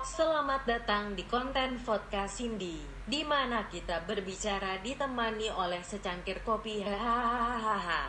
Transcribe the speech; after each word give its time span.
Selamat 0.00 0.64
datang 0.64 1.12
di 1.12 1.20
konten 1.28 1.76
podcast 1.84 2.40
Cindy, 2.40 2.80
di 3.04 3.20
mana 3.28 3.68
kita 3.68 4.08
berbicara 4.08 4.80
ditemani 4.80 5.52
oleh 5.52 5.84
secangkir 5.84 6.40
kopi. 6.40 6.80
Hahaha. 6.80 8.08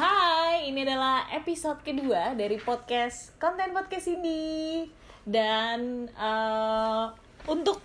Hai, 0.00 0.72
ini 0.72 0.80
adalah 0.80 1.28
episode 1.28 1.84
kedua 1.84 2.32
dari 2.32 2.56
podcast 2.56 3.36
konten 3.36 3.76
podcast 3.76 4.08
ini 4.08 4.88
dan 5.28 6.08
eh, 6.08 7.04
untuk 7.52 7.84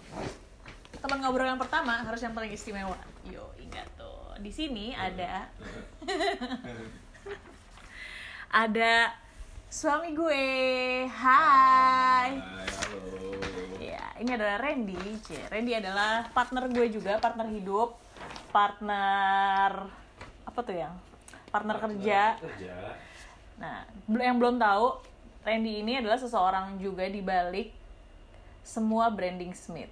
teman 0.95 1.19
ngobrol 1.19 1.51
yang 1.51 1.59
pertama 1.59 2.07
harus 2.07 2.23
yang 2.23 2.31
paling 2.31 2.55
istimewa. 2.55 2.95
Yo, 3.27 3.51
ingat 3.59 3.91
tuh. 3.99 4.31
Di 4.39 4.51
sini 4.55 4.95
ada 4.95 5.51
ada 8.52 9.15
suami 9.71 10.11
gue. 10.11 10.44
Hai. 11.07 12.35
halo. 12.35 12.99
Ya, 13.80 14.03
ini 14.20 14.35
adalah 14.35 14.59
Randy. 14.59 14.99
Randy 15.48 15.73
adalah 15.80 16.27
partner 16.35 16.67
gue 16.67 16.91
juga, 16.91 17.16
partner 17.23 17.48
hidup, 17.48 17.95
partner 18.52 19.88
apa 20.44 20.59
tuh 20.67 20.75
yang? 20.75 20.94
Partner 21.48 21.80
kerja. 21.80 22.35
Kerja. 22.44 22.75
Nah, 23.55 23.88
yang 24.20 24.35
belum 24.35 24.59
tahu, 24.59 24.99
Randy 25.47 25.80
ini 25.80 26.03
adalah 26.03 26.20
seseorang 26.20 26.75
juga 26.75 27.08
di 27.08 27.23
balik 27.23 27.72
semua 28.67 29.08
branding 29.08 29.55
Smith. 29.55 29.91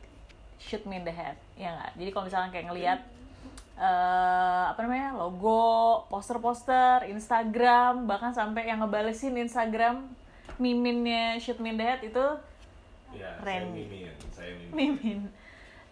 Shoot 0.60 0.84
me 0.84 1.00
in 1.00 1.08
the 1.08 1.16
head, 1.16 1.40
ya 1.56 1.72
nggak? 1.72 1.92
Jadi 1.96 2.10
kalau 2.12 2.26
misalnya 2.28 2.52
kayak 2.52 2.68
ngelihat 2.68 3.00
eh, 3.80 4.64
apa 4.68 4.80
namanya 4.84 5.16
logo, 5.16 6.04
poster-poster, 6.12 7.08
Instagram, 7.08 8.04
bahkan 8.06 8.30
sampai 8.30 8.68
yang 8.68 8.84
ngebalesin 8.84 9.40
Instagram 9.40 10.04
miminnya 10.60 11.40
shoot 11.40 11.58
me 11.58 11.72
head 11.74 12.04
itu 12.04 12.26
Ya, 13.10 13.34
Randy. 13.42 13.90
saya 13.90 13.90
Mimin, 13.90 14.14
saya 14.30 14.52
Mimin. 14.54 14.72
mimin. 15.02 15.20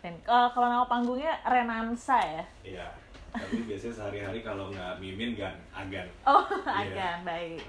Dan 0.06 0.14
eh, 0.14 0.50
kalau 0.54 0.68
nama 0.68 0.86
panggungnya 0.86 1.34
Renansa 1.42 2.20
ya. 2.22 2.44
Iya. 2.62 2.88
Tapi 3.34 3.66
biasanya 3.66 3.94
sehari-hari 3.96 4.40
kalau 4.42 4.70
nggak 4.70 5.02
Mimin 5.02 5.34
kan 5.34 5.58
Agan. 5.74 6.06
Oh, 6.24 6.46
Iya. 6.46 6.94
akan 7.18 7.18
baik. 7.26 7.60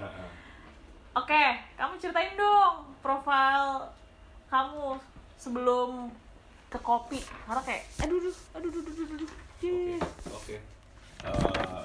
Oke, 1.15 1.43
kamu 1.75 1.93
ceritain 1.97 2.37
dong 2.37 2.85
profil 3.01 3.89
kamu 4.45 5.01
sebelum 5.33 6.13
ke 6.69 6.77
kopi. 6.77 7.17
Karena 7.17 7.61
kayak, 7.65 7.83
aduh, 8.05 8.21
aduh, 8.21 8.35
aduh, 8.53 8.69
aduh, 8.69 8.81
aduh, 8.85 9.07
aduh, 9.17 9.29
Oke. 9.59 9.99
Oke. 10.31 10.55
Eh, 11.19 11.83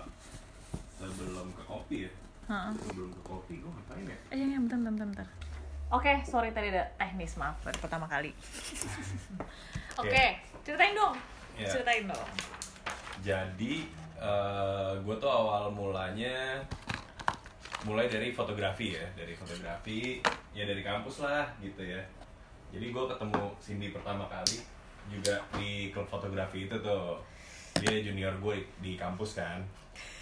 sebelum 0.95 1.51
ke 1.59 1.63
kopi 1.67 2.07
ya. 2.07 2.11
Heeh. 2.47 2.73
Sebelum 2.87 3.11
ke 3.11 3.23
kopi 3.27 3.55
gue 3.59 3.67
ngapain 3.67 4.07
ya? 4.07 4.19
Eh, 4.31 4.39
ya, 4.39 4.59
bentar, 4.63 4.79
bentar, 4.79 5.07
bentar. 5.11 5.29
Oke, 5.91 6.23
sorry 6.23 6.55
tadi 6.55 6.71
ada 6.71 6.87
teknis, 6.95 7.35
maaf 7.35 7.59
baru 7.67 7.75
pertama 7.83 8.07
kali. 8.07 8.31
Oke, 9.99 10.07
Oke. 10.07 10.25
ceritain 10.63 10.95
dong. 10.95 11.19
Iya. 11.59 11.67
Ceritain 11.67 12.07
dong. 12.07 12.29
Jadi 13.27 13.91
gue 15.03 15.17
tuh 15.19 15.31
awal 15.35 15.75
mulanya 15.75 16.63
mulai 17.91 18.07
dari 18.07 18.31
fotografi 18.31 18.95
ya, 18.95 19.03
dari 19.19 19.35
fotografi 19.35 20.23
ya 20.55 20.63
dari 20.63 20.87
kampus 20.87 21.27
lah 21.27 21.51
gitu 21.59 21.83
ya. 21.83 21.99
Jadi 22.71 22.87
gue 22.95 23.05
ketemu 23.11 23.43
Cindy 23.59 23.91
pertama 23.91 24.31
kali 24.31 24.63
juga 25.11 25.43
di 25.59 25.91
klub 25.91 26.07
fotografi 26.07 26.71
itu 26.71 26.79
tuh. 26.79 27.19
Dia 27.83 27.99
junior 28.01 28.35
gue 28.39 28.55
di 28.79 28.95
kampus 28.95 29.39
kan. 29.39 29.59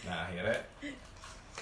Nah 0.05 0.29
akhirnya 0.29 0.57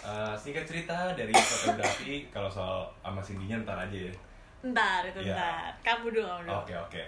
eh, 0.00 0.34
singkat 0.38 0.64
cerita 0.64 1.12
dari 1.12 1.34
fotografi 1.34 2.30
kalau 2.30 2.48
soal 2.48 2.86
sama 3.02 3.20
Cindy-nya 3.20 3.60
ntar 3.62 3.76
aja 3.76 3.98
ya. 4.08 4.14
Ntar, 4.60 5.08
itu 5.08 5.20
Iya. 5.24 5.34
ntar. 5.36 5.72
Kamu 5.82 6.12
dulu, 6.12 6.24
kamu 6.24 6.42
dulu. 6.46 6.52
Oke 6.62 6.74
oke. 6.76 7.04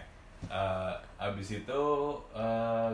Eh, 0.51 0.93
abis 1.17 1.63
itu 1.63 1.83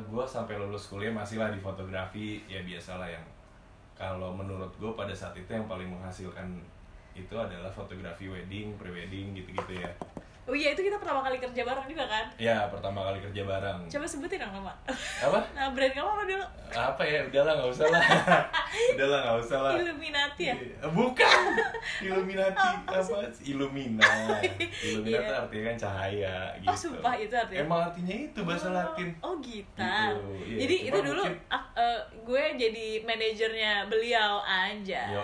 gue 0.05 0.25
sampai 0.29 0.55
lulus 0.61 0.93
kuliah 0.93 1.11
masih 1.11 1.41
lah 1.41 1.49
di 1.49 1.59
fotografi 1.59 2.45
ya 2.45 2.61
biasalah 2.61 3.09
yang 3.09 3.25
kalau 3.99 4.31
menurut 4.31 4.71
gue 4.79 4.93
pada 4.95 5.11
saat 5.11 5.35
itu 5.35 5.51
yang 5.51 5.67
paling 5.67 5.91
menghasilkan 5.91 6.47
itu 7.19 7.35
adalah 7.35 7.67
fotografi 7.67 8.31
wedding, 8.31 8.71
prewedding 8.79 9.35
gitu-gitu 9.35 9.83
ya. 9.83 9.91
Oh 10.49 10.57
iya, 10.57 10.73
itu 10.73 10.81
kita 10.81 10.97
pertama 10.97 11.21
kali 11.21 11.37
kerja 11.37 11.61
bareng 11.61 11.85
juga 11.85 12.09
kan? 12.09 12.25
Ya 12.41 12.65
pertama 12.73 13.05
kali 13.05 13.21
kerja 13.21 13.45
bareng. 13.45 13.85
Coba 13.85 14.07
sebutin 14.09 14.41
dong 14.41 14.49
nama. 14.51 14.73
Apa? 15.21 15.45
Nah, 15.53 15.69
brand 15.77 15.93
kamu 15.93 16.09
apa 16.09 16.25
dulu? 16.25 16.47
Apa 16.71 17.03
ya? 17.05 17.21
Udahlah 17.23 17.53
nggak 17.55 17.69
usah 17.69 17.87
lah. 17.87 18.03
Udahlah 18.97 19.19
nggak 19.21 19.39
usah 19.45 19.59
lah. 19.61 19.73
Illuminati 19.77 20.43
ya? 20.49 20.55
Iya, 20.57 20.89
Bukan. 20.89 21.39
Illuminati 22.09 22.57
Apa 22.81 22.97
apa? 22.97 23.17
Illumina. 23.45 24.09
Illumina 24.81 25.09
Iya. 25.15 25.29
tuh 25.29 25.37
artinya 25.39 25.65
kan 25.67 25.77
cahaya 25.79 26.37
gitu. 26.57 26.71
Oh, 26.73 26.77
sumpah 26.79 27.15
itu 27.15 27.35
artinya? 27.37 27.61
Emang 27.61 27.81
artinya 27.85 28.15
itu 28.19 28.41
bahasa 28.41 28.67
Oh, 28.67 28.73
Latin. 28.73 29.09
Oh 29.21 29.35
gitu. 29.39 29.77
Gitu, 29.77 30.25
iya. 30.49 30.59
Jadi 30.65 30.77
itu 30.89 30.99
dulu 31.03 31.23
mungkin- 31.23 31.45
ah, 31.51 31.65
eh, 31.75 31.99
gue 32.25 32.43
jadi 32.57 32.87
manajernya 33.05 33.73
beliau 33.85 34.41
aja. 34.41 35.03
Yo, 35.13 35.23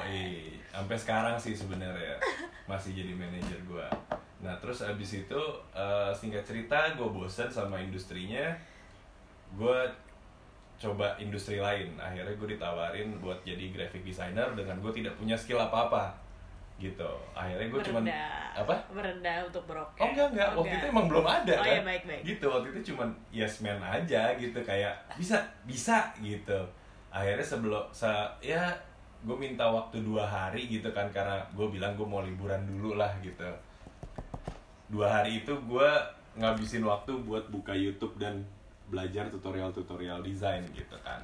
sampai 0.68 0.96
sekarang 0.98 1.36
sih 1.38 1.56
sebenarnya 1.56 2.20
masih 2.66 2.92
jadi 2.92 3.14
manajer 3.14 3.56
gua. 3.64 3.88
Nah 4.44 4.54
terus 4.60 4.84
abis 4.84 5.24
itu 5.24 5.42
eh, 5.72 6.12
singkat 6.12 6.44
cerita 6.44 6.92
gue 6.92 7.08
bosan 7.08 7.48
sama 7.48 7.80
industrinya, 7.80 8.52
gue 9.56 9.78
coba 10.76 11.16
industri 11.16 11.56
lain. 11.56 11.96
Akhirnya 11.96 12.36
gue 12.36 12.48
ditawarin 12.52 13.16
buat 13.24 13.40
jadi 13.40 13.72
graphic 13.72 14.04
designer 14.04 14.52
dengan 14.52 14.76
gue 14.84 14.92
tidak 14.92 15.16
punya 15.16 15.32
skill 15.32 15.56
apa 15.56 15.88
apa 15.88 16.04
gitu. 16.76 17.06
Akhirnya 17.32 17.70
gue 17.70 17.80
cuman 17.86 18.02
apa? 18.54 18.74
Merendah 18.90 19.46
untuk 19.46 19.62
broker. 19.64 20.02
Oh 20.02 20.08
enggak 20.10 20.28
enggak, 20.34 20.48
waktu 20.58 20.74
itu 20.74 20.86
emang 20.90 21.06
belum 21.06 21.26
ada 21.26 21.54
Oh, 21.54 21.62
kan? 21.62 21.70
iya, 21.70 21.82
baik, 21.86 22.02
baik. 22.04 22.22
Gitu, 22.26 22.46
waktu 22.50 22.68
itu 22.74 22.80
cuman 22.92 23.08
yes 23.30 23.54
man 23.62 23.78
aja 23.78 24.34
gitu 24.34 24.58
kayak 24.60 24.94
bisa 25.14 25.38
bisa 25.64 26.10
gitu. 26.18 26.58
Akhirnya 27.14 27.46
sebelum 27.46 27.86
se 27.94 28.10
ya 28.42 28.74
gue 29.24 29.36
minta 29.38 29.64
waktu 29.64 30.02
dua 30.02 30.26
hari 30.26 30.66
gitu 30.66 30.90
kan 30.90 31.06
karena 31.14 31.38
gue 31.54 31.66
bilang 31.70 31.94
gue 31.94 32.04
mau 32.04 32.20
liburan 32.26 32.60
dulu 32.66 32.98
lah 32.98 33.14
gitu. 33.22 33.46
Dua 34.88 35.08
hari 35.08 35.42
itu 35.44 35.52
gue 35.54 35.90
ngabisin 36.34 36.82
waktu 36.82 37.14
buat 37.24 37.46
buka 37.48 37.72
YouTube 37.72 38.18
dan 38.18 38.42
belajar 38.90 39.26
tutorial-tutorial 39.32 40.20
desain 40.20 40.62
gitu 40.74 40.96
kan. 41.00 41.22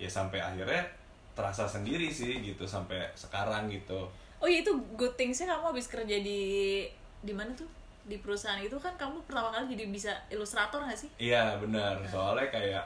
Ya 0.00 0.10
sampai 0.10 0.42
akhirnya 0.42 0.82
terasa 1.38 1.68
sendiri 1.70 2.10
sih 2.10 2.42
gitu 2.42 2.66
sampai 2.66 3.06
sekarang 3.14 3.70
gitu. 3.70 4.10
Oh 4.42 4.46
iya 4.50 4.66
itu 4.66 4.74
good 4.98 5.14
things-nya 5.14 5.50
kamu 5.54 5.74
habis 5.74 5.86
kerja 5.86 6.16
di 6.18 6.42
di 7.22 7.32
mana 7.34 7.54
tuh? 7.54 7.66
Di 8.08 8.18
perusahaan 8.18 8.58
itu 8.58 8.74
kan 8.80 8.94
kamu 8.98 9.22
pertama 9.28 9.52
kali 9.52 9.76
jadi 9.76 9.84
bisa 9.92 10.12
ilustrator 10.32 10.82
gak 10.82 10.98
sih? 10.98 11.10
Iya 11.20 11.60
benar, 11.60 12.02
soalnya 12.08 12.48
kayak 12.50 12.84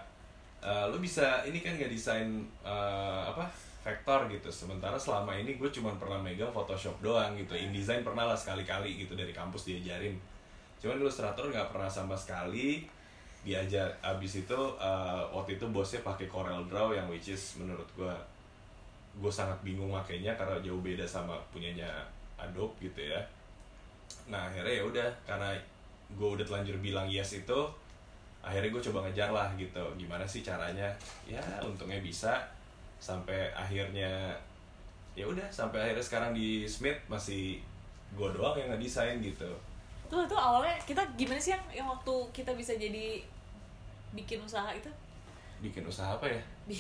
eh, 0.61 0.85
lu 0.93 0.99
bisa 1.01 1.41
ini 1.49 1.65
kan 1.65 1.79
nggak 1.79 1.93
desain 1.93 2.45
eh, 2.65 3.23
apa 3.25 3.49
vektor 3.83 4.31
gitu. 4.31 4.49
Sementara 4.49 4.95
selama 4.95 5.35
ini 5.35 5.59
gue 5.59 5.69
cuma 5.75 5.91
pernah 5.99 6.23
megang 6.23 6.55
Photoshop 6.55 6.95
doang 7.03 7.35
gitu. 7.35 7.59
InDesign 7.59 8.07
pernah 8.07 8.31
lah 8.31 8.39
sekali-kali 8.39 9.03
gitu 9.03 9.19
dari 9.19 9.35
kampus 9.35 9.67
diajarin. 9.69 10.15
Cuman 10.79 11.03
ilustrator 11.03 11.51
nggak 11.51 11.75
pernah 11.75 11.91
sama 11.91 12.15
sekali 12.15 12.87
diajar. 13.43 13.91
Abis 14.01 14.47
itu 14.47 14.61
eh, 14.79 15.23
waktu 15.35 15.59
itu 15.59 15.67
bosnya 15.69 16.01
pakai 16.07 16.31
Corel 16.31 16.63
Draw 16.71 16.95
yang 16.95 17.11
which 17.11 17.35
is 17.35 17.59
menurut 17.59 17.87
gue 17.99 18.15
gue 19.13 19.29
sangat 19.29 19.59
bingung 19.61 19.93
makainya 19.93 20.33
karena 20.39 20.57
jauh 20.65 20.81
beda 20.81 21.05
sama 21.05 21.37
punyanya 21.53 21.91
Adobe 22.39 22.89
gitu 22.89 23.13
ya. 23.13 23.21
Nah 24.31 24.49
akhirnya 24.49 24.81
ya 24.81 24.83
udah 24.87 25.09
karena 25.27 25.51
gue 26.13 26.29
udah 26.39 26.47
telanjur 26.47 26.79
bilang 26.79 27.11
yes 27.11 27.35
itu 27.37 27.61
akhirnya 28.43 28.75
gue 28.75 28.83
coba 28.91 29.07
ngejar 29.07 29.31
lah 29.31 29.49
gitu 29.55 29.83
gimana 29.95 30.27
sih 30.27 30.43
caranya 30.43 30.91
ya 31.23 31.39
untungnya 31.63 32.03
bisa 32.03 32.43
sampai 33.03 33.51
akhirnya 33.51 34.31
ya 35.19 35.27
udah 35.27 35.43
sampai 35.51 35.91
akhirnya 35.91 36.07
sekarang 36.07 36.31
di 36.31 36.63
Smith 36.71 37.03
masih 37.11 37.59
gue 38.15 38.29
doang 38.31 38.55
yang 38.55 38.71
ngedesain 38.71 39.19
gitu 39.19 39.51
Tuh 40.07 40.23
tuh 40.29 40.37
awalnya 40.37 40.77
kita 40.85 41.01
gimana 41.17 41.41
sih 41.41 41.57
yang 41.57 41.65
yang 41.73 41.89
waktu 41.89 42.15
kita 42.37 42.53
bisa 42.55 42.77
jadi 42.77 43.25
bikin 44.13 44.45
usaha 44.45 44.69
itu? 44.71 44.93
bikin 45.65 45.83
usaha 45.89 46.19
apa 46.19 46.27
ya 46.27 46.43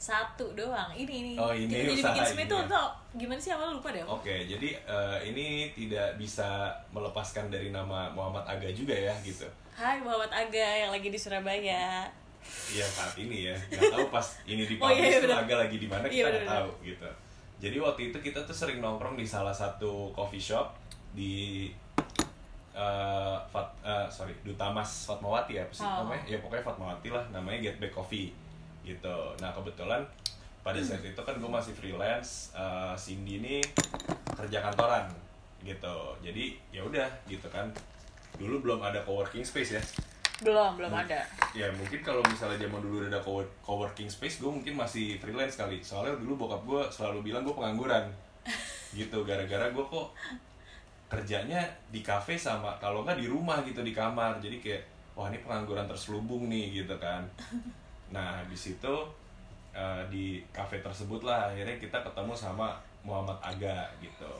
satu 0.00 0.56
doang. 0.56 0.88
Ini 0.96 1.12
ini. 1.12 1.32
Oh, 1.36 1.52
ini 1.52 1.68
kita 1.68 1.84
jadi 1.84 1.92
usaha 1.92 2.08
bikin 2.16 2.24
Smith 2.32 2.48
tuh 2.48 2.62
ya. 2.64 2.72
tuh 2.72 2.88
gimana 3.20 3.36
sih 3.36 3.52
awalnya 3.52 3.76
lupa 3.76 3.88
deh. 3.92 4.00
oke 4.00 4.34
jadi 4.48 4.68
eh, 4.80 5.18
ini 5.28 5.46
tidak 5.76 6.16
bisa 6.16 6.72
melepaskan 6.96 7.52
dari 7.52 7.68
nama 7.68 8.08
Muhammad 8.16 8.48
Aga 8.48 8.72
juga 8.72 8.96
ya 8.96 9.12
gitu 9.20 9.44
Hai 9.76 10.00
Muhammad 10.00 10.32
Aga 10.32 10.88
yang 10.88 10.90
lagi 10.92 11.12
di 11.12 11.20
Surabaya. 11.20 12.08
Iya 12.70 12.86
saat 12.86 13.14
ini 13.16 13.46
ya. 13.46 13.54
Nggak 13.68 13.90
tahu 13.90 14.06
pas 14.08 14.26
ini 14.44 14.62
di 14.64 14.74
Oh, 14.78 14.88
iya, 14.88 15.04
iya, 15.06 15.18
tuh 15.18 15.30
agak 15.30 15.58
lagi 15.60 15.76
di 15.76 15.86
mana 15.86 16.06
Iya, 16.06 16.26
kita 16.26 16.30
nggak 16.32 16.48
tahu 16.48 16.70
gitu. 16.82 17.08
Jadi 17.60 17.76
waktu 17.76 18.00
itu 18.08 18.18
kita 18.18 18.40
tuh 18.42 18.56
sering 18.56 18.80
nongkrong 18.80 19.14
di 19.14 19.26
salah 19.26 19.52
satu 19.52 20.08
coffee 20.10 20.40
shop 20.40 20.72
di 21.12 21.68
eh, 22.72 23.36
Fat, 23.50 23.68
eh, 23.82 24.06
sorry 24.08 24.32
Duta 24.40 24.70
Mas 24.70 25.04
Fatmawati 25.04 25.58
ya 25.58 25.62
apa 25.62 25.74
sih 25.74 25.84
Oh. 25.84 26.06
namanya? 26.06 26.24
Ya 26.24 26.38
pokoknya 26.38 26.64
Fatmawati 26.64 27.08
lah 27.10 27.24
namanya 27.28 27.58
Get 27.60 27.76
Back 27.76 27.92
Coffee 27.92 28.30
gitu. 28.80 29.16
Nah 29.38 29.50
kebetulan 29.52 30.00
pada 30.60 30.76
saat 30.78 31.00
itu 31.02 31.18
kan 31.18 31.34
gue 31.34 31.50
masih 31.50 31.74
freelance 31.74 32.54
eh, 32.54 32.94
Cindy 32.94 33.38
ini 33.38 33.60
kerja 34.30 34.62
kantoran 34.62 35.10
gitu. 35.60 35.96
Jadi 36.22 36.56
ya 36.70 36.80
udah 36.80 37.08
gitu 37.26 37.44
kan. 37.48 37.68
Dulu 38.38 38.62
belum 38.62 38.80
ada 38.80 39.02
coworking 39.02 39.44
space 39.44 39.76
ya 39.76 39.82
belum 40.40 40.80
belum 40.80 40.92
ada. 40.92 41.20
ya 41.52 41.68
mungkin 41.76 42.00
kalau 42.00 42.24
misalnya 42.24 42.56
zaman 42.64 42.80
dulu 42.80 43.04
udah 43.04 43.10
ada 43.12 43.20
co- 43.20 43.52
coworking 43.60 44.08
space 44.08 44.40
gue 44.40 44.48
mungkin 44.48 44.72
masih 44.72 45.20
freelance 45.20 45.60
kali. 45.60 45.76
Soalnya 45.84 46.16
dulu 46.16 46.46
bokap 46.48 46.62
gue 46.64 46.82
selalu 46.88 47.28
bilang 47.28 47.44
gue 47.44 47.52
pengangguran. 47.52 48.08
Gitu 48.96 49.20
gara-gara 49.22 49.68
gue 49.68 49.84
kok 49.84 50.08
kerjanya 51.10 51.60
di 51.90 52.00
kafe 52.00 52.38
sama 52.38 52.78
kalau 52.78 53.02
nggak 53.04 53.18
di 53.20 53.26
rumah 53.28 53.60
gitu 53.66 53.84
di 53.84 53.92
kamar. 53.92 54.40
Jadi 54.40 54.62
kayak 54.62 54.82
wah 55.12 55.28
ini 55.28 55.42
pengangguran 55.44 55.84
terselubung 55.84 56.48
nih 56.48 56.82
gitu 56.82 56.96
kan. 56.96 57.20
Nah 58.08 58.40
di 58.48 58.56
situ 58.56 58.94
eh, 59.76 60.02
di 60.08 60.40
kafe 60.50 60.80
tersebut 60.80 61.20
lah 61.22 61.52
akhirnya 61.52 61.76
kita 61.76 62.00
ketemu 62.00 62.32
sama 62.32 62.80
Muhammad 63.04 63.36
Aga 63.44 63.90
gitu. 64.00 64.34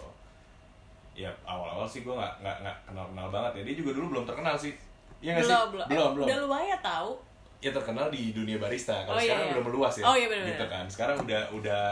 Ya 1.12 1.28
awal-awal 1.44 1.84
sih 1.84 2.00
gue 2.00 2.14
nggak 2.14 2.40
nggak 2.40 2.56
nggak 2.64 2.76
kenal 2.88 3.04
kenal 3.12 3.28
banget 3.28 3.60
ya. 3.60 3.62
Dia 3.68 3.76
juga 3.84 3.90
dulu 4.00 4.06
belum 4.16 4.24
terkenal 4.24 4.56
sih 4.56 4.72
Iya 5.20 5.30
nggak 5.36 5.44
sih? 5.44 5.52
belum 5.52 5.68
belum. 5.72 5.86
Belum 5.88 6.10
udah 6.24 6.38
lumayan 6.44 6.80
tahu 6.80 7.10
ya 7.60 7.70
terkenal 7.70 8.08
di 8.08 8.32
dunia 8.32 8.56
barista. 8.56 9.04
Kalau 9.04 9.16
Oh, 9.16 9.20
sekarang 9.20 9.44
iya. 9.44 9.52
udah 9.52 9.64
meluas 9.68 9.94
ya. 10.00 10.04
Oh, 10.08 10.16
iya, 10.16 10.26
bener-bener. 10.32 10.56
gitu 10.56 10.66
kan. 10.66 10.84
Sekarang 10.88 11.16
udah 11.20 11.42
udah 11.52 11.84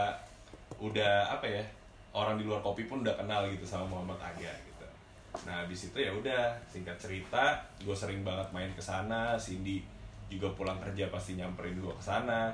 udah 0.81 1.13
apa 1.29 1.45
ya 1.45 1.63
orang 2.09 2.35
di 2.35 2.43
luar 2.43 2.57
kopi 2.59 2.89
pun 2.89 3.05
udah 3.05 3.13
kenal 3.13 3.45
gitu 3.45 3.61
sama 3.63 3.85
Muhammad 3.85 4.17
Aga 4.17 4.49
gitu. 4.65 4.85
Nah 5.45 5.61
habis 5.61 5.93
itu 5.93 5.97
ya 6.01 6.09
udah 6.09 6.49
singkat 6.65 6.97
cerita 6.97 7.53
gue 7.77 7.93
sering 7.93 8.25
banget 8.25 8.49
main 8.49 8.71
ke 8.73 8.81
sana 8.81 9.37
Cindy 9.37 9.85
juga 10.25 10.49
pulang 10.57 10.81
kerja 10.81 11.05
pasti 11.13 11.37
nyamperin 11.37 11.77
gue 11.77 11.93
ke 11.93 12.01
sana. 12.03 12.49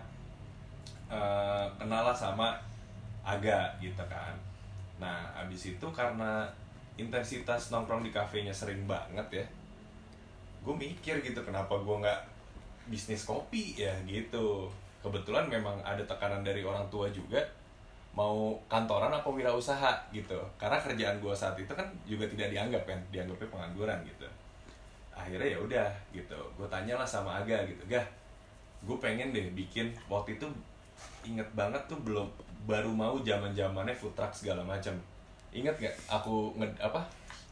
Eh, 1.07 1.65
kenal 1.79 2.03
lah 2.03 2.17
sama 2.17 2.51
Aga 3.23 3.71
gitu 3.79 4.03
kan. 4.11 4.35
Nah 4.99 5.23
habis 5.31 5.71
itu 5.71 5.87
karena 5.95 6.43
intensitas 6.99 7.71
nongkrong 7.71 8.03
di 8.03 8.11
kafenya 8.11 8.51
sering 8.51 8.83
banget 8.83 9.27
ya 9.31 9.45
gue 10.65 10.73
mikir 10.73 11.21
gitu 11.21 11.37
kenapa 11.45 11.77
gue 11.77 11.95
nggak 12.01 12.21
bisnis 12.89 13.29
kopi 13.29 13.77
ya 13.77 13.93
gitu. 14.09 14.65
Kebetulan 15.05 15.45
memang 15.45 15.77
ada 15.85 16.01
tekanan 16.01 16.41
dari 16.41 16.65
orang 16.65 16.89
tua 16.89 17.05
juga 17.13 17.37
mau 18.17 18.57
kantoran 18.65 19.13
apa 19.13 19.29
wirausaha 19.29 20.09
gitu. 20.09 20.41
Karena 20.57 20.81
kerjaan 20.81 21.21
gue 21.21 21.33
saat 21.37 21.53
itu 21.61 21.69
kan 21.69 21.85
juga 22.09 22.25
tidak 22.25 22.49
dianggap 22.49 22.83
kan. 22.89 22.99
Dianggapnya 23.13 23.47
pengangguran 23.53 23.99
gitu. 24.01 24.25
Akhirnya 25.13 25.53
ya 25.53 25.59
udah 25.61 25.89
gitu. 26.09 26.39
Gue 26.57 26.65
tanyalah 26.65 27.05
sama 27.05 27.37
Aga 27.45 27.61
gitu. 27.69 27.85
Gah 27.85 28.05
gue 28.85 28.97
pengen 28.97 29.29
deh 29.33 29.53
bikin 29.53 29.93
waktu 30.09 30.37
itu 30.37 30.45
inget 31.25 31.45
banget 31.57 31.81
tuh 31.89 31.97
belum 32.05 32.25
baru 32.65 32.89
mau 32.89 33.17
zaman 33.21 33.53
zamannya 33.53 33.93
food 33.93 34.17
truck 34.17 34.33
segala 34.33 34.65
macam. 34.65 34.93
Inget 35.53 35.77
gak 35.77 35.95
aku 36.09 36.57
nge 36.57 36.67
apa 36.81 37.01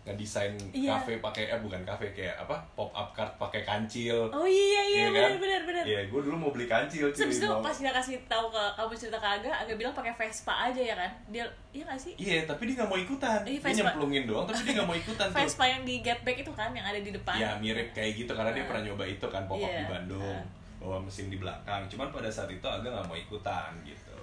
ngedesain 0.04 0.52
Iya. 0.70 0.94
kafe 0.94 1.16
pakai 1.18 1.48
eh 1.48 1.56
bukan 1.58 1.80
kafe 1.82 2.12
kayak 2.12 2.36
apa 2.38 2.52
pop 2.74 2.92
up 2.92 3.10
cart 3.10 3.32
pakai 3.34 3.64
kancil 3.64 4.28
oh 4.28 4.44
iya 4.44 4.84
iya 4.84 4.84
Iya 4.84 5.06
benar 5.10 5.24
kan? 5.26 5.40
benar 5.40 5.62
benar 5.64 5.84
Iya, 5.84 6.02
gue 6.06 6.20
dulu 6.22 6.36
mau 6.38 6.50
beli 6.50 6.66
kancil 6.66 7.08
Terus 7.08 7.38
itu 7.38 7.48
mau- 7.48 7.60
pas 7.60 7.72
kita 7.72 7.88
kasih 7.90 8.20
tahu 8.26 8.48
ke 8.48 8.64
kamu 8.74 8.92
cerita 8.94 9.16
ke 9.16 9.28
Aga, 9.30 9.52
Aga 9.54 9.74
bilang 9.74 9.92
pakai 9.92 10.12
Vespa 10.14 10.54
aja 10.66 10.82
ya 10.82 10.92
kan? 10.94 11.12
Dia 11.28 11.44
iya 11.70 11.84
gak 11.86 11.96
sih? 11.98 12.14
Iya, 12.16 12.44
tapi 12.44 12.62
dia 12.66 12.76
nggak 12.78 12.88
mau 12.88 12.96
ikutan. 12.98 13.40
Iya, 13.42 13.58
dia 13.58 13.74
nyemplungin 13.82 14.24
doang, 14.26 14.46
tapi 14.46 14.60
dia 14.62 14.74
nggak 14.76 14.86
mau 14.86 14.98
ikutan 14.98 15.26
tuh. 15.26 15.38
Vespa 15.38 15.66
yang 15.66 15.82
di 15.82 15.96
Get 16.00 16.20
Back 16.22 16.38
itu 16.38 16.52
kan 16.52 16.70
yang 16.70 16.84
ada 16.84 16.98
di 16.98 17.10
depan. 17.10 17.36
Ya 17.36 17.56
mirip 17.58 17.92
kayak 17.92 18.12
gitu 18.14 18.32
karena 18.32 18.52
dia 18.52 18.60
Nah. 18.60 18.70
pernah 18.70 18.84
nyoba 18.86 19.04
itu 19.06 19.26
kan 19.26 19.44
pop 19.46 19.56
up 19.58 19.66
Iya. 19.66 19.80
di 19.80 19.88
Bandung, 19.90 20.36
Nah. 20.38 20.46
bawa 20.80 20.98
mesin 21.00 21.28
di 21.28 21.38
belakang. 21.38 21.82
Cuman 21.88 22.08
pada 22.10 22.28
saat 22.28 22.48
itu 22.50 22.64
agak 22.66 22.90
nggak 22.90 23.06
mau 23.06 23.16
ikutan 23.16 23.72
gitu. 23.82 24.20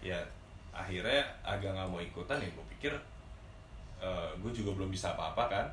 Ya 0.00 0.18
akhirnya 0.72 1.20
agak 1.42 1.70
nggak 1.70 1.88
mau 1.88 2.00
ikutan 2.00 2.36
ya 2.36 2.48
gue 2.48 2.66
pikir 2.72 2.92
gue 4.38 4.50
juga 4.50 4.70
belum 4.74 4.90
bisa 4.90 5.14
apa-apa 5.14 5.44
kan. 5.46 5.66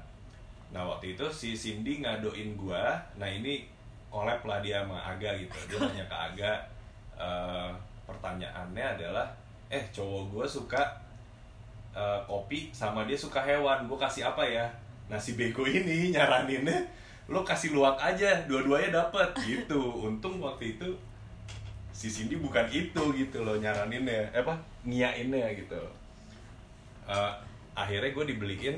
Nah 0.70 0.86
waktu 0.86 1.18
itu 1.18 1.26
si 1.34 1.58
Cindy 1.58 2.06
ngadoin 2.06 2.54
gue, 2.54 2.84
nah 3.18 3.26
ini 3.26 3.66
collab 4.10 4.42
lah 4.46 4.62
dia 4.62 4.86
sama 4.86 5.02
Aga 5.02 5.34
gitu. 5.38 5.58
Dia 5.70 5.78
nanya 5.86 6.06
ke 6.06 6.18
Aga, 6.18 6.54
eh, 7.18 7.70
pertanyaannya 8.06 8.86
adalah, 8.98 9.26
eh 9.70 9.82
cowok 9.94 10.34
gue 10.34 10.46
suka 10.46 10.82
eh, 11.94 12.20
kopi 12.26 12.70
sama 12.74 13.06
dia 13.06 13.18
suka 13.18 13.42
hewan 13.42 13.86
gue 13.86 13.98
kasih 13.98 14.30
apa 14.30 14.46
ya 14.46 14.66
nah 15.10 15.18
si 15.18 15.34
bego 15.34 15.66
ini 15.66 16.14
nyaraninnya 16.14 16.86
lo 17.26 17.42
kasih 17.42 17.74
luwak 17.74 17.98
aja 17.98 18.30
dua-duanya 18.46 18.94
dapet 18.94 19.26
gitu 19.42 20.06
untung 20.06 20.38
waktu 20.38 20.78
itu 20.78 20.86
si 21.90 22.06
Cindy 22.10 22.38
bukan 22.38 22.66
itu 22.70 23.02
gitu 23.18 23.42
loh 23.42 23.58
nyaraninnya 23.58 24.30
eh, 24.34 24.42
apa 24.42 24.54
ngiyainnya 24.86 25.50
gitu 25.58 25.82
Eh, 27.10 27.34
akhirnya 27.80 28.12
gue 28.12 28.26
dibeliin 28.36 28.76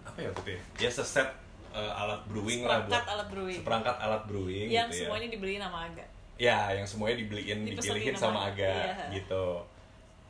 apa 0.00 0.18
ya 0.24 0.28
waktu 0.32 0.40
itu 0.40 0.50
ya? 0.56 0.60
ya 0.88 0.90
seset 0.90 1.28
eh, 1.76 1.92
alat 2.00 2.20
brewing 2.24 2.64
lah 2.64 2.80
buat 2.88 3.04
alat 3.04 3.28
brewing. 3.28 3.58
seperangkat 3.60 3.96
alat 4.00 4.22
brewing 4.24 4.68
yang 4.72 4.88
gitu 4.88 5.04
ya 5.04 5.12
semuanya 5.12 5.28
dibeliin 5.28 5.60
sama 5.60 5.78
Aga. 5.84 6.04
Ya, 6.38 6.70
yang 6.70 6.86
semuanya 6.86 7.18
dibeliin, 7.18 7.66
Dipesenin 7.66 7.98
dipilihin 7.98 8.14
sama- 8.14 8.46
Aga 8.54 8.62
iya. 8.62 9.10
gitu. 9.10 9.58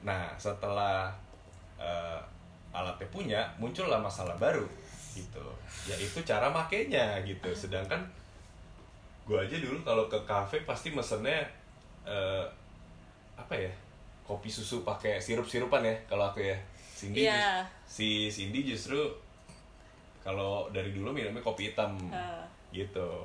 Nah, 0.00 0.32
setelah 0.40 1.12
eh, 1.76 2.18
alatnya 2.72 3.04
punya, 3.12 3.40
muncullah 3.60 4.00
masalah 4.00 4.32
baru 4.40 4.64
gitu. 5.12 5.44
Yaitu 5.84 6.24
cara 6.24 6.48
makainya 6.48 7.20
gitu. 7.28 7.52
Sedangkan 7.52 8.00
gua 9.28 9.44
aja 9.44 9.60
dulu 9.60 9.84
kalau 9.84 10.08
ke 10.08 10.16
kafe 10.24 10.64
pasti 10.64 10.96
mesennya 10.96 11.44
eh, 12.08 12.44
apa 13.36 13.52
ya? 13.52 13.70
Kopi 14.24 14.48
susu 14.48 14.80
pakai 14.88 15.20
sirup-sirupan 15.20 15.84
ya 15.84 15.92
kalau 16.08 16.32
aku 16.32 16.40
ya. 16.40 16.56
Cindy 16.98 17.22
jus- 17.22 17.66
si 17.86 18.08
Cindy 18.28 18.60
justru 18.64 18.98
kalau 20.18 20.66
dari 20.68 20.90
dulu 20.90 21.10
minumnya 21.10 21.40
kopi 21.40 21.70
hitam 21.70 21.94
Ah. 22.10 22.42
gitu. 22.70 23.24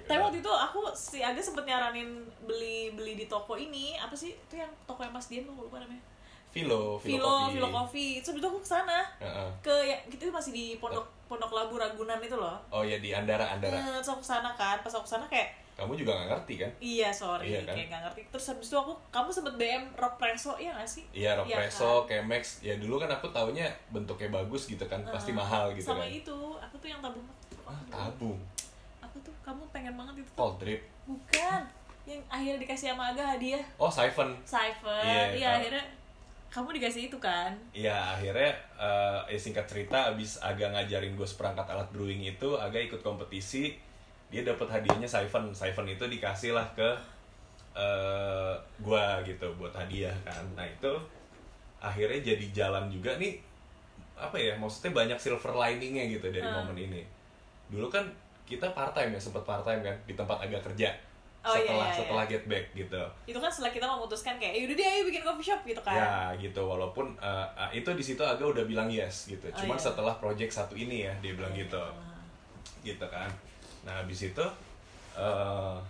Tapi 0.00 0.16
waktu 0.16 0.38
itu 0.38 0.48
aku 0.48 0.88
si 0.90 1.20
Aga 1.20 1.36
sempet 1.38 1.66
nyaranin 1.66 2.08
beli 2.42 2.88
beli 2.90 3.12
di 3.14 3.26
toko 3.26 3.52
ini 3.52 3.92
apa 3.94 4.14
sih 4.14 4.32
itu 4.32 4.54
yang 4.56 4.70
toko 4.86 5.02
yang 5.02 5.12
Mas 5.12 5.28
Dian 5.28 5.44
tuh 5.44 5.52
lupa 5.52 5.76
namanya 5.76 6.00
Filo, 6.48 6.96
Filo, 6.96 7.52
Filo 7.52 7.68
Coffee. 7.68 8.24
Terus 8.24 8.40
itu 8.40 8.46
aku 8.46 8.56
ke 8.56 8.68
sana 8.70 9.04
Heeh. 9.20 9.48
ke 9.60 9.74
ya 9.84 9.96
itu 10.08 10.32
masih 10.32 10.48
di 10.50 10.66
pondok 10.78 11.04
pondok 11.28 11.52
labu 11.52 11.76
Ragunan 11.76 12.16
itu 12.18 12.32
loh 12.32 12.56
Oh 12.70 12.80
ya 12.80 12.96
di 12.96 13.12
Andara, 13.12 13.52
Andara. 13.52 13.76
Eh, 13.76 14.00
terus 14.00 14.08
aku 14.08 14.24
ke 14.24 14.28
sana 14.30 14.56
kan 14.56 14.80
pas 14.80 14.88
aku 14.88 15.04
ke 15.04 15.12
sana 15.12 15.28
kayak 15.28 15.52
Kamu 15.78 15.94
juga 15.94 16.10
nggak 16.12 16.28
ngerti 16.28 16.54
kan? 16.58 16.70
iya 16.78 17.08
sorry 17.08 17.46
Iya 17.48 17.62
kan? 17.62 17.72
kayak 17.72 17.86
gak 17.88 18.02
ngerti 18.04 18.20
terus 18.28 18.46
habis 18.48 18.66
itu 18.66 18.76
aku 18.76 18.92
kamu 19.08 19.28
sempet 19.30 19.54
BM 19.54 19.82
rock 19.94 20.14
preso 20.16 20.52
iya 20.54 20.74
gak 20.74 20.90
sih 20.90 21.06
Iya, 21.08 21.38
Iya 21.38 21.38
Ropreso, 21.38 22.02
Chemex. 22.04 22.42
Ya 22.60 22.74
dulu 22.74 22.98
kan 22.98 23.06
aku 23.08 23.30
taunya 23.30 23.62
bentuknya 23.88 24.28
bagus 24.28 24.66
gitu 24.66 24.82
kan, 24.82 24.98
pasti 25.04 25.30
Eh, 25.30 25.38
mahal 25.38 25.70
gitu 25.72 25.88
sama 25.88 26.02
kan. 26.02 26.10
itu 26.12 26.36
aku 26.52 26.74
tuh 26.76 26.88
yang 26.88 26.98
tabung 26.98 27.22
Ah, 27.62 27.78
tabung. 27.88 28.34
apa 28.98 29.16
tuh 29.20 29.30
kamu 29.40 29.62
pengen 29.70 29.94
banget 29.94 30.18
itu 30.18 30.30
Cold 30.34 30.58
drip. 30.58 30.82
bukan 31.04 31.62
yang 32.04 32.20
akhirnya 32.26 32.58
dikasih 32.58 32.90
sama 32.90 33.08
Aga 33.08 33.24
hadiah 33.30 33.62
Oh, 33.76 33.86
siphon. 33.88 34.34
Cypher 34.42 34.98
Iya, 35.00 35.22
iya 35.32 35.48
tahu. 35.48 35.58
akhirnya 35.62 35.84
kamu 36.48 36.68
dikasih 36.74 37.02
itu 37.06 37.18
kan 37.18 37.52
Iya, 37.70 37.94
akhirnya 38.10 38.50
eh 38.74 39.20
eh, 39.28 39.38
singkat 39.38 39.62
cerita 39.64 40.10
abis 40.10 40.40
agak 40.40 40.72
ngajarin 40.72 41.12
gue 41.12 41.22
seperangkat 41.24 41.68
alat 41.68 41.86
brewing 41.88 42.24
itu, 42.26 42.50
agak 42.56 42.88
ikut 42.88 42.98
kompetisi, 42.98 43.76
dia 44.28 44.42
dapat 44.42 44.68
hadiahnya 44.68 45.04
siphon. 45.04 45.48
Siphon 45.50 45.86
itu 45.86 46.04
dikasih 46.04 46.52
lah 46.52 46.66
ke 46.72 46.88
eh 47.74 48.52
gua 48.78 49.22
gitu 49.22 49.46
buat 49.54 49.70
hadiah 49.70 50.14
kan. 50.22 50.42
Nah, 50.52 50.64
itu 50.64 50.90
akhirnya 51.78 52.18
jadi 52.24 52.46
jalan 52.52 52.90
juga 52.90 53.14
nih 53.16 53.38
apa 54.18 54.34
ya 54.34 54.50
maksudnya 54.52 54.90
banyak 54.90 55.14
silver 55.14 55.54
liningnya 55.54 56.10
gitu 56.10 56.26
dari 56.26 56.42
Hmm. 56.42 56.66
momen 56.66 56.74
ini 56.76 57.06
dulu 57.70 57.86
kan 57.86 58.02
kita 58.42 58.66
part 58.74 58.90
time 58.90 59.14
ya 59.14 59.20
sempat 59.22 59.46
part 59.46 59.62
time 59.62 59.78
kan 59.78 59.94
di 60.02 60.18
tempat 60.18 60.42
agak 60.42 60.58
kerja 60.66 60.90
Oh, 61.38 61.54
iya, 61.54 61.62
setelah 61.62 61.78
iya, 61.78 61.86
iya. 61.86 61.98
setelah 62.02 62.24
get 62.26 62.44
back 62.50 62.64
gitu 62.74 63.02
itu 63.30 63.38
kan 63.38 63.46
setelah 63.46 63.70
kita 63.70 63.86
memutuskan 63.86 64.34
kayak 64.34 64.58
yaudah 64.58 64.74
deh 64.74 64.86
ayo 64.90 65.02
bikin 65.06 65.22
coffee 65.22 65.46
shop 65.46 65.60
gitu 65.62 65.78
kan 65.78 65.94
ya 65.94 66.10
gitu 66.34 66.58
walaupun 66.60 67.14
uh, 67.22 67.46
uh, 67.54 67.70
itu 67.70 67.86
di 67.94 68.02
situ 68.02 68.18
agak 68.18 68.42
udah 68.42 68.66
bilang 68.66 68.90
yes 68.90 69.30
gitu 69.30 69.46
Oh, 69.46 69.54
cuman 69.54 69.78
iya. 69.78 69.84
setelah 69.86 70.14
project 70.18 70.50
satu 70.50 70.74
ini 70.74 71.06
ya 71.06 71.14
dia 71.22 71.38
bilang 71.38 71.54
gitu 71.54 71.78
Ah. 71.78 71.94
gitu 72.82 73.06
kan 73.06 73.30
nah 73.88 74.04
habis 74.04 74.20
itu 74.22 74.44
uh, 75.16 75.80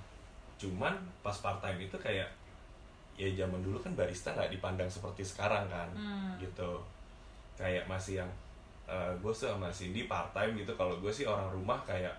cuman 0.55 0.95
pas 1.19 1.35
part 1.35 1.59
time 1.59 1.83
itu 1.83 1.99
kayak 1.99 2.31
ya 3.15 3.27
zaman 3.35 3.59
dulu 3.59 3.75
kan 3.77 3.91
barista 3.93 4.31
nggak 4.31 4.55
dipandang 4.55 4.87
seperti 4.87 5.27
sekarang 5.27 5.67
kan 5.67 5.91
Hmm. 5.91 6.39
gitu. 6.39 6.79
Kayak 7.59 7.91
masih 7.91 8.23
yang 8.23 8.31
uh, 8.87 9.11
gue 9.19 9.33
sih 9.35 9.51
sama 9.51 9.67
Cindy 9.69 10.07
part 10.07 10.31
time 10.31 10.55
gitu. 10.55 10.71
Kalau 10.73 10.95
gue 10.97 11.11
sih 11.11 11.27
orang 11.27 11.51
rumah 11.51 11.83
kayak 11.83 12.15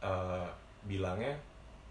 uh, 0.00 0.46
bilangnya 0.86 1.34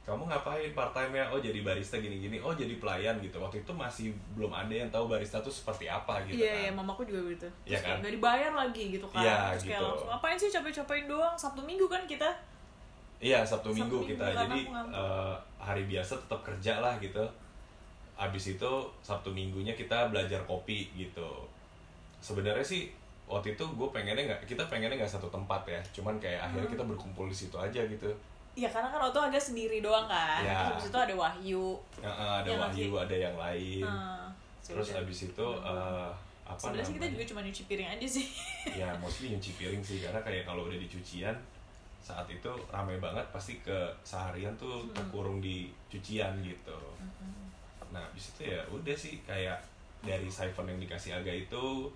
kamu 0.07 0.25
ngapain 0.25 0.73
part 0.73 0.89
time 0.89 1.13
ya 1.13 1.29
oh 1.29 1.37
jadi 1.37 1.61
barista 1.61 2.01
gini 2.01 2.17
gini 2.17 2.39
oh 2.39 2.55
jadi 2.55 2.79
pelayan 2.79 3.19
gitu. 3.19 3.37
Waktu 3.37 3.61
itu 3.61 3.71
masih 3.71 4.09
belum 4.33 4.49
ada 4.49 4.71
yang 4.71 4.89
tahu 4.89 5.05
barista 5.05 5.37
tuh 5.37 5.51
seperti 5.51 5.85
apa 5.85 6.23
gitu 6.25 6.39
iya 6.39 6.49
kan. 6.49 6.61
iya 6.65 6.71
mamaku 6.73 7.01
juga 7.03 7.21
begitu 7.27 7.47
Iya 7.67 7.77
kan? 7.77 7.99
nggak 8.01 8.13
dibayar 8.15 8.51
lagi 8.55 8.83
gitu 8.89 9.05
kan. 9.05 9.21
Iya, 9.21 9.37
terus 9.53 9.63
kayak 9.67 9.77
gitu. 9.77 9.85
langsung 9.85 10.09
ngapain 10.09 10.37
sih 10.37 10.49
capek-capekin 10.49 11.05
doang? 11.05 11.35
Sabtu 11.35 11.61
minggu 11.61 11.85
kan 11.85 12.01
kita 12.03 12.29
Iya 13.19 13.43
Sabtu 13.43 13.69
Sabtu 13.69 13.83
Minggu 13.83 13.97
Minggu 13.99 14.09
kita 14.15 14.25
jadi 14.33 14.59
eh, 14.89 15.35
hari 15.59 15.83
biasa 15.85 16.15
tetap 16.23 16.39
kerja 16.41 16.79
lah 16.79 16.95
gitu. 16.97 17.23
abis 18.19 18.59
itu 18.59 18.71
sabtu 18.99 19.31
minggunya 19.31 19.71
kita 19.79 20.11
belajar 20.11 20.43
kopi 20.43 20.91
gitu 20.91 21.47
sebenarnya 22.19 22.59
sih 22.59 22.91
waktu 23.31 23.55
itu 23.55 23.63
gue 23.63 23.87
pengennya 23.95 24.27
nggak 24.27 24.43
kita 24.43 24.67
pengennya 24.67 24.99
nggak 24.99 25.07
satu 25.07 25.31
tempat 25.31 25.63
ya 25.63 25.79
cuman 25.95 26.19
kayak 26.19 26.43
akhirnya 26.43 26.67
kita 26.67 26.83
berkumpul 26.83 27.31
di 27.31 27.35
situ 27.35 27.55
aja 27.55 27.79
gitu 27.79 28.11
Iya 28.59 28.67
karena 28.67 28.91
kan 28.91 28.99
Oto 29.07 29.23
agak 29.23 29.39
sendiri 29.39 29.79
doang 29.79 30.03
kan. 30.03 30.43
Ya. 30.43 30.67
Terus 30.67 30.67
habis 30.75 30.87
itu 30.91 30.99
ada 30.99 31.13
Wahyu. 31.15 31.65
Ya, 32.03 32.11
ada 32.11 32.43
nggak 32.43 32.59
Wahyu 32.75 32.91
sih? 32.91 32.99
ada 33.07 33.15
yang 33.15 33.35
lain 33.39 33.85
terus 34.69 34.85
sudah. 34.91 35.01
abis 35.01 35.19
itu 35.31 35.47
eh, 35.63 36.09
apa 36.43 36.57
Sebenarnya 36.59 36.85
sih 36.85 36.95
kita 36.99 37.07
juga 37.15 37.23
cuma 37.31 37.39
nyuci 37.45 37.63
piring 37.71 37.89
aja 37.89 38.07
sih. 38.19 38.25
ya 38.83 38.89
mostly 38.99 39.31
nyuci 39.31 39.51
piring 39.55 39.79
sih 39.81 39.97
karena 40.03 40.19
kayak 40.19 40.43
kalau 40.43 40.67
udah 40.67 40.75
di 40.75 40.85
cucian 40.85 41.33
saat 41.99 42.25
itu 42.31 42.49
ramai 42.71 42.97
banget 42.97 43.21
pasti 43.29 43.59
ke 43.59 43.75
seharian 44.01 44.55
tuh 44.55 44.81
Hmm. 44.87 44.95
terkurung 44.95 45.39
di 45.43 45.69
cucian 45.91 46.39
gitu. 46.41 46.79
Nah 47.91 48.01
abis 48.13 48.33
itu 48.35 48.49
ya 48.53 48.61
udah 48.71 48.95
sih 48.95 49.19
kayak 49.27 49.59
dari 49.99 50.31
siphon 50.31 50.69
yang 50.69 50.79
dikasih 50.79 51.19
Aga 51.19 51.33
itu 51.33 51.91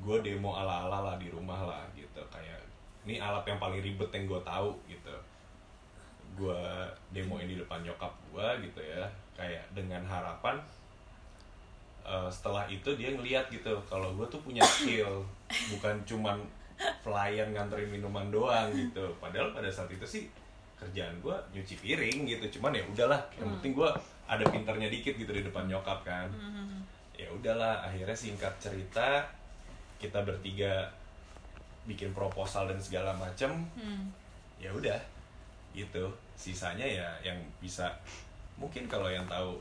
gue 0.00 0.16
demo 0.20 0.52
ala 0.56 0.86
ala 0.86 0.98
lah 1.02 1.16
di 1.16 1.32
rumah 1.32 1.64
lah 1.64 1.82
gitu. 1.96 2.20
Kayak 2.28 2.60
ini 3.08 3.16
alat 3.16 3.42
yang 3.48 3.56
paling 3.56 3.80
ribet 3.80 4.10
yang 4.12 4.28
gue 4.28 4.40
tahu 4.44 4.76
gitu. 4.86 5.16
Gue 6.36 6.60
demoin 7.10 7.48
di 7.48 7.56
depan 7.56 7.80
nyokap 7.80 8.12
gue 8.30 8.46
gitu 8.68 8.80
ya. 8.84 9.08
Kayak 9.34 9.64
dengan 9.72 10.04
harapan 10.04 10.60
eh, 12.04 12.28
setelah 12.28 12.68
itu 12.68 12.92
dia 12.96 13.12
ngeliat 13.12 13.48
gitu 13.48 13.72
kalau 13.88 14.12
gue 14.16 14.26
tuh 14.28 14.40
punya 14.44 14.60
skill 14.64 15.24
bukan 15.76 15.96
cuman 16.04 16.36
pelayan 17.04 17.52
nganterin 17.52 17.90
minuman 17.92 18.28
doang 18.32 18.72
gitu. 18.72 19.12
Padahal 19.20 19.52
pada 19.52 19.68
saat 19.68 19.90
itu 19.92 20.04
sih 20.04 20.24
kerjaan 20.80 21.12
gue 21.20 21.36
nyuci 21.52 21.76
piring 21.80 22.24
gitu. 22.24 22.60
Cuman 22.60 22.72
ya 22.72 22.84
udahlah 22.88 23.20
yang 23.36 23.48
penting 23.58 23.76
gue 23.76 23.90
ada 24.24 24.44
pinternya 24.48 24.88
dikit 24.88 25.14
gitu 25.18 25.30
di 25.30 25.42
depan 25.44 25.68
nyokap 25.68 26.00
kan. 26.04 26.28
Ya 27.16 27.28
udahlah 27.28 27.84
akhirnya 27.84 28.16
singkat 28.16 28.52
cerita 28.56 29.28
kita 30.00 30.24
bertiga 30.24 30.88
bikin 31.84 32.16
proposal 32.16 32.68
dan 32.68 32.80
segala 32.80 33.12
macem. 33.16 33.50
Hmm. 33.76 34.08
ya 34.60 34.68
udah 34.72 35.00
gitu. 35.72 36.12
Sisanya 36.36 36.84
ya 36.84 37.08
yang 37.24 37.36
bisa 37.60 37.88
mungkin 38.60 38.84
kalau 38.88 39.08
yang 39.08 39.24
tahu 39.24 39.56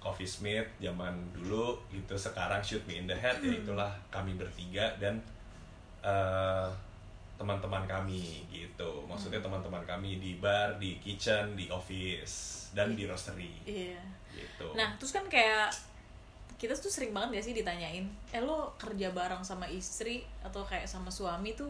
Coffee 0.00 0.28
Smith 0.28 0.68
zaman 0.78 1.12
dulu 1.34 1.76
gitu 1.90 2.14
sekarang 2.14 2.62
Shoot 2.62 2.84
Me 2.86 3.02
in 3.02 3.10
the 3.10 3.16
Head 3.16 3.42
ya 3.42 3.58
itulah 3.58 3.90
kami 4.08 4.38
bertiga 4.38 4.94
dan 5.02 5.18
eh, 6.00 6.68
teman-teman 7.36 7.84
kami 7.84 8.48
gitu 8.48 9.04
maksudnya 9.04 9.38
teman-teman 9.38 9.84
kami 9.84 10.16
di 10.16 10.36
bar 10.36 10.76
di 10.76 10.96
kitchen 10.96 11.52
di 11.52 11.68
office 11.68 12.68
dan 12.72 12.96
di 12.96 13.04
roastery 13.04 13.52
Iya. 13.62 14.00
gitu 14.32 14.72
Nah, 14.72 14.96
terus 14.96 15.12
kan 15.12 15.24
kayak 15.26 15.68
kita 16.56 16.72
tuh 16.72 16.88
sering 16.88 17.12
banget 17.12 17.36
gak 17.36 17.44
sih 17.44 17.54
ditanyain, 17.54 18.04
eh 18.30 18.40
lo 18.40 18.72
kerja 18.76 19.12
bareng 19.12 19.44
sama 19.44 19.68
istri 19.68 20.24
atau 20.40 20.64
kayak 20.64 20.88
sama 20.88 21.12
suami 21.12 21.52
tuh 21.52 21.68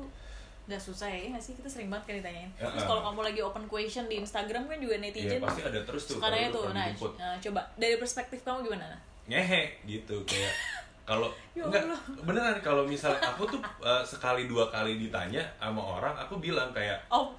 nggak 0.67 0.79
susah 0.79 1.07
ya, 1.07 1.19
iya 1.19 1.29
nggak 1.31 1.43
sih? 1.43 1.55
Kita 1.55 1.67
sering 1.67 1.87
banget 1.87 2.07
kan 2.07 2.15
ditanyain. 2.17 2.51
Terus 2.55 2.75
Ya, 2.77 2.87
kalau 2.87 3.03
eh. 3.03 3.05
kamu 3.05 3.21
lagi 3.23 3.41
open 3.43 3.65
question 3.67 4.07
di 4.07 4.19
Instagram 4.19 4.67
kan 4.67 4.79
juga 4.79 4.95
Iya 4.95 5.03
netizen 5.03 5.43
pasti 5.43 5.63
ada 5.63 5.81
terus 5.83 6.03
tuh 6.07 6.19
kalau 6.19 6.35
tuh. 6.51 6.63
pernah 6.71 6.87
Nah, 6.87 7.11
nah, 7.19 7.35
coba 7.37 7.61
dari 7.75 7.97
perspektif 7.99 8.39
kamu 8.43 8.59
gimana? 8.63 8.87
Nah? 8.89 9.01
ngehe 9.27 9.63
gitu 9.83 10.23
kayak 10.23 10.55
kalau 11.07 11.31
Ya 11.55 11.63
enggak 11.63 11.87
beneran 12.21 12.59
kalau 12.59 12.83
misalnya 12.83 13.23
aku 13.23 13.47
tuh 13.47 13.63
eh, 13.81 14.03
sekali 14.03 14.45
dua 14.45 14.67
kali 14.67 14.99
ditanya 14.99 15.41
sama 15.57 15.79
orang 15.79 16.13
aku 16.13 16.37
bilang 16.37 16.75
kayak 16.75 16.99
Oh, 17.09 17.31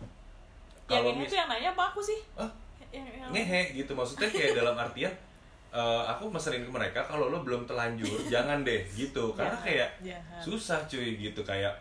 yang 0.88 1.04
Kalau 1.04 1.12
ini 1.14 1.22
mis- 1.22 1.30
tuh 1.30 1.38
yang 1.38 1.50
nanya 1.52 1.70
apa 1.76 1.84
aku 1.92 2.00
sih? 2.00 2.20
Yang, 2.90 3.12
yang- 3.20 3.32
ngehe 3.36 3.76
gitu. 3.76 3.92
Maksudnya 3.92 4.32
kayak 4.32 4.56
dalam 4.56 4.72
artian 4.74 5.12
eh, 5.70 6.04
aku 6.08 6.32
meserin 6.32 6.64
ke 6.64 6.72
mereka 6.72 7.04
kalau 7.04 7.28
lo 7.28 7.44
belum 7.44 7.68
telanjur 7.68 8.08
jangan 8.34 8.64
deh 8.64 8.88
gitu. 8.96 9.36
Karena 9.36 9.60
kayak 9.60 10.00
jahat. 10.00 10.40
susah 10.40 10.80
cuy 10.88 11.20
gitu. 11.20 11.44
Kayak 11.44 11.76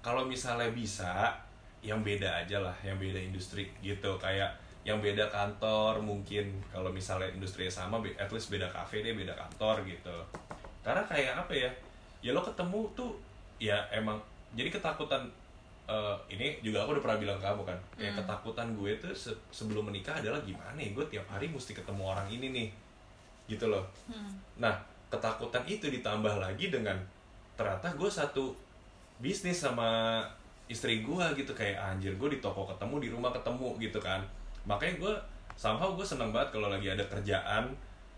kalau 0.00 0.24
misalnya 0.24 0.72
bisa 0.72 1.36
yang 1.84 2.00
beda 2.00 2.42
aja 2.42 2.64
lah 2.64 2.74
yang 2.80 2.96
beda 2.96 3.20
industri 3.20 3.68
gitu. 3.78 4.16
Kayak 4.16 4.48
yang 4.86 5.02
beda 5.02 5.26
kantor 5.28 5.98
mungkin 5.98 6.46
kalau 6.70 6.94
misalnya 6.94 7.26
industri 7.28 7.66
sama 7.66 7.98
at 8.16 8.30
least 8.30 8.48
beda 8.48 8.70
kafe 8.70 9.02
deh 9.02 9.12
beda 9.12 9.34
kantor 9.34 9.82
gitu 9.82 10.14
karena 10.86 11.02
kayak 11.02 11.34
apa 11.36 11.50
ya 11.52 11.70
ya 12.22 12.30
lo 12.30 12.40
ketemu 12.40 12.86
tuh 12.94 13.10
ya 13.58 13.74
emang 13.90 14.14
jadi 14.54 14.70
ketakutan 14.70 15.26
eh, 15.84 16.16
ini 16.28 16.58
juga 16.60 16.82
aku 16.82 16.94
udah 16.94 17.04
pernah 17.04 17.18
bilang 17.20 17.36
ke 17.36 17.44
kamu 17.44 17.62
kan 17.64 17.78
kayak 17.94 18.12
Hmm. 18.12 18.18
ketakutan 18.22 18.68
gue 18.72 18.90
tuh 18.96 19.10
se- 19.12 19.40
sebelum 19.50 19.82
menikah 19.84 20.14
adalah 20.14 20.38
gimana 20.40 20.74
ya 20.76 20.90
gue 20.90 21.04
tiap 21.08 21.26
hari 21.26 21.46
mesti 21.46 21.72
ketemu 21.72 22.02
orang 22.04 22.26
ini 22.28 22.46
nih 22.50 22.68
gitu 23.46 23.66
loh 23.66 23.82
Hmm. 24.06 24.30
Nah, 24.56 24.74
ketakutan 25.06 25.62
itu 25.64 25.86
ditambah 25.88 26.34
lagi 26.36 26.68
dengan 26.68 26.94
ternyata 27.54 27.90
gue 27.92 28.10
satu 28.10 28.54
bisnis 29.16 29.58
sama 29.58 30.22
istri 30.66 31.00
gue 31.00 31.24
gitu 31.34 31.50
kayak 31.50 31.78
anjir 31.78 32.12
gue 32.12 32.28
di 32.28 32.38
toko 32.38 32.66
ketemu 32.66 32.94
di 33.00 33.08
rumah 33.08 33.30
ketemu 33.30 33.78
gitu 33.78 33.98
kan 33.98 34.20
makanya 34.64 34.98
gue 34.98 35.14
somehow 35.54 35.94
gue 35.94 36.02
seneng 36.02 36.34
banget 36.34 36.52
kalau 36.52 36.68
lagi 36.68 36.90
ada 36.90 37.06
kerjaan 37.06 37.70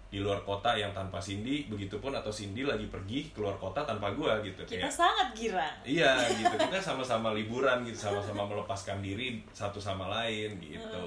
di 0.09 0.25
luar 0.25 0.41
kota 0.41 0.73
yang 0.73 0.89
tanpa 0.97 1.21
Cindy 1.21 1.69
begitupun 1.69 2.17
atau 2.17 2.33
Cindy 2.33 2.65
lagi 2.65 2.89
pergi 2.89 3.29
keluar 3.29 3.61
kota 3.61 3.85
tanpa 3.85 4.09
gue 4.17 4.33
gitu. 4.49 4.65
Kita 4.65 4.89
kayak 4.89 4.89
sangat 4.89 5.29
girang. 5.37 5.77
iya 5.85 6.17
gitu. 6.33 6.57
Kita 6.57 6.81
sama-sama 6.81 7.37
liburan 7.37 7.85
gitu. 7.85 8.09
Sama-sama 8.09 8.49
melepaskan 8.49 9.05
diri 9.05 9.45
satu 9.53 9.77
sama 9.77 10.09
lain 10.09 10.57
gitu. 10.65 11.05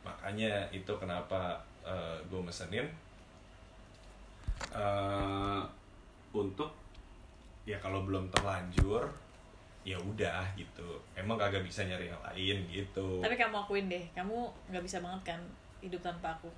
Makanya 0.00 0.64
itu 0.72 0.92
kenapa 0.96 1.60
gue 2.24 2.40
mesenin. 2.40 2.88
Eh, 4.72 5.62
untuk 6.32 6.72
ya 7.68 7.76
kalau 7.84 8.08
belum 8.08 8.32
terlanjur 8.32 9.04
ya 9.84 10.00
udah 10.00 10.46
gitu. 10.56 10.96
Emang 11.12 11.36
kagak 11.36 11.68
bisa 11.68 11.84
nyari 11.84 12.08
yang 12.08 12.22
lain 12.24 12.64
gitu. 12.72 13.20
Tapi 13.20 13.36
kamu 13.36 13.60
akuin 13.60 13.92
deh, 13.92 14.04
kamu 14.16 14.48
nggak 14.72 14.84
bisa 14.86 15.04
banget 15.04 15.36
kan 15.36 15.40
hidup 15.84 16.00
tanpa 16.00 16.32
aku. 16.32 16.48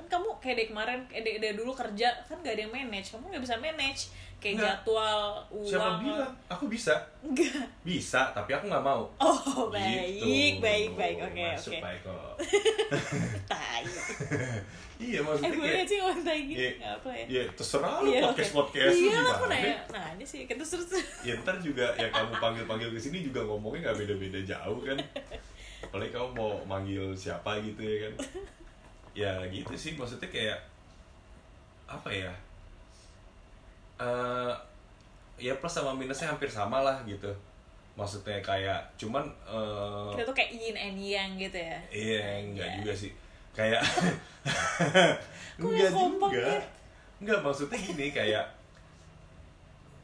Kan 0.00 0.08
kamu 0.08 0.28
kayak 0.40 0.56
dari 0.56 0.68
kemarin, 0.68 0.98
kayak 1.04 1.22
dari, 1.22 1.36
dari 1.38 1.54
dulu 1.54 1.72
kerja 1.72 2.08
kan 2.24 2.40
gak 2.40 2.56
ada 2.56 2.62
yang 2.64 2.72
manage. 2.72 3.12
Kamu 3.12 3.28
nggak 3.28 3.44
bisa 3.44 3.56
manage 3.56 4.08
kayak 4.40 4.56
Nggak. 4.56 4.72
jadwal 4.80 5.20
uang. 5.52 5.68
siapa 5.68 6.00
bilang 6.00 6.32
aku 6.48 6.64
bisa 6.66 6.96
Enggak. 7.20 7.60
bisa 7.84 8.32
tapi 8.32 8.56
aku 8.56 8.72
nggak 8.72 8.80
mau 8.80 9.04
Oh 9.20 9.68
baik, 9.68 10.16
Gitu. 10.16 10.64
baik, 10.64 10.96
baik. 10.96 11.16
Oke, 11.20 11.44
Masuk, 11.52 11.70
oke. 11.70 11.80
baik 11.84 12.00
kok 12.00 12.32
Tai. 13.52 13.84
iya 15.04 15.16
Eh 15.16 15.22
maksudnya 15.22 15.52
boleh 15.54 15.72
kayak 15.76 15.84
sih 15.86 15.96
ngomong 15.98 16.20
tai 16.22 16.40
gini? 16.42 16.56
Iya. 16.56 16.70
Nggak 16.72 16.92
apa 16.94 17.10
ya? 17.12 17.24
ya 17.28 17.42
terserah 17.52 17.94
lu 18.00 18.08
Iya, 18.08 18.20
podcast 18.24 18.48
oke. 18.50 18.58
podcast 18.62 18.96
Iya, 18.96 19.18
aku 19.22 19.44
nanya. 19.46 19.76
Nah, 19.92 20.06
ini 20.12 20.24
sih 20.24 20.40
kita 20.44 20.62
terus 20.62 20.88
ya 21.20 21.32
ntar 21.38 21.56
juga 21.58 21.86
ya 21.94 22.08
kamu 22.08 22.32
panggil 22.34 22.64
panggil 22.64 22.88
ke 22.88 22.98
sini 22.98 23.20
juga 23.22 23.44
ngomongnya 23.44 23.80
nggak 23.86 23.98
beda 23.98 24.14
beda 24.16 24.40
jauh 24.42 24.80
kan 24.80 24.96
apalagi 25.84 26.12
kamu 26.12 26.28
mau 26.32 26.52
manggil 26.64 27.12
siapa 27.12 27.60
gitu 27.60 27.80
ya 27.80 28.08
kan 28.08 28.12
ya 29.12 29.42
gitu 29.50 29.72
sih 29.74 29.98
maksudnya 29.98 30.28
kayak 30.30 30.58
apa 31.86 32.08
ya 32.08 32.32
eh 34.00 34.52
ya 35.36 35.52
plus 35.56 35.72
sama 35.72 35.92
minusnya 35.92 36.30
hampir 36.30 36.48
sama 36.48 36.80
lah 36.80 37.00
gitu 37.04 37.28
maksudnya 37.98 38.38
kayak 38.40 38.80
cuman 38.96 39.26
eh, 39.44 40.08
Kita 40.14 40.24
tuh 40.24 40.36
kayak 40.36 40.50
yin 40.54 40.76
and 40.78 40.96
yang 40.96 41.30
gitu 41.36 41.58
ya. 41.58 41.76
Iya, 41.92 42.22
enggak 42.48 42.68
Iya. 42.70 42.76
juga 42.80 42.92
sih. 42.96 43.12
Kayak 43.52 43.82
enggak 45.60 45.90
juga. 45.92 46.32
ya? 46.32 46.56
Enggak 47.20 47.38
maksudnya 47.44 47.76
gini 47.76 48.06
kayak 48.14 48.44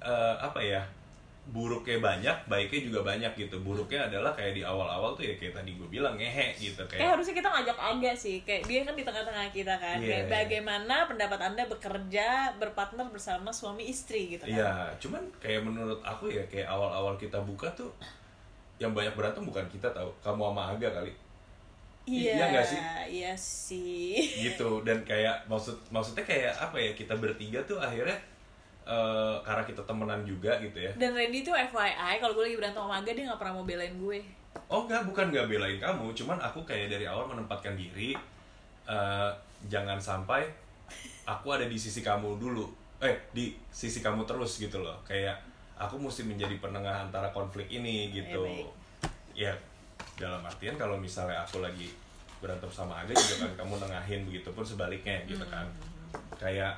eh 0.03 0.35
apa 0.37 0.61
ya? 0.61 0.83
Buruknya 1.47 2.03
banyak, 2.03 2.37
baiknya 2.51 2.81
juga 2.91 3.01
banyak 3.07 3.33
gitu. 3.39 3.57
Buruknya 3.63 4.11
adalah 4.11 4.35
kayak 4.35 4.53
di 4.53 4.63
awal-awal 4.67 5.15
tuh 5.15 5.23
ya 5.23 5.39
kayak 5.39 5.55
tadi 5.55 5.79
gue 5.79 5.87
bilang 5.87 6.19
ngehe 6.19 6.59
gitu 6.59 6.83
Kayak 6.85 6.99
kayak. 6.99 7.11
harusnya 7.15 7.35
kita 7.39 7.49
ngajak 7.55 7.79
Aga 7.79 8.13
sih, 8.19 8.37
kayak 8.43 8.63
dia 8.67 8.81
kan 8.83 8.95
di 8.95 9.05
tengah-tengah 9.07 9.47
kita 9.55 9.75
kan. 9.79 9.97
Iya, 9.97 10.07
Kayak 10.11 10.23
iya. 10.23 10.33
bagaimana 10.43 10.97
pendapat 11.07 11.41
anda 11.41 11.63
bekerja 11.65 12.27
berpartner 12.59 13.07
bersama 13.09 13.55
suami 13.55 13.87
istri 13.87 14.35
gitu 14.35 14.43
kan? 14.43 14.59
Iya, 14.59 14.73
cuman 14.99 15.23
kayak 15.39 15.63
menurut 15.63 16.03
aku 16.03 16.29
ya 16.29 16.43
kayak 16.51 16.67
awal-awal 16.67 17.15
kita 17.15 17.39
buka 17.39 17.71
tuh 17.73 17.95
yang 18.77 18.91
banyak 18.91 19.15
berantem 19.15 19.41
bukan 19.41 19.65
kita 19.71 19.89
tahu, 19.89 20.11
kamu 20.21 20.51
sama 20.51 20.75
Aga 20.75 20.91
kali. 20.93 21.13
Iya, 22.07 22.39
Iya 22.39 22.45
nggak 22.53 22.67
sih? 22.67 22.81
Iya 23.09 23.33
sih. 23.35 24.15
gitu 24.43 24.83
dan 24.83 25.03
kayak 25.03 25.47
maksud 25.47 25.75
maksudnya 25.91 26.23
kayak 26.23 26.55
apa 26.55 26.75
ya 26.77 26.91
kita 26.93 27.15
bertiga 27.15 27.59
tuh 27.63 27.79
akhirnya 27.79 28.15
eh, 28.87 29.37
karena 29.43 29.63
kita 29.67 29.83
temenan 29.83 30.23
juga 30.23 30.57
gitu 30.63 30.79
ya 30.79 30.93
Dan 30.95 31.13
Randy 31.13 31.43
tuh 31.43 31.53
FYI, 31.53 32.23
kalau 32.23 32.33
gue 32.39 32.45
lagi 32.47 32.57
berantem 32.57 32.81
sama 32.81 33.03
Aga, 33.03 33.11
dia 33.13 33.25
gak 33.27 33.41
pernah 33.43 33.55
mau 33.59 33.67
belain 33.67 33.95
gue. 33.99 34.19
Oh 34.73 34.89
enggak, 34.89 35.05
bukan 35.05 35.29
enggak 35.35 35.47
belain 35.53 35.79
kamu, 35.83 36.07
cuman 36.17 36.39
aku 36.41 36.65
kayak 36.65 36.89
dari 36.89 37.05
awal 37.05 37.29
menempatkan 37.29 37.77
diri 37.77 38.17
eh, 38.87 39.31
jangan 39.67 39.99
sampai 39.99 40.47
aku 41.27 41.51
ada 41.51 41.67
di 41.67 41.75
sisi 41.75 42.01
kamu 42.01 42.39
dulu, 42.39 42.71
eh 43.03 43.19
di 43.35 43.53
sisi 43.69 43.99
kamu 43.99 44.23
terus 44.25 44.63
gitu 44.63 44.81
loh. 44.81 44.97
Kayak 45.03 45.43
aku 45.77 45.99
mesti 46.01 46.25
menjadi 46.25 46.57
penengah 46.63 47.11
antara 47.11 47.29
konflik 47.35 47.69
ini 47.69 48.15
gitu. 48.15 48.47
Ya. 49.35 49.53
Ya 49.53 49.53
dalam 50.17 50.41
artian 50.41 50.81
kalau 50.81 50.97
misalnya 50.97 51.45
aku 51.45 51.61
lagi 51.61 51.93
berantem 52.41 52.69
sama 52.73 53.05
Aga 53.05 53.13
juga 53.13 53.45
kan 53.45 53.53
kamu 53.65 53.75
nengahin 53.85 54.21
begitu 54.25 54.49
pun 54.53 54.65
sebaliknya 54.65 55.21
gitu 55.29 55.45
kan. 55.49 55.67
kayak 56.41 56.73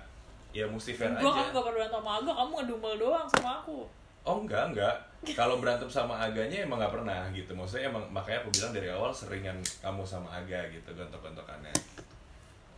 ya 0.59 0.67
mesti 0.67 0.91
fair 0.91 1.15
gue 1.15 1.23
aja. 1.23 1.31
kan 1.31 1.55
gak 1.55 1.63
pernah 1.63 1.87
berantem 1.87 2.03
sama 2.03 2.11
Aga 2.19 2.33
kamu 2.35 2.53
ngedumel 2.59 2.95
doang 2.99 3.27
sama 3.31 3.51
aku. 3.63 3.79
Oh 4.27 4.37
enggak 4.43 4.65
enggak. 4.75 4.97
Kalau 5.39 5.57
berantem 5.63 5.89
sama 5.89 6.19
aganya 6.19 6.67
emang 6.67 6.83
nggak 6.83 6.95
pernah 6.95 7.31
gitu. 7.31 7.55
Maksudnya 7.55 7.89
emang 7.89 8.05
makanya 8.11 8.43
aku 8.43 8.51
bilang 8.55 8.73
dari 8.75 8.89
awal 8.91 9.11
seringan 9.15 9.57
kamu 9.81 10.03
sama 10.03 10.29
aga 10.35 10.61
gitu 10.69 10.91
gontok-gontokannya. 10.93 11.75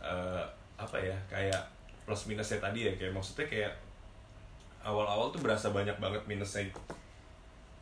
Eh, 0.01 0.43
apa 0.77 0.97
ya 0.97 1.17
kayak 1.29 1.61
plus 2.05 2.29
minusnya 2.29 2.57
tadi 2.61 2.89
ya 2.89 2.93
kayak 2.97 3.13
maksudnya 3.13 3.45
kayak 3.45 3.73
awal-awal 4.81 5.29
tuh 5.29 5.41
berasa 5.41 5.73
banyak 5.73 5.97
banget 5.97 6.21
minusnya. 6.29 6.65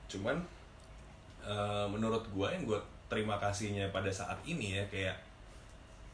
Cuman 0.07 0.39
eh, 1.43 1.85
menurut 1.91 2.23
gua 2.31 2.51
yang 2.55 2.63
gua 2.63 2.79
terima 3.11 3.35
kasihnya 3.37 3.91
pada 3.91 4.09
saat 4.09 4.39
ini 4.47 4.79
ya 4.79 4.83
kayak 4.87 5.15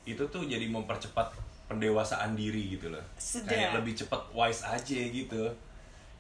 itu 0.06 0.22
tuh 0.30 0.46
jadi 0.46 0.70
mempercepat 0.70 1.45
pendewasaan 1.66 2.34
diri 2.34 2.72
gitu 2.72 2.90
loh. 2.90 3.02
Sedap. 3.16 3.50
kayak 3.50 3.70
lebih 3.74 3.94
cepat 3.96 4.22
wise 4.32 4.62
aja 4.62 5.00
gitu. 5.02 5.44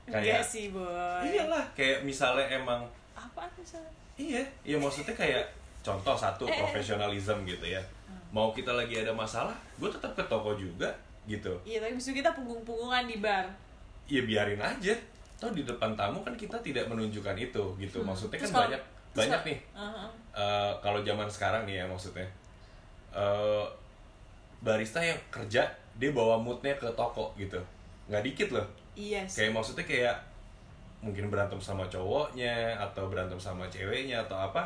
Enggak 0.05 0.21
kayak 0.21 0.41
sih 0.41 0.69
boy. 0.69 1.21
iyalah 1.23 1.65
kayak 1.73 2.01
misalnya 2.01 2.45
emang 2.51 2.81
apa 3.13 3.45
misalnya? 3.55 3.89
Iya 4.15 4.41
iya 4.63 4.77
maksudnya 4.77 5.11
kayak 5.11 5.43
contoh 5.81 6.13
satu 6.13 6.45
Eh, 6.45 6.51
eh. 6.51 6.59
profesionalism 6.59 7.41
gitu 7.43 7.65
ya. 7.67 7.81
Mau 8.29 8.49
kita 8.51 8.71
lagi 8.71 8.95
ada 8.95 9.11
masalah 9.11 9.53
gue 9.75 9.87
tetap 9.87 10.13
ke 10.13 10.23
toko 10.25 10.53
juga 10.53 10.89
gitu. 11.25 11.53
Iya 11.61 11.81
tapi 11.81 11.93
besok 11.93 12.13
kita 12.15 12.29
punggung-punggungan 12.31 13.05
di 13.05 13.17
bar. 13.17 13.45
Ya 14.05 14.21
biarin 14.21 14.59
aja. 14.59 14.93
Toh 15.35 15.49
di 15.49 15.61
depan 15.61 15.93
tamu 15.93 16.21
kan 16.21 16.33
kita 16.33 16.57
tidak 16.59 16.85
menunjukkan 16.85 17.35
itu 17.35 17.63
gitu. 17.75 17.97
Maksudnya 18.01 18.37
kan 18.37 18.45
Hmm. 18.45 18.55
Kalau- 18.55 18.65
banyak 18.67 18.81
banyak 19.15 19.41
nih. 19.43 19.59
Uh-huh. 19.71 20.09
eh, 20.33 20.73
kalau 20.79 20.99
zaman 21.01 21.25
sekarang 21.25 21.63
nih 21.63 21.79
ya 21.79 21.85
maksudnya. 21.85 22.27
Eh, 23.11 23.65
barista 24.65 24.97
yang 24.97 25.21
kerja 25.29 25.69
dia 25.95 26.09
bawa 26.09 26.41
moodnya 26.41 26.73
ke 26.75 26.89
toko 26.97 27.29
gitu. 27.37 27.61
Nggak 28.09 28.23
dikit 28.25 28.49
loh. 28.57 28.67
Iya 28.97 29.21
sih. 29.29 29.45
Kayak 29.45 29.61
maksudnya 29.61 29.85
kayak 29.85 30.17
mungkin 31.05 31.29
berantem 31.29 31.61
sama 31.61 31.85
cowoknya 31.85 32.73
atau 32.81 33.05
berantem 33.05 33.37
sama 33.37 33.69
ceweknya 33.69 34.25
atau 34.25 34.33
apa 34.41 34.65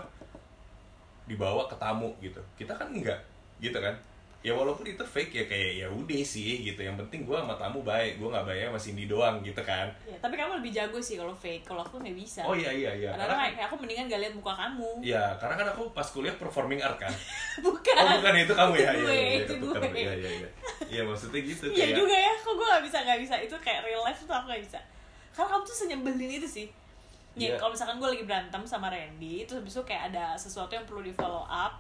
dibawa 1.27 1.67
ke 1.67 1.75
tamu 1.75 2.15
gitu. 2.23 2.39
Kita 2.55 2.79
kan 2.79 2.95
enggak 2.95 3.19
gitu 3.59 3.75
kan 3.75 3.91
ya 4.39 4.55
walaupun 4.55 4.87
itu 4.87 5.03
fake 5.03 5.33
ya 5.33 5.43
kayak 5.45 5.71
ya 5.75 5.87
udah 5.89 6.21
sih 6.21 6.63
gitu 6.63 6.79
yang 6.79 6.95
penting 6.95 7.27
gue 7.27 7.35
sama 7.35 7.51
tamu 7.53 7.83
baik 7.83 8.15
gue 8.15 8.23
nggak 8.25 8.47
bayar 8.47 8.71
sama 8.71 8.79
Cindy 8.79 9.03
doang 9.03 9.43
gitu 9.43 9.59
kan 9.59 9.91
Ya, 10.07 10.15
tapi 10.17 10.33
kamu 10.33 10.63
lebih 10.63 10.71
jago 10.71 10.95
sih 10.97 11.15
kalau 11.15 11.35
fake 11.35 11.61
kalau 11.61 11.83
aku 11.83 11.99
nggak 11.99 12.15
bisa 12.15 12.47
oh 12.47 12.55
iya 12.55 12.71
iya 12.71 12.91
iya 12.93 13.11
karena 13.11 13.35
karena 13.35 13.51
kayak 13.51 13.67
aku 13.67 13.75
mendingan 13.77 14.07
gak 14.07 14.21
lihat 14.23 14.33
muka 14.33 14.53
kamu 14.55 14.89
ya 15.03 15.23
karena 15.35 15.55
kan 15.55 15.67
aku 15.69 15.83
pas 15.91 16.07
kuliah 16.07 16.31
performing 16.33 16.79
art 16.79 16.95
kan 16.97 17.11
bukan 17.67 17.93
oh 17.93 18.07
bukan 18.15 18.33
itu 18.37 18.53
kamu 18.53 18.73
ya 18.73 18.79
Itu 18.79 18.87
iya 18.87 18.95
gue, 18.95 19.11
iya 19.11 19.19
iya 19.19 19.37
itu 19.37 19.53
ketukar. 19.59 19.81
gue. 19.83 19.99
iya 19.99 20.13
iya 20.15 20.29
iya 20.33 20.49
iya 20.87 21.01
maksudnya 21.03 21.39
gitu 21.41 21.65
Iya 21.69 21.87
juga 21.93 22.15
ya, 22.15 22.31
kok 22.33 22.53
gue 22.53 22.67
gak 22.69 22.83
bisa 22.85 22.97
gak 23.03 23.19
bisa 23.19 23.35
itu 23.37 23.55
kayak 23.59 23.81
real 23.83 24.01
life 24.01 24.19
tuh 24.19 24.31
aku 24.31 24.47
gak 24.47 24.63
bisa. 24.63 24.79
Karena 25.29 25.47
kamu 25.51 25.63
tuh 25.63 25.75
senyebelin 25.75 26.31
itu 26.33 26.47
sih. 26.47 26.67
Nih, 27.35 27.45
Iya. 27.45 27.55
kalau 27.55 27.71
misalkan 27.71 27.95
gue 27.97 28.09
lagi 28.09 28.23
berantem 28.23 28.61
sama 28.63 28.87
Randy, 28.87 29.43
terus 29.43 29.61
habis 29.61 29.71
itu 29.71 29.83
kayak 29.85 30.09
ada 30.09 30.33
sesuatu 30.33 30.71
yang 30.71 30.83
perlu 30.83 30.99
di 31.01 31.11
follow 31.11 31.43
up. 31.43 31.77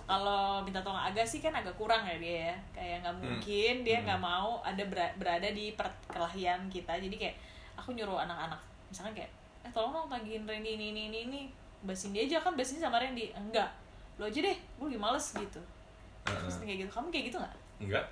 Kalau 0.00 0.60
minta 0.60 0.80
tolong 0.80 0.98
agak 0.98 1.22
sih 1.22 1.38
kan 1.38 1.52
agak 1.52 1.74
kurang 1.74 2.00
ya 2.02 2.16
dia 2.16 2.36
ya. 2.46 2.56
Kayak 2.72 2.96
nggak 3.02 3.16
mungkin 3.18 3.74
dia 3.82 3.98
Hmm. 3.98 4.06
nggak 4.06 4.20
mau 4.22 4.50
ada 4.62 4.82
ber- 4.82 5.14
berada 5.16 5.48
di 5.48 5.72
perkelahian 5.72 6.66
kita. 6.66 6.94
Jadi 6.94 7.14
kayak 7.14 7.36
aku 7.74 7.92
nyuruh 7.92 8.18
anak-anak, 8.18 8.58
misalkan 8.86 9.14
kayak, 9.14 9.30
eh 9.60 9.70
tolong 9.70 9.92
dong 9.94 10.08
tagihin 10.08 10.42
Randy 10.42 10.74
ini 10.74 10.86
ini 10.88 11.02
ini 11.06 11.18
ini. 11.24 11.40
Basin 11.78 12.10
dia 12.10 12.24
aja 12.24 12.40
kan 12.40 12.52
basin 12.52 12.78
sama 12.78 12.98
Randy. 12.98 13.30
Enggak, 13.30 13.70
lo 14.16 14.24
aja 14.24 14.40
deh, 14.40 14.56
gue 14.56 14.86
lagi 14.86 14.98
males 14.98 15.26
gitu. 15.30 15.60
Terus 16.24 16.56
kayak 16.58 16.82
gitu, 16.82 16.90
kamu 16.90 17.08
kayak 17.08 17.24
gitu 17.26 17.36
nggak? 17.38 17.54
enggak 17.78 18.04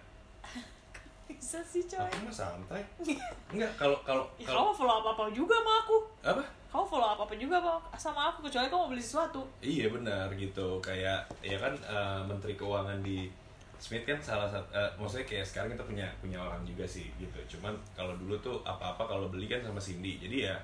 Bisa 1.27 1.59
sih 1.61 1.83
coy. 1.83 1.99
aku 2.01 2.23
mah 2.23 2.33
santai 2.33 2.83
enggak 3.53 3.73
kalau 3.75 3.99
kalau 4.01 4.25
Ya, 4.37 4.47
kalau 4.47 4.71
kamu 4.71 4.79
follow 4.79 4.97
apa-apa 5.03 5.25
juga 5.31 5.55
sama 5.55 5.73
aku. 5.83 5.97
apa 6.23 6.43
Kamu 6.67 6.85
follow 6.85 7.09
apa-apa 7.09 7.35
juga 7.35 7.57
sama- 7.63 7.83
sama 7.97 8.21
aku, 8.29 8.45
kecuali 8.45 8.67
kamu 8.69 8.81
mau 8.83 8.91
beli 8.93 9.01
sesuatu. 9.01 9.41
Iya 9.63 9.89
benar 9.89 10.29
gitu. 10.35 10.77
Kayak 10.83 11.25
ya 11.41 11.57
kan 11.57 11.73
eh, 11.73 12.21
Menteri 12.27 12.53
Keuangan 12.55 13.01
di 13.01 13.31
Smith 13.77 14.05
kan 14.05 14.17
salah 14.21 14.49
satu 14.49 14.73
eh, 14.73 14.91
maksudnya 14.97 15.25
kayak 15.29 15.45
sekarang 15.45 15.71
kita 15.77 15.85
punya 15.85 16.07
punya 16.21 16.39
orang 16.41 16.61
juga 16.65 16.85
sih 16.85 17.09
gitu. 17.17 17.57
Cuman 17.57 17.73
kalau 17.93 18.13
dulu 18.17 18.37
tuh 18.41 18.57
apa-apa 18.65 19.05
kalau 19.05 19.29
beli 19.29 19.49
kan 19.49 19.61
sama 19.61 19.81
Cindy. 19.81 20.21
Jadi 20.21 20.49
ya 20.49 20.57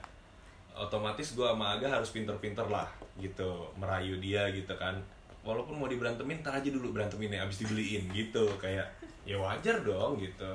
otomatis 0.72 1.36
gua 1.36 1.52
sama 1.52 1.76
Aga 1.76 1.88
harus 2.00 2.10
pinter-pinter 2.12 2.64
lah 2.68 2.88
gitu. 3.16 3.68
Merayu 3.76 4.16
dia 4.20 4.48
gitu 4.52 4.72
kan. 4.76 4.96
Walaupun 5.42 5.74
mau 5.76 5.88
diberantemin 5.90 6.40
ntar 6.40 6.54
aja 6.60 6.68
dulu 6.70 6.94
berantemin 6.94 7.32
ya 7.34 7.44
abis 7.44 7.64
dibeliin 7.64 8.08
gitu. 8.12 8.44
Kayak 8.60 8.88
ya 9.24 9.36
wajar 9.38 9.80
dong 9.84 10.16
gitu. 10.18 10.52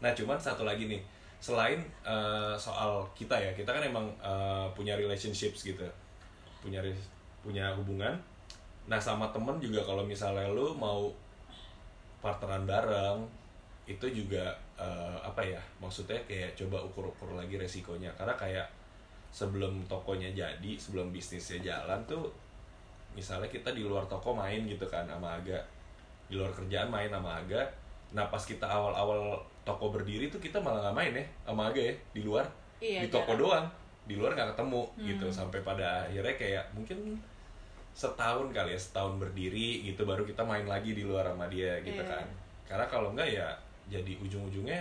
Nah 0.00 0.12
cuman 0.12 0.36
satu 0.36 0.62
lagi 0.68 0.84
nih 0.86 1.00
selain 1.44 1.84
eh, 2.00 2.56
soal 2.56 3.04
kita 3.12 3.36
ya 3.36 3.52
kita 3.52 3.68
kan 3.68 3.84
emang 3.84 4.08
eh, 4.24 4.66
punya 4.72 4.96
relationships 4.96 5.60
gitu 5.60 5.84
punya 6.64 6.80
punya 7.44 7.68
hubungan. 7.76 8.16
Nah 8.88 8.96
sama 8.96 9.28
temen 9.28 9.60
juga 9.60 9.84
kalau 9.84 10.00
misalnya 10.08 10.48
lu 10.48 10.72
mau 10.72 11.12
partneran 12.24 12.64
bareng 12.64 13.20
itu 13.84 14.24
juga 14.24 14.56
eh, 14.80 15.18
apa 15.20 15.44
ya 15.44 15.60
maksudnya 15.76 16.16
kayak 16.24 16.56
coba 16.56 16.80
ukur-ukur 16.80 17.36
lagi 17.36 17.60
resikonya. 17.60 18.08
Karena 18.16 18.32
kayak 18.32 18.64
sebelum 19.28 19.84
tokonya 19.84 20.32
jadi 20.32 20.72
sebelum 20.80 21.12
bisnisnya 21.12 21.60
jalan 21.60 22.00
tuh 22.08 22.32
misalnya 23.12 23.52
kita 23.52 23.76
di 23.76 23.84
luar 23.84 24.08
toko 24.08 24.32
main 24.32 24.64
gitu 24.64 24.88
kan 24.88 25.04
sama 25.04 25.36
Aga. 25.36 25.60
Di 26.32 26.40
luar 26.40 26.56
kerjaan 26.56 26.88
main 26.88 27.12
sama 27.12 27.36
Aga. 27.44 27.68
Nah 28.16 28.24
pas 28.32 28.40
kita 28.40 28.64
awal-awal 28.64 29.36
toko 29.64 29.88
berdiri 29.88 30.28
tuh 30.28 30.38
kita 30.38 30.56
malah 30.56 30.80
nggak 30.82 30.94
main 30.94 31.12
ya 31.14 31.24
sama 31.42 31.68
Aga 31.68 31.80
ya 31.82 31.94
di 32.12 32.20
luar 32.20 32.44
Iya, 32.78 33.00
di 33.02 33.08
toko 33.08 33.32
jarang. 33.32 33.40
doang 33.40 33.66
di 34.04 34.14
luar 34.14 34.32
nggak 34.32 34.48
ketemu 34.52 34.82
Hmm. 34.92 35.04
gitu 35.06 35.26
sampai 35.30 35.60
pada 35.60 36.04
akhirnya 36.04 36.34
kayak 36.34 36.64
mungkin 36.70 37.16
setahun 37.92 38.50
kali 38.50 38.70
ya 38.70 38.78
setahun 38.78 39.16
berdiri 39.16 39.68
gitu 39.84 40.02
baru 40.02 40.22
kita 40.22 40.42
main 40.42 40.64
lagi 40.64 40.92
di 40.92 41.02
luar 41.02 41.24
sama 41.26 41.46
dia 41.46 41.78
gitu 41.80 41.96
Iya. 41.96 42.10
kan 42.10 42.26
karena 42.64 42.86
kalau 42.86 43.08
enggak 43.10 43.30
ya 43.30 43.48
jadi 43.86 44.12
ujung-ujungnya 44.18 44.80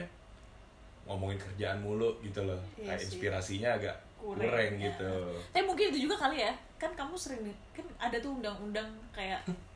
ngomongin 1.03 1.35
kerjaan 1.37 1.79
mulu 1.79 2.15
gitu 2.19 2.41
loh 2.41 2.59
Iya 2.75 2.89
kayak 2.89 2.99
sih. 2.99 3.07
inspirasinya 3.09 3.69
agak 3.73 3.95
Kurang, 4.15 4.39
kurang, 4.41 4.71
ya. 4.73 4.87
gitu 4.87 5.13
Tapi 5.51 5.63
mungkin 5.63 5.85
itu 5.91 5.99
juga 6.01 6.15
kali 6.17 6.39
ya. 6.39 6.53
Kan 6.79 6.91
kamu 6.93 7.11
sering 7.13 7.43
kan 7.71 7.83
ada 7.97 8.15
tuh 8.17 8.31
undang-undang 8.33 8.87
kayak 9.11 9.43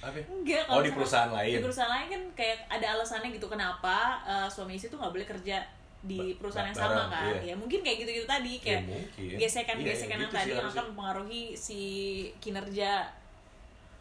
apa 0.00 0.16
enggak 0.24 0.62
oh 0.66 0.78
kalau 0.78 0.84
di 0.84 0.92
perusahaan 0.92 1.30
lain 1.30 1.52
Di 1.52 1.62
perusahaan 1.62 1.92
lain 1.92 2.06
kan 2.08 2.22
kayak 2.32 2.58
ada 2.68 2.86
alasannya 2.96 3.28
gitu 3.30 3.46
kenapa 3.46 3.96
eh, 4.24 4.48
suami 4.48 4.74
istri 4.74 4.88
tuh 4.88 4.96
nggak 4.96 5.12
boleh 5.12 5.28
kerja 5.28 5.56
di 6.06 6.38
perusahaan 6.38 6.70
yang 6.70 6.76
sama 6.76 7.10
kan. 7.10 7.34
iya. 7.42 7.50
Ya 7.50 7.54
mungkin 7.58 7.82
kayak 7.82 8.06
gitu-gitu 8.06 8.26
tadi 8.30 8.54
Ya, 8.56 8.62
kayak 8.62 8.82
mungkin. 8.86 9.28
gesekan-gesekan 9.42 10.06
Iya, 10.06 10.22
yang 10.22 10.30
gitu 10.30 10.36
tadi 10.38 10.50
yang 10.54 10.68
akan 10.70 10.84
mempengaruhi 10.92 11.42
si 11.52 11.80
kinerja 12.38 12.90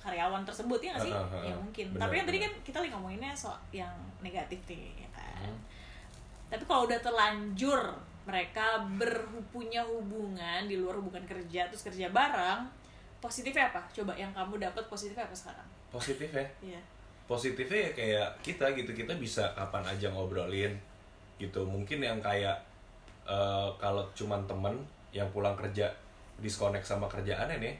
karyawan 0.06 0.46
tersebut 0.46 0.80
ya 0.86 0.94
nggak 0.94 1.06
sih? 1.10 1.14
Ah, 1.18 1.26
ah, 1.26 1.34
ah, 1.34 1.42
ya 1.42 1.56
mungkin. 1.58 1.86
Benar, 1.98 2.02
Tapi 2.06 2.14
kan 2.14 2.26
tadi 2.30 2.40
kan 2.46 2.52
kita 2.62 2.78
lagi 2.78 2.92
ngomonginnya 2.94 3.32
soal 3.34 3.58
yang 3.74 3.96
negatif 4.22 4.62
nih 4.70 4.94
ya 5.02 5.10
kan. 5.10 5.50
Hmm. 5.50 5.58
Tapi 6.46 6.64
kalau 6.70 6.86
udah 6.86 7.00
terlanjur 7.02 7.82
mereka 8.26 8.86
berpunya 8.98 9.82
hubungan 9.82 10.66
di 10.66 10.78
luar 10.78 11.02
hubungan 11.02 11.26
kerja 11.26 11.66
terus 11.66 11.82
kerja 11.82 12.14
bareng, 12.14 12.70
positifnya 13.26 13.74
apa? 13.74 13.82
Coba 13.90 14.14
yang 14.14 14.30
kamu 14.32 14.62
dapat 14.62 14.86
positifnya 14.86 15.26
apa 15.26 15.34
sekarang? 15.34 15.68
positif 15.90 16.28
ya 16.28 16.44
Iya. 16.60 16.82
positifnya 17.24 17.80
ya 17.80 17.92
kayak 17.96 18.28
kita 18.44 18.68
gitu 18.76 18.92
kita 18.92 19.16
bisa 19.16 19.48
kapan 19.56 19.80
aja 19.88 20.12
ngobrolin 20.12 20.76
gitu 21.40 21.64
mungkin 21.64 22.04
yang 22.04 22.20
kayak 22.20 22.54
eh, 23.24 23.70
kalau 23.80 24.04
cuman 24.12 24.44
temen 24.44 24.76
yang 25.10 25.24
pulang 25.32 25.56
kerja 25.56 25.88
disconnect 26.38 26.84
sama 26.84 27.08
kerjaannya 27.08 27.64
nih 27.64 27.76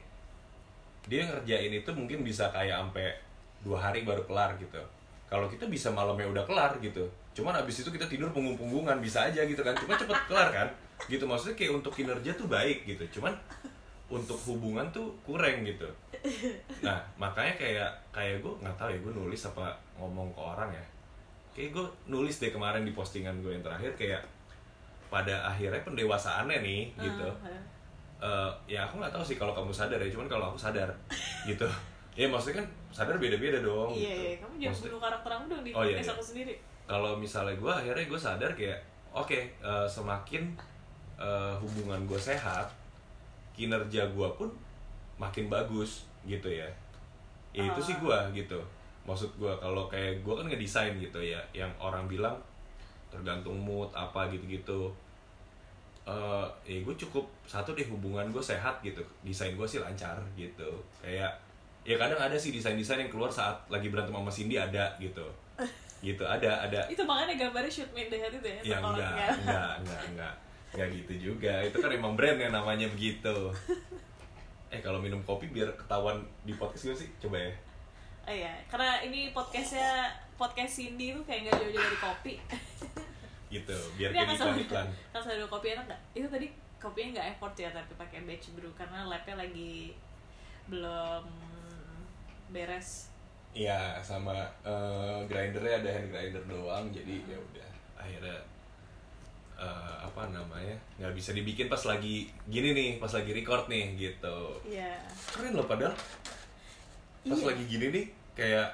dia 1.06 1.28
ngerjain 1.28 1.70
itu 1.70 1.90
mungkin 1.92 2.24
bisa 2.24 2.48
kayak 2.48 2.72
sampai 2.88 3.12
dua 3.60 3.76
hari 3.78 4.02
baru 4.02 4.24
kelar 4.24 4.56
gitu 4.56 4.80
kalau 5.28 5.44
kita 5.46 5.68
bisa 5.68 5.92
malamnya 5.92 6.24
udah 6.24 6.44
kelar 6.48 6.72
gitu 6.80 7.04
cuman 7.36 7.52
abis 7.60 7.84
itu 7.84 7.92
kita 7.92 8.08
tidur 8.08 8.32
punggung-punggungan 8.32 8.96
bisa 8.98 9.28
aja 9.28 9.44
gitu 9.44 9.60
kan 9.60 9.76
cuma 9.76 9.92
cepet 9.92 10.18
kelar 10.24 10.48
kan 10.48 10.68
gitu 11.06 11.28
maksudnya 11.28 11.52
kayak 11.52 11.76
untuk 11.76 11.92
kinerja 11.92 12.32
tuh 12.32 12.48
baik 12.48 12.88
gitu 12.88 13.20
cuman 13.20 13.36
untuk 14.06 14.38
hubungan 14.46 14.86
tuh 14.94 15.10
kurang 15.22 15.66
gitu 15.66 15.86
nah 16.86 16.98
makanya 17.18 17.54
kayak 17.58 17.90
kayak 18.10 18.38
gue 18.38 18.52
nggak 18.62 18.76
tahu 18.78 18.88
ya 18.94 18.98
gue 19.02 19.12
nulis 19.12 19.42
apa 19.46 19.74
ngomong 19.98 20.30
ke 20.30 20.40
orang 20.40 20.70
ya 20.70 20.84
kayak 21.50 21.74
gue 21.74 21.86
nulis 22.06 22.38
deh 22.38 22.52
kemarin 22.52 22.86
di 22.86 22.92
postingan 22.92 23.42
gue 23.42 23.50
yang 23.50 23.64
terakhir 23.66 23.90
kayak 23.98 24.22
pada 25.06 25.46
akhirnya 25.46 25.82
pendewasaannya 25.82 26.58
nih 26.62 26.82
gitu 26.98 27.26
ah. 27.26 27.62
Eh, 28.16 28.50
ya 28.64 28.80
aku 28.80 28.96
nggak 28.96 29.12
tahu 29.12 29.20
sih 29.20 29.36
kalau 29.36 29.52
kamu 29.52 29.68
sadar 29.68 30.00
ya 30.00 30.08
cuman 30.08 30.24
kalau 30.24 30.48
aku 30.48 30.56
sadar 30.56 30.88
gitu 31.44 31.68
ya 32.18 32.24
maksudnya 32.24 32.64
kan 32.64 32.66
sadar 32.88 33.20
beda-beda 33.20 33.60
dong 33.60 33.92
iya, 33.92 34.08
gitu. 34.08 34.22
iya, 34.24 34.32
kamu 34.40 34.54
jangan 34.56 34.64
Maksudnya- 34.72 34.88
bunuh 34.88 35.02
karakter 35.04 35.30
kamu 35.36 35.44
dong 35.52 35.62
di 35.62 35.70
Oh, 35.76 35.84
iya, 35.84 35.96
iya. 36.00 36.08
aku 36.08 36.24
sendiri. 36.24 36.54
kalau 36.88 37.12
misalnya 37.20 37.52
gue 37.54 37.68
akhirnya 37.68 38.04
gue 38.08 38.20
sadar 38.20 38.50
kayak 38.56 38.80
oke 39.12 39.36
eh, 39.36 39.86
semakin 39.86 40.42
eh, 41.20 41.54
hubungan 41.60 42.00
gue 42.08 42.16
sehat 42.16 42.64
kinerja 43.56 44.04
gue 44.06 44.28
pun 44.36 44.48
makin 45.16 45.48
bagus 45.48 46.04
gitu 46.22 46.46
ya. 46.46 46.68
Ya 47.50 47.64
itu 47.64 47.80
Ah. 47.80 47.86
sih 47.88 47.96
gue 47.96 48.18
gitu. 48.36 48.60
Maksud 49.02 49.32
gue 49.34 49.48
kalau 49.56 49.88
kayak 49.88 50.20
gue 50.20 50.34
kan 50.34 50.44
ngedesain 50.44 50.92
gitu 50.96 51.16
ya 51.18 51.40
yang 51.50 51.72
orang 51.80 52.04
bilang 52.04 52.36
tergantung 53.08 53.56
mood 53.56 53.88
apa 53.90 54.28
gitu-gitu. 54.28 54.92
Eh 56.04 56.46
ya 56.64 56.78
gue 56.84 56.94
cukup 56.94 57.24
satu 57.44 57.72
deh 57.72 57.88
hubungan 57.88 58.28
gue 58.28 58.42
sehat 58.42 58.78
gitu. 58.84 59.00
Desain 59.24 59.56
gue 59.56 59.66
sih 59.66 59.80
lancar 59.80 60.14
gitu. 60.36 60.68
Kayak 61.00 61.32
ya 61.86 61.94
kadang 61.96 62.18
ada 62.18 62.34
sih 62.34 62.50
desain-desain 62.50 62.98
yang 62.98 63.10
keluar 63.10 63.30
saat 63.30 63.54
lagi 63.66 63.88
berantem 63.88 64.12
sama 64.12 64.30
Cindy 64.30 64.54
ada 64.54 64.92
gitu. 65.00 65.24
Gitu 66.04 66.20
ada 66.20 66.68
ada. 66.68 66.84
Itu 66.92 67.02
makanya 67.08 67.48
gambarnya 67.48 67.72
shoot 67.72 67.88
made 67.96 68.12
the 68.12 68.20
head 68.20 68.28
itu 68.28 68.44
ya 68.44 68.60
ya 68.60 68.78
enggak 68.84 69.32
enggak 69.40 69.72
enggak 69.80 70.02
enggak 70.12 70.34
enggak 70.76 70.92
gitu 70.92 71.32
juga 71.32 71.64
itu 71.64 71.76
kan 71.80 71.88
emang 71.88 72.12
brand 72.12 72.36
yang 72.36 72.52
namanya 72.52 72.84
begitu 72.92 73.32
eh 74.68 74.80
kalau 74.84 75.00
minum 75.00 75.24
kopi 75.24 75.48
biar 75.48 75.72
ketahuan 75.72 76.20
di 76.44 76.52
podcast 76.52 76.92
gue 76.92 76.96
sih 77.00 77.08
coba 77.16 77.40
ya 77.40 77.52
Oh 78.26 78.34
iya, 78.34 78.58
karena 78.66 78.98
ini 79.06 79.30
podcastnya 79.30 80.10
podcast 80.34 80.82
Cindy 80.82 81.14
tuh 81.14 81.22
kayak 81.22 81.46
nggak 81.46 81.62
jauh-jauh 81.62 81.78
dari 81.78 81.98
kopi. 82.02 82.34
gitu 83.54 83.78
biar 83.94 84.10
kayak 84.10 84.34
akan 84.34 84.34
iklan 84.34 84.56
iklan 84.66 84.88
Kalau 85.14 85.22
saya 85.22 85.46
kopi 85.46 85.78
enak 85.78 85.86
nggak? 85.86 86.00
Itu 86.10 86.26
tadi 86.26 86.50
kopinya 86.82 87.08
nggak 87.14 87.28
effort 87.38 87.54
ya, 87.54 87.70
tapi 87.70 87.94
pakai 87.94 88.26
batch 88.26 88.50
brew 88.58 88.74
karena 88.74 89.06
labnya 89.06 89.38
lagi 89.38 89.94
belum 90.66 91.22
beres. 92.50 93.14
Iya 93.54 94.02
sama 94.02 94.34
eh, 94.66 95.22
grindernya 95.30 95.86
ada 95.86 95.90
hand 95.94 96.10
grinder 96.10 96.44
doang 96.50 96.90
jadi 96.90 97.22
ya 97.30 97.38
udah 97.38 97.70
akhirnya 97.94 98.38
eh, 99.56 99.96
apa 99.98 100.28
namanya 100.28 100.76
nggak 100.96 101.12
bisa 101.12 101.32
dibikin 101.32 101.66
pas 101.66 101.80
lagi 101.82 102.28
gini 102.46 102.70
nih 102.70 102.90
pas 102.96 103.08
lagi 103.08 103.30
record 103.30 103.66
nih 103.66 103.94
gitu 103.94 104.38
Iya. 104.62 105.00
keren 105.28 105.52
loh 105.52 105.64
padahal 105.64 105.96
pas 107.22 107.34
Iya. 107.34 107.46
lagi 107.46 107.64
gini 107.64 107.86
nih 107.88 108.04
kayak 108.32 108.68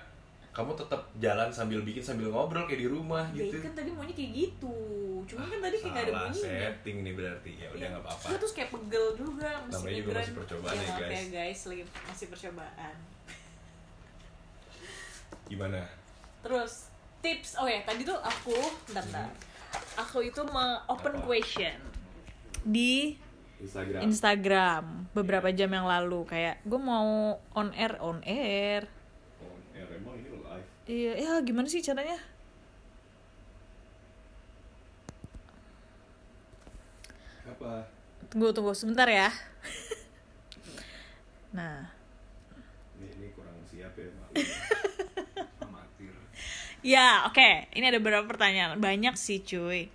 kamu 0.52 0.76
tetap 0.76 1.00
jalan 1.16 1.48
sambil 1.48 1.80
bikin 1.80 2.04
sambil 2.04 2.28
ngobrol 2.28 2.66
kayak 2.66 2.84
di 2.84 2.88
rumah 2.88 3.24
Ya, 3.32 3.46
gitu 3.46 3.56
kan 3.58 3.72
tadi 3.72 3.88
maunya 3.88 4.12
kayak 4.12 4.32
gitu. 4.36 4.76
Cuma 5.24 5.48
kan 5.48 5.64
tadi 5.64 5.76
kayak 5.80 5.88
nggak 5.88 6.04
ada 6.04 6.12
bunyinya. 6.12 6.36
setting 6.36 6.96
nih 7.00 7.14
berarti 7.16 7.52
ya 7.56 7.68
udah 7.70 7.78
Iya. 7.78 7.88
nggak 7.88 8.04
apa-apa 8.04 8.26
terus 8.36 8.52
kayak 8.52 8.68
pegel 8.68 9.06
juga 9.16 9.48
mesti 9.62 9.72
Namanya 9.80 9.96
juga 9.96 10.12
masih 10.12 10.34
percobaan 10.36 10.74
ya, 10.74 10.76
ya, 10.76 10.84
maaf 10.84 11.00
guys. 11.00 11.16
ya 11.16 11.24
guys, 11.32 11.60
lagi 11.64 11.82
masih 12.04 12.26
percobaan. 12.28 12.94
gimana 15.44 15.80
Terus 16.42 16.72
tips, 17.22 17.50
oh 17.54 17.64
ya 17.64 17.80
tadi 17.82 18.02
tuh 18.02 18.18
aku, 18.18 18.56
bentar, 18.88 19.04
bentar. 19.04 19.30
Aku 20.00 20.24
itu 20.24 20.40
mau 20.48 20.80
open 20.88 21.20
question 21.24 21.76
di 22.64 23.16
Instagram. 23.62 24.00
Instagram 24.02 24.84
beberapa 25.14 25.48
jam 25.54 25.70
yang 25.70 25.86
lalu. 25.86 26.26
Kayak 26.26 26.58
gue 26.66 26.80
mau 26.80 27.38
on 27.54 27.68
air 27.76 27.94
on 28.02 28.18
air. 28.26 28.88
Oh, 29.38 29.54
ya 29.76 29.84
emang 29.92 30.18
ini 30.18 30.28
live? 30.32 30.66
Iya 30.88 31.12
ya 31.16 31.32
gimana 31.44 31.68
sih 31.70 31.84
caranya? 31.84 32.18
Apa? 37.46 37.86
Tunggu 38.32 38.50
tunggu 38.50 38.72
sebentar 38.74 39.06
ya. 39.06 39.30
Nah. 41.52 41.84
Ini, 42.96 43.12
ini 43.12 43.28
kurang 43.36 43.60
siap 43.68 43.92
ya 43.92 44.08
maklum. 44.08 44.71
Ya 46.82 47.24
oke. 47.24 47.70
Ini 47.72 47.84
ada 47.88 47.98
beberapa 47.98 48.26
pertanyaan. 48.26 48.76
Banyak 48.76 49.14
sih 49.14 49.40
cuy. 49.40 49.86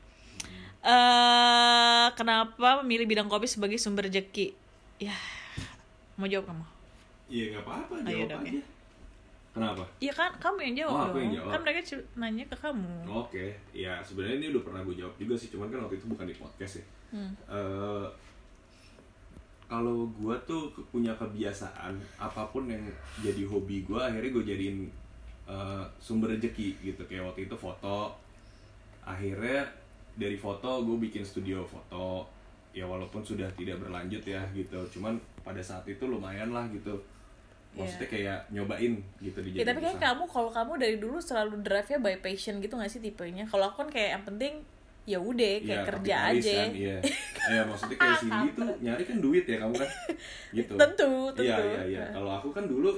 Eh 0.81 2.07
kenapa 2.15 2.79
memilih 2.81 3.05
bidang 3.05 3.27
kopi 3.27 3.45
sebagai 3.45 3.75
sumber 3.75 4.07
rezeki 4.07 4.55
ya 4.97 5.13
mau 6.15 6.25
jawab 6.25 6.49
kamu? 6.49 6.65
Iya 7.27 7.43
nggak 7.51 7.63
apa-apa. 7.63 7.93
Oh, 7.93 7.99
jawab 7.99 8.15
yaudah, 8.15 8.37
oke. 8.39 8.47
aja. 8.47 8.61
kenapa? 9.51 9.83
Iya 9.99 10.13
kan 10.13 10.31
kamu 10.37 10.57
yang 10.63 10.75
jawab 10.77 10.93
Oh, 10.93 10.97
aku 10.97 11.09
dong. 11.11 11.19
yang 11.19 11.33
jawab. 11.35 11.51
kan 11.51 11.59
mereka 11.61 11.79
nanya 12.15 12.43
ke 12.45 12.55
kamu. 12.55 12.93
Oke, 13.05 13.45
ya 13.73 13.93
sebenarnya 13.99 14.35
ini 14.37 14.47
udah 14.53 14.63
pernah 14.63 14.81
gue 14.81 14.95
jawab 14.95 15.13
juga 15.17 15.33
sih, 15.35 15.49
cuman 15.49 15.67
kan 15.67 15.79
waktu 15.83 15.97
itu 15.97 16.07
bukan 16.07 16.25
di 16.25 16.35
podcast 16.37 16.73
ya. 16.79 16.85
Hmm. 17.11 17.31
Eh, 17.49 18.07
kalau 19.67 20.07
gue 20.07 20.35
tuh 20.47 20.61
punya 20.87 21.11
kebiasaan 21.13 21.93
apa 22.15 22.47
pun 22.47 22.71
yang 22.71 22.79
jadi 23.19 23.43
hobi 23.43 23.83
gue, 23.83 23.99
akhirnya 23.99 24.31
gue 24.31 24.43
jadiin 24.45 24.77
eh, 25.47 25.83
sumber 25.97 26.29
rezeki 26.29 26.77
gitu. 26.83 27.01
Kayak 27.03 27.31
waktu 27.31 27.47
itu 27.47 27.55
foto, 27.55 28.13
akhirnya 29.01 29.63
dari 30.13 30.35
foto 30.35 30.83
gue 30.83 30.97
bikin 31.01 31.23
studio 31.23 31.63
foto. 31.63 32.27
Ya 32.71 32.85
walaupun 32.85 33.25
sudah 33.25 33.49
tidak 33.51 33.81
berlanjut 33.81 34.21
ya 34.21 34.43
gitu, 34.51 34.77
cuman 34.91 35.17
pada 35.41 35.57
saat 35.59 35.81
itu 35.83 36.03
lumayan 36.03 36.51
lah 36.51 36.67
gitu. 36.69 36.93
Maksudnya 37.73 38.05
kayak 38.07 38.39
nyobain 38.49 38.93
gitu 39.17 39.37
di 39.39 39.53
Ya 39.53 39.65
tapi 39.65 39.81
kayak 39.81 39.97
kamu 39.97 40.23
kalau 40.25 40.49
kamu 40.49 40.77
dari 40.77 40.97
dulu 40.97 41.17
selalu 41.17 41.61
drive-nya 41.61 41.97
by 41.97 42.17
passion 42.17 42.57
gitu 42.57 42.73
gak 42.73 42.89
sih 42.89 42.97
tipenya? 42.97 43.45
Kalau 43.45 43.69
aku 43.69 43.85
kan 43.85 43.89
kayak 43.89 44.09
yang 44.17 44.23
penting 44.25 44.53
ya 45.07 45.17
udah 45.17 45.53
kayak 45.63 45.81
Iya, 45.81 45.87
kerja 45.87 46.15
aja. 46.19 46.57
kan, 46.59 46.71
iya. 46.75 46.97
ya 47.47 47.61
maksudnya 47.63 47.95
kayak 47.95 48.17
Cindy 48.19 48.47
tuh 48.51 48.69
nyari 48.83 49.03
kan 49.07 49.17
duit 49.17 49.45
ya 49.47 49.57
kamu 49.57 49.73
kan 49.73 49.89
gitu 50.57 50.73
Tentu, 50.75 51.11
tentu. 51.31 51.43
iya 51.47 51.57
iya 51.63 51.81
iya 51.87 52.03
kalau 52.11 52.31
aku 52.35 52.49
kan 52.51 52.67
dulu 52.67 52.91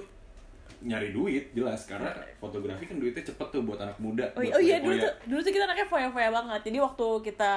nyari 0.82 1.10
duit 1.10 1.52
jelas 1.52 1.84
karena 1.84 2.08
fotografi 2.36 2.84
kan 2.84 2.96
duitnya 2.96 3.20
cepet 3.22 3.48
tuh 3.50 3.62
buat 3.62 3.78
anak 3.78 3.98
muda 3.98 4.26
Oh, 4.30 4.38
buat 4.38 4.44
iya- 4.44 4.56
oh 4.56 4.62
iya 4.62 4.78
dulu 4.78 4.96
tuh 4.96 5.12
dulu 5.26 5.40
tuh 5.40 5.52
kita 5.52 5.64
anaknya 5.64 5.86
foya-foya 5.86 6.30
banget. 6.30 6.62
Jadi 6.64 6.78
waktu 6.80 7.08
kita 7.24 7.54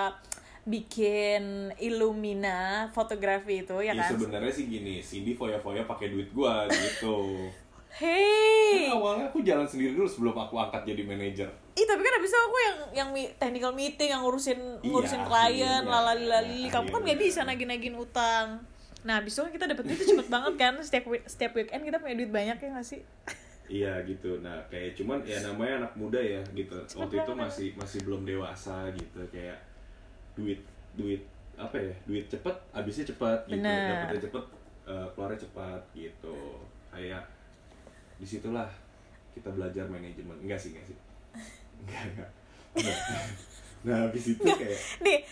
bikin 0.63 1.43
Illumina 1.77 2.59
fotografi 2.89 3.61
itu 3.61 3.75
ya 3.77 3.91
Iya, 3.91 3.99
kan. 4.01 4.11
sebenarnya 4.11 4.53
sih 4.53 4.67
gini 4.67 4.99
Cindy 4.99 5.33
foya-foya 5.33 5.83
pakai 5.85 6.09
duit 6.09 6.31
gua 6.31 6.67
gitu 6.67 7.51
Hey. 7.93 8.89
Kan 8.89 8.97
awalnya 8.97 9.29
aku 9.29 9.43
jalan 9.43 9.63
sendiri 9.63 9.93
dulu 9.93 10.07
sebelum 10.07 10.33
aku 10.35 10.57
angkat 10.57 10.87
jadi 10.87 11.03
manajer 11.05 11.45
Ih 11.73 11.85
tapi 11.85 12.01
kan 12.01 12.15
abis 12.15 12.29
itu 12.29 12.39
aku 12.39 12.57
yang 12.59 12.77
yang 12.95 13.09
technical 13.37 13.71
meeting 13.71 14.09
yang 14.09 14.21
ngurusin 14.21 14.57
Iya, 14.79 14.89
ngurusin 14.89 15.23
klien 15.23 15.61
akhirnya. 15.79 15.93
lalali 15.93 16.25
lalili 16.27 16.67
kamu 16.67 16.73
kan 16.73 16.89
Akhirnya. 16.91 17.05
nggak 17.05 17.19
bisa 17.21 17.41
nagih 17.43 17.67
nagihin 17.67 17.97
utang 17.97 18.47
nah 19.03 19.19
abis 19.19 19.35
itu 19.35 19.41
kan 19.43 19.53
kita 19.53 19.65
dapet 19.75 19.85
duit 19.91 19.99
tuh 19.99 20.09
cepet 20.15 20.29
banget 20.31 20.55
kan. 20.59 20.75
Setiap 20.79 21.05
setiap 21.27 21.53
weekend 21.59 21.83
kita 21.83 21.99
punya 21.99 22.15
duit 22.19 22.31
banyak 22.31 22.57
ya 22.59 22.69
nggak 22.71 22.87
sih? 22.87 23.01
Iya 23.73 23.93
gitu. 24.07 24.39
Nah 24.43 24.63
kayak 24.69 24.95
cuman 24.99 25.23
ya 25.27 25.39
namanya 25.43 25.87
anak 25.87 25.93
muda 25.99 26.21
ya 26.21 26.43
gitu. 26.53 26.77
Waktu 26.99 27.15
itu 27.19 27.33
masih 27.33 27.69
masih 27.79 27.99
belum 28.07 28.23
dewasa 28.27 28.91
gitu. 28.95 29.21
Kayak 29.33 29.59
duit 30.39 30.61
duit 30.95 31.23
apa 31.57 31.77
ya 31.77 31.95
duit 32.09 32.25
cepet 32.29 32.57
habisnya 32.73 33.05
cepet 33.13 33.39
gitu. 33.49 33.61
Bener. 33.61 34.09
dapetnya 34.09 34.23
cepet 34.29 34.45
eh, 34.89 35.07
keluarnya 35.15 35.39
cepat 35.49 35.83
gitu. 35.95 36.39
Kayak 36.93 37.23
di 38.21 38.27
situlah 38.29 38.69
kita 39.33 39.49
belajar 39.51 39.89
manajemen. 39.89 40.37
Enggak 40.43 40.61
sih 40.61 40.77
enggak 40.77 40.87
sih? 40.93 40.97
Enggak 41.83 42.03
enggak 42.13 42.31
Enggak. 42.77 42.99
nah 43.87 44.07
habis 44.07 44.25
itu 44.31 44.47
kayak 44.47 44.79
nih 45.03 45.27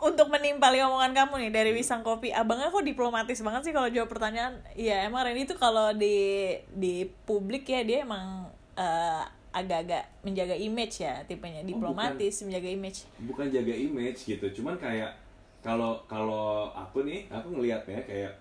untuk 0.00 0.32
menimpali 0.32 0.80
omongan 0.80 1.12
kamu 1.12 1.46
nih 1.46 1.52
dari 1.52 1.70
Wisang 1.76 2.00
Kopi. 2.00 2.32
Abangnya 2.32 2.72
kok 2.72 2.80
diplomatis 2.80 3.38
banget 3.44 3.62
sih 3.68 3.72
kalau 3.76 3.92
jawab 3.92 4.08
pertanyaan. 4.08 4.56
Iya 4.72 5.04
emang 5.04 5.28
Reni 5.28 5.44
tuh 5.44 5.60
kalau 5.60 5.92
di 5.92 6.56
di 6.72 7.04
publik 7.28 7.68
ya 7.68 7.84
dia 7.84 8.08
emang 8.08 8.48
eh, 8.80 9.22
agak-agak 9.52 10.24
menjaga 10.24 10.56
image 10.56 11.04
ya 11.04 11.20
tipenya. 11.28 11.60
Diplomatis 11.60 12.40
menjaga 12.48 12.68
image. 12.72 13.04
Bukan 13.20 13.52
jaga 13.52 13.74
image 13.76 14.24
gitu 14.24 14.46
cuman 14.56 14.80
kayak 14.80 15.12
kalau 15.60 16.00
kalau 16.08 16.72
aku 16.72 17.04
nih 17.04 17.28
aku 17.28 17.52
ngelihatnya 17.52 18.00
kayak 18.08 18.32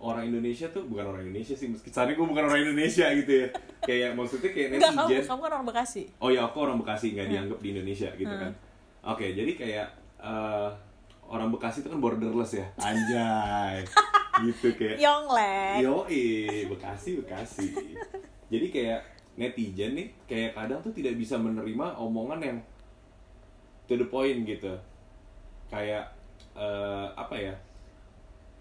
orang 0.00 0.28
Indonesia 0.28 0.68
tuh 0.72 0.84
bukan 0.88 1.08
orang 1.08 1.28
Indonesia 1.28 1.56
sih 1.56 1.68
meski 1.72 1.88
gue 1.88 2.16
bukan 2.16 2.44
orang 2.48 2.60
Indonesia 2.64 3.12
gitu 3.12 3.32
ya. 3.44 3.48
Kayak 3.84 4.16
maksudnya 4.16 4.50
kayak 4.52 4.68
enggak 4.76 4.92
kamu 4.92 5.08
netizen. 5.12 5.28
kamu 5.28 5.40
kan 5.40 5.52
orang 5.52 5.66
Bekasi. 5.68 6.02
Oh 6.20 6.30
ya 6.32 6.40
aku 6.48 6.56
orang 6.64 6.80
Bekasi 6.80 7.12
nggak 7.12 7.28
dianggap 7.28 7.58
di 7.60 7.68
Indonesia 7.76 8.08
gitu 8.16 8.34
kan. 8.34 8.52
Oke 9.04 9.36
jadi 9.36 9.52
kayak 9.52 9.86
eh, 10.24 10.68
orang 11.30 11.50
Bekasi 11.50 11.82
itu 11.82 11.88
kan 11.90 12.00
borderless 12.00 12.58
ya 12.58 12.66
anjay 12.78 13.82
gitu 14.46 14.68
kayak 14.76 15.00
Yonglek 15.00 15.80
Yoi, 15.80 16.68
Bekasi, 16.68 17.20
Bekasi. 17.20 17.72
Jadi 18.52 18.66
kayak 18.68 19.00
netizen 19.36 19.96
nih, 19.96 20.08
kayak 20.24 20.52
kadang 20.56 20.80
tuh 20.80 20.92
tidak 20.92 21.16
bisa 21.16 21.36
menerima 21.36 21.96
omongan 21.96 22.40
yang 22.40 22.58
to 23.88 23.96
the 23.96 24.06
point 24.08 24.44
gitu. 24.44 24.72
Kayak 25.72 26.12
eh, 26.56 27.06
apa 27.16 27.36
ya? 27.36 27.54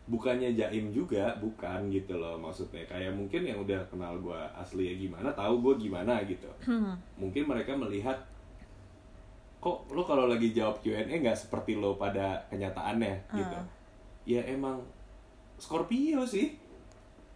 Bukannya 0.06 0.54
jaim 0.54 0.94
juga, 0.94 1.34
bukan 1.42 1.90
gitu 1.90 2.16
loh 2.22 2.38
maksudnya. 2.38 2.86
Kayak 2.86 3.18
mungkin 3.18 3.42
yang 3.42 3.58
udah 3.66 3.82
kenal 3.90 4.14
gue 4.22 4.40
asli 4.54 4.94
ya 4.94 4.96
gimana, 4.96 5.34
tahu 5.34 5.60
gue 5.66 5.90
gimana 5.90 6.22
gitu. 6.30 6.48
Mungkin 7.18 7.44
mereka 7.50 7.74
melihat 7.74 8.18
kok 9.66 9.90
lo 9.90 10.06
kalau 10.06 10.30
lagi 10.30 10.54
jawab 10.54 10.78
Q&A 10.78 11.02
nggak 11.10 11.34
seperti 11.34 11.74
lo 11.74 11.98
pada 11.98 12.46
kenyataannya 12.48 13.34
gitu. 13.34 13.58
Ya 14.30 14.46
emang 14.46 14.86
Scorpio 15.58 16.22
sih. 16.22 16.54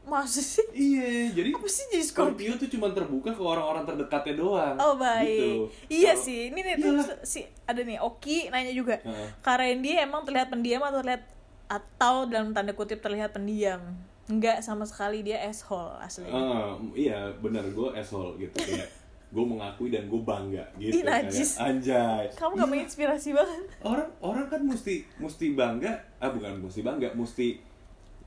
Masa 0.06 0.38
sih? 0.38 0.62
Iya, 0.74 1.34
jadi 1.34 1.50
Apa 1.54 1.66
sih 1.66 1.86
jadi 1.90 2.06
Scorpio? 2.06 2.54
Scorpio 2.54 2.62
tuh 2.62 2.70
cuma 2.70 2.88
terbuka 2.90 3.34
ke 3.34 3.42
orang-orang 3.42 3.82
terdekatnya 3.86 4.36
doang. 4.38 4.76
Oh 4.78 4.94
baik. 4.94 5.26
Gitu. 5.26 5.50
Iya 5.90 6.14
Kalau- 6.14 6.26
sih. 6.26 6.40
Ini 6.50 6.60
nih 6.60 6.76
Iyalah. 6.78 7.06
tuh 7.06 7.18
si 7.26 7.40
ada 7.66 7.82
nih 7.82 7.98
Oki 7.98 8.38
nanya 8.50 8.74
juga. 8.74 9.02
Heeh. 9.02 9.28
Kak 9.42 9.58
Randy 9.58 9.98
emang 9.98 10.22
terlihat 10.22 10.54
pendiam 10.54 10.86
atau 10.86 11.02
terlihat 11.02 11.24
atau 11.66 12.26
dalam 12.26 12.54
tanda 12.54 12.74
kutip 12.74 13.02
terlihat 13.02 13.34
pendiam? 13.34 13.82
Enggak 14.30 14.62
sama 14.62 14.86
sekali 14.86 15.26
dia 15.26 15.42
asshole 15.42 15.98
asli. 15.98 16.30
Ah, 16.30 16.78
iya 16.94 17.34
benar 17.42 17.66
gue 17.66 17.90
asshole 17.98 18.38
gitu 18.38 18.62
kayak 18.62 18.90
gue 19.30 19.46
mengakui 19.46 19.88
dan 19.88 20.06
gue 20.06 20.18
bangga 20.20 20.66
gitu 20.76 20.90
Ih, 20.92 21.04
najis. 21.04 21.54
kayak, 21.54 21.70
anjay 21.70 22.26
Kamu 22.34 22.54
gak 22.56 22.66
menginspirasi 22.68 23.30
banget. 23.32 23.64
orang 23.84 24.10
orang 24.20 24.46
kan 24.48 24.62
mesti 24.64 25.06
mesti 25.16 25.46
bangga 25.54 25.92
ah 26.18 26.30
bukan 26.30 26.58
mesti 26.60 26.82
bangga 26.82 27.14
mesti 27.14 27.48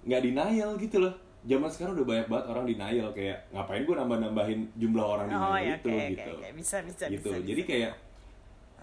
nggak 0.02 0.22
denial 0.22 0.70
gitu 0.76 0.98
loh 0.98 1.14
zaman 1.42 1.66
sekarang 1.66 1.94
udah 1.96 2.06
banyak 2.06 2.26
banget 2.28 2.46
orang 2.48 2.64
denial 2.64 3.08
kayak 3.10 3.38
ngapain 3.50 3.82
gue 3.82 3.92
nambah 3.92 4.18
nambahin 4.20 4.60
jumlah 4.72 5.02
orang 5.04 5.26
denial 5.26 5.42
Oh 5.44 5.58
ya, 5.60 5.74
itu 5.74 5.88
oke, 5.88 6.06
gitu 6.08 6.30
oke, 6.30 6.38
oke. 6.38 6.48
Bisa, 6.54 6.76
bisa, 6.80 7.04
gitu 7.08 7.28
bisa, 7.28 7.38
jadi 7.40 7.58
bisa. 7.58 7.68
kayak 7.68 7.92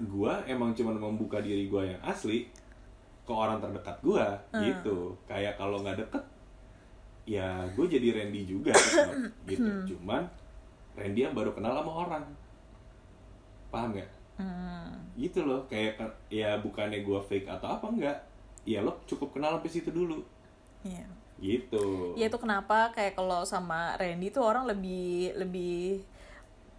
gue 0.02 0.34
emang 0.46 0.72
cuma 0.74 0.92
membuka 0.94 1.40
diri 1.40 1.66
gue 1.66 1.84
yang 1.86 2.02
asli 2.02 2.52
ke 3.22 3.32
orang 3.32 3.60
terdekat 3.60 3.96
gue 4.02 4.26
Hmm. 4.50 4.64
gitu 4.66 4.98
kayak 5.24 5.56
kalau 5.56 5.80
nggak 5.80 6.00
deket 6.00 6.24
ya 7.26 7.48
gue 7.70 7.86
jadi 7.88 8.08
Randy 8.14 8.42
juga 8.44 8.74
gitu 9.48 9.64
Hmm. 9.64 9.86
cuman 9.86 10.24
Randy 11.00 11.22
yang 11.22 11.34
baru 11.34 11.52
kenal 11.52 11.74
sama 11.74 11.92
orang 11.98 12.24
paham 13.70 13.92
nggak 13.92 14.10
Hmm. 14.36 14.96
gitu 15.16 15.44
loh 15.44 15.64
kayak 15.66 15.96
ke- 15.96 16.18
ya 16.32 16.56
bukannya 16.58 17.00
gue 17.00 17.20
fake 17.22 17.44
atau 17.46 17.68
apa 17.70 17.86
enggak 17.86 18.18
ya 18.64 18.80
lo 18.80 18.96
cukup 19.04 19.34
kenal 19.34 19.56
sampai 19.56 19.68
situ 19.70 19.90
dulu 19.90 20.24
Iya. 20.80 21.04
gitu 21.38 22.16
Ya 22.16 22.28
itu 22.28 22.38
kenapa 22.38 22.88
kayak 22.90 23.16
kalau 23.16 23.44
sama 23.44 23.96
Randy 23.96 24.28
tuh 24.30 24.42
orang 24.42 24.64
lebih 24.64 25.36
lebih 25.36 26.04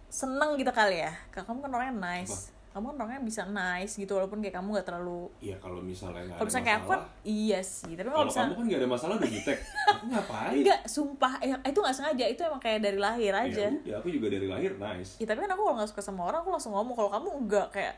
seneng 0.07 0.53
gitu 0.55 0.69
kali 0.69 0.99
ya. 0.99 1.13
Kamu 1.31 1.61
kan 1.61 1.71
orangnya 1.71 1.95
nice. 1.95 2.49
Kamu 2.71 2.85
kan 2.87 2.95
orangnya 2.97 3.21
bisa 3.21 3.43
nice 3.45 3.93
gitu 3.93 4.15
walaupun 4.15 4.39
kayak 4.39 4.55
kamu 4.55 4.67
gak 4.73 4.87
terlalu 4.87 5.27
ya 5.37 5.59
kalau 5.59 5.83
misalnya 5.83 6.23
nggak 6.23 6.39
kalau 6.39 6.47
ada 6.47 6.47
misalnya 6.47 6.75
masalah. 6.79 7.03
iya 7.21 7.59
sih. 7.59 7.91
Tapi 7.91 8.07
kalau 8.07 8.25
misalnya 8.25 8.47
kamu 8.47 8.55
kan 8.55 8.65
nggak 8.65 8.79
ada 8.79 8.89
masalah 8.89 9.13
udah 9.15 9.29
jutek. 9.29 9.57
Aku 9.91 10.05
ngapain? 10.07 10.53
Enggak 10.55 10.79
sumpah 10.87 11.33
eh, 11.37 11.49
itu 11.51 11.79
nggak 11.79 11.95
sengaja. 11.95 12.25
Itu 12.25 12.41
emang 12.41 12.59
kayak 12.59 12.79
dari 12.79 12.95
lahir 12.95 13.33
aja. 13.35 13.67
ya, 13.67 13.69
udah, 13.75 13.95
aku 13.97 14.07
juga 14.09 14.27
dari 14.29 14.47
lahir 14.47 14.71
nice. 14.73 15.11
Ya, 15.17 15.25
tapi 15.25 15.39
kan 15.39 15.51
aku 15.51 15.61
kalau 15.61 15.75
nggak 15.77 15.89
suka 15.91 16.01
sama 16.01 16.21
orang 16.25 16.39
aku 16.39 16.49
langsung 16.49 16.71
ngomong. 16.71 16.95
Kalau 16.95 17.11
kamu 17.11 17.27
enggak 17.43 17.67
kayak 17.71 17.95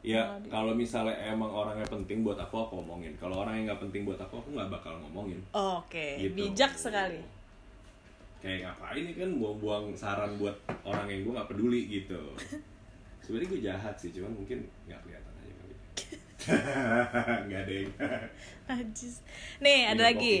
ya 0.00 0.20
kalau 0.46 0.72
misalnya 0.72 1.16
emang 1.26 1.48
orangnya 1.48 1.88
penting 1.88 2.20
buat 2.20 2.36
aku 2.36 2.60
aku 2.60 2.76
ngomongin 2.76 3.16
kalau 3.16 3.40
orang 3.40 3.56
yang 3.56 3.72
nggak 3.72 3.80
penting 3.80 4.04
buat 4.04 4.20
aku 4.20 4.36
aku 4.36 4.48
nggak 4.52 4.68
bakal 4.70 4.96
ngomongin. 5.00 5.40
Oke 5.50 6.20
Gitu. 6.20 6.32
bijak 6.34 6.72
sekali. 6.74 7.20
Kayak 8.40 8.68
ngapain 8.68 9.00
ini 9.00 9.12
kan 9.12 9.30
buang-buang 9.34 9.92
saran 9.92 10.36
buat 10.36 10.52
orang 10.84 11.08
yang 11.08 11.20
gue 11.20 11.32
nggak 11.32 11.48
peduli 11.48 11.88
gitu 11.90 12.20
sebenarnya 13.24 13.48
gue 13.48 13.62
jahat 13.62 13.94
sih 13.96 14.12
cuman 14.12 14.32
mungkin 14.34 14.58
nggak 14.84 15.00
kelihatan 15.00 15.32
aja 15.34 15.52
kali. 15.54 15.74
Nggak 17.48 17.60
ada 17.62 17.72
yang 17.72 17.90
najis 18.64 19.14
nih 19.58 19.88
ada 19.88 19.96
Minum 19.96 20.08
lagi. 20.12 20.34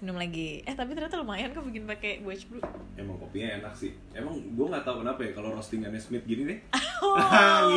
minum 0.00 0.16
lagi. 0.16 0.50
Eh 0.64 0.72
tapi 0.72 0.96
ternyata 0.96 1.20
lumayan 1.20 1.52
kok 1.52 1.60
bikin 1.60 1.84
pakai 1.84 2.24
Boys 2.24 2.48
Brew. 2.48 2.64
Emang 2.96 3.20
kopinya 3.20 3.60
enak 3.60 3.74
sih. 3.76 3.92
Emang 4.10 4.32
gue 4.32 4.66
nggak 4.66 4.80
tahu 4.80 5.04
kenapa 5.04 5.20
ya 5.20 5.36
kalau 5.36 5.52
roastingannya 5.52 6.00
Smith 6.00 6.24
gini 6.24 6.48
nih 6.48 6.58
oh 7.04 7.20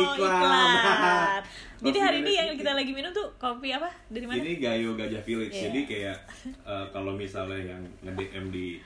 Iklan. 0.08 1.44
jadi 1.80 1.98
hari 2.00 2.16
ini 2.24 2.32
yang 2.32 2.48
kita 2.56 2.72
lagi 2.72 2.96
minum 2.96 3.12
tuh 3.12 3.28
kopi 3.36 3.76
apa? 3.76 3.92
Dari 4.08 4.24
mana? 4.24 4.40
Ini 4.40 4.52
Gayo 4.56 4.96
Gajah 4.96 5.20
Village. 5.20 5.52
Iya. 5.52 5.62
jadi 5.68 5.80
kayak 5.84 6.16
eh, 6.64 6.86
kalau 6.96 7.12
misalnya 7.12 7.60
yang 7.76 7.82
nge-DM 8.00 8.48
di 8.48 8.80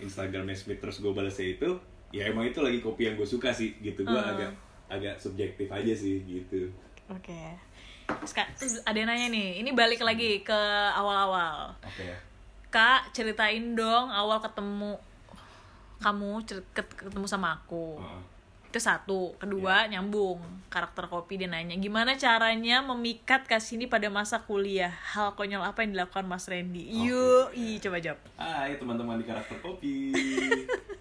Instagramnya 0.00 0.56
Smith 0.56 0.80
terus 0.80 0.98
gue 0.98 1.12
balasnya 1.12 1.54
itu 1.54 1.68
ya 2.14 2.30
emang 2.30 2.46
itu 2.46 2.62
lagi 2.62 2.78
kopi 2.78 3.02
yang 3.04 3.14
gue 3.14 3.26
suka 3.26 3.50
sih 3.50 3.74
gitu 3.78 4.00
gue 4.00 4.14
Hmm. 4.14 4.30
agak 4.30 4.50
agak 4.86 5.14
subjektif 5.18 5.66
aja 5.66 5.90
sih 5.90 6.22
gitu 6.22 6.70
oke 7.10 7.42
Terus, 8.04 8.36
Kak, 8.36 8.52
terus 8.54 8.84
ada 8.84 8.94
yang 8.94 9.08
nanya 9.08 9.32
nih 9.32 9.64
ini 9.64 9.72
balik 9.72 9.98
lagi 9.98 10.38
ke 10.40 10.60
awal-awal 10.92 11.74
oke 11.74 12.00
ya 12.00 12.14
Kak, 12.68 13.10
ceritain 13.10 13.74
dong 13.74 14.10
awal 14.10 14.38
ketemu 14.38 14.98
kamu 16.00 16.42
ketemu 16.74 17.22
sama 17.24 17.54
aku. 17.54 17.96
Heeh. 17.96 18.22
Itu 18.66 18.82
satu, 18.82 19.38
kedua 19.38 19.86
nyambung 19.86 20.42
karakter 20.66 21.06
kopi 21.06 21.38
dia 21.38 21.46
nanya 21.46 21.78
gimana 21.78 22.18
caranya 22.18 22.82
memikat 22.82 23.46
Kasini 23.46 23.86
pada 23.86 24.10
masa 24.10 24.42
kuliah. 24.42 24.90
Hal 24.90 25.32
konyol 25.32 25.62
apa 25.62 25.86
yang 25.86 25.94
dilakukan 25.94 26.26
Mas 26.26 26.50
Randy? 26.50 26.90
Yuk, 27.06 27.54
ih 27.54 27.78
coba 27.78 28.02
jawab. 28.02 28.18
Hai 28.34 28.74
teman-teman 28.74 29.22
di 29.22 29.24
karakter 29.24 29.56
kopi 29.62 30.10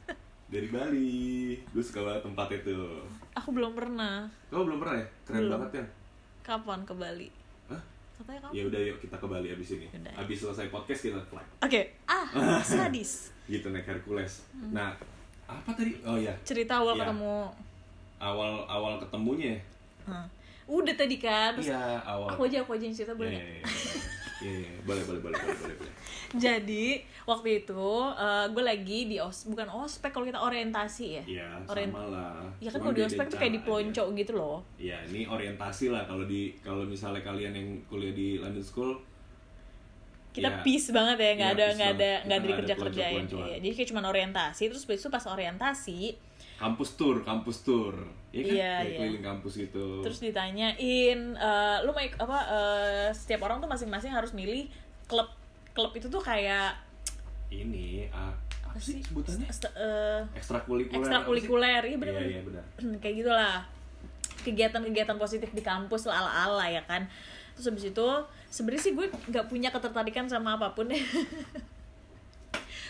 dari 0.54 0.70
Bali 0.70 1.18
gue 1.66 1.82
suka 1.82 2.00
banget 2.02 2.22
tempat 2.24 2.48
itu 2.54 2.78
Aku 3.34 3.50
belum 3.50 3.74
pernah. 3.74 4.30
kau 4.48 4.62
belum 4.62 4.78
pernah 4.78 4.96
ya 4.96 5.08
keren 5.24 5.40
Belum. 5.42 5.54
banget 5.60 5.72
ya 5.76 5.86
Kapan 6.44 6.80
ke 6.84 6.94
Bali? 6.94 7.30
Hah? 7.66 7.82
Katanya 8.14 8.40
kamu. 8.42 8.52
ya 8.54 8.64
udah 8.64 8.82
yuk 8.84 8.98
kita 9.00 9.16
ke 9.16 9.26
Bali 9.26 9.48
abis 9.50 9.70
ini 9.74 9.88
Yaudah. 9.90 10.14
abis 10.20 10.38
selesai 10.40 10.68
podcast 10.70 11.02
kita 11.02 11.20
flight 11.24 11.50
Oke, 11.60 11.82
ah, 12.06 12.28
sadis. 12.64 13.34
gitu 13.46 13.68
naik 13.68 13.84
Hercules 13.84 14.46
nah 14.70 14.94
apa 15.44 15.70
tadi 15.72 15.98
oh 16.04 16.16
ya 16.16 16.32
Cerita 16.44 16.78
awal 16.78 16.94
Iya. 16.94 17.02
ketemu. 17.04 17.38
awal 18.18 18.52
awal 18.66 18.94
ketemunya 18.98 19.58
Hah. 20.04 20.28
Udah 20.64 20.94
tadi 20.94 21.18
kan. 21.18 21.52
Terus 21.54 21.68
iya 21.68 22.00
awal 22.00 22.28
aku 22.30 22.46
aja 22.46 22.60
aku 22.60 22.72
aja 22.74 22.86
yang 22.86 22.96
cerita 22.96 23.12
Iya, 23.12 23.20
boleh 23.20 23.30
iya, 23.30 23.40
nggak? 23.40 23.52
iya, 23.52 23.64
iya, 24.44 24.54
iya. 24.62 24.80
boleh 24.84 25.04
boleh 25.04 25.22
boleh 25.22 25.38
boleh 25.40 25.58
boleh 25.58 25.76
boleh. 25.80 25.94
Jadi 26.44 26.86
waktu 27.24 27.50
itu 27.62 27.86
gue 28.50 28.64
lagi 28.64 29.00
di 29.06 29.18
os 29.18 29.46
bukan 29.46 29.70
ospek 29.72 30.12
kalau 30.12 30.26
kita 30.26 30.38
orientasi 30.38 31.06
ya. 31.08 31.24
Iya, 31.24 31.48
Orient- 31.66 31.94
sama 31.94 32.06
lah. 32.10 32.36
Ya 32.60 32.70
kan 32.70 32.80
kalau 32.80 32.92
di 32.92 33.04
ospek 33.04 33.26
tuh 33.28 33.38
kayak 33.38 33.54
di 33.54 33.62
pelonco 33.62 34.04
gitu 34.12 34.34
loh. 34.34 34.58
Iya, 34.76 34.98
ini 35.08 35.24
orientasi 35.26 35.88
lah 35.88 36.04
kalau 36.04 36.24
di 36.24 36.52
kalau 36.60 36.84
misalnya 36.84 37.22
kalian 37.22 37.54
yang 37.54 37.68
kuliah 37.86 38.12
di 38.12 38.38
London 38.38 38.62
School 38.62 39.00
Kita 40.34 40.50
ya, 40.50 40.66
peace 40.66 40.90
banget 40.90 41.18
ya, 41.18 41.32
nggak 41.38 41.50
Iya, 41.50 41.56
ada 41.56 41.66
nggak 41.72 41.92
ada 41.94 42.12
nggak 42.26 42.38
ada 42.38 42.48
dikerja 42.50 42.74
kerjain. 42.74 43.14
pelonco-peloncoan. 43.22 43.46
Iya, 43.46 43.58
jadi 43.62 43.74
kayak 43.78 43.90
cuma 43.94 44.02
orientasi 44.04 44.64
terus 44.66 44.84
besok 44.84 45.10
pas 45.14 45.26
orientasi 45.30 46.02
kampus 46.56 46.90
tour, 46.94 47.22
kampus 47.22 47.58
tour. 47.62 47.96
Iya 48.30 48.42
kan? 48.42 48.50
Iya, 48.50 48.72
Kayak 48.74 48.84
iya. 48.84 48.98
keliling 48.98 49.26
kampus 49.26 49.54
gitu. 49.56 49.86
terus 50.02 50.18
ditanyain 50.20 50.74
eh, 51.32 51.78
lu 51.82 51.90
mau 51.90 52.00
ik- 52.00 52.18
apa 52.18 52.38
eh, 52.48 53.08
setiap 53.12 53.44
orang 53.44 53.58
tuh 53.58 53.68
masing-masing 53.68 54.10
harus 54.10 54.32
milih 54.32 54.66
klub 55.06 55.30
klub 55.72 55.92
itu 55.92 56.06
tuh 56.06 56.18
kayak 56.18 56.74
ini 57.48 58.10
ah, 58.10 58.34
apa 58.64 58.74
sih 58.76 58.98
sebutannya? 59.00 59.46
st- 59.48 59.70
eh, 59.72 60.22
Ekstrakurikuler. 60.34 60.98
ekstrakurikuler 61.00 61.82
iya 61.84 61.90
Iya, 61.90 61.98
benar 62.00 62.22
iya 62.24 62.42
benar. 62.42 62.64
kayak 62.98 63.16
gitulah 63.16 63.56
kegiatan-kegiatan 64.42 65.16
positif 65.16 65.50
di 65.50 65.62
kampus 65.62 66.04
lah 66.04 66.26
ala-ala 66.26 66.66
ya 66.68 66.82
kan 66.82 67.06
terus 67.54 67.70
habis 67.70 67.86
itu 67.88 68.08
sebenarnya 68.48 68.82
sih 68.82 68.94
gue 68.94 69.06
nggak 69.30 69.46
punya 69.46 69.70
ketertarikan 69.70 70.26
sama 70.26 70.58
apa 70.58 70.74
pun 70.74 70.90
ya 70.90 70.98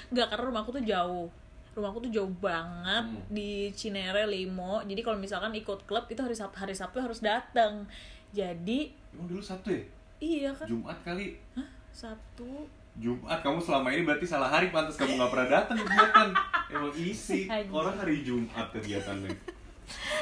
nggak 0.10 0.28
karena 0.30 0.44
rumahku 0.46 0.72
tuh 0.72 0.84
jauh 0.84 1.28
rumahku 1.74 2.00
tuh 2.00 2.12
jauh 2.12 2.34
banget 2.36 3.02
Hmm. 3.04 3.22
di 3.28 3.68
Cinere 3.72 4.26
Limo 4.26 4.82
jadi 4.82 5.02
kalau 5.02 5.18
misalkan 5.18 5.52
ikut 5.52 5.84
klub 5.84 6.06
itu 6.06 6.18
hari 6.18 6.34
Sabtu 6.34 6.58
hari 6.58 6.72
Sabtu 6.72 6.98
harus 6.98 7.20
datang 7.20 7.90
jadi 8.30 8.94
Emang 9.10 9.28
dulu 9.28 9.40
Sabtu 9.40 9.70
ya? 9.70 9.82
iya 10.20 10.50
kan 10.50 10.66
Jumat 10.66 10.98
kali. 11.02 11.38
Hah? 11.54 11.68
Sabtu 11.90 12.66
Jumat 12.94 13.42
kamu 13.42 13.58
selama 13.58 13.90
ini 13.90 14.02
berarti 14.02 14.24
salah 14.24 14.48
hari 14.48 14.70
pantas 14.70 14.94
kamu 14.94 15.14
nggak 15.16 15.30
pernah 15.30 15.50
datang 15.52 15.78
kegiatan. 15.78 16.30
Emang 16.70 16.94
isi 16.94 17.50
orang 17.74 17.96
hari 17.96 18.22
Jumat 18.22 18.70
kegiatannya. 18.70 19.34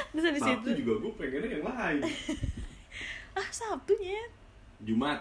terus 0.08 0.24
habis 0.26 0.40
Sabtu 0.42 0.68
itu 0.68 0.80
juga 0.80 0.92
gue 0.98 1.12
pengennya 1.14 1.48
yang 1.50 1.64
lain. 1.64 2.00
ah 3.38 3.48
Sabtunya 3.48 4.20
Jumat. 4.78 5.20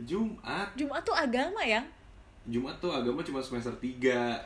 Jumat. 0.00 0.68
Jumat 0.74 1.00
tuh 1.00 1.12
agama 1.12 1.60
ya 1.62 1.84
Jumat 2.42 2.72
tuh 2.78 2.88
agama 2.88 3.20
cuma 3.20 3.38
semester 3.38 3.70
3 3.72 4.00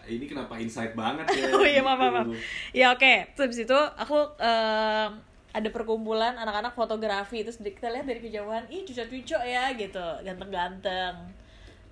Ini 0.04 0.24
kenapa 0.24 0.58
insight 0.58 0.92
banget 0.92 1.24
ya 1.30 1.46
Oh 1.56 1.62
iya, 1.62 1.80
maaf, 1.80 2.00
maaf. 2.00 2.26
Ya 2.70 2.90
oke, 2.90 3.14
terus 3.32 3.44
habis 3.48 3.60
itu 3.62 3.78
aku 3.94 4.18
em, 4.36 5.10
ada 5.54 5.68
perkumpulan 5.70 6.34
anak-anak 6.34 6.74
fotografi 6.74 7.40
terus 7.40 7.56
kita 7.56 7.86
lihat 7.88 8.02
dari 8.04 8.18
kejauhan, 8.18 8.66
ih 8.66 8.82
cucok-cucok 8.82 9.42
ya 9.42 9.70
gitu, 9.72 10.02
ganteng-ganteng. 10.20 11.14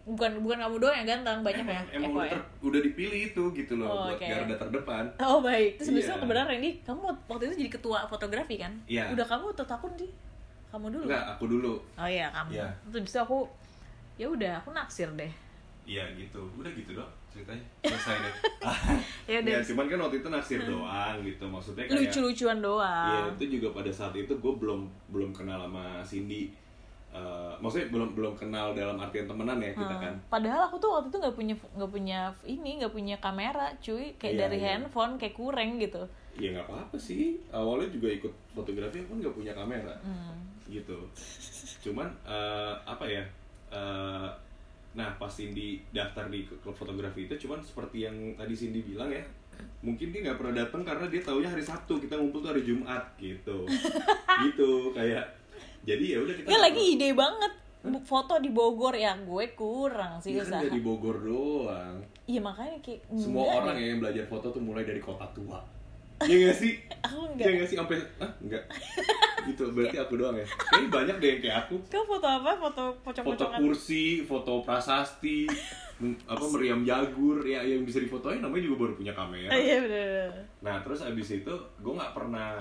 Bukan 0.02 0.42
bukan 0.42 0.58
kamu 0.58 0.82
doang 0.82 0.98
yang 0.98 1.08
ganteng, 1.14 1.46
banyak 1.46 1.62
Emang, 1.62 1.78
ya. 1.78 1.94
emang 1.94 2.10
udah, 2.10 2.26
ya. 2.26 2.32
ter- 2.34 2.48
udah 2.58 2.80
dipilih 2.82 3.20
itu 3.30 3.42
gitu 3.54 3.78
loh 3.78 3.86
Oh, 3.86 3.98
Buat 4.10 4.18
oke. 4.18 4.26
garda 4.26 4.54
terdepan 4.58 5.04
Oh 5.22 5.38
baik, 5.38 5.78
terus 5.78 5.94
Iya. 5.94 6.18
kebenaran 6.18 6.50
Randy, 6.50 6.70
kamu 6.82 7.00
waktu 7.30 7.44
itu 7.46 7.54
jadi 7.62 7.70
ketua 7.70 7.98
fotografi 8.10 8.58
kan? 8.58 8.74
Iya. 8.90 9.14
Udah 9.14 9.22
kamu 9.22 9.54
atau 9.54 9.62
takut 9.62 9.94
sih? 9.94 10.10
Kamu 10.74 10.90
dulu? 10.90 11.06
Enggak, 11.06 11.24
aku 11.30 11.44
dulu 11.46 11.78
Oh 11.94 12.08
iya 12.10 12.26
kamu. 12.34 12.50
Iya. 12.50 12.66
Terus 12.90 13.06
itu 13.06 13.18
aku, 13.22 13.46
ya 14.18 14.26
udah 14.26 14.58
aku 14.58 14.74
naksir 14.74 15.06
deh. 15.14 15.30
Iya 15.82 16.04
gitu, 16.14 16.38
udah 16.54 16.70
gitu 16.70 16.94
dong 16.94 17.10
ceritanya 17.28 17.64
Selesai 17.84 18.16
deh 18.18 18.34
Ya 19.32 19.36
udah. 19.40 19.52
Ya 19.52 19.60
cuman 19.64 19.84
kan 19.86 19.98
waktu 20.00 20.16
itu 20.18 20.28
naksir 20.28 20.60
doang 20.62 21.16
gitu 21.20 21.44
Maksudnya 21.44 21.84
kayak 21.84 21.96
Lucu-lucuan 21.98 22.56
Iya 22.56 22.64
doang. 22.64 23.26
itu 23.34 23.44
juga 23.52 23.68
pada 23.72 23.90
saat 23.90 24.14
itu 24.14 24.30
gue 24.30 24.52
belum 24.54 24.80
belum 25.08 25.30
kenal 25.32 25.64
sama 25.64 26.00
Cindy 26.02 26.54
Eh, 27.12 27.54
maksudnya 27.60 27.92
belum 27.92 28.16
belum 28.16 28.32
kenal 28.32 28.72
dalam 28.72 28.96
artian 28.96 29.28
temenan 29.28 29.60
ya 29.60 29.68
kita 29.70 30.00
kan. 30.00 30.16
Padahal 30.32 30.64
aku 30.64 30.80
tuh 30.80 30.96
waktu 30.96 31.12
itu 31.12 31.20
nggak 31.20 31.36
punya 31.36 31.54
nggak 31.76 31.90
punya 31.92 32.18
ini 32.42 32.80
nggak 32.80 32.88
punya 32.88 33.16
kamera, 33.20 33.68
cuy. 33.76 34.16
Kayak 34.16 34.32
Iya, 34.32 34.40
dari 34.40 34.56
iya. 34.56 34.68
handphone 34.72 35.20
kayak 35.20 35.36
kurang 35.36 35.76
gitu. 35.76 36.00
ya 36.32 36.48
nggak 36.48 36.64
apa-apa 36.64 36.96
sih 36.96 37.36
awalnya 37.52 37.92
juga 37.92 38.08
ikut 38.08 38.32
fotografi 38.50 39.04
aku 39.04 39.12
kan 39.12 39.18
nggak 39.20 39.36
punya 39.36 39.52
kamera 39.52 39.92
Hmm. 40.00 40.40
gitu 40.64 40.96
cuman 41.82 42.08
eh, 42.24 42.72
apa 42.82 43.04
ya 43.04 43.20
eh, 43.68 44.28
nah 44.92 45.08
pas 45.16 45.32
Cindy 45.32 45.80
daftar 45.88 46.28
di 46.28 46.44
klub 46.44 46.76
fotografi 46.76 47.24
itu 47.24 47.34
cuman 47.48 47.64
seperti 47.64 48.04
yang 48.04 48.36
tadi 48.36 48.52
Cindy 48.52 48.84
bilang 48.84 49.08
ya 49.08 49.24
mungkin 49.82 50.14
dia 50.14 50.20
nggak 50.30 50.38
pernah 50.38 50.54
datang 50.64 50.82
karena 50.86 51.06
dia 51.10 51.20
taunya 51.22 51.48
hari 51.50 51.64
Sabtu 51.64 51.98
kita 51.98 52.14
ngumpul 52.18 52.42
tuh 52.42 52.50
hari 52.54 52.62
Jumat 52.62 53.02
gitu. 53.18 53.66
Gitu 54.48 54.70
kayak 54.96 55.24
jadi 55.82 56.04
ya 56.16 56.18
udah 56.22 56.34
kita 56.34 56.46
Ya 56.48 56.58
lagi 56.62 56.82
ide 56.96 57.08
banget 57.12 57.52
foto 58.06 58.38
di 58.38 58.50
Bogor. 58.50 58.94
Ya 58.94 59.14
gue 59.18 59.44
kurang 59.58 60.22
sih 60.22 60.38
Iya 60.38 60.46
kan 60.46 60.62
usaha. 60.62 60.72
di 60.72 60.80
Bogor 60.82 61.16
doang. 61.22 61.96
Iya 62.26 62.40
makanya 62.40 62.78
kayak 62.80 63.00
semua 63.18 63.44
orang 63.62 63.76
ya 63.76 63.86
yang 63.92 64.00
belajar 64.00 64.24
foto 64.30 64.54
tuh 64.54 64.62
mulai 64.62 64.86
dari 64.86 65.02
kota 65.02 65.26
tua 65.34 65.60
Iya 66.22 66.36
gak 66.44 66.56
sih? 66.56 66.72
Aku 67.02 67.18
enggak. 67.28 67.46
gak 67.52 67.68
sih? 67.68 67.76
Sampai, 67.76 67.96
ah 68.16 68.30
enggak 68.38 68.62
Gitu, 69.42 69.62
berarti 69.70 69.96
aku 69.96 70.14
doang 70.14 70.34
ya 70.34 70.46
Kayaknya 70.46 70.88
banyak 70.88 71.16
deh 71.18 71.28
yang 71.28 71.40
kayak 71.40 71.56
aku 71.60 71.74
Kau 71.86 72.04
foto 72.04 72.22
apa? 72.24 72.50
Foto 72.54 72.84
Foto 72.94 72.98
pocong-pocongan. 73.02 73.58
kursi, 73.58 74.04
foto 74.22 74.62
prasasti 74.62 75.46
apa 76.02 76.44
meriam 76.48 76.82
jagur 76.82 77.38
ya 77.40 77.62
yang 77.62 77.82
bisa 77.82 77.98
difotoin 77.98 78.38
namanya 78.38 78.64
juga 78.64 78.76
baru 78.80 78.92
punya 78.96 79.12
kamera 79.12 79.46
Oh, 79.48 79.54
iya 79.56 79.78
bener. 79.78 80.30
nah 80.58 80.82
terus 80.82 80.98
abis 81.00 81.30
itu 81.36 81.54
gue 81.78 81.92
nggak 81.92 82.10
pernah 82.10 82.58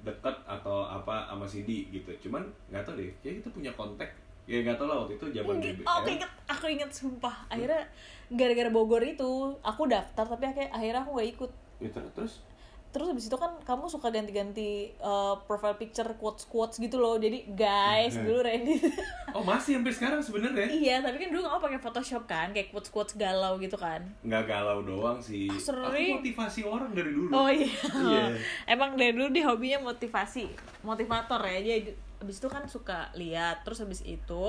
deket 0.00 0.34
atau 0.42 0.82
apa 0.82 1.28
sama 1.28 1.46
Cindy 1.46 1.86
gitu 1.88 2.10
cuman 2.20 2.42
nggak 2.66 2.82
tahu 2.82 2.98
deh 2.98 3.10
kayak 3.20 3.34
kita 3.38 3.48
punya 3.52 3.70
kontak 3.72 4.10
ya 4.42 4.58
nggak 4.60 4.74
tahu 4.74 4.90
lah 4.90 5.06
waktu 5.06 5.14
itu 5.14 5.26
zaman 5.30 5.62
BBM 5.62 5.86
Oh, 5.86 5.94
aku 5.96 6.08
inget, 6.10 6.30
aku 6.44 6.66
inget 6.66 6.90
sumpah. 6.90 7.36
Akhirnya 7.46 7.86
gara-gara 8.28 8.66
Bogor 8.68 8.98
itu, 9.00 9.30
aku 9.60 9.86
daftar 9.86 10.26
tapi 10.26 10.50
akhirnya, 10.66 10.98
aku 10.98 11.14
gak 11.14 11.28
ikut. 11.30 11.50
Ya, 11.78 11.88
ter- 11.88 12.10
terus 12.10 12.42
Terus 12.90 13.06
habis 13.06 13.24
itu 13.24 13.34
kan 13.34 13.54
kamu 13.60 13.86
suka 13.86 14.10
ganti-ganti 14.10 14.90
uh, 14.98 15.38
profile 15.44 15.74
picture 15.74 16.10
quotes-quotes 16.14 16.76
gitu 16.76 16.98
loh. 16.98 17.14
Jadi 17.16 17.46
guys, 17.50 18.14
Hmm. 18.14 18.26
dulu 18.26 18.42
Randy. 18.42 18.82
oh 19.34 19.42
masih 19.42 19.78
sampai 19.78 19.94
sekarang 19.94 20.18
sebenarnya 20.18 20.66
iya, 20.66 20.98
tapi 20.98 21.16
kan 21.16 21.30
dulu 21.30 21.46
kamu 21.46 21.60
pakai 21.62 21.78
Photoshop 21.78 22.26
kan, 22.26 22.50
kayak 22.50 22.74
quotes-quotes 22.74 23.14
galau 23.14 23.56
gitu 23.56 23.78
kan. 23.78 24.02
nggak 24.20 24.42
galau 24.44 24.82
doang 24.82 25.22
sih 25.22 25.46
sering. 25.54 26.18
aku 26.18 26.18
motivasi 26.18 26.60
orang 26.62 26.90
dari 26.90 27.14
dulu 27.14 27.30
Oh 27.30 27.46
iya. 27.46 27.70
Iya. 27.94 28.24
Emang 28.74 28.98
dari 28.98 29.14
dulu 29.14 29.30
dia 29.30 29.46
hobinya 29.46 29.78
motivasi, 29.80 30.50
motivator 30.82 31.38
ya. 31.40 31.62
Jadi 31.62 31.94
habis 32.18 32.36
itu 32.36 32.48
kan 32.50 32.66
suka 32.66 33.14
lihat. 33.14 33.62
Terus 33.62 33.80
habis 33.80 34.02
itu 34.02 34.42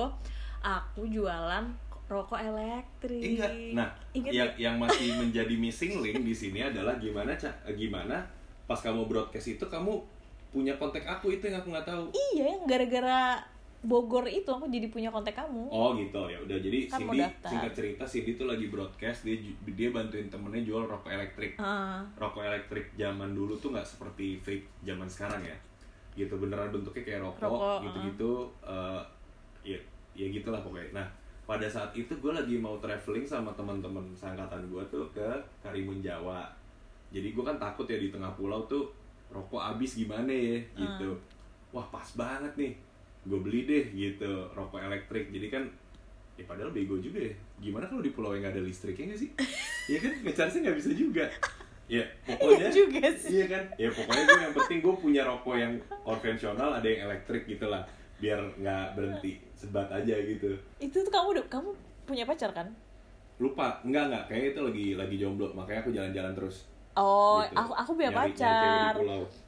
aku 0.58 1.06
jualan 1.06 1.70
rokok 2.12 2.36
elektrik. 2.36 3.24
Enggak. 3.24 3.50
Nah, 3.72 3.88
Ingat 4.12 4.32
yang 4.36 4.50
yang 4.60 4.76
masih 4.76 5.08
menjadi 5.24 5.54
missing 5.56 6.04
link 6.04 6.20
di 6.20 6.34
sini 6.36 6.60
adalah 6.60 7.00
gimana 7.00 7.32
ca 7.32 7.48
gimana 7.72 8.20
pas 8.68 8.76
kamu 8.78 9.08
broadcast 9.08 9.56
itu 9.56 9.64
kamu 9.64 9.96
punya 10.52 10.76
kontak 10.76 11.08
aku 11.08 11.32
itu 11.32 11.48
yang 11.48 11.64
aku 11.64 11.72
nggak 11.72 11.88
tahu. 11.88 12.04
Iya, 12.12 12.52
yang 12.52 12.62
gara-gara 12.68 13.40
Bogor 13.82 14.30
itu 14.30 14.46
aku 14.46 14.70
jadi 14.70 14.86
punya 14.94 15.10
kontak 15.10 15.34
kamu. 15.34 15.66
Oh 15.66 15.90
gitu 15.98 16.30
ya 16.30 16.38
udah 16.38 16.54
jadi 16.54 16.86
Kan 16.86 17.02
Cindy 17.02 17.18
singkat 17.42 17.72
cerita 17.74 18.04
Cindy 18.06 18.38
tuh 18.38 18.46
lagi 18.46 18.70
broadcast 18.70 19.26
dia 19.26 19.34
dia 19.74 19.88
bantuin 19.90 20.30
temennya 20.30 20.62
jual 20.62 20.86
rokok 20.86 21.10
elektrik. 21.10 21.58
Ah, 21.58 21.98
Rokok 22.14 22.46
elektrik 22.46 22.94
zaman 22.94 23.34
dulu 23.34 23.58
tuh 23.58 23.74
nggak 23.74 23.82
seperti 23.82 24.38
vape 24.38 24.62
zaman 24.86 25.10
sekarang 25.10 25.42
ya. 25.42 25.56
Gitu 26.14 26.30
beneran 26.38 26.70
bentuknya 26.70 27.02
kayak 27.02 27.20
rokok, 27.26 27.42
Rokok, 27.42 27.78
gitu-gitu. 27.90 28.32
eh, 28.62 29.02
ya 29.66 29.78
ya 30.14 30.26
gitulah 30.30 30.62
pokoknya. 30.62 31.02
Nah 31.02 31.06
pada 31.42 31.66
saat 31.66 31.90
itu 31.98 32.14
gue 32.14 32.32
lagi 32.32 32.54
mau 32.56 32.78
traveling 32.78 33.26
sama 33.26 33.50
teman-teman 33.58 34.06
seangkatan 34.14 34.62
gue 34.70 34.82
tuh 34.88 35.04
ke 35.10 35.26
Karimun 35.58 35.98
Jawa. 35.98 36.46
Jadi 37.10 37.34
gue 37.34 37.44
kan 37.44 37.58
takut 37.58 37.84
ya 37.90 37.98
di 37.98 38.08
tengah 38.08 38.32
pulau 38.38 38.64
tuh 38.70 38.88
rokok 39.28 39.58
habis 39.58 39.98
gimana 39.98 40.30
ya 40.30 40.62
gitu. 40.78 41.18
Wah 41.74 41.84
pas 41.90 42.06
banget 42.14 42.52
nih, 42.54 42.72
gue 43.26 43.38
beli 43.42 43.60
deh 43.66 43.84
gitu 43.90 44.48
rokok 44.54 44.80
elektrik. 44.80 45.34
Jadi 45.34 45.46
kan 45.50 45.64
ya 46.38 46.44
padahal 46.46 46.70
bego 46.70 46.96
juga 47.02 47.20
ya. 47.20 47.34
Gimana 47.58 47.90
kalau 47.90 48.00
di 48.00 48.12
pulau 48.14 48.32
yang 48.32 48.46
nggak 48.46 48.54
ada 48.56 48.64
listriknya 48.64 49.12
nggak 49.12 49.20
sih? 49.20 49.30
Iya 49.90 49.98
kan 49.98 50.12
ngecharge 50.22 50.62
nggak 50.62 50.76
bisa 50.78 50.90
juga. 50.94 51.26
Ya 51.90 52.06
pokoknya. 52.22 52.54
Iya 52.54 52.68
juga 52.70 53.06
sih. 53.18 53.30
Iya 53.34 53.44
kan? 53.50 53.64
Ya 53.74 53.90
pokoknya 53.90 54.24
gue 54.30 54.40
yang 54.46 54.54
penting 54.54 54.78
gue 54.78 54.94
punya 54.94 55.22
rokok 55.26 55.56
yang 55.58 55.74
konvensional 56.06 56.70
ada 56.78 56.86
yang 56.86 57.10
elektrik 57.10 57.50
gitu 57.50 57.66
lah 57.66 57.82
biar 58.22 58.38
nggak 58.54 58.86
berhenti 58.94 59.42
sebat 59.62 59.86
aja 59.88 60.14
gitu. 60.18 60.58
Itu 60.76 61.06
tuh 61.06 61.12
kamu 61.12 61.38
udah 61.38 61.44
kamu 61.46 61.70
punya 62.02 62.26
pacar 62.26 62.50
kan? 62.50 62.68
lupa. 63.38 63.82
Enggak 63.82 64.06
enggak. 64.06 64.24
Kayaknya 64.30 64.48
itu 64.48 64.60
lagi 64.62 64.86
lagi 64.94 65.16
jomblo. 65.18 65.50
Makanya 65.50 65.82
aku 65.82 65.90
jalan-jalan 65.90 66.32
terus. 66.32 66.56
Oh, 66.92 67.40
Gitu. 67.40 67.56
aku 67.56 67.72
aku 67.72 67.90
punya 67.96 68.12
Nyari- 68.12 68.36
pacar. 68.36 68.92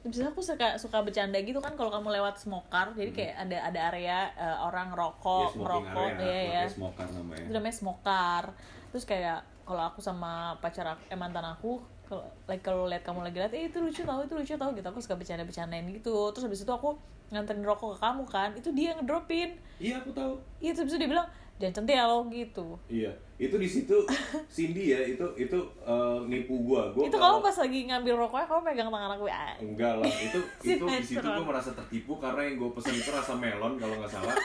itu 0.01 0.17
aku 0.19 0.41
suka 0.41 0.67
suka 0.81 0.97
bercanda 1.05 1.37
gitu 1.37 1.61
kan 1.61 1.77
kalau 1.77 1.93
kamu 1.93 2.17
lewat 2.17 2.41
smokar, 2.41 2.89
jadi 2.91 3.13
kayak 3.13 3.33
ada 3.37 3.57
ada 3.69 3.79
area 3.93 4.19
eh, 4.33 4.57
orang 4.59 4.89
ya 4.89 4.97
rokok, 4.97 5.53
smoking 5.53 5.85
merokok, 5.85 6.09
area. 6.17 6.25
Ya 6.25 6.41
ya. 6.57 6.63
smoker 6.65 7.07
namanya. 7.13 7.45
Itu 7.45 7.51
namanya 7.53 7.75
smokar. 7.77 8.43
Terus 8.89 9.05
kayak 9.05 9.37
kalau 9.61 9.83
aku 9.85 10.01
sama 10.01 10.57
pacar 10.57 10.97
aku, 10.97 11.05
eh 11.05 11.15
mantan 11.15 11.45
aku 11.45 11.71
kalau 12.05 12.25
like 12.45 12.65
kalau 12.65 12.89
lihat 12.89 13.05
kamu 13.05 13.21
lagi 13.21 13.37
lihat 13.37 13.53
eh 13.53 13.69
itu 13.69 13.77
lucu 13.77 14.01
tau 14.01 14.25
itu 14.25 14.33
lucu 14.33 14.53
tau 14.57 14.73
gitu. 14.73 14.87
Aku 14.89 14.97
suka 14.99 15.13
bercanda 15.13 15.45
bercandain 15.45 15.85
gitu. 15.87 16.33
Terus 16.33 16.49
habis 16.49 16.65
itu 16.65 16.73
aku 16.73 16.97
nganterin 17.33 17.65
rokok 17.65 17.95
ke 17.95 17.97
kamu 18.01 18.23
kan 18.27 18.49
itu 18.53 18.69
dia 18.73 18.93
yang 18.93 18.99
ngedropin. 19.01 19.49
Iya 19.81 20.01
aku 20.01 20.09
tahu. 20.13 20.33
Iya 20.61 20.71
terus 20.77 20.95
dia 20.95 21.09
bilang 21.09 21.27
jangan 21.55 21.73
centil 21.81 22.03
lo 22.05 22.19
gitu. 22.29 22.67
Iya 22.91 23.11
itu 23.35 23.55
di 23.59 23.67
situ 23.67 23.97
Cindy 24.55 24.95
ya 24.95 24.99
itu 25.03 25.25
itu 25.35 25.59
eh, 25.83 26.19
nipu 26.27 26.55
gua. 26.63 26.87
Gua 26.95 27.07
itu 27.07 27.17
kalau- 27.17 27.43
pas 27.43 27.55
lagi 27.55 27.79
ngambil 27.87 28.13
rokoknya 28.15 28.47
kamu 28.47 28.61
pegang 28.63 28.89
tangan 28.91 29.11
aku 29.15 29.25
ya 29.27 29.41
enggak 29.59 29.93
lah 29.99 30.07
itu 30.07 30.39
itu 30.71 30.85
di 30.87 31.03
situ 31.03 31.27
gue 31.27 31.45
merasa 31.45 31.71
tertipu 31.75 32.15
karena 32.15 32.41
yang 32.47 32.55
gue 32.63 32.69
pesen 32.75 32.95
itu 32.95 33.09
rasa 33.11 33.33
melon 33.35 33.75
kalau 33.75 33.95
nggak 33.99 34.11
salah. 34.11 34.35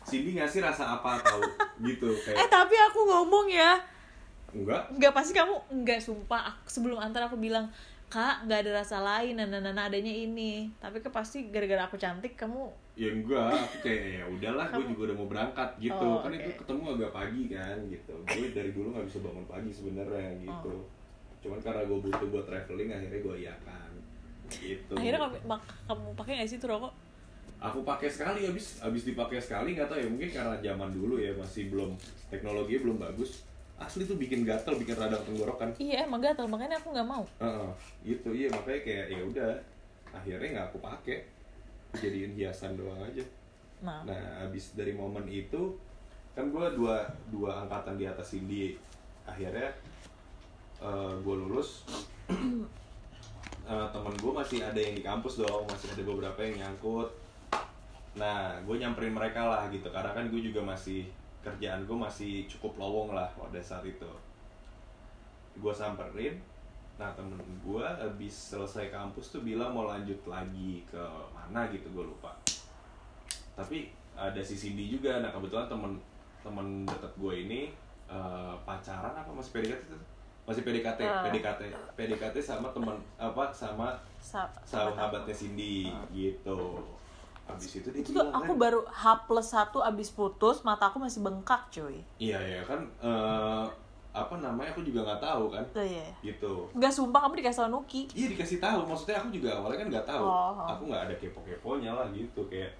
Cindy 0.00 0.34
ngasih 0.34 0.64
rasa 0.64 0.98
apa 0.98 1.20
tahu? 1.22 1.44
Gitu 1.84 2.08
eh 2.08 2.34
kayak 2.34 2.48
tapi 2.50 2.74
aku 2.74 3.00
ngomong 3.06 3.46
ya. 3.46 3.78
Enggak. 4.50 4.82
Nggak 4.98 5.12
pasti 5.14 5.30
kamu 5.30 5.54
nggak 5.86 6.00
sumpah. 6.02 6.50
Aku, 6.50 6.66
sebelum 6.66 6.98
antar 6.98 7.30
aku 7.30 7.38
bilang 7.38 7.70
kak 8.10 8.42
nggak 8.50 8.66
ada 8.66 8.82
rasa 8.82 8.98
lain 8.98 9.38
nah, 9.38 9.46
nah, 9.46 9.62
nah, 9.62 9.70
nah, 9.70 9.86
adanya 9.86 10.10
ini. 10.10 10.66
Tapi 10.82 10.98
ke 10.98 11.08
pasti 11.14 11.46
gara-gara 11.48 11.86
aku 11.86 11.94
cantik 11.94 12.34
kamu 12.34 12.66
ya 12.98 13.08
enggak 13.16 13.54
aku 13.54 13.76
kayak 13.86 14.02
ya 14.20 14.24
udahlah 14.28 14.66
gue 14.76 14.84
juga 14.92 15.02
udah 15.08 15.16
mau 15.16 15.28
berangkat 15.30 15.70
gitu. 15.80 16.04
Oh, 16.04 16.20
kan 16.20 16.34
oke. 16.34 16.42
itu 16.42 16.50
ketemu 16.58 16.82
agak 16.98 17.10
pagi 17.16 17.42
kan 17.48 17.76
gitu. 17.88 18.14
Gue 18.28 18.46
dari 18.52 18.70
dulu 18.76 18.92
nggak 18.92 19.06
bisa 19.08 19.18
bangun 19.24 19.46
pagi 19.46 19.70
sebenarnya 19.72 20.28
gitu. 20.42 20.74
Oh. 20.74 20.84
cuman 21.40 21.56
karena 21.64 21.88
gue 21.88 21.98
butuh 22.04 22.28
buat 22.28 22.44
traveling 22.44 22.92
akhirnya 22.92 23.20
gue 23.24 23.36
iakan 23.48 23.90
gitu. 24.52 24.92
Akhirnya 24.92 25.20
kamu, 25.24 25.36
mak- 25.48 25.72
kamu 25.88 26.06
pakai 26.12 26.32
nggak 26.36 26.50
sih 26.52 26.58
itu 26.60 26.68
rokok? 26.68 26.92
Aku 27.64 27.80
pakai 27.80 28.12
sekali 28.12 28.44
habis 28.44 28.76
habis 28.84 29.08
dipakai 29.08 29.40
sekali 29.40 29.72
nggak 29.72 29.88
tahu 29.88 30.04
ya 30.04 30.08
mungkin 30.12 30.28
karena 30.28 30.60
zaman 30.60 30.92
dulu 30.92 31.16
ya 31.16 31.32
masih 31.32 31.72
belum 31.72 31.96
teknologinya 32.28 32.80
belum 32.84 32.98
bagus 33.00 33.48
asli 33.80 34.04
tuh 34.04 34.20
bikin 34.20 34.44
gatel 34.44 34.76
bikin 34.76 34.94
radang 34.94 35.24
tenggorokan 35.24 35.72
iya 35.80 36.04
emang 36.04 36.20
gatel 36.20 36.46
makanya 36.46 36.76
aku 36.76 36.92
nggak 36.92 37.08
mau 37.08 37.24
Heeh, 37.40 37.70
gitu 38.04 38.28
iya 38.36 38.48
makanya 38.52 38.80
kayak 38.84 39.06
ya 39.08 39.22
udah 39.24 39.52
akhirnya 40.12 40.48
nggak 40.54 40.66
aku 40.68 40.78
pakai 40.84 41.24
jadiin 41.96 42.36
hiasan 42.38 42.78
doang 42.78 43.00
aja 43.02 43.24
nah, 43.80 44.04
Nah, 44.04 44.46
abis 44.46 44.76
dari 44.76 44.92
momen 44.92 45.24
itu 45.26 45.74
kan 46.36 46.46
gue 46.52 46.66
dua 46.78 47.02
dua 47.32 47.66
angkatan 47.66 47.98
di 47.98 48.06
atas 48.06 48.36
Cindy. 48.36 48.78
Akhirnya 49.26 49.72
gue 51.20 51.34
lulus. 51.36 51.84
Eh, 53.70 53.86
temen 53.94 54.14
gue 54.18 54.32
masih 54.34 54.58
ada 54.66 54.80
yang 54.82 54.98
di 54.98 55.04
kampus 55.04 55.46
dong, 55.46 55.62
masih 55.70 55.94
ada 55.94 56.02
beberapa 56.02 56.42
yang 56.42 56.58
nyangkut. 56.58 57.06
Nah, 58.18 58.58
gue 58.66 58.76
nyamperin 58.82 59.14
mereka 59.14 59.46
lah 59.46 59.70
gitu, 59.70 59.86
karena 59.94 60.10
kan 60.10 60.26
gue 60.26 60.42
juga 60.42 60.58
masih 60.58 61.06
kerjaan 61.40 61.82
gue 61.82 61.96
masih 61.96 62.44
cukup 62.46 62.76
lowong 62.76 63.12
lah 63.12 63.28
pada 63.30 63.56
saat 63.58 63.82
itu. 63.82 64.08
Gue 65.54 65.72
samperin, 65.72 66.36
nah 66.94 67.12
temen 67.12 67.34
gue 67.58 67.80
abis 67.82 68.52
selesai 68.52 68.88
kampus 68.88 69.30
tuh 69.30 69.40
bilang 69.40 69.70
mau 69.70 69.84
lanjut 69.84 70.20
lagi 70.24 70.84
ke 70.84 71.00
mana 71.30 71.68
gitu, 71.68 71.88
gue 71.90 72.04
lupa. 72.06 72.32
Tapi 73.54 73.88
ada 74.12 74.38
si 74.38 74.52
Cindy 74.52 74.88
juga 74.88 75.18
nah 75.18 75.30
kebetulan 75.30 75.64
temen 75.66 75.92
temen 76.40 76.66
deket 76.84 77.12
gue 77.14 77.34
ini 77.40 77.60
eh, 78.06 78.54
pacaran 78.62 79.14
apa 79.14 79.30
masih 79.30 79.52
PDKT 79.54 79.90
masih 80.42 80.62
PDKT 80.62 81.00
Ah. 81.02 81.22
PDKT 81.22 81.62
PDKT 81.94 82.36
sama 82.38 82.68
temen 82.70 82.96
apa 83.16 83.48
sama 83.50 83.96
sa- 84.66 84.92
sahabatnya 84.92 85.32
Cindy 85.32 85.88
gitu 86.10 86.84
habis 87.52 87.72
itu 87.76 87.88
dia 87.90 88.00
itu 88.00 88.10
bilang 88.14 88.30
aku 88.30 88.52
kan, 88.54 88.62
baru 88.62 88.80
H 88.86 89.04
plus 89.26 89.48
satu 89.50 89.78
abis 89.82 90.08
putus 90.14 90.62
mata 90.62 90.88
aku 90.90 91.02
masih 91.02 91.20
bengkak 91.20 91.66
cuy. 91.74 92.00
Iya 92.22 92.38
ya 92.38 92.62
kan 92.62 92.80
eh, 93.02 93.64
apa 94.10 94.34
namanya 94.42 94.74
aku 94.74 94.82
juga 94.82 95.06
nggak 95.06 95.22
tahu 95.22 95.44
kan? 95.54 95.64
Oh, 95.70 95.86
iya. 95.86 96.10
Gitu. 96.18 96.52
Nggak 96.74 96.90
sumpah 96.90 97.22
kamu 97.22 97.34
dikasih 97.38 97.62
tau 97.62 97.70
Nuki. 97.70 98.10
Iya 98.10 98.26
dikasih 98.34 98.58
tahu, 98.58 98.82
maksudnya 98.82 99.22
aku 99.22 99.30
juga 99.30 99.54
awalnya 99.54 99.78
kan 99.86 99.88
nggak 99.94 100.06
tahu, 100.10 100.24
Oh. 100.26 100.66
aku 100.66 100.82
nggak 100.90 101.02
ada 101.06 101.14
kepo-keponya 101.14 101.94
lah 101.94 102.06
gitu. 102.10 102.42
Kayak 102.50 102.74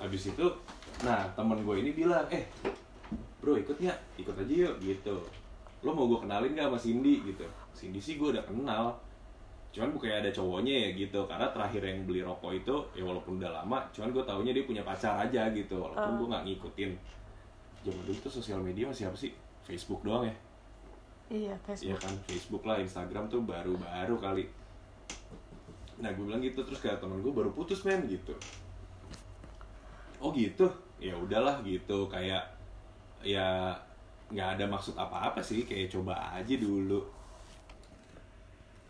habis 0.00 0.32
itu, 0.32 0.46
nah 1.04 1.28
temen 1.36 1.60
gue 1.60 1.76
ini 1.76 1.92
bilang, 1.92 2.24
eh 2.32 2.48
bro 3.44 3.60
ikut 3.60 3.76
nggak, 3.76 3.98
ikut 4.24 4.32
aja 4.32 4.54
yuk 4.64 4.74
gitu, 4.80 5.16
lo 5.84 5.90
mau 5.92 6.08
gue 6.08 6.24
kenalin 6.24 6.56
nggak 6.56 6.72
sama 6.72 6.78
Cindy? 6.80 7.20
Gitu, 7.20 7.44
Cindy 7.76 8.00
sih 8.00 8.16
gue 8.16 8.32
udah 8.32 8.42
kenal, 8.48 8.96
cuman 9.72 9.88
bukannya 9.96 10.20
ada 10.20 10.30
cowoknya 10.30 10.74
ya 10.84 10.88
gitu, 10.92 11.24
karena 11.24 11.48
terakhir 11.48 11.80
yang 11.80 12.04
beli 12.04 12.20
rokok 12.20 12.52
itu 12.52 12.76
ya 12.92 13.02
walaupun 13.08 13.40
udah 13.40 13.50
lama, 13.64 13.80
cuman 13.88 14.12
gue 14.12 14.24
taunya 14.28 14.52
dia 14.52 14.68
punya 14.68 14.84
pacar 14.84 15.16
aja 15.24 15.48
gitu, 15.48 15.80
walaupun 15.80 16.12
Oh. 16.12 16.16
gue 16.20 16.26
nggak 16.28 16.44
ngikutin, 16.44 16.90
zaman 17.88 18.02
dulu 18.04 18.18
tuh 18.20 18.32
sosial 18.36 18.60
media 18.60 18.84
masih 18.84 19.08
apa 19.08 19.16
sih? 19.16 19.32
Facebook 19.64 20.04
doang 20.04 20.28
ya? 20.28 20.34
Iya 21.32 21.56
Iya 21.56 21.56
Facebook. 21.64 21.98
kan 22.04 22.14
Facebook 22.28 22.62
lah 22.68 22.76
Instagram 22.84 23.24
tuh 23.32 23.40
baru-baru 23.48 24.20
kali. 24.20 24.44
Nah 26.04 26.12
gue 26.12 26.24
bilang 26.28 26.44
gitu 26.44 26.60
terus 26.60 26.82
kayak 26.84 27.00
temen 27.00 27.24
gue 27.24 27.32
baru 27.32 27.48
putus 27.56 27.88
men 27.88 28.04
gitu. 28.04 28.36
Oh 30.20 30.28
gitu? 30.36 30.68
Ya 31.00 31.16
udahlah 31.16 31.64
gitu. 31.64 32.10
Kayak 32.12 32.44
ya 33.24 33.72
nggak 34.28 34.48
ada 34.58 34.64
maksud 34.68 34.98
apa-apa 34.98 35.40
sih 35.40 35.64
kayak 35.64 35.88
coba 35.94 36.36
aja 36.36 36.54
dulu 36.58 37.00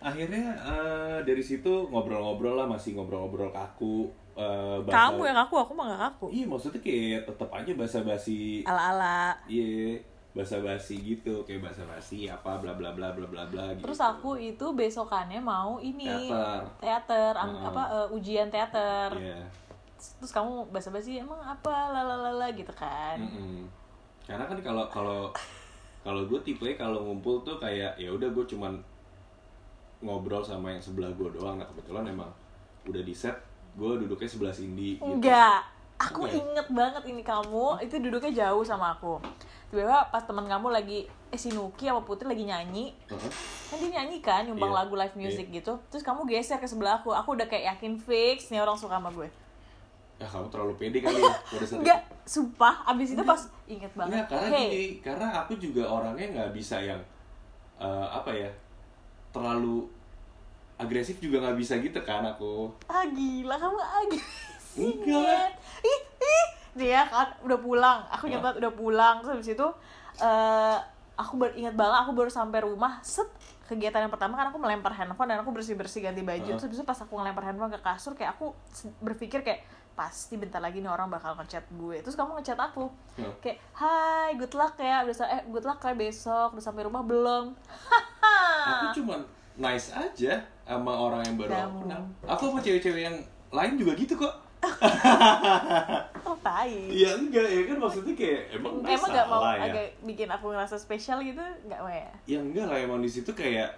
akhirnya 0.03 0.44
eh, 0.55 1.18
dari 1.22 1.40
situ 1.40 1.88
ngobrol-ngobrol 1.88 2.55
lah 2.55 2.66
masih 2.66 2.92
ngobrol-ngobrol 2.92 3.48
kaku 3.48 4.07
eh, 4.34 4.76
bahasa- 4.80 5.14
kamu 5.14 5.22
yang 5.24 5.38
aku 5.40 5.55
aku 5.57 5.72
mah 5.72 5.86
gak 5.88 6.05
aku 6.11 6.26
iya 6.28 6.44
maksudnya 6.44 6.78
kayak 6.78 7.22
tetep 7.24 7.48
aja 7.48 7.72
basa-basi 7.72 8.62
ala 8.62 8.82
ala 8.90 9.18
Iya, 9.46 10.03
basa-basi 10.32 10.96
gitu, 10.98 11.44
kayak 11.44 11.61
basa-basi 11.62 12.24
apa 12.24 12.57
bla 12.57 12.72
bla 12.72 12.90
bla 12.90 13.12
bla 13.12 13.24
bla 13.24 13.44
bla 13.44 13.64
gitu. 13.70 13.84
terus 13.84 14.00
aku 14.00 14.34
itu 14.34 14.64
besokannya 14.72 15.38
mau 15.38 15.76
ini 15.78 16.09
Teater. 16.26 16.62
teater 16.78 17.32
ang- 17.34 17.53
Heeh. 17.55 17.68
apa 17.68 17.82
eh, 17.94 18.09
ujian 18.11 18.48
teater 18.48 19.12
Iya. 19.14 19.40
terus 20.18 20.30
kamu 20.30 20.66
basa-basi 20.68 21.16
emang 21.16 21.38
apa 21.38 21.70
lalalala 21.88 22.50
gitu 22.50 22.72
kan 22.72 23.16
mm-mm. 23.16 23.68
Karena 24.22 24.46
kan 24.46 24.57
kalau 24.57 24.86
kalau 24.88 25.20
kalau 26.00 26.22
gue 26.24 26.40
tipe 26.40 26.64
kalau 26.74 27.05
ngumpul 27.05 27.42
tuh 27.42 27.55
kayak 27.57 27.94
ya 27.96 28.09
udah 28.09 28.26
gue 28.28 28.44
cuman 28.46 28.78
ngobrol 30.03 30.42
sama 30.42 30.68
yang 30.68 30.82
sebelah 30.82 31.09
gue 31.11 31.30
doang. 31.30 31.57
Nah 31.57 31.64
kebetulan 31.64 32.05
emang 32.05 32.30
udah 32.84 33.00
di 33.00 33.14
set, 33.14 33.38
gue 33.72 34.03
duduknya 34.03 34.26
sebelah 34.26 34.50
Cindy. 34.50 34.98
Gitu. 34.98 35.07
enggak 35.07 35.62
aku 35.96 36.26
Oke. 36.26 36.34
inget 36.34 36.66
banget 36.68 37.03
ini 37.07 37.22
kamu 37.22 37.78
itu 37.78 37.94
duduknya 37.96 38.34
jauh 38.34 38.66
sama 38.66 38.90
aku 38.90 39.22
tiba-tiba 39.70 40.03
pas 40.11 40.18
teman 40.20 40.44
kamu 40.44 40.68
lagi 40.68 41.07
eh 41.30 41.38
si 41.38 41.48
Nuki 41.48 41.86
sama 41.86 42.03
Putri 42.03 42.26
lagi 42.26 42.42
nyanyi 42.42 42.90
Heeh. 43.07 43.30
kan 43.70 43.76
dia 43.78 43.90
nyanyi 43.96 44.18
kan 44.18 44.42
nyumbang 44.42 44.68
Iya. 44.68 44.78
lagu 44.82 44.98
live 44.98 45.14
music 45.14 45.46
gitu 45.48 45.78
terus 45.88 46.03
kamu 46.03 46.26
geser 46.26 46.59
ke 46.59 46.66
sebelah 46.66 46.98
aku 46.98 47.14
aku 47.14 47.38
udah 47.38 47.46
kayak 47.46 47.72
yakin 47.72 47.94
fix 47.94 48.50
nih 48.50 48.59
orang 48.59 48.74
suka 48.74 48.98
sama 48.98 49.14
gue 49.14 49.30
Ya 50.18 50.26
kamu 50.26 50.50
terlalu 50.50 50.74
pede 50.76 50.98
kali 51.00 51.18
ya 51.18 51.34
enggak 51.78 52.00
sumpah 52.26 52.82
abis 52.84 53.14
itu 53.14 53.22
pas 53.22 53.40
inget 53.64 53.92
banget 53.94 54.12
Nggak, 54.12 54.26
karena 54.28 54.48
Hey, 54.50 54.66
gini, 54.66 54.86
karena 55.00 55.26
aku 55.38 55.53
juga 55.55 55.82
orangnya 55.86 56.26
nggak 56.34 56.50
bisa 56.50 56.82
yang 56.82 56.98
eh, 57.78 58.07
apa 58.11 58.28
ya 58.28 58.50
terlalu 59.32 59.88
agresif 60.76 61.16
juga 61.18 61.42
nggak 61.42 61.56
bisa 61.58 61.78
gitu 61.80 62.00
kan 62.04 62.22
aku. 62.26 62.70
ah 62.86 63.04
gila 63.08 63.56
kamu 63.56 63.78
agresif. 63.80 64.78
Enggak 64.78 65.56
ih 65.84 66.00
ih 66.20 66.46
dia 66.72 67.04
kan 67.08 67.28
udah 67.44 67.58
pulang. 67.60 67.98
Aku 68.08 68.28
banget 68.28 68.56
udah 68.64 68.72
pulang. 68.72 69.14
Terus 69.20 69.30
habis 69.36 69.48
itu 69.52 69.66
eh 70.20 70.78
aku 71.16 71.36
baru 71.36 71.52
ingat 71.54 71.74
banget 71.76 71.96
aku 72.08 72.12
baru 72.16 72.30
sampai 72.32 72.64
rumah 72.64 72.98
set 73.04 73.28
kegiatan 73.68 74.04
yang 74.04 74.12
pertama 74.12 74.36
kan 74.36 74.52
aku 74.52 74.58
melempar 74.60 74.92
handphone 74.92 75.28
dan 75.32 75.40
aku 75.40 75.52
bersih 75.52 75.76
bersih 75.76 76.04
ganti 76.04 76.20
baju. 76.24 76.40
Hah? 76.40 76.56
terus 76.56 76.64
habis 76.68 76.78
itu 76.80 76.86
pas 76.88 76.98
aku 76.98 77.12
ngelempar 77.16 77.44
handphone 77.46 77.72
ke 77.72 77.80
kasur 77.80 78.12
kayak 78.16 78.36
aku 78.36 78.52
berpikir 79.00 79.40
kayak 79.44 79.64
pasti 79.92 80.40
bentar 80.40 80.58
lagi 80.58 80.80
nih 80.80 80.88
orang 80.88 81.12
bakal 81.12 81.36
ngechat 81.36 81.68
gue. 81.68 82.00
Terus 82.00 82.16
kamu 82.16 82.40
ngechat 82.40 82.58
aku. 82.58 82.88
Hah? 83.20 83.32
kayak 83.44 83.58
hai 83.76 84.30
good 84.40 84.52
luck 84.56 84.74
ya 84.80 85.04
udah 85.04 85.14
eh 85.28 85.42
good 85.52 85.64
luck 85.68 85.80
ya 85.84 85.92
besok 85.92 86.56
udah 86.56 86.64
sampai 86.64 86.88
rumah 86.88 87.04
belum 87.04 87.52
Aku 88.62 88.84
cuman 89.03 89.20
nice 89.57 89.93
aja 89.93 90.32
sama 90.62 90.93
orang 90.93 91.20
yang 91.26 91.36
baru 91.36 91.53
aku 91.53 91.78
kenal. 91.84 92.03
Aku 92.24 92.43
sama 92.51 92.61
cewek-cewek 92.62 93.03
yang 93.05 93.16
lain 93.53 93.74
juga 93.76 93.93
gitu 93.95 94.14
kok. 94.16 94.34
oh 96.22 96.38
tai 96.38 96.70
Iya 96.86 97.18
enggak 97.18 97.47
ya 97.51 97.62
kan 97.66 97.76
maksudnya 97.82 98.14
kayak 98.14 98.43
emang 98.55 98.78
emang 98.86 99.11
nggak 99.11 99.26
mau 99.26 99.43
ya. 99.43 99.59
agak 99.59 99.86
bikin 100.07 100.30
aku 100.30 100.55
ngerasa 100.55 100.78
spesial 100.78 101.18
gitu 101.18 101.43
nggak 101.66 101.82
mau 101.82 101.90
ya 101.90 102.07
Ya 102.30 102.38
enggak 102.38 102.70
lah 102.70 102.78
emang 102.78 103.03
di 103.03 103.11
situ 103.11 103.34
kayak 103.34 103.74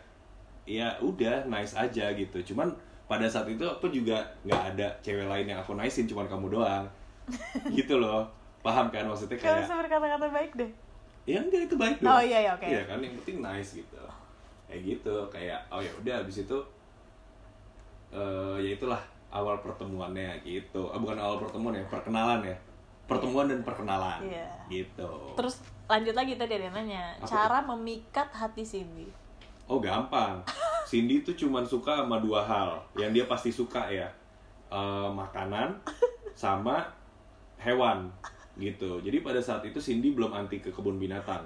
ya 0.68 0.92
udah 1.00 1.48
nice 1.48 1.72
aja 1.72 2.12
gitu. 2.12 2.36
Cuman 2.52 2.68
pada 3.08 3.24
saat 3.24 3.48
itu 3.48 3.64
aku 3.64 3.88
juga 3.88 4.20
nggak 4.44 4.76
ada 4.76 4.92
cewek 5.00 5.24
lain 5.24 5.48
yang 5.48 5.60
aku 5.64 5.72
nicein 5.72 6.04
cuman 6.04 6.28
kamu 6.28 6.52
doang. 6.52 6.84
gitu 7.76 7.96
loh. 7.96 8.28
Paham 8.60 8.92
kan 8.92 9.04
maksudnya 9.04 9.36
kayak 9.40 9.64
usah 9.64 9.76
berkata-kata 9.76 10.28
baik 10.28 10.52
deh 10.56 10.70
ya 11.24 11.40
enggak 11.40 11.72
itu 11.72 11.76
baik 11.80 11.96
dong 12.04 12.12
Oh, 12.12 12.20
iya, 12.20 12.38
iya, 12.44 12.52
oke. 12.52 12.68
iya 12.68 12.84
kan 12.84 13.00
yang 13.00 13.16
penting 13.20 13.40
nice 13.40 13.80
gitu 13.80 13.96
kayak 14.64 14.80
gitu 14.82 15.14
kayak 15.28 15.60
oh 15.68 15.78
ya 15.78 15.92
udah 15.94 16.14
habis 16.20 16.42
itu 16.42 16.58
eh 18.14 18.56
ya 18.62 18.70
itulah 18.74 19.00
awal 19.34 19.58
pertemuannya 19.58 20.38
gitu. 20.46 20.86
Ah, 20.88 20.98
bukan 20.98 21.18
awal 21.18 21.42
pertemuan 21.42 21.74
ya 21.74 21.82
perkenalan 21.90 22.40
ya. 22.46 22.56
Pertemuan 23.04 23.44
dan 23.50 23.60
perkenalan 23.60 24.24
Iya. 24.24 24.48
gitu. 24.70 25.10
Terus 25.36 25.60
lanjut 25.84 26.16
lagi 26.16 26.40
tadi 26.40 26.56
ada 26.56 26.64
yang 26.64 26.72
nanya 26.72 27.04
Apa 27.20 27.26
Cara 27.28 27.58
memikat 27.60 28.28
hati 28.32 28.64
Cindy? 28.64 29.04
Oh 29.68 29.76
gampang. 29.76 30.40
Cindy 30.88 31.20
tuh 31.20 31.36
cuman 31.36 31.66
suka 31.66 32.00
sama 32.00 32.16
dua 32.22 32.40
hal. 32.40 32.80
Yang 32.96 33.10
dia 33.12 33.24
pasti 33.26 33.50
suka 33.52 33.84
ya 33.90 34.08
Eh, 34.72 35.08
makanan 35.12 35.76
sama 36.38 36.82
hewan 37.60 38.08
gitu. 38.56 39.02
Jadi 39.02 39.20
pada 39.20 39.42
saat 39.42 39.60
itu 39.62 39.76
Cindy 39.76 40.14
belum 40.14 40.32
anti 40.32 40.58
ke 40.58 40.70
kebun 40.70 40.96
binatang 40.96 41.42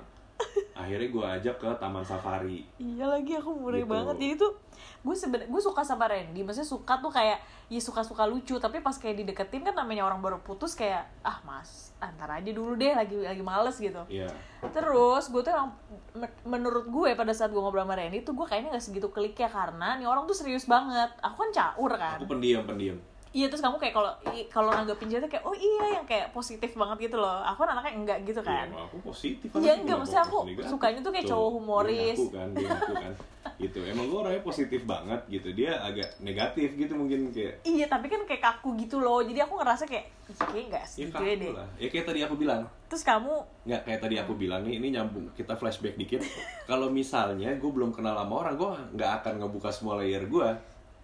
akhirnya 0.73 1.09
gue 1.09 1.27
ajak 1.37 1.57
ke 1.59 1.69
taman 1.77 2.01
safari 2.01 2.63
Iya 2.79 3.07
lagi 3.09 3.35
aku 3.35 3.51
murah 3.53 3.77
Gitu. 3.77 3.91
banget 3.91 4.15
Jadi 4.17 4.35
tuh 4.39 4.53
gue 5.01 5.11
seben 5.13 5.43
gue 5.43 5.61
suka 5.61 5.83
sama 5.83 6.07
Randy 6.07 6.41
Maksudnya 6.41 6.65
suka 6.65 6.95
tuh 6.99 7.11
kayak 7.11 7.39
Ya 7.67 7.77
suka-suka 7.79 8.23
lucu 8.25 8.55
Tapi 8.57 8.79
pas 8.79 8.95
kayak 8.95 9.19
dideketin 9.19 9.61
kan 9.61 9.75
namanya 9.75 10.07
orang 10.07 10.19
baru 10.19 10.39
putus 10.39 10.73
kayak 10.73 11.03
Ah 11.21 11.43
mas 11.43 11.91
antar 11.99 12.31
aja 12.33 12.47
dulu 12.49 12.75
deh 12.75 12.95
Lagi 12.95 13.19
lagi 13.19 13.43
males 13.43 13.75
gitu 13.77 13.99
Iya. 14.07 14.31
Terus 14.65 15.27
gue 15.29 15.41
tuh 15.41 15.51
emang 15.51 15.75
men- 16.15 16.39
menurut 16.45 16.87
gue 16.87 17.11
pada 17.13 17.31
saat 17.31 17.51
gue 17.51 17.59
ngobrol 17.59 17.83
sama 17.83 17.99
Randy 17.99 18.23
tuh 18.23 18.33
gue 18.33 18.47
kayaknya 18.47 18.73
gak 18.73 18.85
segitu 18.85 19.11
kliknya 19.11 19.47
karena 19.47 19.99
nih 19.99 20.07
orang 20.07 20.25
tuh 20.25 20.35
serius 20.35 20.65
banget. 20.65 21.11
Aku 21.21 21.35
kan 21.37 21.51
caur 21.51 21.91
kan. 21.93 22.17
Aku 22.17 22.27
pendiam, 22.29 22.63
pendiam. 22.63 22.99
Iya 23.31 23.47
terus 23.47 23.61
kamu 23.61 23.77
kayak 23.77 23.93
kalau 23.93 24.11
kalau 24.49 24.71
nanggepin 24.71 25.07
cewek 25.07 25.23
tuh 25.23 25.31
kayak 25.31 25.45
oh 25.45 25.53
iya 25.53 25.85
yang 25.95 26.05
kayak 26.05 26.33
positif 26.33 26.73
banget 26.73 26.99
gitu 27.05 27.17
loh. 27.17 27.45
Aku 27.45 27.61
kan 27.61 27.77
anaknya 27.77 27.93
enggak 27.95 28.19
gitu 28.25 28.41
Iya, 28.41 28.49
kan. 28.55 28.67
emang 28.67 28.85
aku 28.85 28.97
positif. 29.05 29.49
Iya, 29.51 29.57
anaknya, 29.59 29.73
enggak, 29.79 29.97
maksudnya 29.99 30.25
aku 30.25 30.39
negatif? 30.43 30.69
sukanya 30.69 31.01
tuh 31.01 31.13
kayak 31.13 31.25
Tuh, 31.25 31.31
cowok 31.31 31.51
humoris. 31.53 32.19
Ngaku 32.19 32.27
kan, 32.31 32.49
dia 32.53 32.69
ngaku 32.69 32.93
kan. 32.95 33.15
gitu. 33.63 33.81
Emang 33.83 34.05
gue 34.07 34.19
orangnya 34.19 34.43
positif 34.43 34.81
banget 34.83 35.21
gitu. 35.29 35.49
Dia 35.53 35.71
agak 35.79 36.09
negatif 36.19 36.69
gitu 36.73 36.93
mungkin 36.95 37.29
kayak 37.29 37.55
Iya 37.63 37.87
tapi 37.87 38.07
kan 38.07 38.21
kayak 38.25 38.43
kaku 38.43 38.69
gitu 38.77 38.97
loh. 38.97 39.21
Jadi 39.21 39.39
aku 39.39 39.55
ngerasa 39.57 39.85
kayak 39.85 40.05
"Ih, 40.25 40.37
kayak 40.39 40.65
enggak 40.65 40.85
ya 40.89 41.07
kaku 41.09 41.25
ya 41.25 41.35
deh. 41.37 41.51
lah. 41.53 41.69
Ya 41.77 41.89
kayak 41.89 42.07
tadi 42.07 42.21
aku 42.23 42.35
bilang. 42.35 42.63
Terus 42.89 43.03
kamu 43.03 43.33
Nggak 43.65 43.83
kayak 43.85 44.01
tadi 44.01 44.17
aku 44.17 44.33
bilang 44.35 44.65
nih, 44.65 44.77
ini 44.77 44.89
nyambung. 44.91 45.29
Kita 45.33 45.53
flashback 45.53 45.95
dikit. 45.95 46.25
Kalau 46.71 46.89
misalnya 46.89 47.53
gue 47.53 47.71
belum 47.71 47.93
kenal 47.93 48.17
sama 48.17 48.35
orang, 48.39 48.55
gue 48.57 48.71
nggak 48.97 49.11
akan 49.21 49.33
ngebuka 49.39 49.69
semua 49.69 50.01
layer 50.01 50.25
gue. 50.25 50.49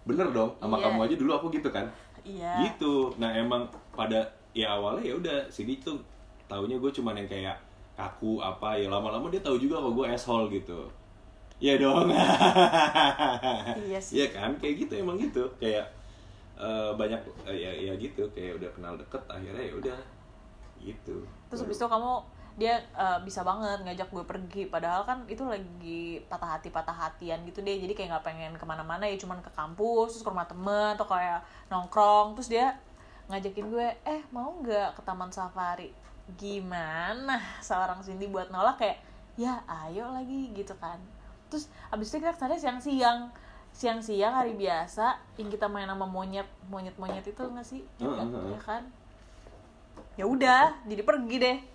Bener 0.01 0.29
dong, 0.29 0.53
sama 0.55 0.77
Iya. 0.77 0.85
kamu 0.87 0.99
aja 1.01 1.15
dulu 1.15 1.31
aku 1.33 1.47
gitu 1.51 1.69
kan. 1.69 1.89
Iya. 2.25 2.65
gitu. 2.65 3.13
Nah 3.21 3.31
emang 3.31 3.69
pada 3.93 4.25
ya 4.51 4.73
awalnya 4.75 5.05
ya 5.05 5.13
udah 5.15 5.37
sini 5.47 5.77
tuh 5.79 6.01
taunya 6.49 6.75
gue 6.75 6.91
cuman 6.91 7.15
yang 7.21 7.29
kayak 7.29 7.57
kaku 7.95 8.43
apa 8.43 8.75
ya 8.75 8.91
lama-lama 8.91 9.31
dia 9.31 9.39
tahu 9.39 9.55
juga 9.55 9.79
kalau 9.79 9.93
gue 9.95 10.05
asshole 10.09 10.49
gitu. 10.51 10.89
Ya 11.61 11.79
dong. 11.79 12.11
Iya 13.87 13.99
sih. 14.03 14.19
Iya 14.19 14.27
kan? 14.35 14.51
Kayak 14.59 14.75
gitu 14.85 14.93
emang 14.99 15.15
gitu. 15.15 15.47
Kayak 15.55 15.87
eh, 16.59 16.91
banyak 16.91 17.21
eh, 17.47 17.55
ya 17.55 17.71
ya 17.71 17.93
gitu. 17.95 18.27
Kayak 18.35 18.59
udah 18.59 18.69
kenal 18.75 18.93
deket 18.99 19.23
akhirnya 19.31 19.63
ya 19.63 19.73
udah. 19.79 19.99
Gitu. 20.83 21.15
Terus 21.47 21.59
habis 21.63 21.77
itu 21.79 21.87
kamu 21.87 22.13
dia 22.55 22.79
eh, 22.95 23.19
bisa 23.27 23.43
banget 23.43 23.83
ngajak 23.83 24.07
gue 24.11 24.23
pergi. 24.23 24.63
Padahal 24.71 25.03
kan 25.03 25.27
itu 25.27 25.43
lagi 25.43 26.23
patah 26.31 26.55
hati 26.55 26.71
patah 26.71 26.95
hatian 26.95 27.43
gitu 27.43 27.59
deh. 27.59 27.75
Jadi 27.75 27.91
kayak 27.91 28.15
nggak 28.15 28.25
pengen 28.25 28.53
ke 28.55 28.65
mana-mana 28.65 29.03
ya 29.03 29.19
cuman 29.19 29.43
ke 29.43 29.51
kampus 29.51 30.15
terus 30.15 30.23
ke 30.23 30.31
rumah 30.31 30.47
temen 30.47 30.95
atau 30.95 31.07
kayak 31.07 31.43
nongkrong. 31.67 32.39
Terus 32.39 32.49
dia 32.49 32.65
ngajakin 33.27 33.65
gue 33.67 33.87
eh 34.07 34.21
mau 34.31 34.55
nggak 34.63 34.95
ke 34.95 35.01
taman 35.03 35.29
safari? 35.35 35.91
Gimana? 36.39 37.43
Seorang 37.67 37.99
Cindy 37.99 38.31
buat 38.31 38.47
nolak 38.47 38.79
kayak 38.79 38.97
ya 39.35 39.59
ayo 39.67 40.15
lagi 40.15 40.55
gitu 40.55 40.71
kan. 40.79 40.97
Terus 41.51 41.67
abis 41.91 42.07
itu 42.15 42.23
kita 42.23 42.31
ke 42.31 42.39
sana 42.39 42.55
siang-siang. 42.55 43.35
Siang-siang 43.75 44.31
hari 44.31 44.55
biasa 44.55 45.19
yang 45.35 45.51
kita 45.51 45.67
main 45.67 45.91
sama 45.91 46.07
monyet 46.07 46.47
monyet 46.71 46.95
monyet 46.95 47.27
itu 47.27 47.43
nggak 47.43 47.67
sih? 47.67 47.83
Ya 48.55 48.59
kan? 48.63 48.87
Ya 50.15 50.23
udah 50.23 50.79
jadi 50.87 51.03
pergi 51.03 51.35
deh 51.43 51.74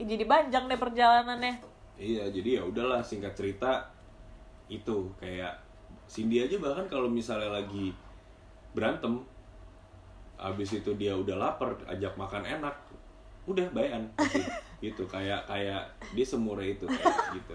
Ya, 0.00 0.16
jadi 0.16 0.24
panjang 0.24 0.64
deh 0.64 0.80
perjalanannya 0.80 1.60
Iya, 2.00 2.32
jadi 2.32 2.56
ya 2.56 2.62
udahlah 2.64 3.04
singkat 3.04 3.36
cerita 3.36 3.92
itu 4.72 5.12
kayak 5.20 5.52
Cindy 6.08 6.40
aja 6.40 6.56
bahkan 6.56 6.88
kalau 6.88 7.12
misalnya 7.12 7.52
lagi 7.52 7.92
berantem 8.72 9.20
habis 10.40 10.72
itu 10.72 10.96
dia 10.96 11.12
udah 11.12 11.36
lapar 11.36 11.76
ajak 11.84 12.16
makan 12.16 12.48
enak 12.48 12.72
udah 13.44 13.68
bayan 13.76 14.08
pasti. 14.16 14.40
gitu 14.84 15.04
kayak 15.04 15.44
kayak 15.44 15.84
dia 16.16 16.24
semurah 16.24 16.64
itu 16.64 16.88
kayak 16.88 17.36
gitu 17.36 17.52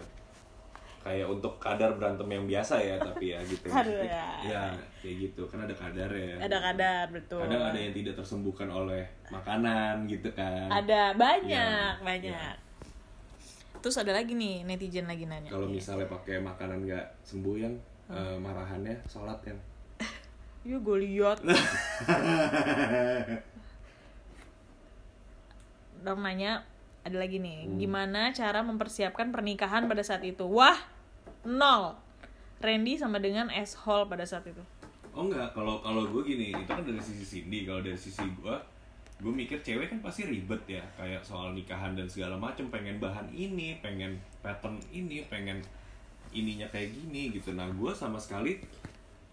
kayak 1.06 1.30
untuk 1.30 1.62
kadar 1.62 1.94
berantem 1.94 2.26
yang 2.26 2.50
biasa 2.50 2.82
ya 2.82 2.98
tapi 2.98 3.38
ya 3.38 3.40
gitu. 3.46 3.70
Aduh, 3.78 4.02
ya. 4.02 4.42
ya 4.42 4.74
kayak 5.06 5.30
gitu. 5.30 5.46
Kan 5.46 5.62
ada 5.62 5.76
kadar 5.78 6.10
ya. 6.10 6.34
Ada 6.42 6.58
kadar 6.58 7.06
betul. 7.14 7.46
Kadang 7.46 7.62
ada 7.70 7.78
yang 7.78 7.94
tidak 7.94 8.18
tersembuhkan 8.18 8.74
oleh 8.74 9.06
makanan 9.30 10.10
gitu 10.10 10.34
kan. 10.34 10.66
Ada 10.66 11.14
banyak 11.14 12.02
Iya, 12.02 12.02
banyak. 12.02 12.56
terus 13.86 14.02
ada 14.02 14.18
lagi 14.18 14.34
nih 14.34 14.66
netizen 14.66 15.06
lagi 15.06 15.30
nanya 15.30 15.54
Kalau 15.54 15.70
misalnya 15.70 16.10
pakai 16.10 16.42
makanan 16.42 16.90
nggak 16.90 17.06
sembuh 17.22 17.54
yang 17.54 17.78
eh, 18.10 18.38
marahannya 18.42 18.98
sholat 19.06 19.38
kan. 19.46 19.54
Iya 20.66 20.82
gue 20.82 20.98
liat. 21.06 21.38
Dong 26.02 26.26
nanya 26.26 26.66
ada 27.06 27.22
lagi 27.22 27.38
nih. 27.38 27.70
Hmm. 27.70 27.78
gimana 27.78 28.34
cara 28.34 28.66
mempersiapkan 28.66 29.30
pernikahan 29.30 29.86
pada 29.86 30.02
saat 30.02 30.26
itu? 30.26 30.50
Wah 30.50 30.95
nol 31.46 31.96
Randy 32.60 32.98
sama 32.98 33.22
dengan 33.22 33.48
asshole 33.54 34.10
pada 34.10 34.26
saat 34.26 34.50
itu 34.50 34.62
Oh 35.16 35.32
enggak, 35.32 35.48
kalau 35.56 35.80
kalau 35.80 36.04
gue 36.12 36.28
gini, 36.28 36.52
itu 36.52 36.68
kan 36.68 36.84
dari 36.84 37.00
sisi 37.00 37.24
Cindy, 37.24 37.64
kalau 37.64 37.80
dari 37.80 37.96
sisi 37.96 38.20
gue, 38.36 38.56
gue 39.24 39.32
mikir 39.32 39.64
cewek 39.64 39.88
kan 39.88 40.04
pasti 40.04 40.28
ribet 40.28 40.60
ya, 40.68 40.84
kayak 41.00 41.24
soal 41.24 41.56
nikahan 41.56 41.96
dan 41.96 42.04
segala 42.04 42.36
macem, 42.36 42.68
pengen 42.68 43.00
bahan 43.00 43.32
ini, 43.32 43.80
pengen 43.80 44.20
pattern 44.44 44.76
ini, 44.92 45.24
pengen 45.32 45.64
ininya 46.36 46.68
kayak 46.68 46.92
gini 46.92 47.32
gitu. 47.32 47.56
Nah 47.56 47.72
gue 47.72 47.96
sama 47.96 48.20
sekali 48.20 48.60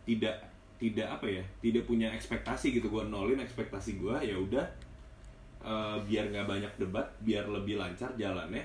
tidak 0.06 0.38
tidak 0.78 1.18
apa 1.18 1.26
ya, 1.26 1.42
tidak 1.58 1.82
punya 1.82 2.14
ekspektasi 2.14 2.78
gitu. 2.78 2.86
Gue 2.86 3.02
nolin 3.02 3.42
ekspektasi 3.42 3.98
gue, 3.98 4.14
ya 4.22 4.38
udah 4.38 4.62
eh, 5.66 5.96
biar 6.06 6.30
nggak 6.30 6.46
banyak 6.46 6.72
debat, 6.78 7.10
biar 7.26 7.50
lebih 7.50 7.82
lancar 7.82 8.14
jalannya. 8.14 8.62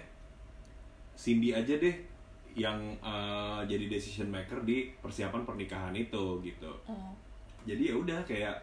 Cindy 1.18 1.50
aja 1.50 1.82
deh 1.82 1.98
yang 2.58 2.97
eh, 3.05 3.62
jadi 3.70 3.86
decision 3.86 4.34
maker 4.34 4.66
di 4.66 4.89
persiapan 4.97 5.45
pernikahan 5.45 5.93
itu 5.93 6.41
gitu. 6.41 6.74
Jadi 7.70 7.93
ya 7.93 7.95
udah 7.95 8.20
kayak 8.26 8.58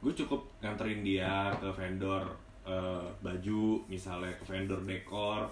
gue 0.00 0.12
cukup 0.16 0.40
nganterin 0.64 1.04
dia 1.04 1.52
ke 1.60 1.68
vendor 1.76 2.24
eh, 2.64 3.06
baju 3.20 3.84
misalnya 3.92 4.32
ke 4.40 4.44
vendor 4.48 4.80
dekor 4.88 5.44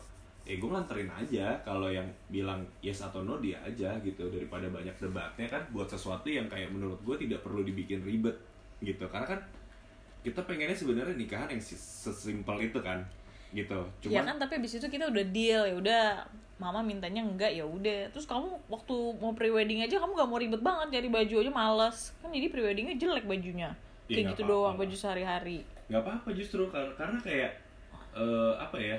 eh 0.45 0.57
gue 0.57 0.70
nganterin 0.72 1.12
aja. 1.12 1.61
Kalau 1.61 1.93
yang 1.93 2.09
bilang 2.32 2.64
yes 2.80 3.05
atau 3.05 3.20
no 3.20 3.37
dia 3.37 3.61
aja 3.61 3.93
gitu. 4.01 4.32
Daripada 4.32 4.64
banyak 4.72 4.97
debatnya 4.97 5.45
kan 5.45 5.62
buat 5.68 5.89
sesuatu 5.89 6.32
yang 6.32 6.49
kayak 6.49 6.72
menurut 6.72 7.01
gue 7.05 7.28
tidak 7.28 7.45
perlu 7.45 7.61
dibikin 7.61 8.01
ribet 8.01 8.37
gitu. 8.80 9.05
Karena 9.12 9.28
kan 9.28 9.41
kita 10.24 10.41
pengennya 10.49 10.72
sebenarnya 10.72 11.20
nikahan 11.20 11.53
yang 11.53 11.61
sesimpel 11.61 12.57
itu 12.64 12.80
kan 12.80 13.05
gitu. 13.55 13.79
Ya 14.03 14.21
cuman 14.21 14.25
kan 14.27 14.37
tapi 14.43 14.53
abis 14.59 14.77
itu 14.77 14.87
kita 14.87 15.07
udah 15.09 15.25
deal 15.31 15.63
ya 15.65 15.75
udah 15.79 16.03
mama 16.55 16.83
mintanya 16.83 17.23
enggak 17.23 17.51
ya 17.51 17.63
udah. 17.63 18.11
Terus 18.11 18.27
kamu 18.27 18.51
waktu 18.67 18.95
mau 19.17 19.33
pre-wedding 19.33 19.81
aja 19.81 19.97
kamu 19.97 20.13
gak 20.13 20.29
mau 20.29 20.39
ribet 20.39 20.61
banget 20.61 20.99
cari 20.99 21.09
baju 21.09 21.35
aja 21.39 21.51
males. 21.51 21.99
Kan 22.19 22.31
jadi 22.31 22.51
pre-weddingnya 22.51 22.99
jelek 22.99 23.25
bajunya. 23.25 23.71
Iya, 24.05 24.15
kayak 24.21 24.27
gitu 24.37 24.43
apa-apa 24.43 24.53
doang 24.53 24.75
lah. 24.75 24.81
baju 24.85 24.97
sehari-hari. 24.99 25.59
Nggak 25.89 26.03
apa-apa 26.03 26.29
justru 26.35 26.63
kar- 26.69 26.95
karena 26.95 27.19
kayak 27.23 27.51
eh, 28.13 28.53
apa 28.59 28.77
ya? 28.77 28.99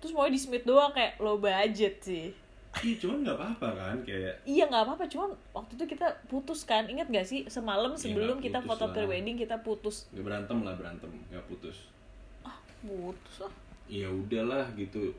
Terus 0.00 0.12
mau 0.14 0.24
di 0.24 0.40
Smith 0.40 0.64
doang 0.64 0.90
kayak 0.90 1.20
low 1.20 1.36
budget 1.36 2.00
sih. 2.00 2.32
Iya 2.70 2.94
cuman 3.02 3.26
nggak 3.26 3.34
apa-apa 3.36 3.68
kan 3.74 3.96
kayak 4.06 4.46
iya 4.46 4.62
nggak 4.70 4.86
apa-apa 4.86 5.10
cuman 5.10 5.34
waktu 5.50 5.74
itu 5.74 5.84
kita 5.90 6.06
putus 6.30 6.62
kan. 6.62 6.86
Ingat 6.86 7.10
gak 7.10 7.26
sih 7.26 7.42
semalam 7.50 7.92
Iya, 7.92 8.00
sebelum 8.00 8.38
nggak 8.38 8.46
kita 8.46 8.58
foto 8.62 8.86
lah. 8.86 8.94
pre-wedding 8.94 9.36
kita 9.36 9.58
putus. 9.60 10.06
Nggak 10.14 10.24
berantem 10.24 10.58
lah 10.62 10.74
berantem. 10.78 11.10
Nggak 11.28 11.44
putus. 11.50 11.76
Putus 12.80 13.36
ah 13.44 13.52
ya 13.90 14.06
udahlah 14.06 14.62
gitu. 14.78 15.10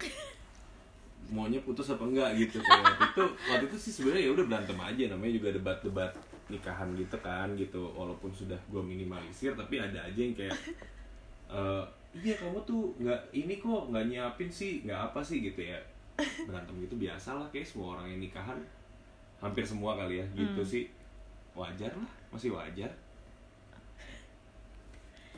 Maunya 1.28 1.60
putus 1.68 1.92
apa 1.92 2.08
enggak 2.08 2.40
gitu. 2.40 2.64
Kayak 2.64 2.88
waktu 2.88 3.04
itu 3.12 3.24
waktu 3.52 3.66
itu 3.68 3.78
sih 3.78 3.92
sebenarnya 4.00 4.24
ya 4.24 4.32
udah 4.32 4.46
berantem 4.48 4.80
aja. 4.80 5.04
Namanya 5.12 5.34
juga 5.36 5.50
debat-debat 5.52 6.12
nikahan 6.48 6.88
gitu 6.96 7.18
kan 7.20 7.52
gitu. 7.60 7.84
Walaupun 7.92 8.32
sudah 8.32 8.58
gue 8.72 8.80
minimalisir 8.80 9.52
tapi 9.60 9.84
ada 9.84 10.00
aja 10.00 10.20
yang 10.24 10.32
kayak 10.32 10.56
eh 11.52 11.84
iya 12.16 12.36
kamu 12.40 12.60
tuh 12.64 12.96
nggak 13.00 13.20
ini 13.36 13.60
kok 13.60 13.92
nggak 13.92 14.08
nyiapin 14.08 14.48
sih 14.52 14.88
nggak 14.88 15.12
apa 15.12 15.20
sih 15.20 15.44
gitu 15.44 15.60
ya. 15.60 15.80
Berantem 16.48 16.80
gitu 16.80 16.96
biasa 16.96 17.36
lah 17.36 17.48
kayak 17.52 17.68
semua 17.68 18.00
orang 18.00 18.08
yang 18.16 18.24
nikahan. 18.24 18.60
Hampir 19.44 19.68
semua 19.68 20.00
kali 20.00 20.24
ya 20.24 20.26
gitu 20.32 20.64
sih. 20.64 20.88
Wajar 21.52 21.92
lah 21.92 22.12
masih 22.32 22.56
wajar. 22.56 22.92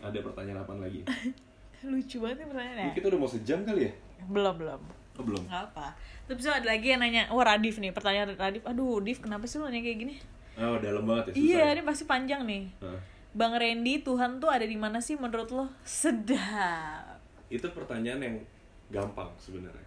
Ada 0.04 0.20
pertanyaan 0.20 0.62
apa 0.62 0.76
lagi 0.78 1.00
lucu 1.86 2.18
banget 2.20 2.38
nih 2.40 2.48
pertanyaannya 2.48 2.86
Ini 2.86 2.94
kita 2.94 3.06
udah 3.08 3.20
mau 3.20 3.30
sejam 3.30 3.60
kali 3.62 3.82
ya 3.84 3.92
belum 4.24 4.56
belum 4.56 4.82
oh 5.14 5.24
belum 5.24 5.42
nggak 5.44 5.64
apa 5.70 5.88
terus 6.24 6.46
ada 6.46 6.64
lagi 6.64 6.88
yang 6.90 7.00
nanya 7.00 7.28
wah 7.28 7.44
Radif 7.44 7.78
nih 7.78 7.92
pertanyaan 7.92 8.34
Radif 8.34 8.64
aduh 8.64 9.00
Div 9.00 9.20
kenapa 9.20 9.44
sih 9.44 9.58
lu 9.58 9.66
nanya 9.66 9.82
kayak 9.82 10.00
gini 10.00 10.16
Oh, 10.54 10.78
dalam 10.78 11.02
banget 11.04 11.30
ya, 11.30 11.32
susah. 11.34 11.42
iya 11.42 11.60
ya? 11.60 11.74
ini 11.74 11.82
pasti 11.82 12.04
panjang 12.06 12.46
nih 12.46 12.70
Hah. 12.80 13.00
Bang 13.34 13.58
Randy 13.58 14.00
Tuhan 14.00 14.38
tuh 14.38 14.46
ada 14.48 14.62
di 14.64 14.78
mana 14.78 15.02
sih 15.02 15.18
menurut 15.18 15.50
lo 15.50 15.66
sedap 15.82 17.18
Itu 17.50 17.66
pertanyaan 17.70 18.22
yang 18.22 18.36
gampang 18.90 19.34
sebenarnya. 19.36 19.82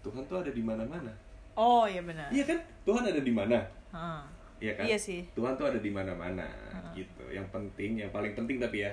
Tuhan 0.00 0.20
tuh 0.24 0.38
ada 0.38 0.52
di 0.52 0.60
mana-mana. 0.60 1.08
oh 1.54 1.84
iya 1.84 2.04
benar 2.04 2.28
Iya 2.28 2.44
kan? 2.44 2.58
Tuhan 2.84 3.02
ada 3.02 3.18
di 3.18 3.32
mana? 3.32 3.56
Heeh. 3.90 4.20
Iya 4.60 4.72
kan? 4.72 4.84
Iya 4.84 4.98
sih. 5.00 5.24
Tuhan 5.32 5.56
tuh 5.56 5.66
ada 5.66 5.80
di 5.80 5.88
mana-mana 5.88 6.44
gitu. 6.92 7.24
Yang 7.28 7.48
penting, 7.48 7.96
yang 7.96 8.08
paling 8.08 8.32
penting 8.32 8.56
tapi 8.56 8.84
ya, 8.84 8.92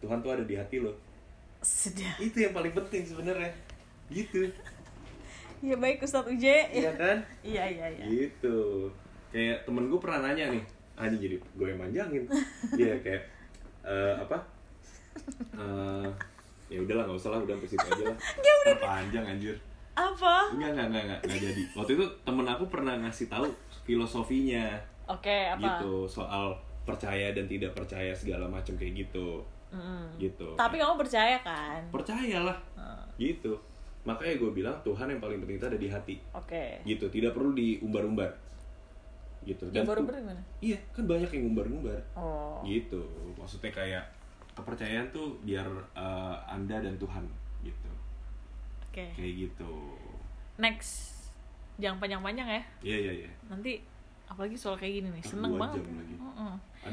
Tuhan 0.00 0.20
tuh 0.20 0.32
ada 0.32 0.44
di 0.44 0.56
hati 0.56 0.80
lo. 0.80 0.92
Sedap 1.64 2.20
Itu 2.20 2.44
yang 2.44 2.52
paling 2.52 2.76
penting 2.76 3.02
sebenarnya. 3.08 3.48
Gitu. 4.12 4.44
iya 5.64 5.74
baik 5.82 6.04
Ustadz 6.04 6.28
Uje 6.28 6.68
Iya 6.68 6.92
kan? 6.92 7.16
iya 7.56 7.64
iya 7.64 7.86
iya 7.88 8.04
Gitu. 8.04 8.86
Kayak 9.32 9.64
temen 9.66 9.88
gue 9.90 9.98
pernah 9.98 10.30
nanya 10.30 10.52
nih, 10.54 10.62
anjing 10.94 11.20
jadi 11.24 11.36
gue 11.40 11.66
yang 11.66 11.80
manjangin. 11.80 12.22
Iya 12.80 12.94
kayak 13.02 13.22
eh, 13.82 14.14
apa? 14.20 14.38
Eh, 15.56 16.08
ya 16.70 16.78
udahlah 16.78 17.08
nggak 17.08 17.18
usah 17.18 17.30
lah 17.34 17.40
udah 17.42 17.56
situ 17.66 17.82
aja 17.82 18.04
lah. 18.06 18.16
Ntar 18.16 18.76
panjang 18.78 19.24
anjir. 19.24 19.56
apa 19.94 20.50
Enggak, 20.50 20.74
enggak, 20.74 20.86
enggak, 20.90 21.02
enggak, 21.06 21.20
enggak 21.22 21.40
jadi. 21.50 21.62
Waktu 21.78 21.90
itu 21.94 22.04
temen 22.26 22.46
aku 22.50 22.64
pernah 22.66 22.94
ngasih 22.98 23.26
tahu 23.30 23.46
filosofinya 23.86 24.74
oke 25.04 25.36
apa 25.54 25.60
gitu 25.60 26.08
soal 26.08 26.56
percaya 26.84 27.32
dan 27.32 27.48
tidak 27.48 27.72
percaya 27.76 28.12
segala 28.12 28.48
macam 28.48 28.76
kayak 28.76 29.04
gitu. 29.06 29.40
Mm. 29.74 30.06
Gitu. 30.16 30.46
tapi 30.54 30.78
kamu 30.78 30.94
percaya 30.96 31.36
kan 31.40 31.82
percayalah 31.90 32.58
gitu. 33.14 33.54
Makanya 34.04 34.36
gue 34.36 34.50
bilang 34.52 34.76
Tuhan 34.80 35.08
yang 35.08 35.16
paling 35.16 35.38
penting 35.38 35.56
itu 35.56 35.64
ada 35.64 35.76
di 35.76 35.88
hati. 35.88 36.14
oke 36.30 36.84
Gitu, 36.84 37.08
tidak 37.08 37.32
perlu 37.32 37.50
diumbar-umbar. 37.50 38.28
Gitu. 39.42 39.64
tuh- 39.64 39.84
baru 39.84 40.00
gimana 40.04 40.40
Iya, 40.58 40.76
kan 40.90 41.04
banyak 41.04 41.30
yang 41.30 41.44
umbar-umbar. 41.46 42.00
oh 42.14 42.60
Gitu. 42.62 43.00
Maksudnya 43.34 43.70
kayak 43.70 44.04
kepercayaan 44.52 45.08
tuh 45.08 45.34
biar 45.40 45.64
eh, 45.94 46.36
Anda 46.46 46.78
dan 46.80 46.94
Tuhan 46.94 47.24
gitu. 47.60 47.90
oke 48.84 49.04
Kayak 49.12 49.32
gitu. 49.40 49.72
next 50.56 51.24
jangan 51.74 51.98
panjang-panjang 51.98 52.46
ya 52.48 52.62
Iya, 52.80 52.96
iya, 53.00 53.12
iya. 53.20 53.30
nanti 53.46 53.82
apalagi 54.24 54.54
soal 54.54 54.74
kayak 54.74 55.00
gini 55.00 55.08
nih 55.10 55.24
seneng 55.24 55.54
banget 55.54 55.80
jam 55.80 55.96
lagi. 55.96 56.13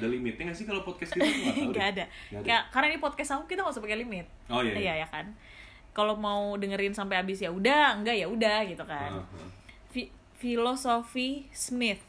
Ada 0.01 0.09
limitnya 0.09 0.43
nggak 0.43 0.57
sih 0.57 0.65
kalau 0.65 0.81
podcast 0.81 1.11
kita? 1.11 1.21
Nggak 1.21 1.53
tahu 1.53 1.71
deh. 1.77 1.85
ada. 1.85 2.05
Ada. 2.31 2.41
Kayak- 2.41 2.65
karena 2.69 2.87
ini 2.87 2.99
podcast 2.99 3.29
aku 3.31 3.43
kita 3.45 3.59
nggak 3.61 3.71
usah 3.71 3.83
pakai 3.83 3.97
limit. 3.97 4.25
Oh 4.47 4.59
iya. 4.59 4.73
Iya 4.75 4.93
ya 4.97 5.07
kan. 5.07 5.25
Kalau 5.91 6.15
mau 6.15 6.55
dengerin 6.55 6.91
sampai 6.91 7.17
habis 7.17 7.37
ya 7.37 7.47
udah, 7.47 7.93
enggak 7.93 8.15
ya 8.15 8.25
udah 8.25 8.63
gitu 8.63 8.81
kan. 8.83 9.21
Fi- 9.87 10.09
filosofi 10.33 11.45
Smith. 11.51 12.01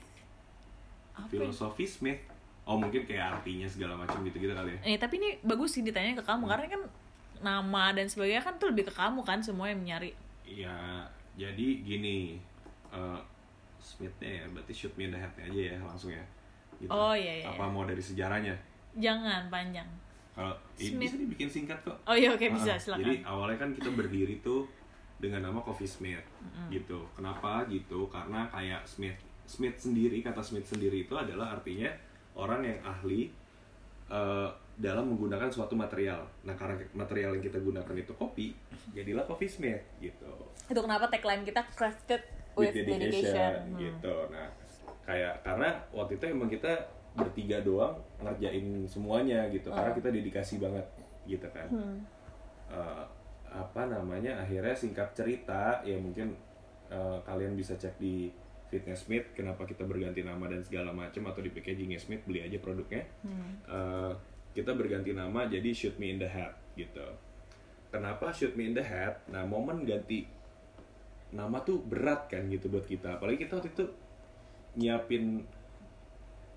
Apa? 1.13 1.29
ya? 1.29 1.45
Filosofi 1.45 1.85
Smith. 1.85 2.23
Oh 2.63 2.79
mungkin 2.79 3.03
kayak 3.03 3.37
artinya 3.37 3.67
segala 3.67 3.99
macam 3.99 4.23
gitu-gitu 4.23 4.51
kali 4.51 4.73
ya. 4.73 4.81
Eh 4.85 4.97
tapi 4.97 5.19
ini 5.19 5.35
bagus 5.43 5.75
sih 5.75 5.83
ditanya 5.83 6.15
ke 6.15 6.23
kamu 6.23 6.47
karena 6.47 6.67
kan 6.69 6.83
nama 7.43 7.91
dan 7.91 8.07
sebagainya 8.07 8.39
kan 8.41 8.55
tuh 8.55 8.71
lebih 8.71 8.87
ke 8.87 8.95
kamu 8.95 9.21
kan 9.21 9.43
semua 9.43 9.67
yang 9.67 9.83
nyari. 9.83 10.15
Iya, 10.43 11.05
jadi 11.35 11.67
gini. 11.81 12.39
eh 12.89 13.19
Smithnya 13.77 14.31
ya, 14.31 14.45
berarti 14.47 14.71
shoot 14.71 14.95
me 14.95 15.05
in 15.05 15.11
the 15.11 15.19
head 15.19 15.35
aja 15.37 15.75
ya 15.75 15.79
langsung 15.83 16.15
ya. 16.15 16.23
Gitu. 16.83 16.91
Oh, 16.91 17.15
iya, 17.15 17.33
iya, 17.39 17.47
Apa 17.47 17.65
mau 17.65 17.83
dari 17.83 17.99
sejarahnya? 17.99 18.59
Jangan 18.93 19.47
panjang. 19.49 19.87
Kalau 20.33 20.51
ini 20.75 20.89
Smith. 20.91 21.01
bisa 21.05 21.17
dibikin 21.19 21.47
singkat 21.47 21.79
kok. 21.81 21.95
Oh 22.03 22.13
iya 22.13 22.33
oke 22.33 22.41
Ah, 22.43 22.53
bisa 22.53 22.71
ah. 22.71 22.79
silakan. 22.81 23.01
Jadi 23.01 23.15
awalnya 23.23 23.59
kan 23.59 23.71
kita 23.71 23.91
berdiri 23.91 24.41
tuh 24.41 24.65
dengan 25.17 25.45
nama 25.45 25.61
Coffee 25.61 25.87
Smith 25.87 26.25
gitu. 26.69 27.05
Kenapa 27.13 27.69
gitu? 27.69 28.09
Karena 28.09 28.49
kayak 28.49 28.83
Smith 28.83 29.15
Smith 29.45 29.77
sendiri 29.77 30.19
kata 30.19 30.41
Smith 30.41 30.65
sendiri 30.65 31.03
itu 31.03 31.13
adalah 31.13 31.53
artinya 31.53 31.93
orang 32.35 32.65
yang 32.65 32.81
ahli 32.83 33.29
eh, 34.09 34.49
dalam 34.75 35.05
menggunakan 35.07 35.47
suatu 35.47 35.73
material. 35.73 36.25
Nah 36.43 36.57
karena 36.57 36.81
material 36.93 37.37
yang 37.37 37.45
kita 37.45 37.61
gunakan 37.61 37.93
itu 37.95 38.13
kopi, 38.13 38.57
jadilah 38.91 39.23
Coffee 39.23 39.47
Smith 39.47 39.85
gitu. 39.99 40.33
Itu 40.65 40.81
kenapa 40.81 41.07
tagline 41.07 41.45
kita 41.45 41.61
crafted 41.71 42.25
with, 42.53 42.73
With 42.73 42.89
dedication. 42.89 43.05
dedication, 43.05 43.53
Hmm. 43.69 43.79
gitu. 43.79 44.15
Nah 44.29 44.49
kayak 45.03 45.43
karena 45.43 45.75
waktu 45.91 46.19
itu 46.19 46.25
emang 46.31 46.49
kita 46.49 46.73
bertiga 47.13 47.61
doang 47.61 47.99
ngerjain 48.23 48.89
semuanya 48.89 49.47
gitu. 49.53 49.69
Karena 49.69 49.93
kita 49.93 50.09
dedikasi 50.09 50.63
banget 50.63 50.87
gitu 51.29 51.47
kan. 51.55 51.69
Hmm. 51.71 51.99
eh, 52.73 53.05
apa 53.53 53.85
namanya 53.85 54.41
akhirnya 54.41 54.73
singkat 54.73 55.13
cerita 55.13 55.85
ya 55.85 56.01
mungkin 56.01 56.33
eh, 56.89 57.19
kalian 57.29 57.53
bisa 57.53 57.77
cek 57.77 58.01
di 58.01 58.33
Fitness 58.73 59.05
Smith 59.05 59.37
kenapa 59.37 59.69
kita 59.69 59.85
berganti 59.85 60.25
nama 60.25 60.49
dan 60.49 60.65
segala 60.65 60.89
macam 60.97 61.29
atau 61.29 61.45
di 61.45 61.53
packagingnya 61.53 62.01
Smith 62.01 62.25
beli 62.25 62.41
aja 62.41 62.57
produknya 62.57 63.05
Hmm. 63.21 63.61
Eh, 63.69 64.13
kita 64.57 64.73
berganti 64.77 65.13
nama 65.13 65.49
jadi 65.49 65.69
Shoot 65.73 65.97
Me 66.01 66.17
in 66.17 66.19
the 66.21 66.29
Head 66.29 66.57
gitu 66.77 67.05
kenapa 67.93 68.33
Shoot 68.33 68.57
Me 68.57 68.73
in 68.73 68.75
the 68.77 68.85
Head 68.85 69.21
nah 69.29 69.45
momen 69.45 69.85
ganti 69.85 70.25
nama 71.33 71.61
tuh 71.65 71.81
berat 71.85 72.29
kan 72.29 72.49
gitu 72.49 72.69
buat 72.73 72.85
kita 72.85 73.21
apalagi 73.21 73.45
kita 73.45 73.61
waktu 73.61 73.73
itu 73.73 73.85
nyiapin 74.75 75.45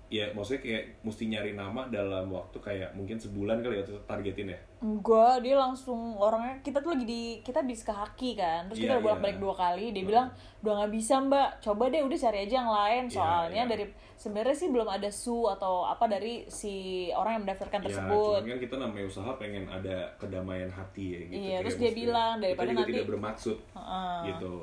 ya 0.06 0.30
maksudnya 0.30 0.62
kayak 0.62 1.02
mesti 1.02 1.26
nyari 1.26 1.52
nama 1.52 1.90
dalam 1.90 2.30
waktu 2.30 2.62
kayak 2.62 2.94
mungkin 2.94 3.18
sebulan 3.18 3.58
kali 3.58 3.82
ya 3.82 3.84
targetin 4.06 4.54
ya 4.54 4.60
Enggak, 4.76 5.40
dia 5.40 5.56
langsung 5.56 6.14
orangnya 6.14 6.60
kita 6.60 6.78
tuh 6.78 6.92
lagi 6.94 7.02
di 7.02 7.22
kita 7.40 7.64
bis 7.64 7.80
ke 7.80 7.88
haki 7.88 8.36
kan, 8.36 8.68
terus 8.68 8.76
Iya, 8.76 8.84
kita 8.84 8.92
udah 8.92 9.02
bolak 9.02 9.18
balik 9.18 9.34
iya. 9.34 9.42
dua 9.42 9.54
kali. 9.56 9.84
Dia 9.88 9.94
Betul. 9.96 10.08
bilang 10.12 10.26
udah 10.60 10.72
nggak 10.76 10.92
bisa 10.92 11.14
mbak, 11.18 11.48
coba 11.58 11.84
deh 11.88 12.02
udah 12.04 12.18
cari 12.20 12.38
aja 12.44 12.54
yang 12.54 12.70
lain. 12.70 13.02
Iya, 13.02 13.14
Soalnya 13.16 13.62
iya. 13.64 13.70
dari 13.72 13.84
sebenarnya 14.14 14.52
sih 14.54 14.68
belum 14.68 14.84
ada 14.86 15.08
su 15.08 15.48
atau 15.48 15.74
apa 15.82 16.04
dari 16.06 16.44
si 16.46 16.74
orang 17.10 17.32
yang 17.34 17.42
mendaftarkan 17.48 17.80
tersebut. 17.82 18.40
kan 18.44 18.60
kita 18.60 18.76
namanya 18.76 19.06
usaha 19.08 19.30
pengen 19.34 19.64
ada 19.66 19.96
kedamaian 20.20 20.68
hati 20.68 21.04
ya 21.08 21.20
gitu 21.24 21.40
Iya, 21.40 21.56
terus 21.64 21.76
dia 21.80 21.92
bilang, 21.96 22.32
daripada 22.38 22.68
kita 22.68 22.76
nanti- 22.78 22.92
tidak 22.94 23.08
bermaksud 23.08 23.56
Heeh. 23.72 24.16
gitu 24.28 24.54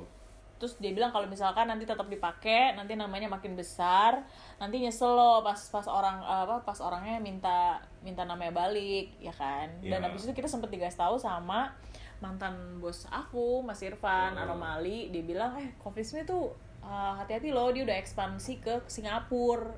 Terus 0.63 0.79
dia 0.79 0.95
bilang 0.95 1.11
kalau 1.11 1.27
misalkan 1.27 1.67
nanti 1.67 1.83
tetap 1.83 2.07
dipakai, 2.07 2.71
nanti 2.71 2.95
namanya 2.95 3.27
makin 3.27 3.51
besar, 3.51 4.23
nanti 4.55 4.79
nyesel 4.79 5.11
loh 5.11 5.43
pas 5.43 5.59
pas 5.59 5.83
orang 5.91 6.23
apa 6.23 6.63
pas 6.63 6.79
orangnya 6.79 7.19
minta 7.19 7.83
minta 7.99 8.23
namanya 8.23 8.55
balik, 8.55 9.11
ya 9.19 9.35
kan? 9.35 9.67
Dan 9.83 9.99
Iya. 9.99 10.07
habis 10.07 10.23
itu 10.23 10.31
kita 10.31 10.47
sempet 10.47 10.71
dikasih 10.71 10.95
tahu 10.95 11.19
sama 11.19 11.75
mantan 12.23 12.79
bos 12.79 13.03
aku, 13.11 13.59
Mas 13.59 13.83
Irfan, 13.83 14.39
Oh. 14.39 14.47
Aromali, 14.47 15.11
dia 15.11 15.19
bilang, 15.19 15.59
"Eh, 15.59 15.75
Coffee 15.75 16.07
Smith 16.07 16.31
tuh 16.31 16.55
uh, 16.79 17.11
hati-hati 17.19 17.51
loh, 17.51 17.67
dia 17.75 17.83
udah 17.83 17.99
ekspansi 17.99 18.63
ke 18.63 18.79
Singapura." 18.87 19.75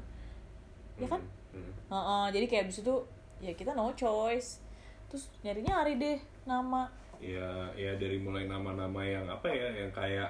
Ya 1.02 1.10
kan? 1.10 1.26
Hmm, 1.50 1.66
hmm. 1.66 1.74
Heeh, 1.90 2.26
jadi 2.30 2.46
kayak 2.46 2.64
abis 2.70 2.86
itu 2.86 2.96
ya 3.42 3.58
kita 3.58 3.74
no 3.74 3.90
choice. 3.98 4.62
Terus 5.10 5.34
nyarinya 5.42 5.82
hari 5.82 5.98
deh 5.98 6.22
nama. 6.46 6.86
ya 7.18 7.74
ya 7.74 7.96
dari 7.98 8.22
mulai 8.22 8.46
nama-nama 8.46 9.02
yang 9.02 9.26
apa 9.26 9.48
ya 9.50 9.72
yang 9.74 9.90
kayak 9.90 10.30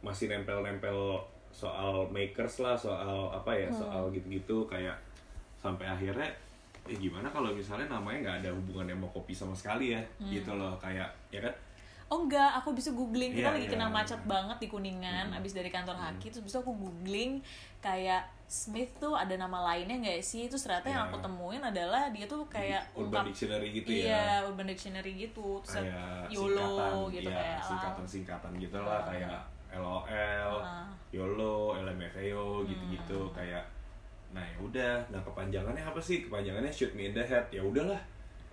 masih 0.00 0.28
nempel-nempel 0.28 1.20
soal 1.50 2.04
makers 2.12 2.60
lah 2.60 2.76
soal 2.76 3.32
apa 3.32 3.48
ya 3.50 3.68
Hmm. 3.72 3.80
soal 3.80 4.02
gitu-gitu 4.12 4.68
kayak 4.68 4.96
sampai 5.56 5.88
akhirnya 5.88 6.28
eh 6.86 6.94
gimana 6.94 7.26
kalau 7.26 7.50
misalnya 7.50 7.88
namanya 7.88 8.18
nggak 8.22 8.36
ada 8.44 8.50
hubungannya 8.52 8.94
sama 8.94 9.08
kopi 9.10 9.32
sama 9.34 9.54
sekali 9.56 9.96
ya 9.96 10.00
Hmm. 10.20 10.30
gitu 10.30 10.52
loh 10.52 10.76
kayak 10.76 11.08
ya 11.30 11.40
kan 11.40 11.54
Oh 12.06 12.22
enggak, 12.22 12.62
aku 12.62 12.70
bisa 12.70 12.94
googling. 12.94 13.34
Kita 13.34 13.50
Iya, 13.50 13.54
lagi 13.58 13.66
iya. 13.66 13.72
kena 13.74 13.90
macet 13.90 14.22
banget 14.30 14.54
di 14.62 14.70
Kuningan, 14.70 15.26
abis 15.34 15.58
dari 15.58 15.74
kantor 15.74 15.98
Haki, 15.98 16.30
terus 16.30 16.46
bisa 16.46 16.62
aku 16.62 16.70
googling 16.70 17.42
kayak 17.82 18.22
Smith 18.46 18.94
tuh 19.02 19.18
ada 19.18 19.34
nama 19.34 19.74
lainnya 19.74 19.98
nggak 19.98 20.22
sih? 20.22 20.46
Terus 20.46 20.70
ternyata 20.70 20.86
yang 20.86 21.02
Iya. 21.02 21.10
aku 21.10 21.16
temuin 21.18 21.58
adalah 21.58 22.06
dia 22.14 22.30
tuh 22.30 22.46
kayak 22.46 22.94
Urban 22.94 23.26
Dictionary 23.26 23.74
gitu 23.74 23.90
iya, 23.90 24.38
ya 24.38 24.46
Urban 24.46 24.70
Dictionary 24.70 25.12
gitu. 25.18 25.58
Terus 25.66 25.82
kayak 25.82 26.30
YOLO 26.30 26.62
singkatan 26.62 27.10
gitu 27.10 27.26
ya, 27.26 27.34
kayak 27.42 27.60
singkatan-singkatan 27.66 28.52
gitu 28.62 28.78
lah 28.86 29.00
kayak 29.02 29.40
LOL, 29.76 30.04
Ah. 30.56 30.88
YOLO, 31.08 31.76
LMFAO 31.76 32.64
gitu-gitu 32.64 33.20
Hmm. 33.22 33.34
kayak 33.34 33.64
nah 34.26 34.42
ya 34.42 34.58
udah 34.58 34.92
nah 35.08 35.22
kepanjangannya 35.22 35.80
apa 35.80 35.96
sih 35.98 36.20
kepanjangannya 36.20 36.68
shoot 36.68 36.92
me 36.92 37.06
in 37.06 37.14
the 37.14 37.22
head 37.22 37.46
ya 37.48 37.62
udahlah 37.62 37.96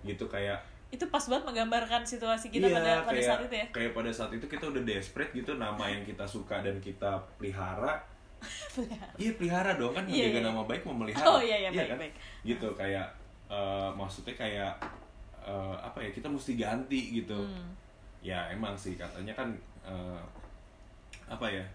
gitu 0.01 0.23
kayak 0.27 0.55
itu 0.87 1.01
pas 1.09 1.19
banget 1.19 1.43
menggambarkan 1.43 2.05
situasi 2.05 2.47
kita 2.47 2.69
iya, 2.69 2.77
pada 2.77 2.91
pada 3.01 3.11
kayak, 3.11 3.25
saat 3.25 3.41
itu 3.41 3.55
ya. 3.57 3.65
kayak 3.73 3.91
pada 3.91 4.11
saat 4.13 4.31
itu 4.31 4.45
kita 4.45 4.69
udah 4.69 4.83
desperate 4.83 5.33
gitu 5.33 5.57
nama 5.57 5.83
yang 5.83 6.03
kita 6.03 6.21
suka 6.23 6.61
dan 6.61 6.77
kita 6.77 7.09
pelihara 7.35 7.97
iya 9.17 9.31
pelihara 9.33 9.73
dong 9.73 9.91
kan 9.91 10.05
Iya, 10.05 10.29
menjaga 10.29 10.37
iya. 10.37 10.45
nama 10.45 10.61
baik 10.63 10.83
memelihara 10.83 11.25
Oh, 11.25 11.39
iya, 11.39 11.57
iya, 11.59 11.69
baik, 11.71 11.89
kan? 11.89 11.97
baik. 11.97 12.13
gitu 12.45 12.67
kayak 12.73 13.07
eh, 13.49 13.89
maksudnya 13.91 14.35
kayak 14.35 14.73
eh, 15.41 15.75
apa 15.79 15.97
ya 15.99 16.09
kita 16.11 16.27
mesti 16.27 16.53
ganti 16.53 17.01
gitu 17.17 17.35
Hmm. 17.35 17.73
ya 18.21 18.47
emang 18.47 18.77
sih 18.77 18.93
katanya 18.93 19.33
kan 19.33 19.49
eh, 19.83 20.21
apa 21.33 21.49
ya 21.49 21.65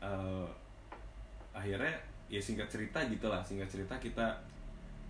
eh, 0.00 0.46
akhirnya 1.50 1.90
ya 2.30 2.38
singkat 2.38 2.70
cerita 2.70 3.02
gitulah 3.04 3.42
singkat 3.42 3.66
cerita 3.66 3.98
kita 3.98 4.26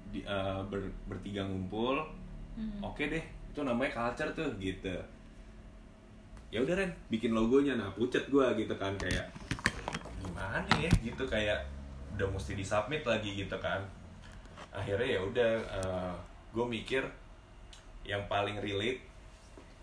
di, 0.08 0.24
eh, 0.24 0.60
ber- 0.66 0.96
bertiga 1.06 1.44
ngumpul 1.44 2.00
Hmm. 2.50 2.82
oke 2.82 2.98
deh 3.06 3.22
itu 3.22 3.60
namanya 3.62 3.94
culture 3.94 4.34
tuh 4.34 4.50
gitu. 4.58 4.90
Ya 6.50 6.58
udah 6.60 6.74
Ren 6.76 6.90
bikin 7.08 7.30
logonya. 7.30 7.78
Nah 7.78 7.88
pucet 7.94 8.26
gua 8.26 8.52
gitu 8.58 8.74
kan 8.74 8.90
kayak 8.98 9.30
gimana 10.18 10.66
ya? 10.76 10.90
Gitu 10.98 11.22
kayak 11.24 11.62
udah 12.18 12.26
mesti 12.26 12.58
disubmit 12.58 13.06
lagi 13.06 13.38
gitu 13.38 13.54
kan. 13.62 13.80
Akhirnya 14.74 15.14
ya 15.14 15.20
udah 15.22 15.50
gue 16.50 16.66
mikir 16.66 17.06
yang 18.02 18.26
paling 18.26 18.58
relate 18.58 18.98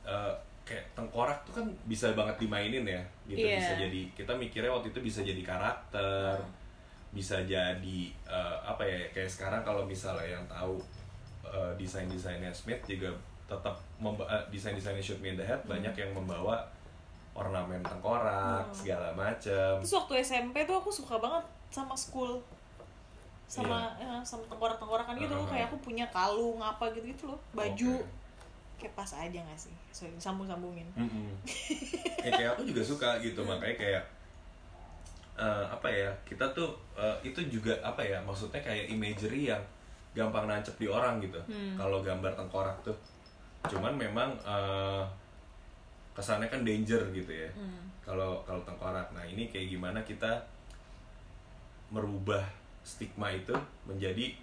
eh, 0.04 0.34
kayak 0.68 0.84
tengkorak 0.92 1.40
tuh 1.48 1.64
kan 1.64 1.68
bisa 1.88 2.12
banget 2.12 2.36
dimainin 2.44 2.84
ya 2.84 3.00
gitu 3.28 3.44
Iya. 3.44 3.58
bisa 3.58 3.74
jadi 3.78 4.02
kita 4.14 4.32
mikirnya 4.34 4.72
waktu 4.72 4.88
itu 4.90 5.00
bisa 5.02 5.20
jadi 5.22 5.42
karakter 5.42 6.40
bisa 7.10 7.36
jadi 7.42 8.00
eh, 8.24 8.58
apa 8.62 8.82
ya 8.82 9.00
kayak 9.10 9.28
sekarang 9.28 9.62
kalau 9.62 9.84
misalnya 9.84 10.28
yang 10.30 10.46
tahu 10.46 10.80
eh, 11.44 11.72
desain 11.76 12.06
desainnya 12.06 12.52
Smith 12.52 12.84
juga 12.84 13.12
tetap 13.46 13.72
memba- 13.98 14.26
eh, 14.26 14.44
desain 14.48 14.72
desainnya 14.72 15.00
Shoot 15.00 15.20
Me 15.20 15.30
in 15.30 15.38
the 15.38 15.44
Head 15.44 15.64
banyak 15.64 15.92
yang 15.94 16.12
membawa 16.12 16.64
ornamen 17.34 17.80
tengkorak 17.82 18.64
Hmm. 18.64 18.74
segala 18.74 19.12
macem 19.14 19.78
Terus 19.80 19.94
waktu 19.96 20.14
SMP 20.22 20.64
tuh 20.64 20.76
aku 20.76 20.90
suka 20.90 21.16
banget 21.18 21.44
sama 21.68 21.94
school 21.94 22.40
sama 23.46 23.88
ya, 23.96 24.20
sama 24.22 24.44
tengkorak-tengkorakan 24.46 25.16
gitu 25.16 25.32
Uh-huh. 25.32 25.48
kayak 25.48 25.68
aku 25.68 25.80
punya 25.80 26.04
kalung 26.08 26.60
apa 26.60 26.92
gitu 26.92 27.08
gitu 27.08 27.24
loh 27.26 27.40
baju 27.54 27.96
Oke. 27.96 28.17
Kayak 28.78 28.94
pas 28.94 29.10
aja 29.18 29.40
gak 29.42 29.60
sih? 29.60 29.74
Sorry, 29.90 30.14
sambung-sambungin. 30.22 30.86
Mm-mm. 30.94 31.34
ya, 32.26 32.32
kayak 32.32 32.50
aku 32.56 32.64
juga 32.70 32.82
suka 32.86 33.10
gitu 33.20 33.42
makanya 33.42 33.76
kayak 33.76 34.04
eh, 35.38 35.66
apa 35.70 35.90
ya 35.90 36.10
kita 36.26 36.46
tuh 36.54 36.78
eh, 36.94 37.18
itu 37.26 37.42
juga 37.50 37.74
apa 37.82 38.06
ya 38.06 38.22
maksudnya 38.22 38.62
kayak 38.62 38.90
imagery 38.90 39.50
yang 39.50 39.62
gampang 40.14 40.46
nancep 40.50 40.74
di 40.78 40.90
orang 40.90 41.22
gitu. 41.22 41.38
Hmm. 41.46 41.78
kalau 41.78 42.02
gambar 42.02 42.34
tengkorak 42.34 42.78
tuh 42.82 42.98
cuman 43.66 43.98
memang 43.98 44.34
eh, 44.46 45.04
kesannya 46.14 46.50
kan 46.50 46.66
danger 46.66 47.02
gitu 47.14 47.30
ya. 47.34 47.50
Hmm. 47.54 47.86
kalau 48.02 48.42
kalau 48.46 48.62
tengkorak. 48.66 49.10
Nah 49.14 49.26
ini 49.26 49.50
kayak 49.50 49.74
gimana 49.74 50.02
kita 50.06 50.38
merubah 51.94 52.44
stigma 52.84 53.32
itu 53.32 53.54
menjadi 53.84 54.36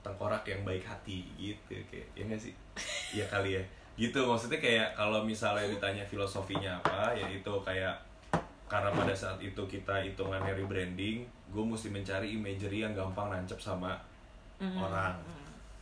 tengkorak 0.00 0.48
yang 0.48 0.64
baik 0.64 0.84
hati 0.84 1.28
gitu 1.36 1.76
kayak 1.92 2.08
ya 2.16 2.24
nggak 2.24 2.40
sih 2.40 2.56
ya 3.10 3.24
kali 3.26 3.56
ya. 3.56 3.62
Gitu 3.96 4.16
maksudnya 4.16 4.56
kayak 4.56 4.94
kalau 4.94 5.20
misalnya 5.20 5.66
ditanya 5.66 6.00
filosofinya 6.02 6.78
apa 6.78 7.12
ya 7.12 7.26
itu 7.26 7.52
kayak 7.60 7.92
karena 8.64 8.88
pada 8.88 9.10
saat 9.10 9.36
itu 9.38 9.58
kita 9.66 9.98
hitungannya 10.00 10.54
rebranding 10.54 11.20
gue 11.50 11.64
mesti 11.66 11.90
mencari 11.90 12.32
imagery 12.32 12.80
yang 12.80 12.94
gampang 12.94 13.28
nancep 13.28 13.56
sama 13.56 13.98
orang. 14.58 15.16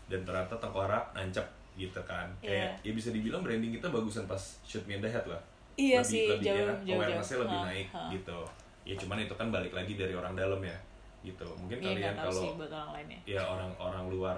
Dan 0.09 0.25
ternyata 0.25 0.57
tengkorak 0.57 1.13
nancep 1.13 1.45
gitu 1.75 2.01
kan. 2.03 2.27
Kayak 2.41 2.75
ya 2.81 2.91
bisa 2.91 3.11
dibilang 3.11 3.45
branding 3.45 3.71
kita 3.71 3.87
bagusan 3.87 4.25
pas 4.25 4.41
shoot 4.63 4.83
me 4.85 4.97
in 4.97 5.03
the 5.03 5.07
head 5.07 5.23
lah. 5.25 5.39
Iya 5.79 6.03
lebih, 6.03 6.11
sih, 6.11 6.25
lebih 6.27 6.43
jauh- 6.43 6.59
ya, 6.59 6.67
jauh- 6.83 6.97
awareness-nya 6.99 7.31
jauh. 7.31 7.43
lebih 7.47 7.59
Ha, 7.59 7.67
naik 7.71 7.87
ha. 7.93 8.03
gitu. 8.11 8.39
Ya 8.83 8.95
cuman 8.97 9.19
itu 9.21 9.35
kan 9.37 9.49
balik 9.53 9.71
lagi 9.71 9.93
dari 9.95 10.11
orang 10.11 10.35
dalam 10.35 10.59
ya 10.59 10.75
gitu. 11.21 11.47
Mungkin 11.55 11.77
Iya 11.79 11.87
kalian 11.87 12.01
nggak 12.01 12.17
tahu 12.19 12.33
kalau 12.33 12.43
orang 12.43 13.11
ya. 13.29 13.41
orang-orang 13.45 14.05
luar 14.09 14.37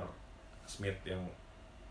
Smith 0.67 1.01
yang 1.03 1.23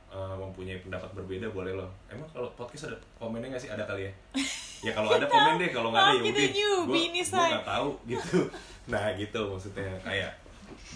uh, 0.09 0.35
mempunyai 0.35 0.81
pendapat 0.81 1.09
berbeda 1.13 1.49
boleh 1.53 1.73
loh. 1.73 1.89
Emang 2.09 2.27
kalau 2.33 2.49
podcast 2.57 2.89
ada 2.89 2.97
komennya 3.17 3.53
nggak 3.53 3.61
sih? 3.61 3.71
Ada 3.71 3.85
kali 3.85 4.09
ya? 4.09 4.13
Ya 4.79 4.95
kalau 4.95 5.11
ada 5.11 5.27
komen 5.27 5.59
deh 5.59 5.75
kalau 5.75 5.91
nggak 5.91 6.03
ada 6.07 6.15
ya 6.15 6.21
udah. 6.23 6.49
gue 6.87 7.03
gue 7.11 7.27
nggak 7.27 7.67
tahu 7.67 7.89
gitu. 8.15 8.47
Nah 8.87 9.11
gitu 9.19 9.39
maksudnya 9.51 9.91
kayak 9.99 10.31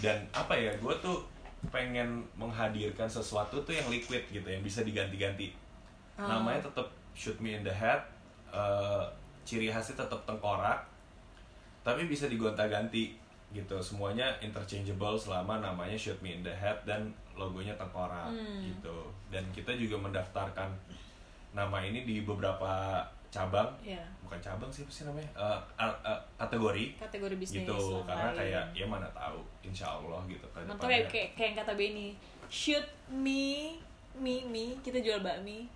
dan 0.00 0.24
apa 0.32 0.56
ya 0.56 0.72
gue 0.72 0.94
tuh 1.04 1.20
pengen 1.68 2.24
menghadirkan 2.36 3.04
sesuatu 3.04 3.60
tuh 3.60 3.76
yang 3.76 3.84
liquid 3.92 4.24
gitu 4.32 4.48
yang 4.48 4.64
bisa 4.64 4.80
diganti-ganti. 4.80 5.52
Namanya 6.16 6.64
tetap 6.64 6.88
shoot 7.12 7.36
me 7.44 7.60
in 7.60 7.60
the 7.60 7.72
head 7.72 8.00
uh, 8.48 9.04
ciri 9.44 9.68
khasnya 9.68 10.00
tetap 10.00 10.24
tengkorak 10.24 10.80
tapi 11.84 12.08
bisa 12.08 12.24
digonta-ganti 12.32 13.20
gitu. 13.52 13.76
Semuanya 13.84 14.32
interchangeable 14.40 15.20
selama 15.20 15.60
namanya 15.60 16.00
shoot 16.00 16.16
me 16.24 16.40
in 16.40 16.40
the 16.40 16.56
head 16.56 16.80
dan 16.88 17.12
logonya 17.34 17.74
tengkorak 17.74 18.30
gitu. 18.62 18.96
Dan 19.28 19.42
kita 19.50 19.74
juga 19.74 19.98
mendaftarkan 19.98 20.70
nama 21.50 21.78
ini 21.82 22.02
di 22.02 22.22
beberapa 22.22 23.02
cabang. 23.28 23.66
Iya. 23.82 23.98
bukan 24.22 24.38
cabang 24.38 24.70
sih 24.70 24.86
apa 24.86 24.92
sih 24.94 25.04
namanya? 25.04 25.26
A- 25.36 25.60
a- 25.76 26.22
kategori. 26.38 26.94
Kategori 26.96 27.34
bisnis 27.36 27.66
gitu 27.66 28.00
karena 28.06 28.30
lain. 28.30 28.38
kayak 28.40 28.64
ya 28.72 28.86
mana 28.86 29.04
tahu 29.10 29.42
insya 29.60 29.90
Allah 29.90 30.22
gitu 30.30 30.46
kan 30.54 30.62
Mantap 30.64 30.86
ya 30.88 31.02
kayak, 31.04 31.34
kayak 31.34 31.48
yang 31.52 31.58
kata 31.60 31.72
Benny 31.74 32.08
shoot 32.46 32.86
me 33.10 33.74
me 34.14 34.46
me 34.46 34.78
kita 34.80 35.02
jual 35.02 35.18
bakmi. 35.20 35.66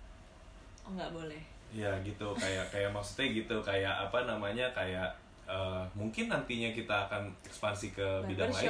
Oh 0.87 0.95
nggak 0.95 1.11
boleh. 1.11 1.43
Ya 1.69 1.91
gitu. 2.01 2.31
Kayak 2.33 2.71
kayak 2.73 2.89
maksudnya 2.89 3.27
gitu 3.37 3.55
kayak 3.61 3.93
apa 4.07 4.23
namanya 4.25 4.65
kayak 4.73 5.11
eh, 5.49 5.83
mungkin 5.91 6.25
nantinya 6.27 6.69
kita 6.69 7.09
akan 7.09 7.25
ekspansi 7.41 7.91
ke 7.91 8.05
bidang 8.23 8.47
lain 8.47 8.69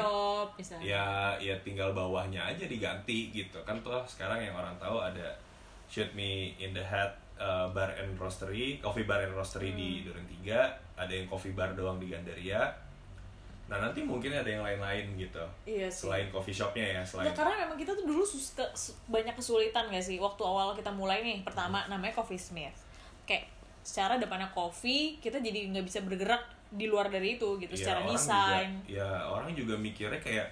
misalnya 0.55 0.83
ya 0.85 1.05
ya 1.37 1.55
tinggal 1.59 1.91
bawahnya 1.91 2.39
aja 2.41 2.63
diganti 2.65 3.29
gitu 3.29 3.59
kan 3.61 3.75
tuh 3.79 3.99
sekarang 4.05 4.39
yang 4.39 4.53
orang 4.53 4.71
tahu 4.77 4.95
ada 4.97 5.27
shoot 5.85 6.07
me 6.13 6.29
in 6.55 6.71
the 6.71 6.79
head 6.81 7.11
uh, 7.35 7.67
bar 7.67 7.89
and 7.91 8.15
roastery, 8.15 8.77
coffee 8.77 9.03
bar 9.03 9.19
and 9.19 9.31
roastery 9.31 9.71
di 9.71 9.99
Hmm. 9.99 10.11
Duren 10.11 10.25
3, 10.29 10.69
ada 10.97 11.09
yang 11.09 11.25
coffee 11.25 11.51
bar 11.51 11.71
doang 11.71 11.97
di 11.97 12.07
Gandaria. 12.07 12.61
Nah, 13.65 13.79
nanti 13.79 14.01
mungkin 14.01 14.29
ada 14.29 14.45
yang 14.45 14.59
lain-lain 14.59 15.13
gitu. 15.15 15.39
Iya 15.63 15.85
sih. 15.87 16.05
Selain 16.05 16.27
coffee 16.27 16.51
shopnya 16.51 16.85
ya, 16.91 17.01
selain 17.01 17.25
Ya, 17.25 17.33
karena 17.33 17.53
memang 17.59 17.73
kita 17.75 17.93
tuh 17.93 18.03
dulu 18.03 18.21
sus- 18.23 18.51
ke- 18.51 18.73
su- 18.73 18.91
banyak 19.07 19.31
kesulitan 19.31 19.87
gak 19.87 20.01
sih 20.01 20.17
waktu 20.17 20.41
awal 20.41 20.73
kita 20.73 20.89
mulai 20.89 21.21
nih 21.21 21.41
pertama 21.41 21.85
namanya 21.85 22.11
Coffee 22.11 22.35
Smith 22.35 22.73
kayak 23.23 23.45
secara 23.79 24.17
depannya 24.17 24.49
coffee 24.49 25.17
kita 25.17 25.37
jadi 25.37 25.69
nggak 25.69 25.85
bisa 25.85 26.01
bergerak 26.01 26.41
di 26.69 26.85
luar 26.85 27.09
dari 27.09 27.37
itu 27.41 27.57
gitu 27.57 27.73
ya, 27.73 27.79
secara 27.81 28.05
desain 28.05 28.69
Juga, 28.85 29.01
ya, 29.01 29.09
orang 29.25 29.49
juga 29.57 29.73
mikirnya 29.73 30.21
kayak 30.21 30.47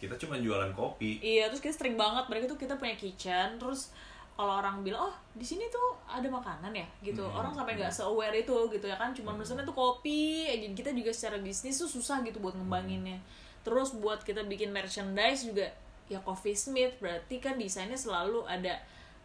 kita 0.00 0.16
cuma 0.16 0.40
jualan 0.40 0.72
kopi. 0.72 1.20
iya 1.20 1.52
terus 1.52 1.60
kita 1.60 1.76
sering 1.76 2.00
banget 2.00 2.24
mereka 2.32 2.48
tuh 2.48 2.56
kita 2.56 2.80
punya 2.80 2.96
kitchen 2.96 3.60
terus 3.60 3.92
kalau 4.32 4.56
orang 4.56 4.80
bilang 4.80 5.12
oh 5.12 5.14
di 5.36 5.44
sini 5.44 5.68
tuh 5.68 6.00
ada 6.08 6.24
makanan 6.24 6.72
ya? 6.72 6.88
Gitu. 7.04 7.20
Hmm, 7.20 7.36
orang 7.44 7.52
sampai 7.52 7.76
nggak 7.76 7.92
se-aware 7.92 8.32
itu 8.32 8.56
gitu 8.72 8.88
ya 8.88 8.96
kan 8.96 9.12
cuma 9.12 9.36
pesannya 9.36 9.68
tuh 9.68 9.76
kopi 9.76 10.48
aja 10.48 10.64
kita 10.72 10.96
juga 10.96 11.12
secara 11.12 11.36
bisnis 11.44 11.76
tuh 11.76 11.84
susah 11.84 12.24
gitu 12.24 12.40
buat 12.40 12.56
ngembanginnya. 12.56 13.20
Terus 13.60 13.92
buat 14.00 14.24
kita 14.24 14.48
bikin 14.48 14.72
merchandise 14.72 15.44
juga 15.44 15.68
ya 16.08 16.24
coffee 16.24 16.56
smith 16.56 16.96
berarti 17.04 17.36
kan 17.36 17.60
desainnya 17.60 18.00
selalu 18.00 18.48
ada 18.48 18.80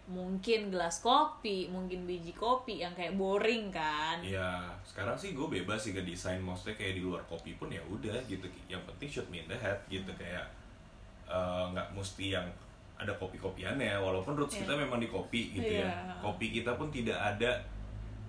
mungkin 0.06 0.70
gelas 0.70 1.02
kopi 1.02 1.66
mungkin 1.66 2.06
biji 2.06 2.30
kopi 2.30 2.78
yang 2.86 2.94
kayak 2.94 3.18
boring 3.18 3.74
kan 3.74 4.22
Ya, 4.22 4.62
sekarang 4.86 5.18
sih 5.18 5.34
gue 5.34 5.48
bebas 5.50 5.82
sih 5.82 5.98
ke 5.98 6.06
desain 6.06 6.38
maksudnya 6.38 6.78
kayak 6.78 6.98
di 6.98 7.02
luar 7.02 7.26
kopi 7.26 7.58
pun 7.58 7.74
ya 7.74 7.82
udah 7.90 8.14
gitu. 8.30 8.46
Yang 8.70 8.86
penting 8.86 9.10
shoot 9.10 9.28
me 9.34 9.42
in 9.42 9.50
the 9.50 9.58
head 9.58 9.82
gitu 9.90 10.14
kayak 10.14 10.46
eh, 11.26 11.64
nggak 11.74 11.90
mesti 11.98 12.38
yang 12.38 12.46
ada 12.96 13.12
kopi-kopiannya 13.18 13.98
walaupun 14.00 14.38
roots 14.38 14.56
Iya. 14.56 14.70
kita 14.70 14.74
memang 14.78 15.02
di 15.02 15.10
kopi 15.10 15.52
gitu 15.52 15.82
ya. 15.82 15.90
Iya. 15.90 16.22
Kopi 16.22 16.54
kita 16.54 16.78
pun 16.78 16.88
tidak 16.94 17.18
ada 17.18 17.58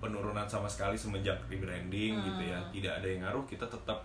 penurunan 0.01 0.49
sama 0.49 0.67
sekali 0.67 0.97
semenjak 0.97 1.37
rebranding 1.47 2.17
gitu 2.25 2.43
ya. 2.43 2.57
Hmm. 2.59 2.73
Tidak 2.73 2.93
ada 2.99 3.07
yang 3.07 3.21
ngaruh, 3.29 3.45
kita 3.45 3.69
tetap 3.69 4.01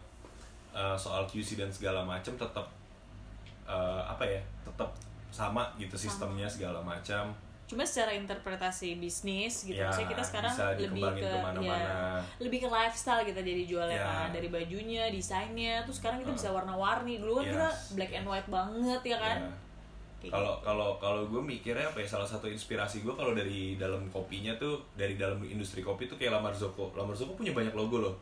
eh, 0.76 0.98
soal 1.00 1.24
QC 1.24 1.56
dan 1.56 1.72
segala 1.72 2.04
macam 2.04 2.36
tetap 2.36 2.68
eh, 3.64 4.02
apa 4.04 4.28
ya? 4.28 4.44
Tetap 4.68 4.92
sama 5.32 5.72
gitu 5.80 5.96
sistemnya 5.96 6.52
segala 6.52 6.84
macam. 6.84 7.32
Cuma 7.72 7.88
secara 7.88 8.12
interpretasi 8.12 9.00
bisnis 9.00 9.64
gitu 9.64 9.80
Ya, 9.80 9.88
maksudnya 9.88 10.12
kita 10.12 10.24
sekarang 10.28 10.54
lebih 10.76 11.04
ke 11.16 11.32
ya 11.64 12.20
lebih 12.38 12.60
ke 12.60 12.68
lifestyle 12.68 13.24
kita 13.24 13.40
jadi 13.40 13.64
jualnya 13.64 13.96
Ya. 13.96 14.04
kan 14.04 14.28
dari 14.30 14.48
bajunya 14.48 15.08
desainnya 15.08 15.80
terus 15.82 16.04
sekarang 16.04 16.20
kita 16.20 16.32
Uh. 16.32 16.38
bisa 16.38 16.50
warna-warni 16.50 17.16
dulu 17.18 17.40
kan 17.40 17.48
kita 17.48 17.70
Yes. 17.70 17.96
black 17.96 18.12
and 18.12 18.28
white 18.28 18.50
banget 18.50 19.02
ya 19.08 19.18
kan 19.18 19.40
Ya. 19.40 19.52
Kayak 20.22 20.34
kalau 20.36 20.54
kalau 20.62 20.90
kalau 21.00 21.22
gue 21.26 21.42
mikirnya 21.42 21.82
apa 21.82 21.98
ya 21.98 22.06
salah 22.06 22.28
satu 22.28 22.46
inspirasi 22.46 23.02
gue 23.02 23.10
kalau 23.10 23.34
dari 23.34 23.74
dalam 23.74 24.06
kopinya 24.08 24.54
tuh 24.54 24.78
dari 24.94 25.18
dalam 25.18 25.42
industri 25.42 25.82
kopi 25.82 26.06
tuh 26.06 26.14
kayak 26.14 26.36
Lamar 26.36 26.54
Zoko 26.54 26.94
Lamar 26.94 27.16
Zoko 27.16 27.34
punya 27.34 27.50
banyak 27.52 27.74
logo 27.74 27.98
loh 27.98 28.14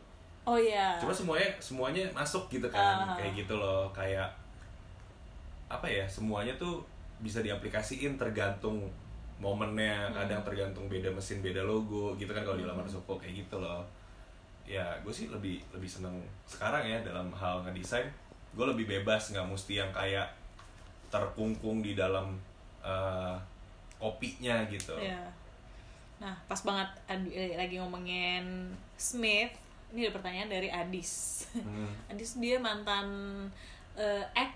oh 0.46 0.56
iya 0.56 0.96
cuma 0.96 1.12
semuanya 1.12 1.44
semuanya 1.60 2.08
masuk 2.10 2.48
gitu 2.48 2.64
kan 2.70 3.04
Ah. 3.04 3.18
kayak 3.18 3.34
gitu 3.36 3.52
loh 3.52 3.90
kayak 3.92 4.30
apa 5.68 5.84
ya 5.84 6.08
semuanya 6.08 6.56
tuh 6.56 6.80
bisa 7.20 7.44
diaplikasiin 7.44 8.16
tergantung 8.16 8.88
momennya 9.40 10.12
Hmm. 10.12 10.14
kadang 10.20 10.40
tergantung 10.44 10.86
beda 10.86 11.08
mesin 11.10 11.40
beda 11.40 11.64
logo 11.64 12.12
gitu 12.20 12.30
kan 12.30 12.44
kalau 12.44 12.60
di 12.60 12.64
Zoko 12.86 13.16
kayak 13.16 13.44
gitu 13.44 13.56
loh 13.56 13.82
ya 14.68 14.86
gue 15.02 15.10
sih 15.10 15.26
lebih 15.32 15.58
lebih 15.74 15.88
seneng 15.90 16.14
sekarang 16.46 16.86
ya 16.86 17.00
dalam 17.02 17.32
hal 17.32 17.64
ngedesain 17.66 18.06
gue 18.54 18.66
lebih 18.68 18.86
bebas 18.86 19.32
nggak 19.32 19.48
mesti 19.48 19.80
yang 19.80 19.90
kayak 19.90 20.28
terkungkung 21.10 21.82
di 21.82 21.98
dalam 21.98 22.38
eh, 22.84 23.36
kopinya 23.98 24.62
gitu 24.70 24.94
Iya. 24.96 25.20
Nah, 26.20 26.36
pas 26.44 26.60
banget 26.60 26.88
eh, 27.08 27.56
lagi 27.56 27.80
ngomongin 27.80 28.68
Smith, 29.00 29.56
ini 29.92 30.04
ada 30.04 30.12
pertanyaan 30.12 30.52
dari 30.52 30.68
Adis. 30.68 31.44
Hmm. 31.56 31.88
Adis 32.12 32.36
dia 32.36 32.60
mantan 32.60 33.08
eh, 33.92 34.24
ex 34.32 34.54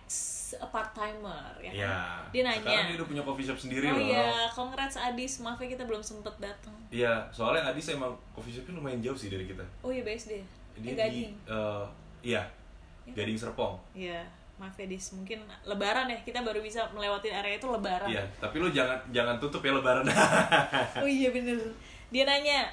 part 0.64 0.91
timer 0.91 1.51
ya 1.59 1.66
kan? 1.66 1.74
ya 1.74 1.97
Dia 2.30 2.43
nanya. 2.43 2.62
sekarang 2.62 2.87
dia 2.87 2.97
udah 2.97 3.09
punya 3.09 3.22
coffee 3.22 3.43
shop 3.45 3.59
sendiri 3.59 3.87
oh 3.87 3.95
loh 3.95 4.07
iya, 4.07 4.47
congrats 4.49 4.97
Adis. 4.97 5.39
Maaf 5.39 5.59
ya 5.59 5.68
kita 5.68 5.82
belum 5.82 5.99
sempet 5.99 6.30
datang. 6.39 6.74
Iya, 6.89 7.26
soalnya 7.28 7.66
Adis 7.66 7.91
emang 7.91 8.14
coffee 8.30 8.53
shopnya 8.53 8.74
lumayan 8.74 9.01
jauh 9.01 9.14
sih 9.14 9.28
dari 9.28 9.45
kita. 9.45 9.66
Oh 9.80 9.89
iya 9.89 10.03
BSD. 10.03 10.30
Dia 10.32 10.43
Eh, 10.76 10.80
di, 10.80 10.91
Gading. 10.95 11.30
eh, 11.45 11.85
iya, 12.24 12.43
Gading 13.09 13.35
Serpong. 13.35 13.74
Iya, 13.93 14.22
maaf 14.57 14.74
ya 14.74 14.87
Dis. 14.87 15.11
Mungkin 15.12 15.39
lebaran 15.64 16.07
ya, 16.07 16.18
kita 16.20 16.41
baru 16.41 16.59
bisa 16.59 16.87
melewati 16.91 17.28
area 17.28 17.55
itu 17.55 17.66
lebaran. 17.66 18.07
Iya, 18.07 18.22
tapi 18.37 18.59
lu 18.59 18.68
jangan 18.68 18.99
jangan 19.11 19.39
tutup 19.39 19.61
ya 19.61 19.70
Lebaran. 19.70 20.07
Oh 21.03 21.09
iya 21.09 21.30
bener. 21.30 21.59
Dia 22.09 22.22
nanya, 22.24 22.70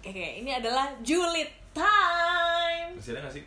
oke 0.00 0.10
ini 0.36 0.50
adalah 0.50 0.90
julid 1.00 1.46
time. 1.72 2.90
Masih 2.94 3.14
ada 3.14 3.22
nggak 3.22 3.34
sih? 3.34 3.44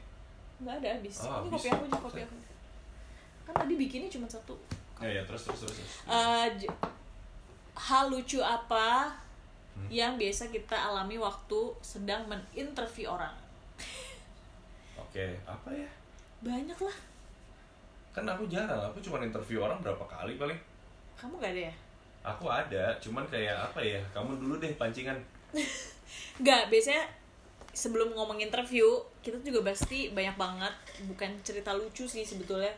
Nggak 0.58 0.76
ada 0.80 0.88
habis. 0.94 1.16
Oh, 1.22 1.42
ini 1.42 1.50
kopi 1.50 1.68
aku 1.68 1.84
aja, 1.84 1.98
kopi 2.00 2.20
aku. 2.22 2.36
Kan 3.44 3.54
tadi 3.56 3.74
bikinnya 3.76 4.10
cuma 4.10 4.26
satu. 4.26 4.56
Ya, 4.98 5.10
ya 5.12 5.22
terus 5.24 5.44
terus 5.44 5.60
terus. 5.62 5.76
terus. 5.76 5.92
Eh, 6.06 6.48
j- 6.58 6.72
hal 7.76 8.08
lucu 8.08 8.40
apa 8.40 9.12
Hmm. 9.76 9.92
yang 9.92 10.16
biasa 10.16 10.48
kita 10.48 10.72
alami 10.72 11.20
waktu 11.20 11.60
sedang 11.84 12.24
meninterview 12.26 13.12
orang? 13.12 13.36
Oke, 14.96 15.36
apa 15.44 15.68
ya? 15.70 15.90
Banyak 16.40 16.80
lah. 16.80 16.98
Kan 18.12 18.24
aku 18.24 18.48
jarang, 18.48 18.80
aku 18.80 19.04
cuma 19.04 19.20
interview 19.20 19.60
orang 19.60 19.84
berapa 19.84 20.00
kali 20.08 20.40
paling. 20.40 20.56
Kamu 21.20 21.36
gak 21.38 21.52
ada 21.52 21.62
ya? 21.68 21.74
Aku 22.24 22.48
ada, 22.48 22.96
cuman 22.98 23.28
kayak 23.28 23.52
apa 23.54 23.84
ya? 23.84 24.00
Kamu 24.16 24.40
dulu 24.40 24.56
deh 24.58 24.72
pancingan. 24.80 25.20
Nggak, 26.42 26.72
biasanya 26.72 27.04
sebelum 27.76 28.16
ngomong 28.16 28.40
interview, 28.40 28.88
kita 29.20 29.44
juga 29.44 29.68
pasti 29.68 30.08
banyak 30.16 30.40
banget, 30.40 30.72
bukan 31.12 31.28
cerita 31.44 31.76
lucu 31.76 32.08
sih 32.08 32.24
sebetulnya, 32.24 32.72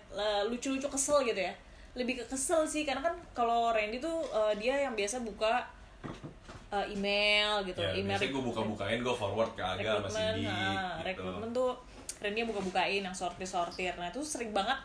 lucu-lucu 0.49 0.89
kesel 0.89 1.21
gitu 1.21 1.37
ya. 1.37 1.53
Lebih 1.93 2.21
ke 2.21 2.25
kesel 2.33 2.65
sih, 2.65 2.81
karena 2.81 3.05
kan 3.05 3.13
kalau 3.37 3.69
Randy 3.69 4.01
tuh 4.01 4.25
eh, 4.33 4.53
dia 4.57 4.89
yang 4.89 4.97
biasa 4.97 5.21
buka 5.21 5.61
eh, 6.73 6.85
email 6.97 7.61
gitu, 7.69 7.77
Ya, 7.77 7.93
email 7.93 8.17
biasanya 8.17 8.33
gue 8.33 8.43
buka-bukain, 8.49 8.99
gue 9.05 9.15
forward 9.15 9.51
ke 9.53 9.61
Aga 9.61 10.01
sama 10.01 10.09
Cindy 10.09 10.49
nah, 10.49 10.97
gitu. 10.97 11.13
rekrutmen 11.13 11.49
tuh 11.53 11.71
Randy 12.17 12.37
yang 12.41 12.49
buka-bukain, 12.49 13.01
yang 13.05 13.13
sortir-sortir. 13.13 13.93
Nah 14.01 14.09
itu 14.09 14.25
sering 14.25 14.49
banget, 14.49 14.81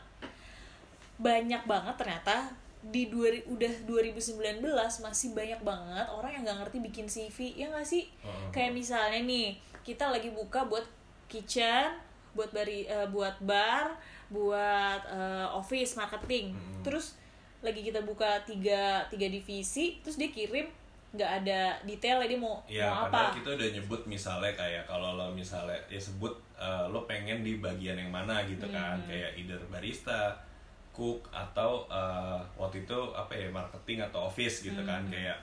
banyak 1.16 1.64
banget 1.64 1.96
ternyata 1.96 2.52
di 2.82 3.06
dua, 3.08 3.30
udah 3.46 3.72
2019 3.86 4.58
masih 5.06 5.28
banyak 5.38 5.60
banget 5.62 6.06
orang 6.10 6.34
yang 6.34 6.42
nggak 6.42 6.58
ngerti 6.66 6.78
bikin 6.82 7.06
CV 7.06 7.54
ya 7.54 7.70
nggak 7.70 7.86
sih 7.86 8.10
Heeh. 8.26 8.50
kayak 8.50 8.74
misalnya 8.74 9.22
nih 9.22 9.54
kita 9.82 10.08
lagi 10.08 10.30
buka 10.30 10.64
buat 10.64 10.86
kitchen 11.26 11.92
buat 12.32 12.48
bari 12.50 12.86
eh, 12.86 13.06
buat 13.08 13.36
bar 13.42 13.92
buat 14.28 15.00
eh, 15.06 15.46
office 15.52 15.94
marketing 15.94 16.56
Mm-mm. 16.56 16.82
terus 16.82 17.18
lagi 17.60 17.78
kita 17.80 18.02
buka 18.02 18.42
tiga 18.42 19.04
tiga 19.06 19.28
divisi 19.28 20.00
terus 20.00 20.16
dia 20.16 20.32
kirim 20.32 20.66
nggak 21.12 21.30
ada 21.44 21.76
detailnya 21.84 22.24
dia 22.24 22.40
mau 22.40 22.56
Ya, 22.64 22.88
mau 22.88 23.04
apa 23.06 23.36
kita 23.36 23.52
udah 23.52 23.68
nyebut 23.68 24.00
misalnya 24.08 24.48
kayak 24.56 24.88
kalau 24.88 25.12
lo 25.14 25.28
misalnya 25.30 25.76
ya 25.86 26.00
sebut 26.00 26.32
eh, 26.56 26.84
lo 26.88 27.04
pengen 27.04 27.44
di 27.44 27.60
bagian 27.60 28.00
yang 28.00 28.08
mana 28.08 28.40
gitu 28.48 28.64
kan, 28.66 28.96
Hmm. 28.96 29.08
kayak 29.12 29.36
either 29.36 29.60
barista, 29.68 30.32
cook 30.90 31.20
atau 31.28 31.84
eh, 31.86 32.40
waktu 32.56 32.82
itu 32.82 32.98
apa 33.12 33.28
ya 33.30 33.52
marketing 33.52 34.00
atau 34.02 34.24
office 34.26 34.64
gitu 34.64 34.80
kan, 34.82 35.04
Hmm. 35.04 35.12
kayak 35.12 35.36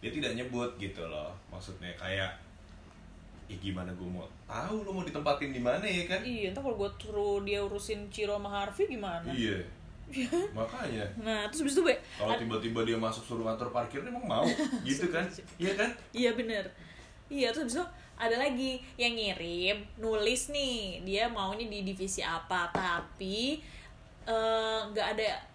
dia 0.00 0.10
tidak 0.10 0.32
nyebut 0.34 0.70
gitu 0.80 1.04
loh, 1.04 1.30
maksudnya 1.46 1.92
kayak 1.94 2.32
Ih 3.52 3.60
gimana 3.60 3.92
gue 3.92 4.08
mau 4.08 4.24
tahu 4.48 4.80
lo 4.80 4.90
mau 4.90 5.04
ditempatin 5.04 5.52
di 5.52 5.60
mana 5.60 5.84
ya 5.84 6.08
kan? 6.08 6.24
Iya, 6.24 6.48
entar 6.48 6.64
kalau 6.64 6.80
gue 6.80 6.90
suruh 6.96 7.44
dia 7.44 7.60
urusin 7.60 8.08
Ciro 8.08 8.40
sama 8.40 8.48
Harvey 8.48 8.88
gimana? 8.88 9.28
Iya. 9.28 9.60
Makanya 10.52 11.04
Nah, 11.20 11.48
terus 11.48 11.64
habis 11.64 11.74
itu 11.76 11.82
Be, 11.84 11.94
kalau 12.16 12.36
tiba-tiba 12.36 12.80
dia 12.82 12.96
masuk 12.96 13.22
suruh 13.22 13.44
ngatur 13.44 13.68
parkir 13.68 14.00
emang 14.00 14.24
mau 14.24 14.44
gitu 14.88 15.08
kan? 15.08 15.24
Iya 15.56 15.72
kan? 15.76 15.90
Iya 16.12 16.32
bener 16.32 16.64
Iya, 17.28 17.48
terus 17.48 17.68
habis 17.68 17.76
itu 17.76 17.86
ada 18.12 18.36
lagi 18.38 18.76
yang 18.96 19.12
ngirim, 19.12 19.80
nulis 19.96 20.48
nih 20.48 21.00
Dia 21.02 21.28
maunya 21.28 21.64
di 21.64 21.80
divisi 21.82 22.20
apa 22.20 22.68
Tapi 22.68 23.60
eh, 24.24 24.80
nggak 24.88 25.06
ada 25.16 25.28
bo- 25.28 25.32
bukan 25.32 25.51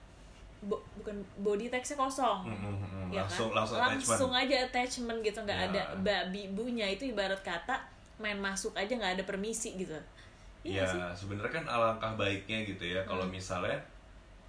body 1.37 1.67
text-nya 1.67 1.97
kosong 1.99 2.39
Mm, 2.43 2.53
mm, 2.53 2.75
mm. 2.75 3.09
ya 3.09 3.21
Langsung- 3.21 3.49
kan? 3.49 3.57
langsung 3.59 3.77
langsung 3.77 4.31
attachment. 4.31 4.43
aja 4.43 4.55
attachment 4.63 5.19
gitu 5.21 5.39
nggak 5.39 5.59
Ya. 5.59 5.67
ada 5.67 5.81
babi 5.97 6.43
bunya 6.49 6.85
itu 6.85 7.07
ibarat 7.07 7.39
kata 7.41 7.75
main 8.17 8.35
masuk 8.35 8.73
aja 8.73 8.89
nggak 8.89 9.13
ada 9.15 9.23
permisi 9.23 9.75
gitu 9.75 9.93
Ya 10.61 10.81
iya 10.81 10.85
sih? 10.85 10.99
sebenarnya 11.15 11.53
kan 11.53 11.65
alangkah 11.65 12.11
baiknya 12.15 12.61
gitu 12.63 12.83
ya 12.87 13.01
kalau 13.03 13.23
Hmm. 13.23 13.31
misalnya 13.31 13.77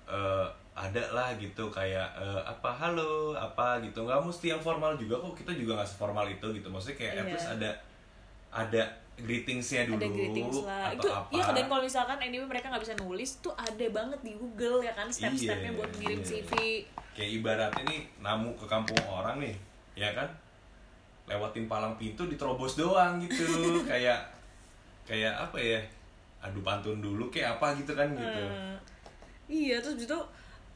eh, 0.04 0.46
ada 0.74 1.02
lah 1.10 1.34
gitu 1.34 1.68
kayak 1.68 2.08
eh, 2.16 2.42
apa 2.42 2.70
halo 2.72 3.34
apa 3.34 3.76
gitu 3.78 4.00
nggak 4.00 4.18
mesti 4.18 4.46
yang 4.48 4.58
formal 4.58 4.94
juga 4.94 5.14
kok 5.16 5.36
kita 5.36 5.52
juga 5.52 5.76
nggak 5.76 5.90
seformal 5.90 6.24
itu 6.24 6.46
gitu 6.50 6.66
maksudnya 6.66 6.96
kayak 6.96 7.12
at 7.12 7.18
Iya. 7.20 7.30
least 7.30 7.48
ada 7.52 7.70
ada 8.50 8.82
greetingsnya 9.18 9.90
dulu 9.90 9.98
ada 9.98 10.08
greetings 10.08 10.56
lah. 10.62 10.94
atau 10.94 10.94
itu 10.94 11.08
apa. 11.10 11.30
ya 11.34 11.44
dan 11.50 11.64
kalau 11.66 11.82
misalkan 11.82 12.18
anyway 12.22 12.46
mereka 12.46 12.70
nggak 12.70 12.84
bisa 12.86 12.94
nulis 13.02 13.30
tuh 13.42 13.54
ada 13.58 13.86
banget 13.90 14.20
di 14.22 14.32
Google 14.38 14.78
ya 14.86 14.92
kan 14.94 15.10
step-stepnya 15.10 15.74
Iya, 15.74 15.78
buat 15.78 15.90
ngirim 15.98 16.20
iya. 16.22 16.26
CV 16.26 16.50
kayak 17.18 17.30
ibaratnya 17.42 17.82
nih 17.82 18.00
namu 18.22 18.54
ke 18.54 18.66
kampung 18.70 18.98
orang 19.10 19.42
nih 19.42 19.54
ya 19.98 20.14
kan? 20.14 20.30
Lewatin 21.26 21.66
palang 21.66 21.98
pintu 21.98 22.24
diterobos 22.24 22.78
doang 22.78 23.18
gitu. 23.20 23.44
Kayak 23.90 24.22
kayak 25.04 25.34
apa 25.34 25.58
ya? 25.60 25.80
Adu 26.40 26.62
pantun 26.62 27.02
dulu 27.02 27.28
kayak 27.28 27.58
apa 27.58 27.74
gitu 27.76 27.92
kan 27.92 28.08
gitu. 28.14 28.42
Eh, 28.46 28.76
iya 29.50 29.76
terus 29.82 29.98
gitu 29.98 30.16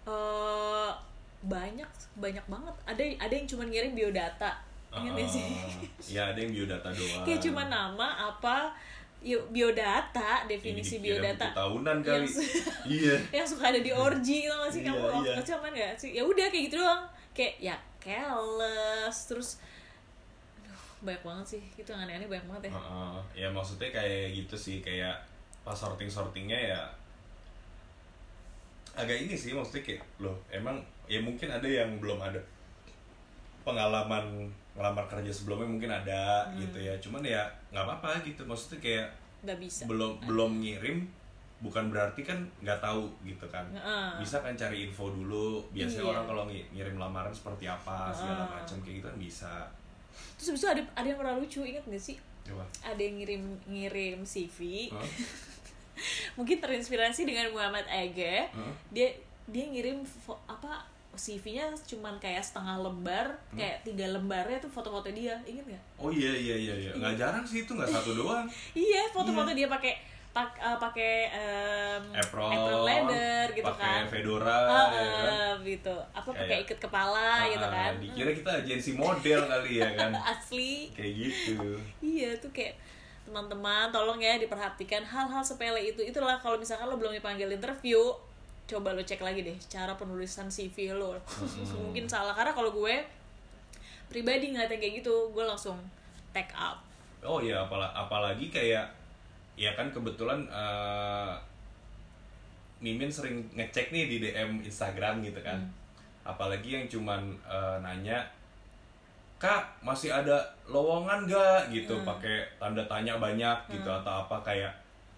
eh 0.05 0.91
banyak 1.47 1.89
banyak 2.19 2.45
banget. 2.51 2.75
Ada 2.85 3.03
ada 3.23 3.33
yang 3.33 3.47
cuma 3.47 3.63
ngirim 3.65 3.95
biodata 3.95 4.59
ingat 4.95 5.13
gak 5.15 5.29
sih? 5.29 5.45
Ya 6.09 6.23
ada 6.27 6.39
yang 6.39 6.53
biodata 6.53 6.89
doang. 6.89 7.23
Kayak 7.23 7.41
cuma 7.43 7.63
nama 7.65 8.09
apa 8.27 8.71
yo- 9.19 9.47
biodata 9.49 10.43
Yang 10.43 10.49
definisi 10.53 10.95
dikira 10.99 11.33
biodata. 11.33 11.47
tahunan 11.53 11.97
kali. 12.01 12.23
Yang- 12.23 12.37
iya. 13.01 13.17
Yang 13.33 13.47
suka 13.51 13.65
ada 13.67 13.81
di 13.81 13.91
orgy 13.91 14.39
tau 14.45 14.61
gak 14.61 14.71
sih? 14.71 14.83
Kamu 14.83 14.95
Iya, 14.95 15.07
waktu 15.09 15.23
iya. 15.25 15.35
kecil 15.39 15.57
main 15.59 15.75
gak 15.75 15.95
sih? 15.97 16.11
Ya 16.13 16.23
udah 16.23 16.47
kayak 16.47 16.65
gitu 16.67 16.77
doang. 16.79 17.03
Kayak 17.33 17.55
ya 17.59 17.77
careless 17.99 19.17
terus 19.27 19.49
aduh 20.59 20.77
banyak 21.03 21.23
banget 21.23 21.47
sih. 21.49 21.63
Itu 21.75 21.89
yang 21.89 22.03
aneh-aneh 22.03 22.27
banyak 22.27 22.47
banget 22.47 22.63
ya. 22.69 22.73
Uh-uh. 22.75 23.17
ya 23.33 23.49
maksudnya 23.49 23.89
kayak 23.89 24.35
gitu 24.35 24.55
sih. 24.55 24.77
Kayak 24.79 25.17
pas 25.63 25.73
sorting 25.73 26.07
sortingnya 26.07 26.59
ya 26.59 26.81
agak 28.93 29.17
ini 29.17 29.33
sih 29.33 29.57
maksudnya 29.57 29.81
kayak 29.81 30.03
loh 30.19 30.37
emang 30.51 30.77
ya 31.07 31.17
mungkin 31.17 31.49
ada 31.49 31.65
yang 31.65 31.97
belum 31.97 32.21
ada 32.21 32.37
pengalaman 33.63 34.51
ngelamar 34.73 35.05
kerja 35.07 35.29
sebelumnya 35.29 35.69
mungkin 35.69 35.91
ada 35.91 36.45
Hmm. 36.45 36.57
gitu 36.59 36.79
ya 36.79 36.95
cuman 36.99 37.21
ya 37.23 37.43
nggak 37.69 37.83
apa-apa 37.83 38.23
gitu 38.23 38.43
maksudnya 38.43 38.79
kayak 38.81 39.07
nggak 39.43 39.59
bisa 39.59 39.83
belum 39.85 40.17
belum 40.23 40.51
ngirim 40.59 41.05
bukan 41.59 41.89
berarti 41.89 42.21
kan 42.21 42.39
nggak 42.59 42.79
tahu 42.79 43.07
gitu 43.23 43.47
kan 43.47 43.63
Heeh. 43.69 44.19
bisa 44.19 44.41
kan 44.41 44.51
cari 44.53 44.83
info 44.85 45.09
dulu 45.09 45.63
biasanya 45.71 46.03
Iya. 46.03 46.11
orang 46.11 46.25
kalau 46.27 46.43
ngi- 46.47 46.69
ngirim 46.73 46.97
lamaran 46.97 47.31
seperti 47.31 47.65
apa 47.65 48.11
segala 48.11 48.43
Heeh. 48.43 48.55
macam 48.57 48.77
kayak 48.81 48.95
gitu 48.97 49.07
kan 49.07 49.19
bisa 49.19 49.53
terus 50.35 50.47
habis 50.49 50.61
itu 50.61 50.69
ada 50.69 50.83
ada 50.93 51.07
yang 51.07 51.19
pernah 51.19 51.35
lucu 51.35 51.61
inget 51.63 51.85
gak 51.85 52.03
sih 52.03 52.17
coba 52.43 52.65
ada 52.83 52.99
yang 52.99 53.15
ngirim 53.17 53.43
ngirim 53.65 54.19
CV 54.23 54.91
Hah? 54.91 55.05
mungkin 56.37 56.59
terinspirasi 56.59 57.23
dengan 57.23 57.47
Muhammad 57.51 57.87
Ege 57.87 58.49
Hah? 58.49 58.73
dia 58.89 59.13
dia 59.45 59.65
ngirim 59.65 60.03
apa 60.47 60.83
CV-nya 61.13 61.65
cuman 61.79 62.17
kayak 62.17 62.41
setengah 62.41 62.81
lembar 62.81 63.27
Hmm. 63.49 63.61
kayak 63.61 63.83
tiga 63.83 64.09
lembarnya 64.09 64.57
tuh 64.59 64.69
foto-foto 64.69 65.09
dia 65.09 65.37
inget 65.43 65.65
nggak? 65.67 65.83
Oh 65.97 66.09
iya 66.09 66.33
iya 66.33 66.57
iya 66.57 66.75
iya. 66.79 66.91
Nggak 66.93 67.15
jarang 67.17 67.45
sih 67.45 67.63
itu 67.63 67.71
nggak 67.71 67.87
satu 67.87 68.17
doang. 68.19 68.49
Iya 68.73 69.05
foto-foto 69.09 69.53
dia 69.53 69.67
pakai 69.67 69.93
pak 70.33 70.49
eh, 70.57 70.79
pakai 70.81 71.15
em, 71.29 72.05
apron, 72.11 72.57
leather 72.83 73.53
gitu 73.53 73.69
pakai 73.69 73.85
kan. 74.01 74.03
fedora 74.09 74.57
Ah, 74.65 74.89
ya 74.89 75.05
kan? 75.13 75.57
gitu. 75.63 75.93
Apa 76.11 76.33
pakai 76.33 76.65
ikat 76.65 76.81
kepala 76.81 77.45
gitu 77.47 77.61
Ah, 77.61 77.69
kan. 77.71 77.93
dikira 78.01 78.33
kita 78.33 78.51
agensi 78.59 78.91
model 78.95 79.41
kali 79.45 79.73
ya 79.79 79.93
kan? 79.93 80.09
Asli. 80.33 80.89
Kayak 80.91 81.13
gitu. 81.21 81.77
Iya 82.01 82.33
tuh 82.41 82.49
kayak 82.49 82.81
teman-teman 83.23 83.89
tolong 83.89 84.17
ya 84.19 84.35
diperhatikan 84.37 85.05
hal-hal 85.05 85.45
sepele 85.45 85.79
itu. 85.79 86.01
Itulah 86.01 86.35
kalau 86.37 86.57
misalkan 86.57 86.89
lo 86.89 86.97
belum 86.97 87.13
dipanggil 87.13 87.53
interview 87.53 88.01
coba 88.73 88.97
lo 88.97 89.05
cek 89.05 89.21
lagi 89.21 89.45
deh 89.45 89.57
cara 89.69 89.93
penulisan 89.95 90.49
CV 90.49 90.97
lo 90.97 91.15
mungkin 91.85 92.09
salah 92.09 92.33
karena 92.33 92.57
kalau 92.57 92.73
gue 92.73 93.05
pribadi 94.09 94.53
ngeliatnya 94.53 94.81
kayak 94.81 95.05
gitu 95.05 95.29
gue 95.33 95.45
langsung 95.45 95.77
tag 96.33 96.49
up 96.57 96.81
oh 97.23 97.39
iya 97.39 97.61
apala 97.63 97.93
apalagi 97.93 98.49
kayak 98.49 98.89
ya 99.57 99.71
kan 99.77 99.93
kebetulan 99.93 100.49
eh, 100.49 101.33
Mimin 102.83 103.07
sering 103.07 103.47
ngecek 103.55 103.95
nih 103.95 104.11
di 104.11 104.17
DM 104.19 104.59
Instagram 104.59 105.23
gitu 105.23 105.39
kan. 105.39 105.63
Apalagi 106.27 106.75
yang 106.75 106.87
cuman 106.91 107.31
eh, 107.47 107.77
nanya 107.79 108.27
kak 109.39 109.67
masih 109.83 110.11
ada 110.11 110.39
lowongan 110.71 111.27
gak 111.27 111.67
gitu 111.75 111.99
pakai 112.07 112.47
tanda 112.63 112.79
tanya 112.87 113.19
banyak 113.19 113.59
gitu 113.75 113.91
atau 113.91 114.23
apa 114.23 114.39
kayak 114.47 114.71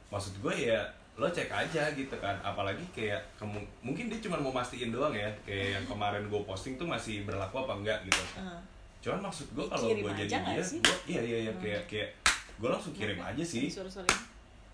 maksud 0.09 0.32
gue 0.40 0.72
ya 0.72 0.80
lo 1.15 1.27
cek 1.27 1.47
aja 1.47 1.87
gitu 1.91 2.17
kan. 2.17 2.35
Apalagi 2.41 2.83
kayak 2.91 3.23
kemu- 3.35 3.62
mungkin 3.81 4.07
dia 4.07 4.19
cuma 4.19 4.35
mau 4.37 4.51
mastiin 4.51 4.91
doang 4.91 5.12
ya 5.12 5.31
kayak 5.43 5.79
yang 5.79 5.85
kemarin 5.85 6.25
gue 6.25 6.41
posting 6.43 6.75
tuh 6.75 6.85
masih 6.85 7.23
berlaku 7.23 7.61
apa 7.61 7.73
enggak 7.75 7.99
gitu. 8.03 8.23
Ah. 8.37 8.59
cuman 8.99 9.21
maksud 9.23 9.45
gue 9.51 9.61
kalau 9.62 9.85
gue 9.87 10.01
jadi 10.17 10.33
dia 10.41 10.57
gue 10.57 10.97
iya 11.05 11.21
iya 11.23 11.39
iya 11.43 11.53
kayak 11.55 11.83
kayak 11.85 12.09
gue 12.57 12.67
langsung 12.67 12.91
kirim 12.91 13.21
aja 13.21 13.45
sih. 13.45 13.69
suruh-suruh 13.69 14.09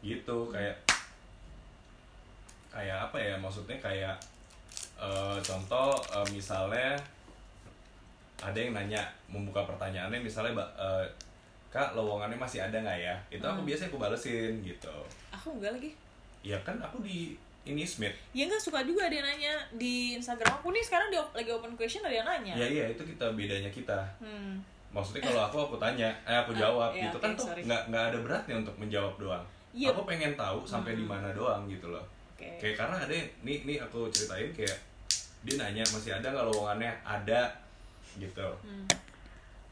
gitu 0.01 0.39
kayak 0.49 0.71
kayak 2.71 2.99
apa 3.03 3.19
ya 3.19 3.35
maksudnya 3.35 3.75
kayak 3.77 4.15
eh, 4.97 5.39
contoh 5.41 5.91
eh, 6.09 6.27
misalnya 6.31 6.95
ada 8.39 8.55
yang 8.55 8.71
nanya 8.71 9.03
membuka 9.27 9.67
pertanyaannya 9.67 10.17
misalnya 10.19 10.55
Mbak, 10.55 10.71
eh, 10.79 11.05
kak 11.69 11.93
lowongannya 11.93 12.35
masih 12.37 12.59
ada 12.59 12.73
nggak 12.77 12.99
ya? 13.01 13.15
Itu 13.29 13.43
aku 13.43 13.61
Hmm. 13.61 13.69
biasanya 13.69 13.91
aku 13.91 13.99
balesin 13.99 14.53
gitu. 14.63 14.97
Aku 15.31 15.55
enggak 15.55 15.75
lagi 15.75 15.91
ya 16.41 16.57
kan 16.65 16.77
aku 16.81 17.05
di 17.05 17.37
ini 17.69 17.85
Smith. 17.85 18.17
Ya 18.33 18.49
enggak 18.49 18.63
suka 18.63 18.81
juga 18.83 19.07
ada 19.07 19.15
yang 19.15 19.27
nanya 19.27 19.53
di 19.77 20.17
Instagram. 20.17 20.49
Aku 20.61 20.73
nih 20.73 20.81
sekarang 20.81 21.13
di, 21.13 21.19
lagi 21.21 21.51
open 21.53 21.77
question 21.77 22.01
ada 22.01 22.17
yang 22.17 22.25
nanya. 22.25 22.57
Ya 22.57 22.67
iya 22.67 22.85
itu 22.89 23.03
kita 23.05 23.33
bedanya 23.37 23.69
kita. 23.69 23.99
Hmm. 24.21 24.61
maksudnya 24.91 25.23
kalau 25.23 25.47
aku 25.47 25.57
aku 25.71 25.77
tanya 25.79 26.11
eh 26.27 26.35
aku 26.35 26.51
jawab 26.51 26.91
iya, 26.91 27.07
gitu 27.07 27.23
oke, 27.23 27.23
kan 27.23 27.31
tuh 27.39 27.47
nggak 27.47 27.95
nggak 27.95 28.05
ada 28.11 28.19
beratnya 28.27 28.59
untuk 28.59 28.75
menjawab 28.75 29.15
doang. 29.23 29.45
Iya. 29.71 29.95
aku 29.95 30.03
pengen 30.03 30.35
tahu 30.35 30.67
sampai 30.67 30.99
di 30.99 31.07
mana 31.07 31.31
doang 31.31 31.63
gitu 31.71 31.95
loh. 31.95 32.03
Oke. 32.35 32.59
Kayak 32.59 32.75
karena 32.83 32.97
ada 32.99 33.15
nih 33.47 33.63
nih 33.63 33.79
aku 33.79 34.11
ceritain 34.11 34.51
kayak 34.51 34.75
dia 35.47 35.55
nanya 35.63 35.87
masih 35.95 36.11
ada 36.11 36.27
nggak 36.27 36.43
lowongannya? 36.43 36.91
Ada 37.07 37.55
gitu. 38.19 38.51
Hmm. 38.67 38.91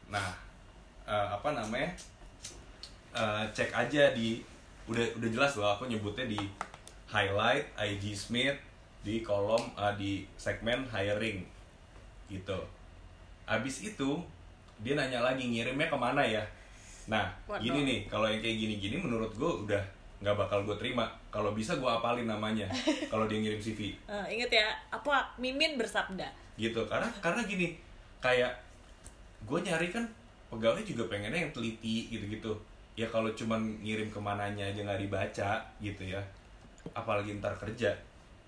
nah 0.07 0.39
eh, 1.03 1.27
apa 1.35 1.51
namanya? 1.51 1.91
Eh, 3.11 3.43
cek 3.51 3.75
aja 3.75 4.15
di 4.15 4.39
udah 4.89 5.05
udah 5.21 5.29
jelas 5.29 5.53
loh 5.61 5.69
aku 5.77 5.85
nyebutnya 5.85 6.25
di 6.25 6.39
highlight 7.05 7.69
IG 7.77 8.17
Smith 8.17 8.57
di 9.05 9.21
kolom 9.21 9.61
eh, 9.77 9.93
di 9.95 10.11
segmen 10.35 10.83
hiring 10.89 11.45
gitu. 12.27 12.57
Abis 13.45 13.85
itu 13.85 14.17
dia 14.81 14.93
nanya 14.97 15.21
lagi 15.21 15.45
ngirimnya 15.45 15.87
ke 15.89 15.97
mana 15.97 16.25
ya? 16.25 16.41
Nah 17.05 17.29
Waduh. 17.45 17.61
gini 17.61 17.79
nih 17.85 17.99
kalau 18.09 18.25
yang 18.29 18.41
kayak 18.41 18.57
gini-gini 18.57 18.95
menurut 18.97 19.29
gue 19.37 19.51
udah 19.69 19.81
nggak 20.19 20.35
bakal 20.35 20.65
gue 20.65 20.75
terima. 20.81 21.05
Kalau 21.29 21.53
bisa 21.53 21.77
gue 21.77 21.89
apalin 21.89 22.25
namanya 22.25 22.65
kalau 23.13 23.29
dia 23.29 23.37
ngirim 23.37 23.61
CV 23.61 23.93
Eh, 24.09 24.25
inget 24.33 24.49
ya 24.49 24.73
apa 24.89 25.37
Mimin 25.37 25.77
bersabda. 25.77 26.25
Gitu 26.57 26.81
karena 26.89 27.07
karena 27.21 27.45
gini 27.45 27.77
kayak 28.19 28.51
gue 29.45 29.59
nyari 29.63 29.93
kan 29.93 30.03
pegawai 30.49 30.81
juga 30.81 31.05
pengennya 31.07 31.45
yang 31.45 31.53
teliti 31.53 32.09
gitu-gitu 32.09 32.51
ya 32.99 33.07
kalau 33.07 33.31
cuman 33.31 33.79
ngirim 33.79 34.11
ke 34.11 34.19
mananya 34.19 34.67
aja 34.67 34.83
nggak 34.83 34.99
dibaca 34.99 35.51
gitu 35.79 36.03
ya 36.03 36.19
apalagi 36.91 37.39
ntar 37.39 37.55
kerja. 37.55 37.95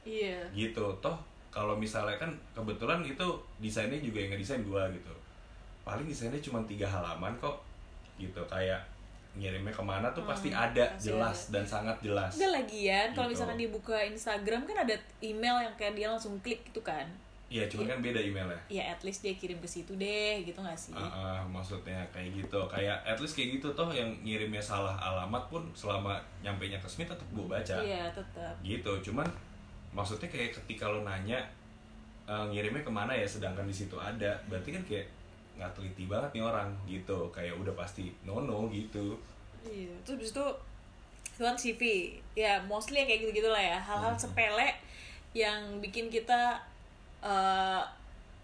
Iya. 0.03 0.43
Gitu. 0.51 0.83
Toh 0.99 1.15
kalau 1.47 1.75
misalnya 1.79 2.19
kan 2.19 2.31
kebetulan 2.51 2.99
itu 3.07 3.27
desainnya 3.63 3.99
juga 4.03 4.19
yang 4.19 4.35
ngedesain 4.35 4.63
gue 4.67 4.83
gitu. 4.99 5.13
Paling 5.87 6.03
desainnya 6.03 6.43
cuma 6.43 6.59
tiga 6.67 6.83
halaman 6.83 7.31
kok 7.39 7.63
gitu. 8.19 8.43
Kayak 8.51 8.83
ngirimnya 9.31 9.71
ke 9.71 9.83
mana 9.83 10.11
tuh 10.11 10.27
pasti 10.27 10.51
Hmm, 10.51 10.67
ada 10.67 10.91
pasti 10.91 11.07
jelas 11.07 11.37
dan 11.47 11.63
sangat 11.63 11.95
jelas. 12.03 12.35
Enggak 12.35 12.67
lagian, 12.67 13.07
kalau 13.15 13.31
Gitu. 13.31 13.35
misalkan 13.39 13.59
dibuka 13.63 13.95
Instagram 14.03 14.61
kan 14.67 14.77
ada 14.83 14.95
email 15.23 15.55
yang 15.63 15.75
kayak 15.79 15.95
dia 15.95 16.07
langsung 16.11 16.35
klik 16.43 16.59
gitu 16.67 16.83
kan. 16.83 17.07
Iya, 17.51 17.67
cuman 17.67 17.83
kan 17.85 17.99
beda 17.99 18.15
emailnya. 18.17 18.55
Ya 18.71 18.87
at 18.87 19.03
least 19.03 19.19
dia 19.19 19.35
kirim 19.35 19.59
ke 19.59 19.67
situ 19.67 19.91
deh, 19.99 20.39
gitu 20.41 20.63
gak 20.63 20.71
sih? 20.71 20.95
Ah, 20.95 21.03
ah, 21.03 21.39
maksudnya 21.43 21.99
kayak 22.09 22.31
gitu 22.31 22.63
kayak 22.65 22.95
at 23.03 23.19
least 23.19 23.35
kayak 23.35 23.59
gitu 23.59 23.67
toh 23.75 23.91
yang 23.91 24.07
ngirimnya 24.23 24.63
salah 24.63 24.95
alamat 24.95 25.51
pun 25.51 25.59
selama 25.75 26.15
nyampe 26.39 26.63
nya 26.65 26.79
ke 26.79 26.87
Smith 26.87 27.11
tetap 27.11 27.27
gue 27.27 27.43
baca 27.43 27.75
Iya, 27.83 28.07
tetap. 28.15 28.55
gitu 28.63 29.11
cuman 29.11 29.27
maksudnya 29.91 30.31
kayak 30.31 30.55
ketika 30.55 30.87
lo 30.87 31.03
nanya 31.03 31.43
eh, 32.23 32.45
ngirimnya 32.47 32.87
ke 32.87 32.91
mana 32.91 33.11
ya 33.11 33.27
sedangkan 33.27 33.67
di 33.67 33.75
situ 33.75 33.99
ada 33.99 34.31
berarti 34.47 34.71
kan 34.71 34.83
kayak 34.87 35.11
nggak 35.59 35.71
teliti 35.75 36.07
banget 36.07 36.31
nih 36.31 36.43
orang 36.47 36.71
gitu 36.87 37.27
kayak 37.35 37.51
udah 37.59 37.75
pasti 37.75 38.15
no 38.23 38.39
no 38.39 38.71
gitu 38.71 39.19
Iya, 39.67 39.91
terus 40.07 40.31
habis 40.31 40.31
itu 40.31 40.45
CV. 41.37 41.81
Ya, 42.33 42.61
mostly 42.65 43.03
yang 43.03 43.07
kayak 43.11 43.21
gitu-gitu 43.27 43.49
lah 43.51 43.61
ya. 43.61 43.77
Hal-hal 43.77 44.13
Hmm. 44.13 44.21
sepele 44.21 44.69
yang 45.33 45.59
bikin 45.81 46.07
kita 46.07 46.59
eh, 47.21 47.81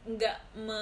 nggak 0.07 0.37
me 0.55 0.81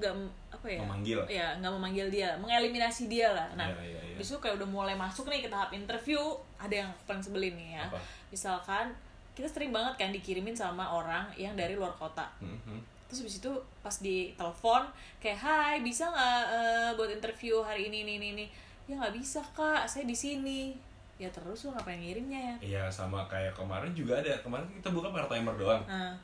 nggak 0.00 0.12
apa 0.48 0.66
ya? 0.66 0.80
Memanggil. 0.80 1.18
ya 1.28 1.46
nggak 1.60 1.72
memanggil 1.76 2.06
dia 2.08 2.32
mengeliminasi 2.40 3.12
dia 3.12 3.28
lah. 3.36 3.52
Nah 3.52 3.68
iya, 3.84 4.00
iya. 4.00 4.16
habis 4.16 4.32
itu 4.32 4.38
kayak 4.40 4.56
udah 4.56 4.68
mulai 4.68 4.96
masuk 4.96 5.28
nih 5.28 5.44
ke 5.44 5.50
tahap 5.52 5.76
interview 5.76 6.20
ada 6.56 6.72
yang 6.72 6.90
paling 7.04 7.20
sebelin 7.20 7.52
nih 7.52 7.76
ya. 7.76 7.84
Apa? 7.92 8.00
misalkan 8.32 8.90
kita 9.36 9.46
sering 9.46 9.70
banget 9.70 9.94
kan 10.00 10.10
dikirimin 10.10 10.56
sama 10.56 10.88
orang 10.88 11.28
yang 11.36 11.52
dari 11.52 11.76
luar 11.76 11.92
kota. 11.94 12.24
Mhm. 12.40 12.96
terus 13.04 13.20
habis 13.20 13.36
itu 13.38 13.52
pas 13.84 13.94
di 14.00 14.32
telepon 14.34 14.82
kayak 15.22 15.38
hai 15.38 15.76
bisa 15.84 16.08
nggak 16.08 16.42
eh, 16.50 16.90
buat 16.96 17.12
interview 17.12 17.60
hari 17.60 17.92
ini 17.92 18.02
ini 18.02 18.12
ini, 18.16 18.28
ini? 18.34 18.46
Ya 18.88 18.96
nggak 18.96 19.14
bisa 19.14 19.44
kak 19.52 19.84
saya 19.84 20.08
di 20.08 20.16
sini. 20.16 20.74
Ya 21.20 21.30
terus 21.30 21.62
lo 21.68 21.76
ngapain 21.76 22.00
ngirimnya 22.00 22.40
ya? 22.40 22.54
Iya 22.58 22.82
sama 22.90 23.22
kayak 23.30 23.54
kemarin 23.54 23.92
juga 23.94 24.18
ada. 24.18 24.34
Kemarin 24.40 24.66
kita 24.80 24.90
buka 24.90 25.12
part 25.14 25.28
timer 25.30 25.54
doang. 25.54 25.84
Nah 25.86 26.16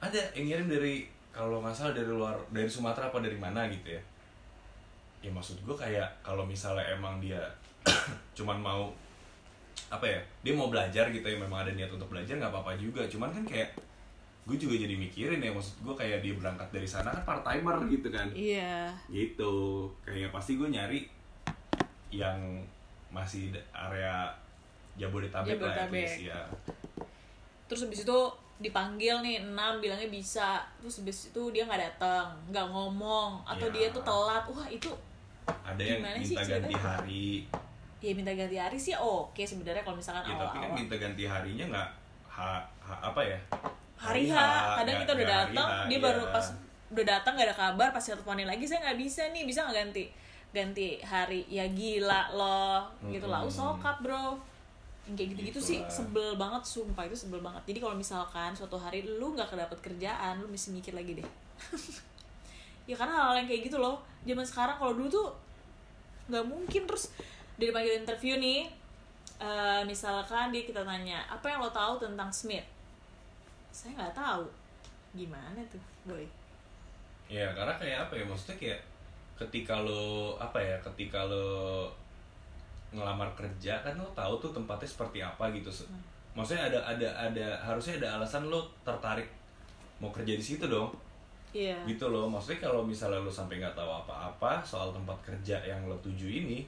ada 0.00 0.20
yang 0.36 0.46
ngirim 0.48 0.68
dari 0.68 0.94
kalau 1.32 1.60
nggak 1.60 1.76
salah 1.76 1.92
dari 1.92 2.08
luar 2.08 2.36
dari 2.48 2.68
Sumatera 2.68 3.12
apa 3.12 3.20
dari 3.20 3.36
mana 3.36 3.68
gitu 3.68 3.92
ya? 3.92 4.02
Ya 5.24 5.30
maksud 5.32 5.60
gue 5.60 5.76
kayak 5.76 6.08
kalau 6.24 6.44
misalnya 6.48 6.84
emang 6.92 7.20
dia 7.20 7.40
cuman 8.36 8.58
mau 8.60 8.92
apa 9.86 10.02
ya 10.02 10.20
dia 10.42 10.54
mau 10.56 10.72
belajar 10.72 11.12
gitu 11.12 11.22
ya 11.22 11.36
memang 11.38 11.62
ada 11.62 11.72
niat 11.76 11.92
untuk 11.92 12.08
belajar 12.08 12.36
nggak 12.36 12.52
apa-apa 12.52 12.76
juga. 12.80 13.04
Cuman 13.04 13.32
kan 13.32 13.44
kayak 13.44 13.76
gue 14.46 14.56
juga 14.56 14.78
jadi 14.78 14.94
mikirin 14.94 15.42
ya 15.42 15.50
maksud 15.50 15.82
gue 15.82 15.94
kayak 15.98 16.22
dia 16.22 16.32
berangkat 16.38 16.70
dari 16.70 16.86
sana 16.86 17.10
kan 17.10 17.22
part 17.26 17.42
timer 17.44 17.76
gitu 17.90 18.08
kan. 18.08 18.28
Iya. 18.32 18.94
Gitu. 19.12 19.54
Kayak 20.06 20.32
pasti 20.32 20.56
gue 20.56 20.68
nyari 20.70 21.00
yang 22.14 22.62
masih 23.10 23.52
area 23.74 24.32
Jabodetabek, 24.96 25.60
lah 25.60 25.76
Jabodetabek. 25.76 25.92
least, 25.92 26.18
ya. 26.32 26.40
Terus 27.68 27.80
habis 27.84 28.00
itu 28.08 28.18
dipanggil 28.56 29.20
nih 29.20 29.44
enam 29.44 29.78
bilangnya 29.78 30.08
bisa 30.08 30.64
terus 30.78 30.98
habis 30.98 31.28
itu 31.28 31.42
dia 31.50 31.62
nggak 31.62 31.76
datang 31.92 32.24
nggak 32.48 32.66
ngomong 32.66 33.44
atau 33.44 33.68
Ya. 33.68 33.74
dia 33.74 33.86
tuh 33.90 34.00
telat 34.00 34.44
wah 34.46 34.64
itu 34.66 34.88
ada 35.62 35.78
yang 35.78 36.00
Gimana 36.00 36.18
sih 36.18 36.32
minta 36.32 36.42
ganti 36.42 36.72
ceritanya? 36.72 36.80
hari 36.80 37.28
ya 37.98 38.12
minta 38.12 38.32
ganti 38.32 38.56
hari 38.56 38.78
sih 38.78 38.94
oke 38.94 39.42
sebenarnya 39.42 39.82
kalau 39.82 39.96
misalkan 39.96 40.24
ya 40.24 40.34
tapi 40.38 40.56
kan 40.58 40.70
minta 40.72 40.96
ganti 40.96 41.22
harinya 41.24 41.64
nggak 41.68 41.88
ha, 42.26 42.48
ha- 42.80 43.02
apa 43.04 43.20
ya 43.20 43.38
hari 43.96 44.26
H 44.26 44.34
kadang 44.74 44.96
kita 45.00 45.12
udah 45.14 45.26
hari 45.26 45.34
datang 45.52 45.68
dia 45.86 45.92
iya. 45.92 46.04
baru 46.04 46.22
pas 46.28 46.46
udah 46.86 47.04
datang 47.04 47.32
nggak 47.34 47.48
ada 47.48 47.56
kabar 47.58 47.88
pas 47.90 48.00
teleponin 48.00 48.46
lagi 48.46 48.64
saya 48.64 48.80
nggak 48.84 48.98
bisa 48.98 49.22
nih 49.30 49.44
bisa 49.44 49.64
nggak 49.64 49.76
ganti 49.84 50.04
ganti 50.50 50.88
hari 51.02 51.44
ya 51.46 51.68
gila 51.68 52.32
loh 52.32 52.80
gitu 53.06 53.26
lah 53.26 53.42
Mm-mm. 53.42 53.52
sokap 53.52 54.00
bro 54.00 54.38
yang 55.06 55.14
kayak 55.14 55.28
gitu-gitu 55.34 55.58
Gitu 55.58 55.60
sih 55.62 55.78
lah. 55.78 55.90
sebel 55.90 56.28
banget 56.34 56.62
sumpah 56.66 57.06
itu 57.06 57.14
sebel 57.14 57.38
banget. 57.38 57.62
Jadi 57.70 57.78
kalau 57.78 57.94
misalkan 57.94 58.50
suatu 58.52 58.74
hari 58.74 59.06
lu 59.06 59.38
nggak 59.38 59.54
kedapet 59.54 59.78
kerjaan 59.78 60.42
lu 60.42 60.50
mesti 60.50 60.74
mikir 60.74 60.92
lagi 60.94 61.22
deh. 61.22 61.28
Ya 62.86 62.94
karena 62.94 63.18
hal, 63.18 63.34
-hal 63.34 63.42
yang 63.42 63.50
kayak 63.50 63.66
gitu 63.66 63.82
loh. 63.82 63.98
Zaman 64.22 64.46
sekarang 64.46 64.78
kalau 64.78 64.94
dulu 64.94 65.10
tuh 65.10 65.28
nggak 66.30 66.46
mungkin. 66.46 66.86
Terus 66.86 67.10
dia 67.58 67.74
dipanggil 67.74 67.98
interview 67.98 68.38
nih 68.38 68.70
eh, 69.42 69.82
misalkan 69.82 70.54
dia 70.54 70.62
kita 70.62 70.86
tanya 70.86 71.26
apa 71.26 71.50
yang 71.50 71.58
lo 71.58 71.70
tahu 71.74 71.98
tentang 71.98 72.30
Smith? 72.30 72.62
Saya 73.74 73.90
nggak 73.98 74.14
tahu. 74.14 74.46
Gimana 75.18 75.58
tuh 75.66 75.82
boy? 76.06 76.22
Ya 77.26 77.50
karena 77.58 77.74
kayak 77.74 78.06
apa 78.06 78.12
ya 78.14 78.24
maksudnya 78.24 78.54
kayak 78.54 78.80
ketika 79.34 79.82
lo 79.82 80.38
apa 80.38 80.62
ya 80.62 80.78
ketika 80.78 81.26
lo 81.26 81.90
ngelamar 82.88 83.28
kerja 83.32 83.78
kan 83.78 83.94
lo 83.94 84.06
tahu 84.12 84.38
tuh 84.38 84.50
tempatnya 84.52 84.86
seperti 84.86 85.18
apa 85.18 85.50
gitu 85.50 85.68
Hmm. 85.68 85.98
maksudnya 86.34 86.66
ada 86.66 86.78
ada 86.86 87.08
ada 87.08 87.46
harusnya 87.58 87.96
ada 87.96 88.16
alasan 88.16 88.46
lo 88.46 88.62
tertarik 88.82 89.26
mau 89.96 90.08
kerja 90.08 90.32
di 90.32 90.44
situ 90.44 90.64
dong 90.64 90.92
iya 91.50 91.76
gitu 91.84 92.06
loh 92.06 92.26
maksudnya 92.26 92.60
kalau 92.62 92.82
misalnya 92.82 93.18
lo 93.18 93.28
sampai 93.28 93.56
nggak 93.56 93.72
tahu 93.72 93.88
apa-apa 93.98 94.60
soal 94.62 94.90
tempat 94.90 95.16
kerja 95.22 95.56
yang 95.58 95.80
lo 95.84 95.96
tuju 95.98 96.26
ini 96.26 96.62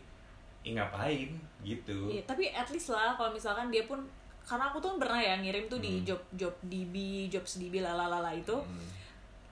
ih 0.60 0.72
ngapain 0.72 1.30
gitu 1.60 2.08
Iya, 2.08 2.22
tapi 2.24 2.50
at 2.50 2.66
least 2.68 2.88
lah 2.88 3.14
kalau 3.14 3.30
misalkan 3.30 3.68
dia 3.68 3.84
pun 3.84 4.00
karena 4.40 4.64
aku 4.66 4.80
tuh 4.80 4.96
pernah 4.96 5.16
ya 5.16 5.36
ngirim 5.36 5.64
tuh 5.66 5.78
di 5.78 6.00
Hmm. 6.00 6.04
job 6.06 6.20
job 6.34 6.54
DB, 6.64 6.96
jobs 7.28 7.56
DB 7.58 7.78
lalalala 7.78 8.32
itu. 8.32 8.56
Hmm. 8.56 8.80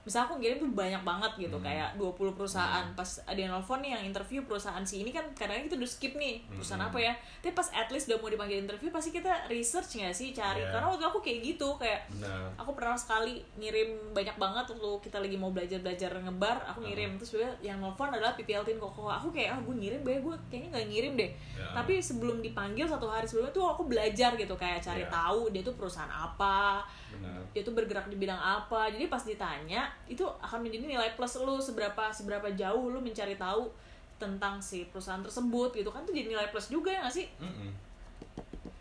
Misal 0.07 0.23
aku 0.23 0.39
ngirim 0.39 0.57
tuh 0.57 0.71
banyak 0.71 1.03
banget 1.03 1.33
gitu, 1.37 1.57
Hmm. 1.57 1.67
kayak 1.67 1.89
20 1.97 2.31
perusahaan. 2.33 2.87
Pas 2.93 3.11
ada 3.21 3.35
yang 3.35 3.51
nelfon 3.51 3.83
nih 3.83 3.91
yang 3.93 4.05
interview 4.07 4.41
perusahaan 4.41 4.81
si 4.81 5.03
ini 5.03 5.11
kan 5.11 5.27
kadang 5.35 5.59
kita 5.61 5.75
udah 5.75 5.91
skip 5.91 6.15
nih 6.15 6.47
perusahaan 6.49 6.79
Hmm. 6.79 6.89
apa 6.89 6.99
ya. 7.01 7.13
Tapi 7.37 7.53
pas 7.53 7.67
at 7.73 7.91
least 7.91 8.07
udah 8.07 8.17
mau 8.17 8.31
dipanggil 8.31 8.59
interview 8.61 8.89
pasti 8.89 9.11
kita 9.11 9.29
research 9.47 9.99
nggak 9.99 10.15
sih 10.15 10.31
cari. 10.31 10.63
Iya. 10.63 10.71
Karena 10.71 10.87
waktu 10.87 11.05
aku 11.05 11.19
kayak 11.19 11.39
gitu 11.45 11.75
kayak 11.75 12.07
benar 12.09 12.55
aku 12.57 12.71
pernah 12.73 12.95
sekali 12.95 13.35
ngirim 13.57 13.89
banyak 14.13 14.37
banget 14.37 14.65
waktu 14.69 14.91
kita 15.03 15.19
lagi 15.19 15.35
mau 15.35 15.51
belajar 15.51 15.79
belajar 15.79 16.11
ngebar 16.15 16.63
aku 16.65 16.81
ngirim 16.83 17.17
terus 17.17 17.33
juga 17.33 17.51
yang 17.61 17.79
nelfon 17.79 18.07
adalah 18.09 18.31
PPL 18.33 18.63
Tin 18.63 18.77
Koko 18.77 19.09
aku 19.09 19.29
kayak 19.29 19.51
ah 19.51 19.61
gue 19.61 19.75
ngirim 19.75 20.01
gue 20.01 20.15
gue 20.19 20.37
kayaknya 20.47 20.69
nggak 20.71 20.87
ngirim 20.87 21.13
deh 21.17 21.31
Ya. 21.53 21.73
tapi 21.73 21.99
sebelum 21.99 22.39
dipanggil 22.39 22.85
satu 22.85 23.07
hari 23.07 23.25
sebelumnya 23.25 23.51
tuh 23.51 23.65
aku 23.67 23.83
belajar 23.85 24.31
gitu 24.35 24.55
kayak 24.55 24.79
cari 24.79 25.01
Ya. 25.01 25.11
tahu 25.11 25.49
dia 25.49 25.61
tuh 25.61 25.73
perusahaan 25.73 26.07
apa 26.07 26.85
benar 27.11 27.41
dia 27.51 27.63
tuh 27.63 27.73
bergerak 27.73 28.07
di 28.07 28.17
bidang 28.17 28.37
apa 28.37 28.87
jadi 28.89 29.09
pas 29.09 29.21
ditanya 29.21 29.89
itu 30.07 30.23
akan 30.39 30.63
menjadi 30.63 30.87
nilai 30.87 31.11
plus 31.17 31.41
lu 31.41 31.57
seberapa 31.57 32.13
seberapa 32.13 32.47
jauh 32.53 32.93
lu 32.93 33.01
mencari 33.01 33.35
tahu 33.35 33.67
tentang 34.17 34.57
si 34.61 34.87
perusahaan 34.89 35.21
tersebut 35.21 35.75
gitu 35.75 35.91
kan 35.91 36.01
tuh 36.05 36.15
jadi 36.15 36.31
nilai 36.31 36.49
plus 36.49 36.69
juga 36.69 36.89
ya 36.89 37.05
nggak 37.05 37.17
sih? 37.17 37.27
Mm-mm. 37.37 37.71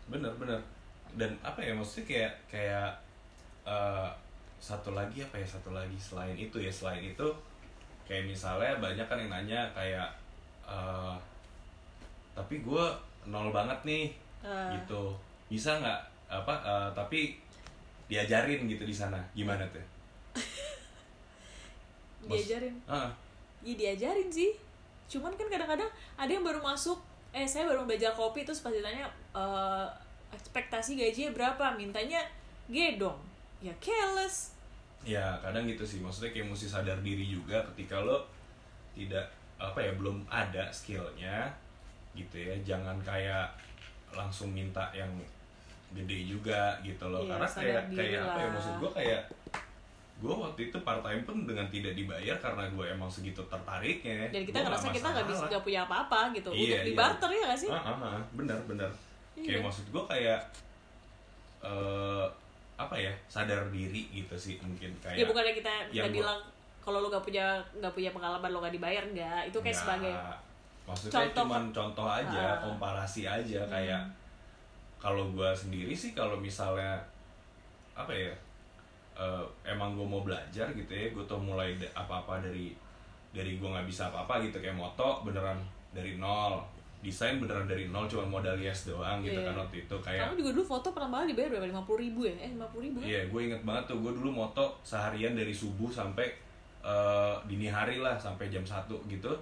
bener 0.06 0.32
bener. 0.36 0.60
Dan 1.16 1.32
apa 1.42 1.58
ya 1.60 1.72
maksudnya 1.74 2.06
kayak 2.06 2.32
kayak 2.48 2.88
eh, 3.64 4.08
satu 4.56 4.92
lagi 4.92 5.20
apa 5.20 5.36
ya 5.36 5.44
satu 5.44 5.72
lagi 5.72 5.98
selain 5.98 6.32
itu 6.32 6.56
ya 6.56 6.72
selain 6.72 7.04
itu 7.04 7.28
kayak 8.06 8.24
misalnya 8.24 8.78
banyak 8.78 9.04
kan 9.04 9.18
yang 9.18 9.28
nanya 9.28 9.60
kayak 9.74 10.08
eh, 10.64 11.16
tapi 12.32 12.60
gue 12.60 12.84
nol 13.26 13.50
banget 13.50 13.76
nih 13.84 14.06
Eh. 14.46 14.70
gitu. 14.78 15.10
Bisa 15.50 15.74
nggak? 15.82 16.00
Apa 16.30 16.54
eh, 16.62 16.88
tapi 16.94 17.34
diajarin 18.06 18.64
gitu 18.70 18.86
di 18.86 18.94
sana. 18.94 19.18
Gimana 19.34 19.66
tuh 19.74 19.82
Diajarin. 22.30 22.74
Ah, 22.86 23.10
ya 23.62 23.74
diajarin 23.74 24.28
sih. 24.30 24.52
Cuman 25.06 25.32
kan 25.38 25.46
kadang-kadang 25.46 25.90
ada 26.18 26.30
yang 26.30 26.42
baru 26.42 26.58
masuk 26.58 26.98
eh 27.36 27.44
saya 27.44 27.68
baru 27.68 27.84
belajar 27.84 28.16
kopi 28.16 28.48
terus 28.48 28.64
pas 28.64 28.72
ditanya 28.72 29.04
eh, 29.36 29.86
ekspektasi 30.32 30.96
gajinya 30.96 31.30
berapa 31.36 31.76
mintanya 31.76 32.24
gedong 32.66 33.18
ya 33.62 33.72
careless. 33.78 34.56
Ya 35.06 35.38
kadang 35.44 35.68
gitu 35.70 35.86
sih. 35.86 36.02
Maksudnya 36.02 36.34
kayak 36.34 36.50
mesti 36.50 36.66
sadar 36.66 36.98
diri 37.00 37.26
juga 37.28 37.62
ketika 37.72 38.02
lo 38.02 38.26
tidak 38.96 39.28
apa 39.56 39.78
ya 39.80 39.92
belum 39.94 40.26
ada 40.26 40.68
skillnya 40.72 41.48
gitu 42.18 42.36
ya. 42.36 42.54
Jangan 42.66 42.98
kayak 43.04 43.52
langsung 44.10 44.50
minta 44.50 44.90
yang 44.90 45.10
gede 45.94 46.26
juga 46.26 46.74
gitu 46.82 47.06
loh. 47.06 47.22
Iya, 47.22 47.30
karena 47.38 47.48
kayak 47.48 47.82
kayak 47.94 48.20
apa 48.26 48.38
ya 48.42 48.48
maksud 48.50 48.74
gue 48.82 48.90
kayak 48.90 49.22
gue 50.16 50.32
waktu 50.32 50.60
itu 50.66 50.78
part 50.80 51.00
time 51.00 51.22
pun 51.22 51.44
dengan 51.44 51.66
tidak 51.66 51.92
dibayar 51.92 52.32
karena 52.36 52.64
gue 52.66 52.86
emang 52.88 53.04
segitu 53.06 53.44
tertariknya 53.44 54.28
dan 54.28 54.42
kita 54.42 54.56
Gua 54.56 54.66
ngerasa 54.66 54.88
kita 54.90 55.08
nggak 55.10 55.26
bisa 55.26 55.44
nggak 55.46 55.60
punya 55.62 55.80
apa-apa 55.82 56.20
gitu 56.32 56.48
Iya, 56.48 56.56
untuk 56.56 56.64
iya. 56.74 56.86
dibarter 56.86 57.28
ya 57.30 57.42
nggak 57.44 57.58
sih 57.58 57.68
Ah, 57.68 57.82
ah, 57.84 57.96
ah, 58.10 58.20
benar 58.32 58.58
benar 58.64 58.90
Iya. 59.34 59.44
kayak 59.46 59.62
maksud 59.62 59.84
gue 59.86 60.02
kayak 60.06 60.40
eh 61.62 62.26
apa 62.76 62.92
ya 62.94 63.08
sadar 63.26 63.68
diri 63.70 64.08
gitu 64.10 64.32
sih 64.34 64.56
mungkin 64.58 64.92
kayak 64.98 65.16
ya 65.16 65.24
bukannya 65.24 65.52
kita 65.54 65.72
kita 65.90 66.06
gua- 66.06 66.16
bilang 66.16 66.40
kalau 66.78 67.00
lu 67.00 67.08
nggak 67.08 67.20
punya 67.20 67.46
nggak 67.74 67.90
punya 67.90 68.10
pengalaman 68.10 68.48
lo 68.48 68.58
nggak 68.60 68.74
dibayar 68.74 69.04
nggak 69.06 69.40
itu 69.46 69.58
kayak 69.58 69.68
Nggak. 69.70 69.80
sebagai 69.82 70.12
maksudnya 70.86 71.12
contoh. 71.18 71.36
cuman 71.42 71.64
contoh 71.70 72.06
aja 72.06 72.44
Ah. 72.46 72.56
komparasi 72.62 73.22
aja 73.24 73.60
Hmm. 73.60 73.70
kayak 73.70 74.02
kalau 74.96 75.28
gua 75.30 75.50
sendiri 75.50 75.92
sih 75.92 76.12
kalau 76.12 76.36
misalnya 76.38 76.96
apa 77.92 78.12
ya 78.12 78.30
eh, 79.16 79.44
emang 79.64 79.92
gue 79.92 80.04
mau 80.04 80.20
belajar 80.20 80.68
gitu 80.70 80.92
ya 80.92 81.08
gue 81.08 81.24
tuh 81.24 81.36
mulai 81.36 81.72
apa-apa 81.90 82.38
dari 82.38 82.76
dari 83.32 83.56
gue 83.56 83.64
nggak 83.64 83.84
bisa 83.84 84.08
apa-apa 84.08 84.40
gitu 84.40 84.60
kayak 84.60 84.72
moto 84.72 85.20
beneran 85.20 85.56
dari 85.90 86.16
nol 86.16 86.60
desain 87.00 87.36
beneran 87.36 87.64
dari 87.64 87.86
nol 87.86 88.04
cuma 88.04 88.24
modal 88.26 88.56
yes 88.56 88.88
doang 88.88 89.20
gitu 89.20 89.36
Iya. 89.36 89.48
kan 89.48 89.54
waktu 89.56 89.76
itu 89.84 89.96
kayak 90.00 90.20
kamu 90.26 90.40
juga 90.40 90.50
dulu 90.56 90.64
foto 90.66 90.88
pertama 90.90 91.20
kali 91.20 91.32
dibayar 91.32 91.48
berapa 91.52 91.68
lima 91.68 91.82
puluh 91.84 92.00
ribu 92.02 92.20
ya 92.24 92.34
eh 92.36 92.50
lima 92.50 92.66
puluh 92.68 92.84
ribu 92.88 92.96
kan 93.00 93.06
Iya, 93.06 93.20
gue 93.28 93.40
inget 93.42 93.62
banget 93.62 93.84
tuh. 93.86 93.98
Gue 94.00 94.12
dulu 94.12 94.30
moto 94.32 94.64
seharian 94.82 95.32
dari 95.32 95.52
subuh 95.52 95.86
sampai 95.88 96.26
eh, 96.82 97.34
dini 97.44 97.68
hari 97.68 98.00
lah, 98.00 98.16
sampai 98.16 98.48
jam 98.48 98.64
1 98.64 98.88
gitu. 99.06 99.32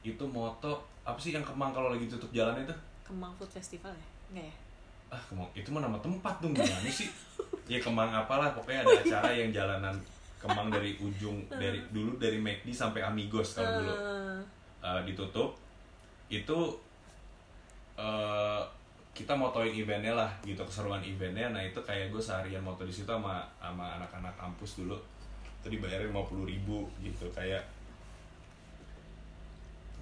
Itu 0.00 0.24
moto 0.24 0.72
apa 1.02 1.20
sih 1.20 1.30
yang 1.30 1.44
Kemang 1.44 1.70
kalau 1.70 1.92
lagi 1.92 2.08
tutup 2.08 2.32
jalan 2.32 2.56
itu? 2.60 2.74
Kemang 3.04 3.30
Food 3.36 3.52
Festival 3.52 3.92
ya 3.92 4.08
nggak 4.32 4.46
ya 4.48 4.54
Ah, 5.14 5.22
Kemang 5.30 5.46
itu 5.54 5.70
mah 5.70 5.78
nama 5.78 5.98
tempat 6.02 6.42
dong 6.42 6.50
gimana 6.50 6.90
sih? 6.90 7.06
Ya 7.70 7.78
Kemang 7.78 8.10
apalah, 8.10 8.50
pokoknya 8.50 8.82
ada 8.82 8.94
acara 8.98 9.30
yang 9.30 9.54
jalanan 9.54 9.94
Kemang 10.42 10.74
dari 10.74 10.98
ujung 10.98 11.38
dari 11.48 11.78
dulu 11.94 12.18
dari 12.18 12.42
McD 12.42 12.74
sampai 12.74 13.06
Amigos 13.06 13.54
kalau 13.54 13.78
dulu 13.78 13.94
eh, 14.82 15.00
ditutup. 15.06 15.54
Itu 16.26 16.82
eh, 17.94 18.62
kita 19.14 19.38
motoin 19.38 19.70
eventnya 19.70 20.10
lah 20.18 20.30
gitu 20.42 20.58
keseruan 20.66 20.98
eventnya 20.98 21.54
nah 21.54 21.62
itu 21.62 21.78
kayak 21.86 22.10
gue 22.10 22.18
seharian 22.18 22.58
moto 22.58 22.82
di 22.82 22.90
situ 22.90 23.06
sama 23.06 23.46
sama 23.62 23.94
anak-anak 24.02 24.34
kampus 24.34 24.82
dulu 24.82 24.98
itu 25.62 25.78
dibayarin 25.78 26.10
50 26.10 26.50
ribu 26.50 26.90
gitu 26.98 27.30
kayak 27.30 27.62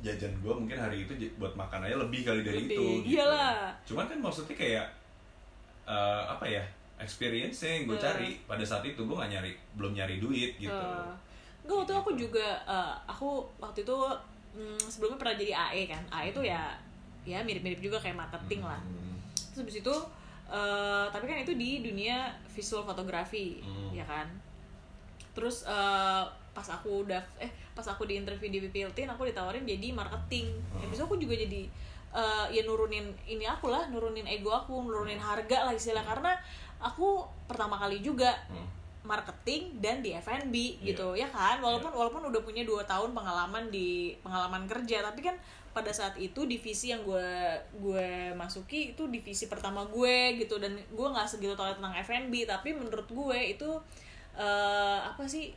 jajan 0.03 0.33
gue 0.43 0.51
mungkin 0.51 0.75
hari 0.81 1.05
itu 1.07 1.13
buat 1.39 1.55
makan 1.55 1.87
aja 1.87 1.95
lebih 2.01 2.27
kali 2.27 2.43
dari 2.43 2.67
Lebih, 2.67 2.75
itu 2.75 2.83
gitu. 3.07 3.15
iyalah. 3.21 3.71
cuman 3.87 4.05
kan 4.11 4.19
maksudnya 4.19 4.57
kayak 4.59 4.87
eh, 5.85 6.22
apa 6.26 6.45
ya 6.45 6.62
experience 6.97 7.62
yang 7.62 7.85
gue 7.85 7.95
Eh. 7.95 8.01
cari 8.01 8.30
pada 8.43 8.62
saat 8.62 8.83
itu 8.83 9.01
gue 9.01 9.12
gak 9.12 9.26
nyari 9.28 9.51
belum 9.74 9.93
nyari 9.93 10.16
duit 10.16 10.55
gitu 10.57 10.70
Eh, 10.70 11.12
Enggak, 11.62 11.76
waktu 11.78 11.95
aku 11.97 12.11
juga 12.16 12.47
eh, 12.61 12.95
aku 13.05 13.28
waktu 13.57 13.83
itu 13.83 13.97
mm, 14.53 14.83
sebelumnya 14.83 15.16
pernah 15.16 15.35
jadi 15.37 15.53
AE 15.53 15.83
kan. 15.87 16.03
AE 16.12 16.30
itu 16.30 16.43
ya 16.43 16.74
ya 17.22 17.39
mirip-mirip 17.41 17.78
juga 17.78 17.97
kayak 17.97 18.18
marketing 18.18 18.62
lah. 18.62 18.78
Hmm. 18.78 19.14
Terus 19.30 19.59
habis 19.61 19.76
itu 19.78 19.95
eh, 20.49 21.07
tapi 21.09 21.24
kan 21.24 21.39
itu 21.39 21.55
di 21.55 21.80
dunia 21.80 22.26
visual 22.49 22.83
fotografi, 22.83 23.59
Hmm. 23.59 23.91
ya 23.91 24.03
kan. 24.03 24.26
Terus 25.33 25.64
eh, 25.64 26.22
pas 26.53 26.66
aku 26.68 27.07
udah 27.07 27.22
eh 27.39 27.49
pas 27.72 27.87
aku 27.87 28.05
di 28.05 28.18
interview 28.18 28.47
di 28.47 28.61
Piltin 28.68 29.09
aku 29.09 29.24
ditawarin 29.24 29.64
jadi 29.64 29.89
marketing 29.91 30.53
Hmm. 30.68 30.83
habis 30.83 30.99
itu 30.99 31.05
aku 31.05 31.16
juga 31.16 31.33
jadi 31.35 31.64
eh, 32.13 32.47
ya 32.51 32.63
nurunin 32.63 33.09
ini 33.25 33.45
aku 33.45 33.69
lah 33.69 33.89
nurunin 33.89 34.25
ego 34.25 34.53
aku 34.53 34.85
nurunin 34.85 35.17
harga 35.17 35.65
lah 35.65 35.73
istilah 35.73 36.05
karena 36.05 36.37
aku 36.77 37.25
pertama 37.45 37.77
kali 37.77 38.01
juga 38.01 38.33
Hmm. 38.47 38.69
marketing 39.03 39.83
dan 39.83 39.99
di 39.99 40.15
F&B 40.15 40.55
Iya. 40.79 40.95
gitu 40.95 41.19
ya 41.19 41.27
kan? 41.27 41.59
Walaupun 41.59 41.91
walaupun 41.91 42.23
udah 42.23 42.39
punya 42.39 42.63
dua 42.63 42.87
tahun 42.87 43.11
pengalaman 43.11 43.67
di 43.67 44.15
pengalaman 44.23 44.63
kerja 44.65 45.03
tapi 45.03 45.27
kan 45.27 45.35
pada 45.75 45.91
saat 45.91 46.15
itu 46.21 46.47
divisi 46.47 46.95
yang 46.95 47.03
gue 47.03 47.27
gue 47.83 48.31
masuki 48.37 48.95
itu 48.95 49.11
divisi 49.11 49.51
pertama 49.51 49.83
gue 49.91 50.39
gitu. 50.39 50.63
Dan 50.63 50.79
gue 50.79 51.07
nggak 51.09 51.27
segitu 51.27 51.59
tahu 51.59 51.75
tentang 51.75 51.99
F&B 51.99 52.47
tapi 52.47 52.79
menurut 52.79 53.09
gue 53.09 53.39
itu 53.51 53.71
eh, 54.39 54.99
apa 55.03 55.27
sih 55.27 55.51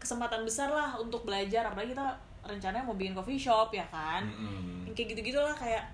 kesempatan 0.00 0.48
besar 0.48 0.72
lah 0.72 0.96
untuk 0.96 1.28
belajar. 1.28 1.68
Apalagi 1.68 1.92
kita 1.92 2.16
rencananya 2.48 2.86
mau 2.86 2.96
bikin 2.96 3.12
coffee 3.12 3.36
shop 3.36 3.76
ya 3.76 3.84
kan? 3.92 4.24
Mm-mm. 4.24 4.88
Yang 4.88 4.94
kayak 4.96 5.08
gitu 5.12 5.36
gitulah 5.36 5.52
kayak 5.52 5.84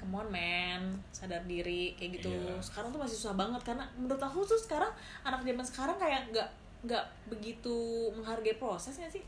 come 0.00 0.16
on 0.16 0.28
man. 0.32 0.80
Sadar 1.10 1.44
diri 1.44 1.92
kayak 1.94 2.16
gitu. 2.16 2.32
Iya. 2.32 2.56
sekarang 2.58 2.88
tuh 2.88 2.98
masih 2.98 3.14
susah 3.14 3.36
banget 3.36 3.60
karena 3.60 3.84
menurut 3.94 4.16
aku 4.18 4.40
tuh 4.42 4.56
sekarang 4.56 4.88
anak 5.20 5.44
zaman 5.44 5.60
sekarang 5.62 5.96
kayak 5.96 6.32
nggak 6.32 6.48
nggak 6.80 7.04
begitu 7.28 7.76
menghargai 8.16 8.56
proses 8.56 8.96
nggak 8.96 9.12
sih? 9.12 9.24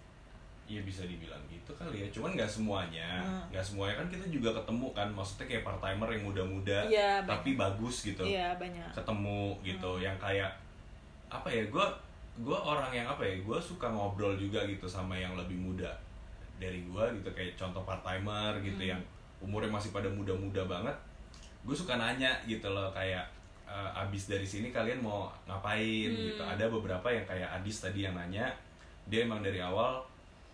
Iya 0.64 0.80
bisa 0.80 1.04
dibilang 1.04 1.42
gitu 1.50 1.74
kali 1.74 2.00
ya, 2.00 2.08
cuman 2.08 2.32
nggak 2.32 2.48
semuanya, 2.48 3.20
Hmm. 3.20 3.44
nggak 3.52 3.60
semuanya. 3.60 3.98
Kan 3.98 4.08
kita 4.08 4.24
juga 4.30 4.56
ketemu 4.56 4.88
kan, 4.94 5.08
maksudnya 5.10 5.44
kayak 5.44 5.62
part 5.62 5.76
timer 5.76 6.08
yang 6.08 6.24
muda-muda, 6.24 6.78
Iya, 6.86 7.20
tapi 7.28 7.58
bagus 7.58 8.06
gitu, 8.06 8.22
iya 8.24 8.54
banyak. 8.56 8.88
Ketemu 8.94 9.58
gitu, 9.60 10.00
yang 10.00 10.16
kayak 10.16 10.48
apa 11.28 11.50
ya, 11.50 11.66
gue 11.66 11.86
gue 12.40 12.56
orang 12.56 12.88
yang 12.88 13.04
apa 13.04 13.20
ya, 13.20 13.36
gue 13.36 13.58
suka 13.60 13.90
ngobrol 13.90 14.32
juga 14.38 14.64
gitu 14.64 14.88
sama 14.88 15.12
yang 15.12 15.36
lebih 15.36 15.58
muda 15.58 15.92
dari 16.56 16.80
gue 16.80 17.04
gitu, 17.20 17.28
kayak 17.34 17.52
contoh 17.58 17.82
part 17.82 18.00
timer 18.00 18.56
gitu 18.62 18.80
Hmm. 18.80 18.92
yang 18.96 19.02
umurnya 19.42 19.68
masih 19.68 19.90
pada 19.90 20.06
muda-muda 20.06 20.62
banget, 20.64 20.94
gue 21.62 21.74
suka 21.74 21.94
nanya 21.94 22.30
gitu 22.44 22.66
loh 22.68 22.88
kayak 22.90 23.26
"Eh, 23.64 23.90
abis 23.96 24.28
dari 24.28 24.44
sini 24.44 24.70
kalian 24.70 24.98
mau 24.98 25.26
ngapain 25.44 26.08
Hmm. 26.08 26.22
gitu, 26.28 26.42
ada 26.42 26.64
beberapa 26.66 27.08
yang 27.08 27.24
kayak 27.24 27.48
Adis 27.52 27.82
tadi 27.82 28.02
yang 28.02 28.12
nanya, 28.12 28.46
dia 29.04 29.24
emang 29.24 29.40
dari 29.40 29.58
awal 29.58 29.98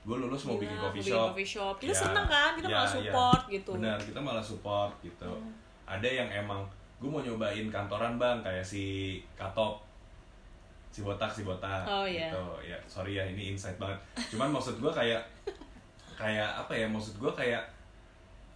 gue 0.01 0.17
lulus 0.17 0.41
mau 0.43 0.57
Gila, 0.57 0.63
bikin 0.65 0.79
coffee 0.79 0.99
bikin 0.99 1.13
shop. 1.13 1.27
coffee 1.29 1.51
shop. 1.51 1.75
Kita 1.77 1.93
Ya, 1.93 2.01
seneng 2.01 2.27
kan, 2.27 2.51
kita 2.57 2.65
ya, 2.65 2.75
malah 2.75 2.89
ya. 2.89 2.95
support 2.97 3.43
gitu. 3.47 3.71
Benar, 3.75 3.99
kita 4.01 4.19
malah 4.19 4.41
support 4.43 4.93
gitu. 5.03 5.29
Hmm. 5.29 5.53
Ada 5.85 6.09
yang 6.09 6.29
emang 6.31 6.65
gue 6.97 7.07
mau 7.07 7.21
nyobain 7.21 7.67
kantoran 7.69 8.17
bang 8.17 8.41
kayak 8.41 8.65
si 8.65 8.85
Katop, 9.35 9.85
si 10.89 11.03
botak 11.03 11.29
si 11.29 11.43
botak. 11.43 11.85
Oh, 11.85 12.03
iya. 12.03 12.31
Gitu. 12.31 12.45
Ya 12.65 12.79
sorry 12.87 13.15
ya 13.15 13.25
ini 13.25 13.53
insight 13.53 13.77
banget. 13.77 13.99
Cuman 14.29 14.49
maksud 14.49 14.79
gue 14.79 14.89
kayak 14.91 15.21
kayak 16.15 16.49
apa 16.57 16.73
ya? 16.73 16.87
Maksud 16.87 17.15
gue 17.17 17.33
kayak 17.33 17.63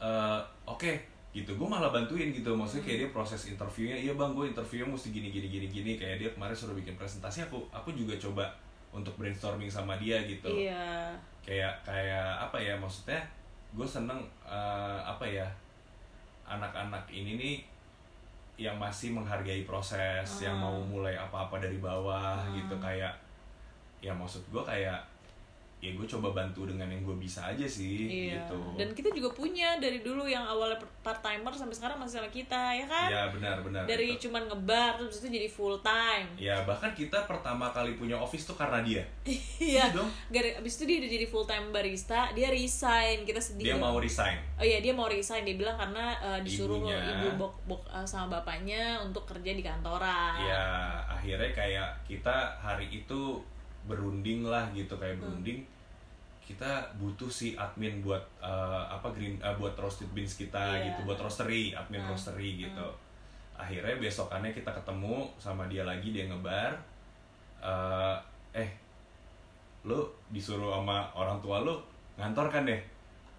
eh, 0.02 0.40
oke 0.66 0.92
gitu 1.32 1.48
gue 1.48 1.64
malah 1.64 1.88
bantuin 1.88 2.28
gitu 2.28 2.52
maksudnya 2.52 2.84
kayak 2.84 2.98
dia 3.00 3.10
proses 3.10 3.48
interviewnya 3.48 3.96
iya 3.96 4.12
bang 4.12 4.34
gue 4.34 4.50
interviewnya 4.50 4.84
mesti 4.86 5.08
gini 5.10 5.30
gini 5.30 5.48
gini 5.48 5.66
gini 5.66 5.92
kayak 5.96 6.18
dia 6.18 6.28
kemarin 6.28 6.52
suruh 6.52 6.74
bikin 6.74 6.92
presentasi 6.92 7.40
aku 7.40 7.56
aku 7.72 7.88
juga 7.92 8.12
coba 8.18 8.44
untuk 8.92 9.16
brainstorming 9.16 9.72
sama 9.72 9.96
dia 9.96 10.20
gitu 10.22 10.52
Iya. 10.52 11.08
kayak 11.40 11.72
kayak 11.80 12.28
apa 12.38 12.60
ya 12.60 12.76
maksudnya 12.76 13.16
gue 13.72 13.86
seneng 13.86 14.20
eh, 14.44 14.98
apa 15.00 15.24
ya 15.24 15.48
anak-anak 16.44 17.08
ini 17.08 17.40
nih 17.40 17.56
yang 18.60 18.76
masih 18.76 19.16
menghargai 19.16 19.64
proses 19.64 20.28
yang 20.38 20.60
Ah. 20.60 20.68
mau 20.68 20.76
mulai 20.78 21.16
apa-apa 21.16 21.56
dari 21.56 21.80
bawah 21.80 22.36
Ah. 22.36 22.52
gitu 22.52 22.76
kayak 22.76 23.14
ya 23.98 24.12
maksud 24.12 24.44
gue 24.52 24.60
kayak 24.60 25.00
ya 25.82 25.90
gue 25.90 26.06
coba 26.08 26.30
bantu 26.32 26.62
dengan 26.64 26.86
yang 26.86 27.02
gue 27.02 27.18
bisa 27.18 27.42
aja 27.44 27.66
sih 27.66 28.06
Iya. 28.06 28.38
gitu 28.38 28.78
Dan 28.78 28.94
kita 28.94 29.10
juga 29.10 29.34
punya 29.34 29.74
dari 29.76 29.98
dulu 29.98 30.22
yang 30.24 30.46
awalnya 30.46 30.78
part 31.02 31.18
timer 31.18 31.50
sampai 31.50 31.74
sekarang 31.74 31.98
masih 31.98 32.16
sama 32.16 32.30
kita 32.30 32.54
ya 32.72 32.86
kan? 32.86 33.08
ya 33.10 33.22
benar-benar 33.28 33.82
dari 33.82 34.14
gitu. 34.14 34.30
cuman 34.30 34.46
ngebar 34.46 34.94
terus 34.96 35.18
itu 35.18 35.34
jadi 35.34 35.48
full 35.48 35.74
time. 35.80 36.30
ya 36.38 36.62
bahkan 36.62 36.94
kita 36.94 37.26
pertama 37.26 37.66
kali 37.68 37.92
punya 37.92 38.14
office 38.14 38.46
tuh 38.46 38.54
karena 38.54 38.78
dia 38.80 39.02
Iya. 39.58 39.90
dong 39.90 40.06
Gara 40.28 40.54
abis 40.56 40.78
itu 40.78 40.86
dia 40.86 40.96
udah 40.98 41.10
jadi 41.10 41.26
full 41.26 41.44
time 41.44 41.66
barista, 41.68 42.30
dia 42.30 42.48
resign, 42.48 43.26
kita 43.26 43.42
sedih. 43.42 43.64
dia 43.64 43.76
mau 43.76 43.98
resign 43.98 44.38
Oh 44.54 44.64
iya 44.64 44.78
dia 44.78 44.94
mau 44.94 45.10
resign 45.10 45.42
dia 45.42 45.56
bilang 45.56 45.74
karena 45.74 46.14
uh, 46.16 46.38
disuruh 46.38 46.78
Ibunya. 46.78 47.18
ibu 47.18 47.34
bok 47.36 47.54
bok 47.66 47.82
uh, 47.88 48.06
sama 48.06 48.30
bapaknya 48.32 49.02
untuk 49.02 49.26
kerja 49.26 49.50
di 49.50 49.60
kantoran. 49.60 50.38
ya 50.40 50.62
akhirnya 51.04 51.50
kayak 51.50 51.90
kita 52.04 52.30
hari 52.56 52.86
itu 52.88 53.42
berunding 53.84 54.46
lah 54.46 54.70
gitu 54.70 54.94
kayak 54.94 55.18
Hmm. 55.18 55.26
berunding 55.26 55.60
kita 56.42 56.66
butuh 56.98 57.30
si 57.30 57.54
admin 57.54 58.02
buat 58.02 58.20
eh, 58.38 58.84
apa 58.88 59.08
green 59.10 59.38
eh, 59.38 59.54
buat 59.54 59.72
roasted 59.74 60.10
beans 60.10 60.34
kita 60.34 60.58
Iya. 60.74 60.90
gitu 60.90 61.06
buat 61.06 61.18
roastery 61.18 61.70
admin 61.72 62.02
Hmm. 62.02 62.10
roastery 62.10 62.58
gitu. 62.60 62.88
Akhirnya 63.54 63.94
besokannya 63.96 64.50
kita 64.50 64.70
ketemu 64.72 65.30
sama 65.38 65.66
dia 65.66 65.82
lagi 65.82 66.10
dia 66.10 66.26
ngebar 66.26 66.74
eh 67.62 68.16
eh 68.52 68.70
lo 69.82 70.10
disuruh 70.28 70.74
sama 70.74 71.06
orang 71.14 71.38
tua 71.38 71.62
lo 71.62 71.78
ngantor 72.18 72.50
kan 72.50 72.66
deh? 72.66 72.78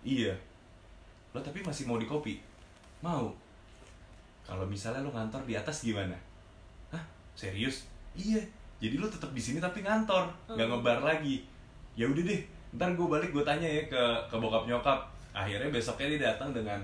Iya. 0.01 0.31
Lo 1.31 1.39
tapi 1.39 1.59
masih 1.59 1.87
mau 1.87 1.99
di 1.99 2.07
kopi 2.07 2.39
mau. 3.01 3.27
Kalau 4.43 4.63
misalnya 4.63 4.99
lo 4.99 5.11
ngantor 5.11 5.43
di 5.43 5.55
atas 5.55 5.83
gimana? 5.83 6.15
Hah? 6.89 7.03
Serius? 7.33 7.87
Iya 8.13 8.39
jadi 8.83 8.95
lo 8.95 9.07
tetap 9.07 9.31
di 9.31 9.39
sini 9.39 9.57
tapi 9.57 9.79
ngantor 9.79 10.27
nggak 10.45 10.59
Hmm. 10.59 10.71
ngebar 10.75 10.99
lagi 11.01 11.39
ya 11.93 12.03
udah 12.05 12.19
deh 12.21 12.41
ntar 12.73 12.91
gue 12.91 13.07
balik 13.07 13.29
gue 13.29 13.41
tanya 13.41 13.63
ya 13.65 13.83
ke 13.85 14.01
ke 14.27 14.35
bokap 14.35 14.65
nyokap 14.65 14.99
akhirnya 15.31 15.69
besoknya 15.69 16.07
dia 16.09 16.21
datang 16.27 16.51
dengan 16.51 16.79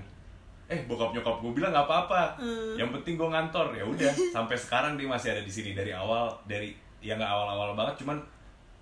eh 0.66 0.80
bokap 0.84 1.10
nyokap 1.10 1.36
gue 1.38 1.52
bilang 1.52 1.70
nggak 1.70 1.84
apa-apa 1.84 2.22
Hmm. 2.36 2.74
yang 2.74 2.88
penting 2.90 3.14
gue 3.14 3.28
ngantor 3.28 3.66
ya 3.70 3.84
udah 3.84 4.12
sampai 4.34 4.56
sekarang 4.56 4.94
dia 4.94 5.04
masih 5.04 5.28
ada 5.30 5.42
di 5.42 5.50
sini 5.50 5.70
dari 5.72 5.92
awal 5.92 6.30
dari 6.44 6.72
ya 6.98 7.14
nggak 7.14 7.26
awal-awal 7.28 7.74
banget 7.74 8.00
cuman 8.00 8.16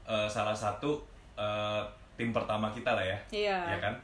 eh, 0.05 0.27
salah 0.27 0.55
satu 0.55 1.01
eh, 1.35 1.83
tim 2.15 2.31
pertama 2.31 2.69
kita 2.69 2.93
lah 2.93 3.03
ya 3.03 3.19
Iya. 3.31 3.59
ya 3.69 3.79
kan 3.81 3.95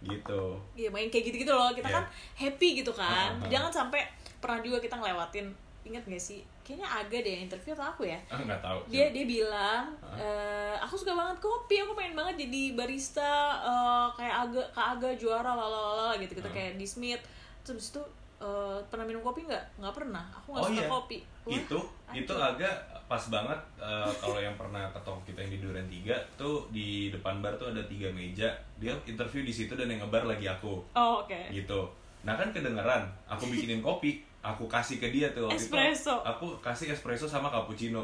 gitu 0.00 0.58
Iya 0.72 0.88
main 0.88 1.06
kayak 1.06 1.24
gitu-gitu 1.24 1.50
loh 1.50 1.70
kita 1.70 1.86
Iya. 1.86 1.94
kan 1.94 2.04
happy 2.34 2.68
gitu 2.76 2.92
kan 2.92 3.30
Uh-huh. 3.34 3.46
jangan 3.48 3.70
sampai 3.70 4.02
pernah 4.38 4.58
juga 4.58 4.78
kita 4.78 4.96
ngelewatin 4.96 5.46
ingat 5.84 6.04
gak 6.04 6.18
sih? 6.20 6.40
Kayaknya 6.62 6.88
agak 6.88 7.20
deh 7.20 7.32
yang 7.32 7.44
interview 7.44 7.72
atau 7.72 7.86
aku 7.88 8.02
ya? 8.04 8.18
Ah 8.26 8.38
nggak 8.38 8.60
tahu 8.60 8.78
dia 8.86 9.10
dia 9.10 9.24
bilang 9.24 9.90
"Eh, 10.14 10.74
aku 10.76 10.94
suka 10.94 11.12
banget 11.12 11.36
kopi 11.38 11.76
aku 11.76 11.92
pengen 11.92 12.14
banget 12.14 12.34
jadi 12.40 12.62
barista 12.72 13.32
eh, 13.60 14.06
kayak 14.12 14.34
aga 14.46 14.62
kak 14.70 14.86
aga 14.94 15.10
juara 15.12 15.50
lalala 15.50 16.14
gitu 16.16 16.32
gitu 16.32 16.44
Hmm. 16.44 16.54
kayak 16.54 16.72
di 16.76 16.86
Smith. 16.86 17.22
Terus 17.62 17.90
itu 17.90 18.02
eh, 18.38 18.78
pernah 18.86 19.02
minum 19.02 19.20
kopi 19.20 19.42
nggak? 19.42 19.64
Nggak 19.76 19.94
pernah 19.96 20.24
aku 20.32 20.48
nggak 20.50 20.62
Oh 20.62 20.68
suka 20.68 20.78
iya. 20.78 20.88
kopi. 20.88 21.18
Wah, 21.42 21.52
itu 21.52 21.78
itu 22.12 22.32
anjir. 22.32 22.48
agak 22.48 22.74
pas 23.04 23.24
banget 23.28 23.60
eh, 23.78 24.10
kalau 24.16 24.38
yang 24.38 24.54
pernah 24.54 24.86
ke 24.88 25.00
toko 25.00 25.20
kita 25.22 25.38
yang 25.40 25.50
di 25.50 25.60
Duren 25.60 25.86
3 25.86 26.14
tuh 26.36 26.66
di 26.68 26.88
depan 27.08 27.38
bar 27.38 27.54
tuh 27.54 27.68
ada 27.68 27.82
tiga 27.84 28.06
meja. 28.08 28.46
Dia 28.76 28.94
interview 29.04 29.42
di 29.42 29.50
situ 29.50 29.74
dan 29.74 29.86
yang 29.86 29.98
ngebar 30.00 30.24
lagi 30.24 30.46
aku. 30.46 30.78
Oh 30.92 31.20
oke. 31.20 31.50
Gitu. 31.50 31.80
Nah 32.22 32.34
kan 32.34 32.50
kedengeran 32.50 33.02
aku 33.26 33.46
bikinin 33.48 33.78
kopi 33.78 34.22
aku 34.42 34.66
kasih 34.66 34.98
ke 34.98 35.08
dia 35.08 35.30
tuh 35.30 35.46
waktu 35.46 35.56
itu. 35.56 35.70
Espresso. 35.70 36.18
aku 36.20 36.58
kasih 36.58 36.90
espresso 36.90 37.24
sama 37.24 37.48
cappuccino 37.48 38.02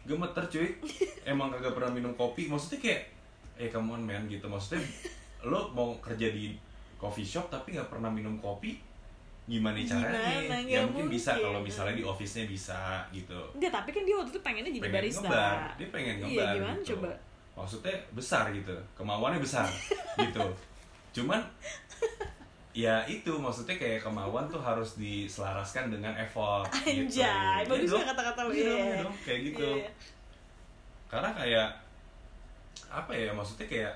gemeter 0.00 0.44
cuy 0.46 0.68
emang 1.26 1.48
kagak 1.50 1.72
pernah 1.72 1.90
minum 1.90 2.12
kopi 2.12 2.46
maksudnya 2.46 2.78
kayak 2.78 3.02
eh 3.56 3.68
come 3.68 3.90
on 3.90 4.02
man 4.02 4.24
gitu 4.24 4.44
maksudnya 4.44 4.84
lo 5.44 5.68
mau 5.70 5.96
kerja 5.98 6.28
di 6.28 6.52
coffee 6.94 7.24
shop 7.24 7.48
tapi 7.48 7.72
nggak 7.72 7.88
pernah 7.88 8.08
minum 8.08 8.36
kopi 8.36 8.76
gimana 9.44 9.80
caranya 9.80 10.12
Gimana? 10.36 10.56
ya 10.60 10.76
Nggak 10.78 10.84
mungkin 10.86 11.06
bisa 11.08 11.30
mungkin. 11.32 11.44
kalau 11.48 11.60
misalnya 11.62 11.94
di 11.94 12.04
office-nya 12.04 12.44
bisa 12.44 12.80
gitu 13.08 13.40
Enggak, 13.54 13.72
tapi 13.72 13.88
kan 13.90 14.02
dia 14.04 14.12
waktu 14.14 14.30
itu 14.30 14.40
pengennya 14.40 14.70
jadi 14.70 14.82
pengen 14.82 14.96
barista. 14.98 15.20
ngebar 15.24 15.58
dia 15.72 15.88
pengen 15.88 16.14
Iya, 16.14 16.20
ngebar 16.20 16.52
gimana 16.54 16.76
gitu. 16.76 16.88
coba? 16.92 17.10
maksudnya 17.54 17.94
besar 18.12 18.44
gitu 18.50 18.76
kemauannya 18.94 19.40
besar 19.40 19.64
gitu 20.20 20.44
cuman 21.14 21.40
ya 22.78 23.02
itu 23.10 23.32
maksudnya 23.34 23.74
kayak 23.74 23.98
kemauan 23.98 24.46
tuh 24.46 24.62
harus 24.62 24.94
diselaraskan 24.94 25.90
dengan 25.90 26.14
effort 26.14 26.62
gitu. 26.86 27.10
Anjay, 27.10 27.66
Iya 27.66 27.66
bagus 27.66 27.90
ya 27.90 28.04
kata-kata 28.06 28.40
lu. 28.46 28.50
Iya. 28.52 28.70
iya 28.70 28.96
dong, 29.02 29.16
kayak 29.18 29.40
gitu 29.44 29.66
Iya. 29.74 29.90
karena 31.08 31.30
kayak 31.34 31.68
apa 32.86 33.12
ya 33.12 33.30
maksudnya 33.34 33.66
kayak 33.66 33.94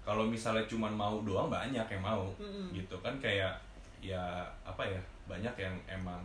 kalau 0.00 0.24
misalnya 0.24 0.62
cuman 0.64 0.92
mau 0.92 1.18
doang 1.20 1.50
banyak 1.50 1.82
yang 1.82 2.02
mau 2.02 2.30
Mm-mm. 2.38 2.70
gitu 2.72 2.94
kan 3.02 3.12
kayak 3.18 3.52
ya 3.98 4.22
apa 4.62 4.80
ya 4.80 5.00
banyak 5.26 5.52
yang 5.58 5.74
emang 5.90 6.22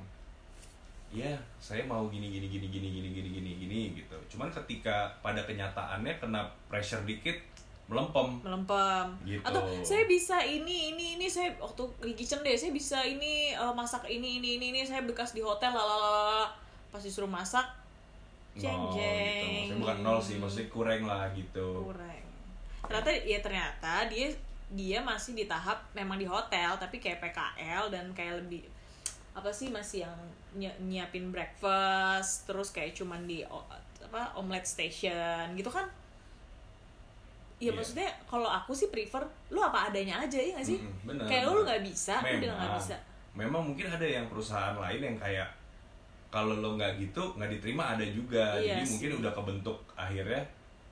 ya 1.09 1.31
saya 1.57 1.83
mau 1.83 2.07
gini 2.07 2.27
gini 2.29 2.47
gini 2.47 2.67
gini 2.67 2.87
gini 2.91 3.09
gini 3.11 3.29
gini 3.31 3.51
gini 3.57 3.79
gitu 3.95 4.15
cuman 4.29 4.51
ketika 4.53 5.09
pada 5.19 5.39
kenyataannya 5.41 6.11
kena 6.19 6.43
pressure 6.67 7.03
dikit 7.03 7.35
melempem. 7.85 8.41
Melempem. 8.41 9.07
Gitu. 9.25 9.41
atau 9.45 9.61
saya 9.85 10.09
bisa 10.09 10.41
ini 10.41 10.93
ini 10.93 11.05
ini. 11.19 11.27
Saya 11.29 11.53
waktu 11.61 11.85
di 12.01 12.13
kitchen 12.17 12.41
deh 12.41 12.57
saya 12.57 12.73
bisa 12.73 13.01
ini 13.05 13.53
eh, 13.53 13.73
masak 13.77 14.09
ini 14.09 14.41
ini 14.41 14.57
ini 14.57 14.65
ini. 14.73 14.81
Saya 14.81 15.05
bekas 15.05 15.37
di 15.37 15.41
hotel 15.45 15.73
lalala 15.73 16.49
pas 16.89 17.03
disuruh 17.03 17.29
masak 17.29 17.67
Jeng, 18.55 18.71
nol 18.71 18.95
gitu. 18.95 19.03
Jeng. 19.03 19.51
maksudnya 19.51 19.81
bukan 19.83 19.97
nol 19.99 20.19
sih 20.23 20.35
maksudnya 20.39 20.67
kurang 20.71 21.01
lah 21.03 21.27
gitu. 21.35 21.67
Kurang. 21.83 22.23
Ternyata 22.87 23.09
ya 23.27 23.39
ternyata 23.43 23.93
dia 24.07 24.31
dia 24.71 24.99
masih 25.03 25.37
di 25.37 25.45
tahap 25.45 25.77
memang 25.93 26.17
di 26.17 26.25
hotel 26.25 26.73
tapi 26.81 26.97
kayak 26.97 27.21
PKL 27.21 27.93
dan 27.93 28.09
kayak 28.17 28.41
lebih 28.41 28.65
apa 29.35 29.51
sih 29.51 29.69
masih 29.69 30.07
yang 30.07 30.17
ny- 30.55 30.79
nyiapin 30.87 31.29
breakfast 31.29 32.47
terus 32.47 32.71
kayak 32.71 32.95
cuman 32.95 33.27
di 33.27 33.43
apa 33.43 34.31
omelet 34.39 34.63
station 34.63 35.51
gitu 35.59 35.67
kan 35.67 35.85
ya 37.57 37.65
Iya. 37.65 37.71
maksudnya 37.71 38.09
kalau 38.25 38.47
aku 38.47 38.71
sih 38.71 38.87
prefer 38.87 39.23
lu 39.47 39.59
apa 39.59 39.87
adanya 39.87 40.19
aja 40.19 40.35
ya 40.35 40.51
gak 40.53 40.65
sih 40.65 40.77
Mm-mm, 40.77 41.07
bener, 41.07 41.23
kayak 41.23 41.43
lu 41.45 41.51
bener. 41.53 41.63
nggak 41.65 41.81
bisa 41.83 42.15
lu 42.17 42.37
bilang 42.37 42.57
nggak 42.57 42.73
bisa 42.75 42.95
memang 43.33 43.61
mungkin 43.63 43.87
ada 43.87 44.03
yang 44.05 44.25
perusahaan 44.25 44.75
lain 44.75 45.01
yang 45.01 45.17
kayak 45.17 45.47
kalau 46.27 46.51
lo 46.53 46.75
nggak 46.75 46.99
gitu 46.99 47.23
nggak 47.33 47.47
diterima 47.49 47.95
ada 47.95 48.03
juga 48.03 48.55
Iya 48.55 48.75
jadi 48.75 48.81
sih. 48.81 48.91
mungkin 48.91 49.11
udah 49.19 49.31
kebentuk 49.33 49.77
akhirnya 49.93 50.41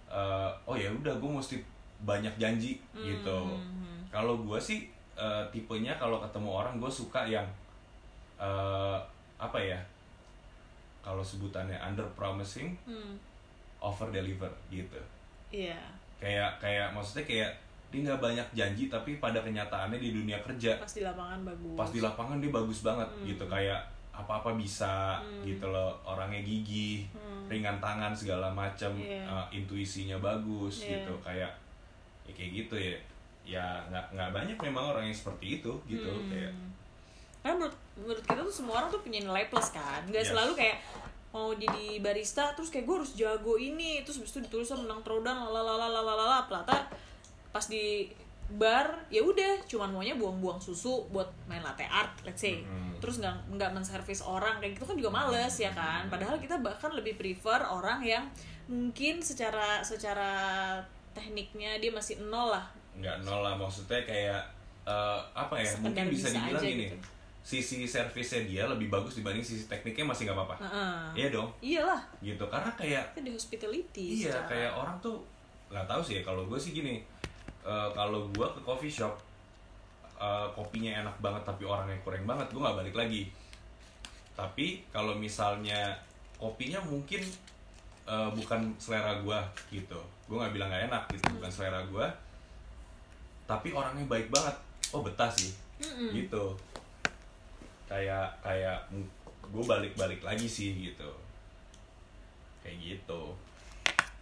eh, 0.07 0.49
oh 0.64 0.76
ya 0.76 0.88
udah 0.90 1.14
gue 1.14 1.31
mesti 1.34 1.56
banyak 2.02 2.35
janji 2.35 2.80
gitu 2.94 3.40
Hmm. 3.49 4.03
kalau 4.07 4.40
gue 4.40 4.56
sih 4.57 4.88
eh, 5.14 5.44
tipenya 5.49 5.94
kalau 5.94 6.19
ketemu 6.19 6.49
orang 6.53 6.76
gue 6.77 6.88
suka 6.90 7.23
yang 7.23 7.48
eh, 8.38 8.98
apa 9.38 9.60
ya 9.60 9.80
kalau 11.02 11.19
sebutannya 11.22 11.76
under 11.77 12.07
promising 12.14 12.72
Hmm. 12.84 13.19
over 13.80 14.07
deliver 14.10 14.48
gitu 14.69 14.99
iya 15.49 15.76
kayak 16.18 16.52
kayak 16.57 16.88
maksudnya 16.91 17.23
kayak 17.23 17.52
dia 17.90 17.99
nggak 18.02 18.19
banyak 18.19 18.48
janji 18.52 18.90
tapi 18.90 19.18
pada 19.18 19.38
kenyataannya 19.38 19.98
di 19.98 20.10
dunia 20.11 20.41
kerja 20.41 20.77
pas 20.77 20.90
di 20.90 21.02
lapangan 21.02 21.40
bagus 21.44 21.76
pas 21.76 21.90
di 21.90 21.99
lapangan 21.99 22.38
dia 22.38 22.49
bagus 22.49 22.80
banget 22.81 23.06
Hmm. 23.07 23.26
gitu 23.26 23.45
kayak 23.45 23.81
apa-apa 24.10 24.53
bisa 24.53 25.18
Hmm. 25.18 25.41
gitu 25.44 25.65
loh 25.68 25.94
orangnya 26.03 26.41
gigih 26.41 27.06
Hmm. 27.11 27.45
ringan 27.45 27.77
tangan 27.77 28.10
segala 28.11 28.49
macam 28.49 28.90
Iya. 28.95 29.22
uh, 29.23 29.45
intuisinya 29.49 30.18
bagus 30.18 30.81
Iya. 30.81 31.02
gitu 31.02 31.14
kayak 31.22 31.52
ya 32.23 32.31
kayak 32.31 32.52
gitu 32.56 32.76
ya 32.76 32.95
ya 33.44 33.65
nggak 33.88 34.06
nggak 34.11 34.30
banyak 34.31 34.57
memang 34.57 34.84
orang 34.90 35.03
yang 35.06 35.15
seperti 35.15 35.60
itu 35.60 35.72
gitu 35.85 36.10
Hmm. 36.10 36.30
kayak 36.30 36.53
Karena 37.44 37.60
menurut 37.60 37.76
menurut 37.94 38.23
kita 38.23 38.40
tuh 38.41 38.56
semua 38.56 38.73
orang 38.80 38.88
tuh 38.90 39.03
punya 39.03 39.19
nilai 39.19 39.52
plus 39.52 39.69
kan, 39.69 39.99
nggak 40.07 40.23
Yes. 40.23 40.31
selalu 40.31 40.56
kayak 40.56 40.80
mau 41.34 41.49
jadi 41.57 41.97
barista 41.97 42.53
terus 42.53 42.69
kayak 42.69 42.85
gue 42.85 42.95
harus 43.01 43.11
jago 43.18 43.57
ini 43.57 44.05
terus 44.05 44.22
habis 44.22 44.38
itu 44.38 44.45
ditulisnya 44.45 44.77
menang 44.77 45.01
throwdown 45.01 45.49
lalalalalalala 45.49 46.45
ternyata 46.45 46.85
pas 47.49 47.65
di 47.65 48.05
bar 48.53 49.10
ya 49.10 49.26
udah 49.26 49.65
cuman 49.65 49.89
maunya 49.89 50.14
buang-buang 50.14 50.61
susu 50.61 51.10
buat 51.10 51.26
main 51.49 51.65
latte 51.65 51.89
art 51.89 52.14
let's 52.22 52.43
say. 52.43 52.61
Mm. 52.61 53.01
terus 53.01 53.19
nggak 53.19 53.35
nggak 53.60 53.72
menservis 53.76 54.23
orang 54.23 54.64
kayak 54.64 54.80
gitu 54.80 54.85
kan 54.88 54.95
juga 54.95 55.11
males 55.11 55.55
ya 55.60 55.72
kan? 55.76 56.07
Padahal 56.07 56.39
kita 56.39 56.55
bahkan 56.64 56.93
lebih 56.95 57.19
prefer 57.19 57.60
orang 57.68 57.99
yang 57.99 58.23
mungkin 58.72 59.19
secara 59.19 59.84
secara 59.84 60.31
tekniknya 61.11 61.84
dia 61.84 61.91
masih 61.91 62.23
nol 62.23 62.53
lah. 62.55 62.64
Nggak 62.95 63.27
nol 63.27 63.43
lah 63.43 63.60
maksudnya 63.60 64.07
kayak 64.07 64.43
uh, 64.88 65.19
apa 65.35 65.60
ya 65.60 65.68
Sekedar 65.68 65.84
mungkin 65.84 66.05
bisa, 66.15 66.27
bisa 66.31 66.38
dibilang 66.39 66.64
gini. 66.64 66.85
gitu. 66.88 66.97
Sisi 67.44 67.84
servisnya 67.84 68.41
dia 68.41 68.64
lebih 68.65 68.88
bagus 68.88 69.14
dibanding 69.14 69.44
sisi 69.44 69.68
tekniknya 69.68 70.07
masih 70.07 70.26
nggak 70.26 70.38
apa-apa 70.38 70.56
Heeh. 70.57 70.95
iya 71.14 71.28
dong 71.30 71.49
iyalah 71.60 72.02
gitu 72.20 72.48
karena 72.48 72.72
kayak 72.74 73.03
itu 73.11 73.22
di 73.22 73.32
hospitality 73.32 74.06
Iya, 74.18 74.32
secara- 74.32 74.48
kayak 74.48 74.72
orang 74.74 74.95
tuh 74.98 75.15
nggak 75.68 75.84
tahu 75.86 76.02
sih 76.02 76.14
ya. 76.15 76.22
Kalau 76.22 76.45
gue 76.45 76.56
sih 76.56 76.70
gini, 76.72 77.02
eh, 77.61 77.90
kalau 77.91 78.30
gue 78.30 78.48
ke 78.48 78.61
coffee 78.61 78.94
shop, 78.94 79.18
eh, 80.15 80.48
kopinya 80.53 81.02
enak 81.02 81.15
banget 81.18 81.44
tapi 81.44 81.65
orangnya 81.65 81.98
kurang 81.99 82.24
banget, 82.24 82.45
gue 82.48 82.61
nggak 82.61 82.78
balik 82.78 82.94
lagi. 82.95 83.26
Tapi 84.32 84.86
kalau 84.88 85.14
misalnya 85.14 85.98
kopinya 86.36 86.78
mungkin 86.80 87.26
eh, 88.03 88.30
bukan 88.32 88.60
selera 88.78 89.18
gue 89.18 89.40
gitu, 89.74 89.98
gue 90.28 90.36
nggak 90.38 90.53
bilang 90.53 90.70
nggak 90.70 90.86
enak 90.88 91.03
gitu, 91.10 91.26
bukan 91.34 91.49
selera 91.49 91.82
gue. 91.82 92.06
Tapi 93.44 93.72
orangnya 93.72 94.06
baik 94.06 94.30
banget, 94.30 94.56
oh 94.91 95.02
betah 95.02 95.28
sih, 95.28 95.52
Mm-mm. 95.80 96.14
gitu. 96.14 96.53
Kayak 97.85 98.27
kayak 98.39 98.80
gue 99.43 99.64
balik-balik 99.64 100.23
lagi 100.23 100.47
sih 100.47 100.72
gitu, 100.73 101.11
kayak 102.61 102.77
gitu. 102.80 103.35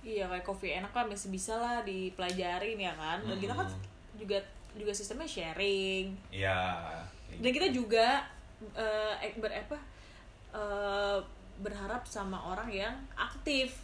Iya 0.01 0.25
kayak 0.25 0.41
coffee 0.41 0.73
enak 0.75 0.89
kan 0.89 1.05
masih 1.05 1.29
bisa 1.29 1.53
lah 1.55 1.85
dipelajarin 1.85 2.75
ya 2.75 2.93
kan? 2.97 3.21
Dan 3.21 3.37
kita 3.37 3.53
kan 3.53 3.69
juga 4.17 4.41
juga 4.73 4.91
sistemnya 4.91 5.29
sharing. 5.29 6.17
Ya. 6.33 6.89
dan 7.31 7.47
kita 7.49 7.71
juga 7.71 8.27
eh 8.75 9.13
eh, 9.23 9.31
ber 9.39 9.49
apa 9.55 9.77
eh, 10.51 11.17
berharap 11.61 12.03
sama 12.03 12.35
orang 12.43 12.67
yang 12.67 12.95
aktif. 13.13 13.77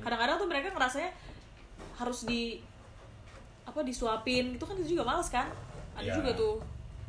Kadang-kadang 0.00 0.40
tuh 0.40 0.48
mereka 0.48 0.72
ngerasanya 0.72 1.12
harus 1.98 2.24
di 2.24 2.62
apa 3.66 3.82
disuapin. 3.82 4.56
Itu 4.56 4.64
kan 4.64 4.78
itu 4.78 4.96
juga 4.96 5.04
males 5.04 5.28
kan? 5.28 5.50
Ada 5.98 6.08
Ya. 6.08 6.14
juga 6.16 6.30
tuh 6.32 6.54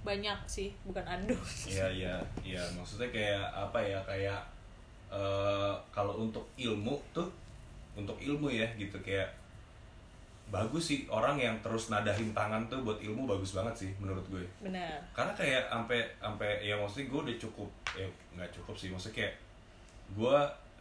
banyak 0.01 0.39
sih 0.49 0.73
bukan 0.81 1.05
ado 1.05 1.37
Iya 1.69 1.87
iya 1.93 2.15
iya. 2.41 2.61
Maksudnya 2.73 3.09
kayak 3.13 3.45
apa 3.53 3.79
ya 3.81 3.99
kayak 4.05 4.41
eh 5.11 5.73
kalau 5.93 6.25
untuk 6.25 6.47
ilmu 6.57 6.97
tuh 7.13 7.29
untuk 7.93 8.17
ilmu 8.17 8.49
ya 8.49 8.65
gitu. 8.79 8.97
Kayak 9.05 9.29
bagus 10.49 10.89
sih. 10.89 10.99
Orang 11.05 11.37
yang 11.37 11.53
terus 11.61 11.93
nadahin 11.93 12.33
tangan 12.33 12.65
tuh 12.65 12.81
buat 12.81 12.97
ilmu 12.97 13.29
bagus 13.29 13.53
banget 13.53 13.87
sih 13.87 13.91
menurut 14.01 14.25
gue. 14.33 14.43
Benar. 14.63 14.97
Karena 15.13 15.33
kayak 15.37 15.69
sampai 15.69 15.99
sampai 16.17 16.49
ya 16.65 16.73
maksudnya 16.79 17.11
gue 17.11 17.19
udah 17.29 17.37
cukup 17.37 17.69
ya 17.93 18.07
nggak 18.33 18.51
cukup 18.57 18.73
sih. 18.73 18.89
Maksudnya 18.89 19.15
kayak 19.21 19.33
gue 20.17 20.37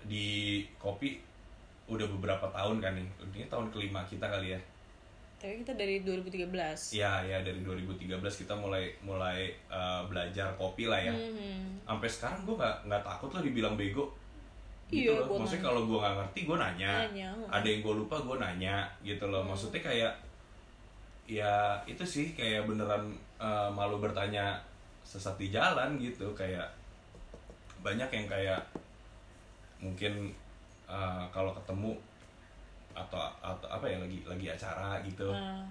di 0.09 0.29
kopi 0.81 1.21
udah 1.91 2.07
beberapa 2.09 2.49
tahun 2.49 2.81
kan 2.81 2.97
nih. 2.97 3.09
Ini 3.37 3.53
tahun 3.53 3.69
kelima 3.69 4.01
kita 4.09 4.25
kali 4.25 4.57
ya 4.57 4.61
tapi 5.41 5.65
kita 5.65 5.73
dari 5.73 6.05
2013 6.05 6.53
ya 6.93 7.25
ya 7.25 7.41
dari 7.41 7.65
2013 7.65 8.21
kita 8.21 8.53
mulai 8.53 8.93
mulai 9.01 9.49
eh, 9.49 10.03
belajar 10.05 10.53
kopi 10.61 10.85
lah 10.85 11.01
ya. 11.01 11.17
Mhm. 11.17 11.81
sampai 11.89 12.09
sekarang 12.13 12.45
gue 12.45 12.55
nggak 12.61 12.77
nggak 12.87 13.03
takut 13.03 13.33
lah 13.33 13.41
dibilang 13.41 13.75
bego. 13.75 14.05
Iya, 14.93 15.11
gitu 15.11 15.11
loh. 15.17 15.27
gua 15.33 15.37
maksudnya 15.41 15.65
kalau 15.65 15.83
gue 15.89 15.99
nggak 15.99 16.17
ngerti 16.21 16.41
gue 16.45 16.57
nanya. 16.61 16.93
Nanya, 17.09 17.29
ada 17.49 17.67
yang 17.67 17.81
gue 17.81 17.95
lupa 18.05 18.17
gue 18.21 18.37
nanya 18.37 18.77
gitu 19.01 19.25
loh. 19.33 19.41
Maksudnya 19.41 19.81
kayak 19.81 20.13
ya 21.25 21.79
itu 21.89 22.05
sih 22.05 22.37
kayak 22.37 22.69
beneran 22.69 23.09
eh, 23.41 23.71
malu 23.73 23.97
bertanya 23.97 24.61
sesat 25.01 25.41
di 25.41 25.49
jalan 25.49 25.97
gitu. 25.97 26.29
Kayak 26.37 26.69
banyak 27.81 28.13
yang 28.13 28.27
kayak 28.29 28.61
mungkin 29.81 30.37
eh, 30.85 31.25
kalau 31.33 31.57
ketemu 31.57 31.97
atau 32.93 33.21
atau 33.41 33.69
apa 33.71 33.87
ya 33.87 33.99
lagi 33.99 34.23
lagi 34.27 34.47
acara 34.51 35.01
gitu. 35.03 35.31
Nah. 35.31 35.65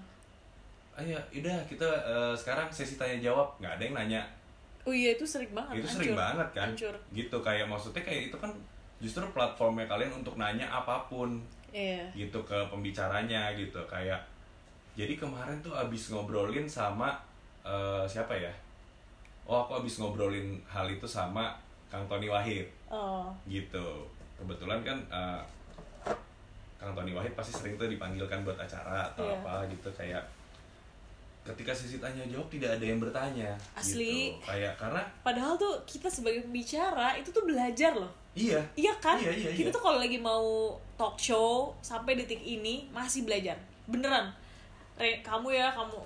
ayo 1.00 1.16
udah 1.32 1.56
kita 1.64 1.86
eh, 1.86 2.34
sekarang 2.36 2.68
sesi 2.68 3.00
tanya 3.00 3.16
jawab. 3.20 3.56
Nggak 3.62 3.72
ada 3.78 3.82
yang 3.82 3.96
nanya. 3.96 4.22
Oh 4.84 4.92
iya 4.92 5.16
itu 5.16 5.24
sering 5.24 5.52
banget. 5.52 5.80
Itu 5.80 5.88
hancur. 5.88 5.96
sering 6.00 6.16
banget 6.16 6.48
kan? 6.56 6.68
Hancur. 6.72 6.94
Gitu 7.12 7.36
kayak 7.40 7.66
maksudnya 7.68 8.02
kayak 8.04 8.22
itu 8.32 8.36
kan 8.36 8.52
justru 9.00 9.24
platformnya 9.32 9.88
kalian 9.88 10.12
untuk 10.12 10.36
nanya 10.36 10.68
apa 10.68 11.04
pun. 11.08 11.40
Iya. 11.72 12.04
Gitu 12.16 12.38
ke 12.44 12.58
pembicaranya 12.68 13.52
gitu 13.56 13.80
kayak 13.86 14.20
jadi 14.98 15.14
kemarin 15.14 15.62
tuh 15.62 15.72
abis 15.72 16.10
ngobrolin 16.12 16.66
sama 16.68 17.16
eh, 17.64 18.04
siapa 18.04 18.36
ya? 18.36 18.52
Oh 19.48 19.64
aku 19.64 19.80
abis 19.84 20.00
ngobrolin 20.00 20.60
hal 20.68 20.84
itu 20.90 21.06
sama 21.08 21.56
Kang 21.88 22.04
Tony 22.08 22.28
Wahid. 22.28 22.66
Oh. 22.90 23.30
Gitu. 23.48 23.88
Kebetulan 24.36 24.80
kan 24.84 24.98
eh, 25.08 25.40
Kang 26.80 26.92
Tony 26.92 27.12
Wahid 27.12 27.32
pasti 27.32 27.52
sering 27.52 27.76
tuh 27.76 27.86
dipanggilkan 27.86 28.40
buat 28.40 28.56
acara 28.56 29.04
atau 29.06 29.22
Iya. 29.22 29.36
apa 29.38 29.68
gitu 29.68 29.88
kayak 29.92 30.24
ketika 31.42 31.72
sesi 31.72 31.96
tanya 31.96 32.20
jawab 32.26 32.48
tidak 32.48 32.76
ada 32.76 32.84
yang 32.84 32.96
bertanya 32.96 33.50
Asli. 33.72 34.32
gitu. 34.32 34.44
kayak 34.44 34.76
karena 34.76 35.00
padahal 35.20 35.56
tuh 35.56 35.80
kita 35.84 36.06
sebagai 36.06 36.40
pembicara 36.42 37.16
itu 37.16 37.28
tuh 37.28 37.44
belajar 37.44 37.92
loh 37.94 38.12
iya 38.32 38.60
iya 38.74 38.92
kan 38.98 39.16
Iya, 39.16 39.32
iya, 39.32 39.50
kita 39.50 39.68
iya. 39.68 39.74
tuh 39.74 39.82
kalau 39.82 39.98
lagi 39.98 40.16
mau 40.16 40.72
talk 40.94 41.16
show 41.16 41.72
sampai 41.80 42.14
detik 42.14 42.38
ini 42.38 42.88
masih 42.90 43.24
belajar 43.24 43.56
beneran 43.84 44.28
Re, 44.94 45.20
kamu 45.20 45.48
ya 45.50 45.72
kamu 45.72 45.96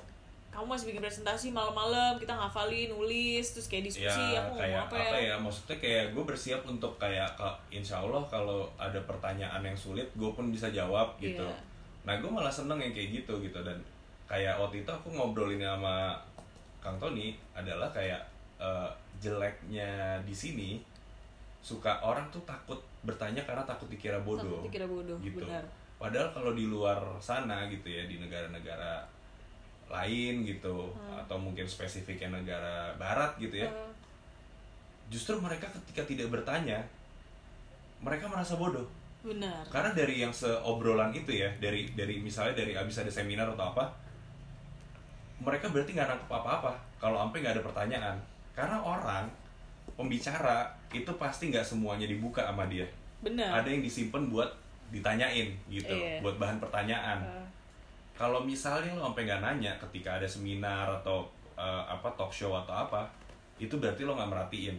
kamu 0.54 0.66
masih 0.70 0.86
bikin 0.88 1.02
presentasi 1.02 1.46
malam-malam 1.50 2.14
kita 2.14 2.30
ngafalin 2.30 2.88
nulis 2.88 3.42
terus 3.50 3.66
kayak 3.66 3.90
diskusi 3.90 4.06
ya 4.06 4.38
aku 4.40 4.54
kayak 4.54 4.86
ngomong 4.86 5.02
apa, 5.10 5.18
ya, 5.18 5.34
maksudnya 5.34 5.76
kayak 5.76 6.04
gue 6.14 6.22
bersiap 6.22 6.60
untuk 6.62 6.94
kayak 6.96 7.26
insya 7.68 7.98
Allah 7.98 8.22
kalau 8.24 8.70
ada 8.78 9.02
pertanyaan 9.02 9.58
yang 9.60 9.74
sulit 9.74 10.06
gue 10.14 10.30
pun 10.30 10.48
bisa 10.48 10.70
jawab 10.70 11.18
gitu 11.18 11.42
Iya. 11.42 11.58
nah 12.06 12.14
gue 12.16 12.30
malah 12.30 12.48
seneng 12.48 12.78
yang 12.78 12.94
kayak 12.94 13.20
gitu 13.20 13.34
gitu 13.42 13.58
dan 13.60 13.74
kayak 14.24 14.54
waktu 14.54 14.80
itu 14.80 14.90
aku 14.90 15.10
ngobrolin 15.10 15.58
sama 15.58 16.14
Kang 16.78 16.96
Tony 16.96 17.34
adalah 17.50 17.90
kayak 17.90 18.22
eh, 18.56 18.88
jeleknya 19.18 20.20
di 20.22 20.32
sini 20.32 20.70
suka 21.58 21.96
orang 21.98 22.28
tuh 22.28 22.44
takut 22.44 22.76
bertanya 23.02 23.40
karena 23.42 23.64
takut 23.64 23.88
dikira 23.88 24.20
bodoh 24.20 24.60
Takut 24.60 24.68
dikira 24.68 24.86
bodoh, 24.86 25.16
gitu 25.18 25.40
benar. 25.42 25.64
padahal 25.96 26.28
kalau 26.30 26.52
di 26.52 26.68
luar 26.68 27.00
sana 27.16 27.64
gitu 27.66 27.88
ya 27.88 28.04
di 28.04 28.20
negara-negara 28.20 29.00
lain 29.94 30.42
gitu 30.42 30.90
Hmm. 30.90 31.20
atau 31.20 31.36
mungkin 31.36 31.64
spesifiknya 31.64 32.32
negara 32.32 32.90
barat 32.94 33.38
gitu 33.38 33.54
ya. 33.56 33.66
Eh, 33.66 33.90
justru 35.06 35.38
mereka 35.38 35.70
ketika 35.70 36.02
tidak 36.04 36.28
bertanya 36.30 36.82
mereka 37.98 38.26
merasa 38.26 38.54
bodoh. 38.54 38.84
Benar. 39.22 39.64
Karena 39.68 39.90
dari 39.90 40.20
yang 40.20 40.28
seobrolan 40.30 41.08
itu 41.10 41.32
ya 41.32 41.48
dari 41.56 41.88
dari 41.92 42.18
misalnya 42.18 42.58
dari 42.58 42.74
abis 42.74 43.00
ada 43.00 43.08
seminar 43.08 43.48
atau 43.48 43.72
apa 43.72 43.84
mereka 45.40 45.68
berarti 45.68 45.92
nggak 45.92 46.08
nangkep 46.08 46.30
apa-apa 46.30 46.72
kalau 46.96 47.20
sampai 47.20 47.40
nggak 47.40 47.54
ada 47.56 47.64
pertanyaan. 47.64 48.16
Karena 48.52 48.78
orang 48.78 49.24
pembicara 49.94 50.64
itu 50.90 51.10
pasti 51.16 51.48
nggak 51.48 51.64
semuanya 51.64 52.04
dibuka 52.04 52.44
sama 52.44 52.64
dia. 52.66 52.86
Benar. 53.20 53.60
Ada 53.62 53.68
yang 53.68 53.82
disimpan 53.82 54.28
buat 54.28 54.48
ditanyain 54.92 55.48
gitu 55.66 55.90
Iya. 55.90 56.20
buat 56.20 56.36
bahan 56.36 56.60
pertanyaan. 56.60 57.18
Eh, 57.20 57.43
kalau 58.14 58.40
misalnya 58.42 58.94
lo 58.94 59.10
sampai 59.10 59.26
nggak 59.26 59.42
nanya 59.42 59.72
ketika 59.82 60.16
ada 60.22 60.26
seminar 60.26 60.86
atau 61.02 61.26
eh, 61.58 61.82
apa 61.86 62.06
talk 62.14 62.30
show 62.30 62.54
atau 62.54 62.70
apa 62.72 63.10
itu 63.58 63.74
berarti 63.78 64.02
lo 64.02 64.14
nggak 64.14 64.30
merhatiin. 64.30 64.76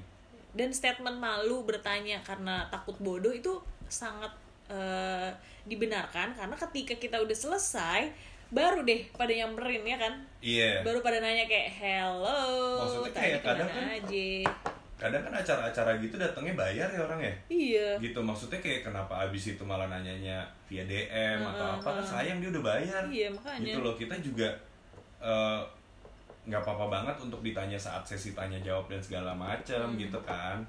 Dan 0.56 0.72
statement 0.72 1.20
malu 1.20 1.68
bertanya 1.68 2.24
karena 2.24 2.64
takut 2.72 2.96
bodoh 3.04 3.32
itu 3.32 3.60
sangat 3.92 4.32
eh, 4.72 5.30
dibenarkan 5.68 6.32
karena 6.36 6.56
ketika 6.56 6.96
kita 6.96 7.18
udah 7.20 7.36
selesai 7.36 8.08
baru 8.54 8.86
deh 8.86 9.04
pada 9.20 9.34
nyamperin 9.36 9.84
ya 9.84 9.98
kan? 10.00 10.14
Iya. 10.40 10.86
Baru 10.86 11.04
pada 11.04 11.20
nanya 11.20 11.44
kayak 11.50 11.70
hello 11.76 12.80
Maksudnya 12.80 13.12
kayak 13.12 13.40
kadang 13.44 13.68
kan- 13.68 13.90
aja 14.00 14.32
kadang 14.96 15.20
kan 15.22 15.34
acara-acara 15.34 16.00
gitu 16.00 16.16
datangnya 16.16 16.56
bayar 16.56 16.88
ya 16.88 17.00
orang 17.02 17.20
ya? 17.20 17.34
Iya. 17.48 17.88
Gitu 18.00 18.16
maksudnya 18.18 18.58
kayak 18.58 18.82
kenapa 18.82 19.28
abis 19.28 19.52
itu 19.52 19.64
malah 19.64 19.86
nanyanya 19.86 20.40
via 20.66 20.84
DM 20.84 21.44
atau 21.44 21.76
apa 21.76 21.90
kan 21.94 22.06
sayang 22.06 22.40
dia 22.40 22.48
udah 22.50 22.64
bayar. 22.66 23.04
Iya 23.06 23.28
makanya. 23.30 23.66
Gitu 23.68 23.80
loh 23.80 23.94
kita 23.94 24.16
juga 24.20 24.48
eh, 25.20 25.60
nggak 26.46 26.62
apa-apa 26.62 26.86
banget 26.88 27.16
untuk 27.20 27.42
ditanya 27.42 27.76
saat 27.76 28.06
sesi 28.06 28.32
tanya 28.32 28.56
jawab 28.60 28.86
dan 28.86 29.02
segala 29.02 29.34
macam 29.34 29.92
Hmm. 29.92 29.98
gitu 29.98 30.16
kan. 30.22 30.62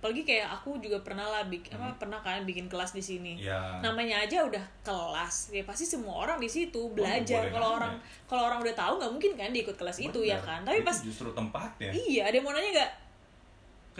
Apalagi 0.00 0.24
kayak 0.24 0.48
aku 0.50 0.80
juga 0.80 0.96
pernah 1.00 1.24
lah 1.24 1.44
bikin 1.44 1.76
apa 1.76 1.92
pernah 1.94 2.16
kan 2.18 2.42
bikin 2.42 2.66
kelas 2.66 2.90
di 2.90 3.00
sini. 3.00 3.32
Hmm. 3.36 3.46
ya 3.46 3.60
namanya 3.80 4.16
aja 4.18 4.42
udah 4.42 4.64
kelas 4.82 5.52
ya 5.52 5.62
pasti 5.62 5.84
semua 5.84 6.24
orang 6.24 6.36
di 6.36 6.48
situ 6.48 6.88
belajar. 6.90 7.48
kalau 7.48 7.76
orang 7.76 7.94
kalau 8.24 8.48
orang 8.48 8.60
udah 8.60 8.72
tahu 8.72 8.96
nggak 8.96 9.12
mungkin 9.12 9.32
kan 9.36 9.50
diikut 9.50 9.76
kelas 9.76 10.00
itu 10.00 10.20
ya 10.20 10.36
Bener. 10.36 10.44
kan? 10.46 10.60
Tapi 10.64 10.78
Itu 10.80 10.88
pas 10.88 10.98
justru 11.00 11.28
tempatnya. 11.30 11.88
Iya 11.92 12.22
ada 12.26 12.34
yang 12.34 12.44
mau 12.44 12.52
nanya 12.52 12.70
nggak 12.74 12.92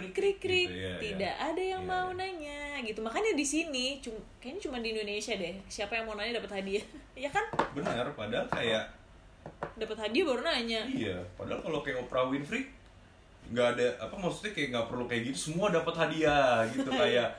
krik 0.01 0.13
krik 0.17 0.37
krik. 0.41 0.67
gitu, 0.67 0.81
iya. 0.81 0.93
tidak 0.97 1.35
ada 1.37 1.61
yang 1.61 1.83
Iya, 1.85 1.91
mau 1.93 2.09
iya. 2.09 2.17
nanya. 2.17 2.59
Gitu. 2.81 2.99
Makanya 2.99 3.31
di 3.37 3.45
sini 3.45 3.85
cum 4.01 4.17
kayaknya 4.41 4.61
cuma 4.65 4.77
di 4.81 4.89
Indonesia 4.89 5.33
deh. 5.37 5.53
Siapa 5.69 5.93
yang 5.93 6.09
mau 6.09 6.17
nanya 6.17 6.41
dapat 6.41 6.57
hadiah. 6.57 6.85
Ya 7.21 7.29
kan? 7.29 7.45
Benar 7.77 8.09
padahal 8.17 8.49
kayak 8.49 8.83
dapat 9.77 9.97
hadiah 9.99 10.25
baru 10.25 10.41
nanya. 10.41 10.81
Iya 10.87 11.17
padahal 11.37 11.61
kalau 11.61 11.79
kayak 11.81 12.01
Oprah 12.01 12.25
Winfrey 12.25 12.65
nggak 13.51 13.67
ada 13.77 13.87
apa 13.99 14.15
maksudnya 14.15 14.55
kayak 14.55 14.67
nggak 14.71 14.87
perlu 14.87 15.03
kayak 15.05 15.21
gitu 15.27 15.51
semua 15.51 15.67
dapat 15.69 15.91
hadiah 15.93 16.63
gitu 16.71 16.89
kayak 17.01 17.29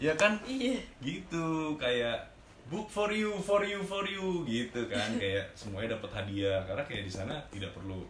ya 0.00 0.12
kan? 0.16 0.40
Iya. 0.48 0.80
Gitu 1.02 1.46
kayak 1.76 2.30
book 2.68 2.86
for 2.86 3.08
you 3.10 3.32
for 3.40 3.60
you 3.64 3.80
for 3.82 4.04
you 4.04 4.44
gitu 4.44 4.86
kan? 4.86 5.16
Kayak 5.22 5.48
semuanya 5.56 5.96
dapat 5.96 6.10
hadiah 6.22 6.60
karena 6.68 6.84
kayak 6.84 7.04
di 7.08 7.12
sana 7.12 7.34
tidak 7.48 7.72
perlu 7.72 8.04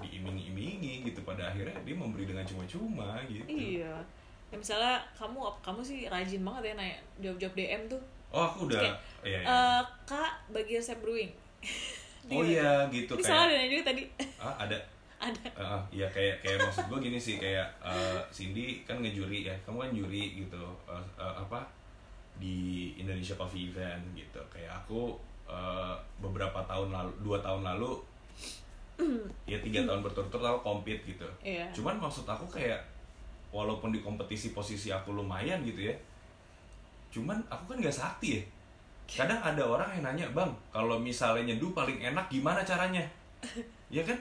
diiming-imingi 0.00 1.04
gitu 1.06 1.20
pada 1.22 1.52
akhirnya 1.52 1.76
dia 1.84 1.94
memberi 1.94 2.24
dengan 2.26 2.44
cuma-cuma 2.44 3.20
gitu. 3.28 3.44
Iya. 3.46 3.94
Ya 4.50 4.56
misalnya 4.58 4.98
kamu 5.14 5.46
kamu 5.62 5.80
sih 5.84 6.10
rajin 6.10 6.42
banget 6.42 6.72
ya 6.72 6.74
nanya 6.74 6.96
jawab 7.22 7.38
jawab 7.38 7.54
DM 7.54 7.82
tuh. 7.86 8.02
Oh 8.30 8.46
aku 8.46 8.66
udah. 8.66 8.82
Kayak, 8.82 8.96
iya, 9.22 9.38
iya. 9.42 9.46
Eh, 9.46 9.82
kak 10.06 10.32
bagi 10.50 10.78
resep 10.78 10.98
brewing. 10.98 11.32
Oh 12.28 12.44
iya 12.44 12.84
gitu 12.92 13.16
ini 13.16 13.24
salah 13.24 13.48
kayak 13.48 13.64
dan 13.64 13.70
juga 13.72 13.84
tadi. 13.90 14.02
Ah 14.44 14.54
ada. 14.68 14.76
Ada. 15.20 15.52
Ah, 15.52 15.84
iya 15.92 16.08
kayak 16.08 16.40
kayak 16.40 16.64
maksud 16.64 16.88
gue 16.88 16.98
gini 17.04 17.20
sih 17.20 17.36
kayak 17.36 17.68
eh, 17.84 18.16
Cindy 18.32 18.80
kan 18.88 19.04
ngejuri 19.04 19.44
ya 19.44 19.52
kamu 19.68 19.84
kan 19.84 19.92
juri 19.92 20.40
gitu 20.40 20.64
eh, 20.88 21.04
eh, 21.20 21.34
apa 21.36 21.60
di 22.40 22.96
Indonesia 22.96 23.36
Coffee 23.36 23.68
Event 23.68 24.00
gitu. 24.16 24.40
Kayak 24.48 24.80
aku 24.80 25.20
eh, 25.44 25.92
beberapa 26.24 26.64
tahun 26.64 26.88
lalu 26.96 27.12
dua 27.20 27.36
tahun 27.44 27.68
lalu 27.68 28.00
ya 29.48 29.58
tiga 29.60 29.84
tahun 29.86 30.00
berturut-turut 30.04 30.44
aku 30.44 30.60
compete 30.62 31.02
gitu. 31.04 31.26
Iya. 31.42 31.66
cuman 31.72 31.96
maksud 31.98 32.28
aku 32.28 32.46
kayak 32.48 32.80
walaupun 33.50 33.90
di 33.90 34.00
kompetisi 34.00 34.54
posisi 34.54 34.94
aku 34.94 35.16
lumayan 35.16 35.60
gitu 35.66 35.90
ya 35.90 35.94
cuman 37.10 37.42
aku 37.50 37.74
kan 37.74 37.78
nggak 37.82 37.94
sakti 37.94 38.38
ya. 38.38 38.42
Kadang 39.10 39.42
ada 39.42 39.58
orang 39.58 39.90
yang 39.98 40.06
nanya 40.06 40.26
bang 40.30 40.46
kalau 40.70 40.94
misalnya 40.94 41.50
nyeduh 41.50 41.74
paling 41.74 41.98
enak 41.98 42.30
gimana 42.30 42.62
caranya? 42.62 43.02
Ya 43.90 44.06
kan? 44.06 44.14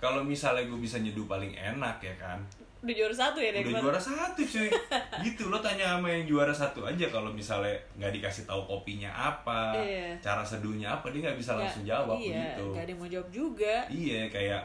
Kalau 0.00 0.24
misalnya 0.24 0.64
gue 0.64 0.80
bisa 0.80 0.96
nyeduh 0.96 1.28
paling 1.28 1.52
enak 1.52 2.00
ya 2.00 2.16
kan 2.16 2.40
udah 2.86 2.94
juara 2.96 3.10
satu 3.12 3.38
ya 3.38 3.50
udah 3.52 3.82
juara 3.82 3.98
satu 3.98 4.40
cuy 4.40 4.70
gitu 5.26 5.42
lo 5.46 5.58
tanya 5.58 5.92
sama 5.92 6.06
yang 6.06 6.22
juara 6.24 6.50
satu 6.50 6.80
aja 6.82 7.06
kalau 7.06 7.28
misalnya 7.30 7.74
nggak 7.96 8.14
dikasih 8.14 8.44
tahu 8.44 8.62
kopinya 8.64 9.10
apa 9.10 9.74
Iya. 9.76 10.14
cara 10.18 10.40
seduhnya 10.40 10.88
apa 10.92 11.10
dia 11.10 11.20
nggak 11.20 11.36
bisa 11.36 11.54
langsung 11.54 11.82
jawab 11.82 12.14
iya 12.16 12.54
gitu 12.54 12.70
nggak 12.70 12.82
ada 12.82 12.90
yang 12.90 13.00
mau 13.00 13.10
jawab 13.10 13.28
juga 13.28 13.74
iya 13.88 14.20
kayak 14.26 14.62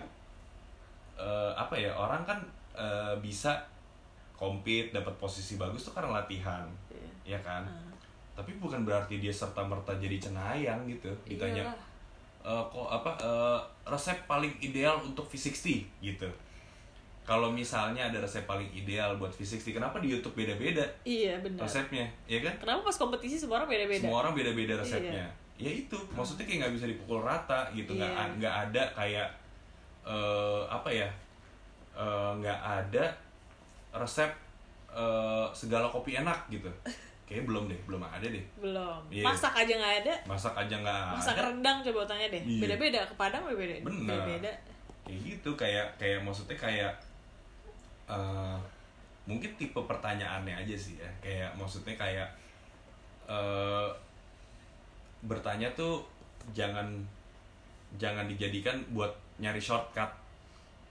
eh, 1.17 1.51
apa 1.53 1.73
ya 1.73 1.91
orang 1.91 2.21
kan 2.23 2.39
eh, 2.73 3.13
bisa 3.19 3.57
compete 4.33 4.89
dapat 4.91 5.13
posisi 5.15 5.55
bagus 5.55 5.81
tuh 5.83 5.93
karena 5.93 6.15
latihan 6.15 6.65
Iya. 6.89 7.37
ya 7.37 7.39
kan 7.41 7.63
Ah. 7.63 7.89
tapi 8.33 8.53
bukan 8.55 8.81
berarti 8.81 9.17
dia 9.17 9.29
serta 9.31 9.61
merta 9.61 9.93
jadi 9.93 10.17
cenayang 10.19 10.85
gitu 10.85 11.09
ditanya 11.27 11.65
Iyalah. 11.67 11.77
"Eh, 12.43 12.63
kok 12.67 12.87
apa 12.91 13.11
eh, 13.19 13.59
resep 13.85 14.17
paling 14.25 14.53
ideal 14.59 14.97
untuk 14.99 15.25
V60 15.25 15.85
gitu 15.99 16.25
kalau 17.21 17.47
misalnya 17.47 18.09
ada 18.09 18.17
resep 18.17 18.43
paling 18.43 18.65
ideal 18.71 19.13
buat 19.15 19.29
V60 19.29 19.71
kenapa 19.71 20.01
di 20.01 20.09
YouTube 20.09 20.33
beda-beda 20.33 20.81
iya 21.05 21.37
benar. 21.37 21.63
resepnya? 21.63 22.05
Ya 22.25 22.41
kan? 22.41 22.53
Kenapa 22.57 22.81
pas 22.83 22.97
kompetisi 22.97 23.37
semua 23.37 23.61
orang 23.61 23.69
beda-beda? 23.69 24.01
Semua 24.01 24.17
orang 24.21 24.33
beda-beda 24.33 24.73
resepnya. 24.75 25.29
Ya 25.55 25.69
itu 25.69 25.93
maksudnya 26.11 26.43
kayak 26.43 26.59
nggak 26.65 26.73
bisa 26.75 26.85
dipukul 26.89 27.21
rata 27.21 27.69
gitu 27.71 27.93
nggak 27.93 28.09
Iya. 28.09 28.25
nggak 28.35 28.55
ada 28.67 28.83
kayak 28.97 29.27
eh, 30.01 30.61
apa 30.65 30.89
ya 30.89 31.07
eh, 31.93 32.31
nggak 32.41 32.59
ada 32.59 33.05
resep 33.93 34.31
eh, 34.89 35.45
segala 35.53 35.87
kopi 35.87 36.17
enak 36.17 36.49
gitu. 36.49 36.67
Kayak 37.31 37.47
belum 37.47 37.71
deh 37.71 37.79
belum 37.87 38.03
ada 38.03 38.27
deh. 38.27 38.43
Belum. 38.59 38.99
Iya. 39.07 39.23
masak 39.23 39.55
aja 39.55 39.71
nggak 39.71 39.95
ada. 40.03 40.13
Masak 40.27 40.51
aja 40.51 40.75
nggak 40.75 41.03
masak 41.15 41.35
ada 41.39 41.47
rendang 41.47 41.77
coba 41.79 42.03
tanya 42.03 42.27
deh. 42.27 42.43
Iya. 42.43 42.59
beda-beda 42.59 42.99
ke 43.07 43.13
Padang 43.15 43.47
beda-beda. 43.47 43.87
Bener. 43.87 44.19
beda 44.27 44.51
kayak 45.01 45.19
gitu 45.23 45.49
kayak 45.55 45.87
kayak 45.95 46.19
maksudnya 46.21 46.53
kayak 46.55 46.91
eh, 48.11 48.57
mungkin 49.23 49.55
tipe 49.55 49.79
pertanyaannya 49.79 50.51
aja 50.57 50.75
sih 50.75 50.99
ya 50.99 51.07
kayak 51.23 51.55
maksudnya 51.55 51.95
kayak 51.95 52.27
eh 53.25 53.87
bertanya 55.21 55.69
tuh 55.71 56.01
jangan 56.51 56.89
jangan 57.95 58.25
dijadikan 58.25 58.73
buat 58.91 59.13
nyari 59.37 59.61
shortcut 59.61 60.09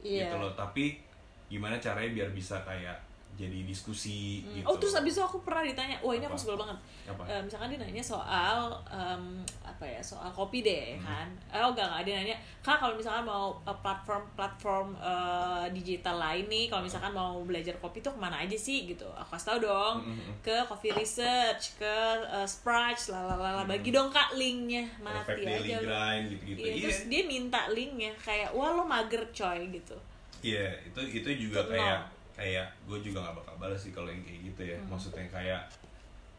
iya 0.01 0.31
gitu 0.31 0.37
loh 0.39 0.53
tapi 0.55 1.03
gimana 1.51 1.77
caranya 1.83 2.15
biar 2.15 2.31
bisa 2.31 2.63
kayak 2.63 2.95
jadi 3.35 3.67
diskusi 3.67 4.43
Hmm. 4.47 4.55
gitu 4.61 4.67
Oh 4.69 4.77
terus 4.77 4.95
abis 4.95 5.17
itu 5.17 5.23
aku 5.23 5.41
pernah 5.41 5.65
ditanya, 5.65 5.97
wah 6.03 6.13
ini 6.13 6.27
Apa? 6.27 6.35
aku 6.35 6.39
sebel 6.39 6.59
banget. 6.61 6.77
Apa? 7.09 7.23
Eh, 7.25 7.41
misalkan 7.41 7.73
dia 7.73 7.79
nanya 7.81 8.03
soal 8.05 8.69
em, 8.85 9.41
apa 9.81 9.89
ya 9.89 10.03
soal 10.05 10.29
kopi 10.29 10.61
deh 10.61 10.93
Hmm. 10.93 11.09
kan? 11.09 11.29
Eh, 11.49 11.57
oh 11.57 11.73
enggak 11.73 11.89
enggak 11.89 12.03
dia 12.05 12.15
nanya, 12.21 12.37
kak 12.61 12.77
kalau 12.77 12.93
misalkan 12.93 13.25
mau 13.25 13.57
eh, 13.65 13.73
platform 13.81 14.29
platform 14.37 14.93
eh, 14.95 15.65
digital 15.73 16.21
lain 16.21 16.45
nih, 16.47 16.69
kalau 16.69 16.85
misalkan 16.85 17.09
mau 17.11 17.41
belajar 17.41 17.73
kopi 17.81 17.99
tuh 17.99 18.13
ke 18.13 18.21
mana 18.21 18.37
aja 18.39 18.53
sih 18.53 18.85
gitu? 18.85 19.09
Aku 19.17 19.33
kasih 19.33 19.47
tau 19.49 19.59
dong 19.59 19.95
Hmm, 20.05 20.13
hmm, 20.13 20.21
hmm. 20.21 20.37
ke 20.45 20.57
Coffee 20.69 20.93
Research, 20.93 21.81
ke 21.81 21.97
uh, 22.29 22.45
Sprite, 22.45 23.09
lalalala. 23.09 23.65
Bagi 23.65 23.89
dong 23.89 24.13
kak 24.13 24.37
linknya, 24.37 24.85
perfect 25.01 25.41
mati 25.41 25.49
daily 25.49 25.71
aja. 25.73 25.79
lu. 25.81 25.89
grind 25.89 26.25
gitu-gitu 26.29 26.59
Iya, 26.61 26.69
iya 26.69 26.83
terus 26.85 27.01
dia 27.09 27.23
minta 27.25 27.61
linknya 27.73 28.13
kayak 28.21 28.53
wah 28.53 28.77
lo 28.77 28.85
mager 28.85 29.25
coy 29.33 29.65
gitu. 29.73 29.97
Iya, 30.45 30.77
itu 30.85 31.01
itu 31.09 31.49
juga 31.49 31.65
kayak 31.65 32.05
kayak 32.37 32.69
gue 32.85 33.01
juga 33.01 33.25
nggak 33.25 33.37
bakal 33.41 33.55
balas 33.57 33.81
sih 33.81 33.97
kalau 33.97 34.13
yang 34.13 34.21
kayak 34.21 34.45
gitu 34.45 34.63
ya. 34.63 34.77
Hmm. 34.77 34.93
Maksudnya 34.93 35.25
kayak 35.27 35.63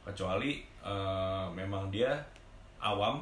kecuali 0.01 0.61
eh, 0.81 1.45
memang 1.51 1.89
dia 1.89 2.13
awam, 2.81 3.21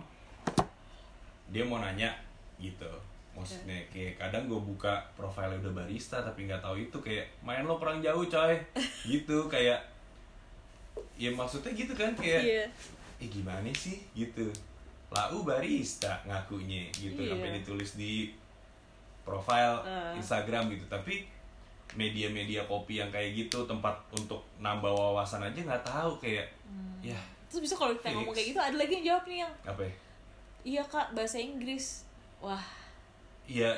dia 1.48 1.62
mau 1.62 1.78
nanya 1.78 2.10
gitu. 2.58 2.88
Maksudnya 3.32 3.80
kayak 3.88 4.18
kadang 4.18 4.46
gue 4.46 4.58
buka 4.58 5.00
profile 5.14 5.56
udah 5.56 5.72
barista 5.74 6.20
tapi 6.20 6.44
nggak 6.44 6.60
tahu 6.60 6.76
itu 6.78 6.98
kayak 6.98 7.24
main 7.40 7.64
lo 7.64 7.76
perang 7.76 8.00
jauh 8.00 8.26
coy, 8.26 8.56
gitu 9.12 9.48
kayak 9.48 9.80
ya 11.16 11.30
maksudnya 11.30 11.72
gitu 11.74 11.92
kan 11.94 12.12
kayak 12.14 12.42
Iya. 12.42 12.66
eh 13.20 13.28
gimana 13.28 13.68
sih 13.70 14.00
gitu 14.14 14.48
lau 15.10 15.44
barista 15.44 16.20
ngakunya 16.24 16.88
gitu 16.92 17.20
Iya. 17.20 17.32
sampai 17.34 17.50
ditulis 17.56 17.92
di 17.96 18.32
profile 19.22 19.84
Eh. 19.84 20.16
Instagram 20.16 20.68
gitu 20.70 20.88
tapi 20.88 21.28
media-media 21.92 22.64
kopi 22.66 23.00
yang 23.00 23.10
kayak 23.10 23.36
gitu 23.36 23.66
tempat 23.66 23.92
untuk 24.12 24.40
nambah 24.58 24.88
wawasan 24.88 25.42
aja 25.42 25.60
nggak 25.60 25.82
tahu 25.82 26.16
kayak 26.20 26.48
ya 27.02 27.18
Terus 27.50 27.62
bisa 27.62 27.74
kalau 27.74 27.92
kita 27.92 28.14
ngomong 28.14 28.32
kayak 28.32 28.48
gitu 28.48 28.60
ada 28.60 28.76
lagi 28.76 28.94
yang 28.94 29.06
jawab 29.08 29.24
nih 29.26 29.38
yang 29.42 29.54
apa 29.64 29.82
ya? 29.82 29.94
Iya 30.62 30.84
kak, 30.86 31.08
bahasa 31.12 31.38
Inggris. 31.38 32.06
Wah, 32.38 32.62
Iya, 33.44 33.74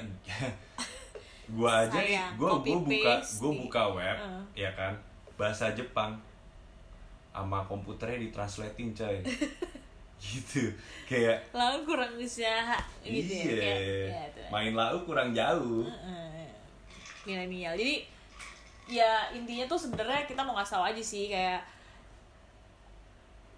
gua 1.56 1.81
aja 1.81 1.98
nih, 1.98 2.19
gua 2.35 2.60
gua 2.60 2.77
buka 2.77 3.14
gua 3.39 3.52
di- 3.52 3.60
buka 3.60 3.84
web, 3.89 4.18
Uh. 4.19 4.43
ya 4.53 4.69
kan, 4.72 4.93
bahasa 5.34 5.72
Jepang. 5.72 6.19
sama 7.31 7.64
komputernya 7.64 8.19
ditranslating 8.22 8.91
coy. 8.91 9.15
Gitu. 10.22 10.68
Kayak 11.07 11.39
lalu 11.49 11.81
kurang 11.84 12.14
bisa 12.14 12.77
gitu 13.02 13.34
iya 13.34 13.41
ya 13.41 13.56
kayak, 13.57 13.80
ya, 14.06 14.22
itu. 14.27 14.41
main 14.52 14.73
lau 14.76 15.02
kurang 15.02 15.31
jauh. 15.31 15.88
Heeh. 15.88 16.45
milenial. 17.23 17.73
Jadi 17.73 18.03
ya 18.85 19.31
intinya 19.31 19.65
tuh 19.65 19.80
sebenarnya 19.80 20.27
kita 20.27 20.43
mau 20.43 20.53
ngasih 20.53 20.76
tahu 20.76 20.85
aja 20.85 21.02
sih 21.02 21.26
kayak 21.26 21.64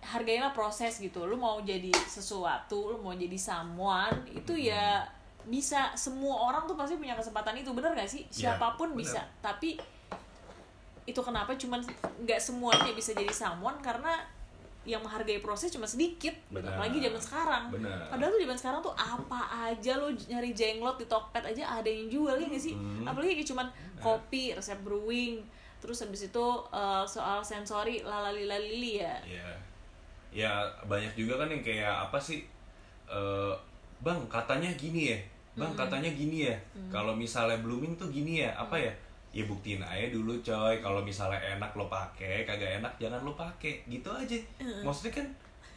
hargailah 0.03 0.51
proses 0.51 0.99
gitu. 0.99 1.23
Lu 1.23 1.39
mau 1.39 1.63
jadi 1.63 1.89
sesuatu 2.05 2.91
lu 2.93 2.97
mau 2.99 3.15
jadi 3.15 3.35
someone 3.39 4.27
itu 4.30 4.53
ya 4.55 5.07
bisa. 5.47 5.95
Semua 5.95 6.51
orang 6.51 6.67
tuh 6.67 6.75
pasti 6.75 6.99
punya 6.99 7.15
kesempatan 7.15 7.55
itu. 7.55 7.71
Bener 7.71 7.95
gak 7.95 8.11
sih? 8.11 8.27
Ya, 8.30 8.53
siapa 8.53 8.75
pun 8.75 8.91
bener. 8.93 9.07
bisa. 9.07 9.21
Tapi 9.39 9.80
itu 11.03 11.19
kenapa 11.19 11.51
cuman 11.59 11.84
nggak 12.23 12.39
semuanya 12.39 12.91
bisa 12.95 13.11
jadi 13.15 13.31
someone? 13.31 13.80
Karena 13.80 14.23
yang 14.84 14.99
menghargai 14.99 15.39
proses 15.39 15.71
cuma 15.71 15.88
sedikit 15.88 16.35
gitu. 16.35 16.59
Benar. 16.59 16.75
apalagi 16.75 16.99
zaman 16.99 17.21
sekarang. 17.23 17.63
Benar. 17.71 18.11
padahal 18.11 18.35
tuh 18.35 18.41
zaman 18.43 18.57
sekarang 18.59 18.80
tuh 18.84 18.95
apa 18.99 19.41
aja 19.71 19.95
lo 19.95 20.11
nyari 20.11 20.51
jenglot 20.51 20.99
di 20.99 21.07
Tokped 21.07 21.39
aja 21.39 21.80
ada 21.80 21.88
yang 21.88 22.11
jual 22.11 22.35
ya 22.35 22.51
gak 22.51 22.59
sih? 22.59 22.75
Hmm. 22.75 23.07
apalagi 23.07 23.39
kayak 23.39 23.47
cuman 23.47 23.67
kopi 24.03 24.51
resep 24.51 24.75
brewing 24.84 25.39
terus 25.80 26.03
habis 26.03 26.27
itu 26.27 26.45
eh, 26.75 27.03
soal 27.07 27.39
sensori 27.39 28.03
lalali 28.03 28.43
ya. 28.99 29.15
Ya 29.23 29.55
ya 30.34 30.65
banyak 30.89 31.14
juga 31.14 31.45
kan 31.45 31.47
yang 31.47 31.61
kayak 31.61 32.10
apa 32.10 32.18
sih 32.18 32.41
eh, 33.05 33.53
bang 34.01 34.19
katanya 34.27 34.73
gini 34.73 35.14
ya 35.14 35.19
bang 35.53 35.73
katanya 35.77 36.10
gini 36.10 36.49
ya. 36.49 36.55
Kalau 36.89 37.14
misalnya 37.14 37.57
blooming 37.61 37.93
tuh 37.93 38.10
gini 38.10 38.41
ya 38.41 38.49
apa 38.57 38.73
ya? 38.73 38.89
Ya 39.34 39.45
buktiin 39.45 39.81
aja 39.81 40.10
dulu 40.10 40.34
coy. 40.41 40.81
Kalau 40.81 41.01
misalnya 41.01 41.38
enak 41.38 41.73
lo 41.77 41.85
pakai 41.89 42.45
kagak 42.45 42.81
enak 42.81 42.93
jangan 42.97 43.22
lo 43.22 43.34
pakai 43.38 43.85
gitu 43.85 44.10
aja. 44.10 44.38
Maksudnya 44.81 45.22
kan 45.22 45.27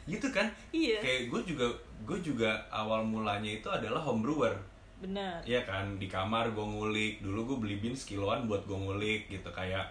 gitu 0.06 0.28
kan? 0.30 0.46
Iya. 0.70 1.02
kayak 1.02 1.22
gue 1.28 1.40
juga 1.54 1.66
gue 2.06 2.18
juga 2.22 2.54
awal 2.70 3.02
mulanya 3.02 3.60
itu 3.60 3.68
adalah 3.68 4.00
home 4.00 4.24
brewer. 4.24 4.54
Benar. 5.00 5.44
Iya 5.44 5.60
kan? 5.68 6.00
Di 6.00 6.08
kamar 6.08 6.56
gue 6.56 6.64
ngulik. 6.64 7.20
Dulu 7.20 7.52
gue 7.52 7.56
beli 7.68 7.76
beans 7.80 8.08
kiloan 8.08 8.48
buat 8.48 8.64
gue 8.64 8.76
ngulik 8.76 9.28
gitu. 9.28 9.48
Kayak 9.52 9.84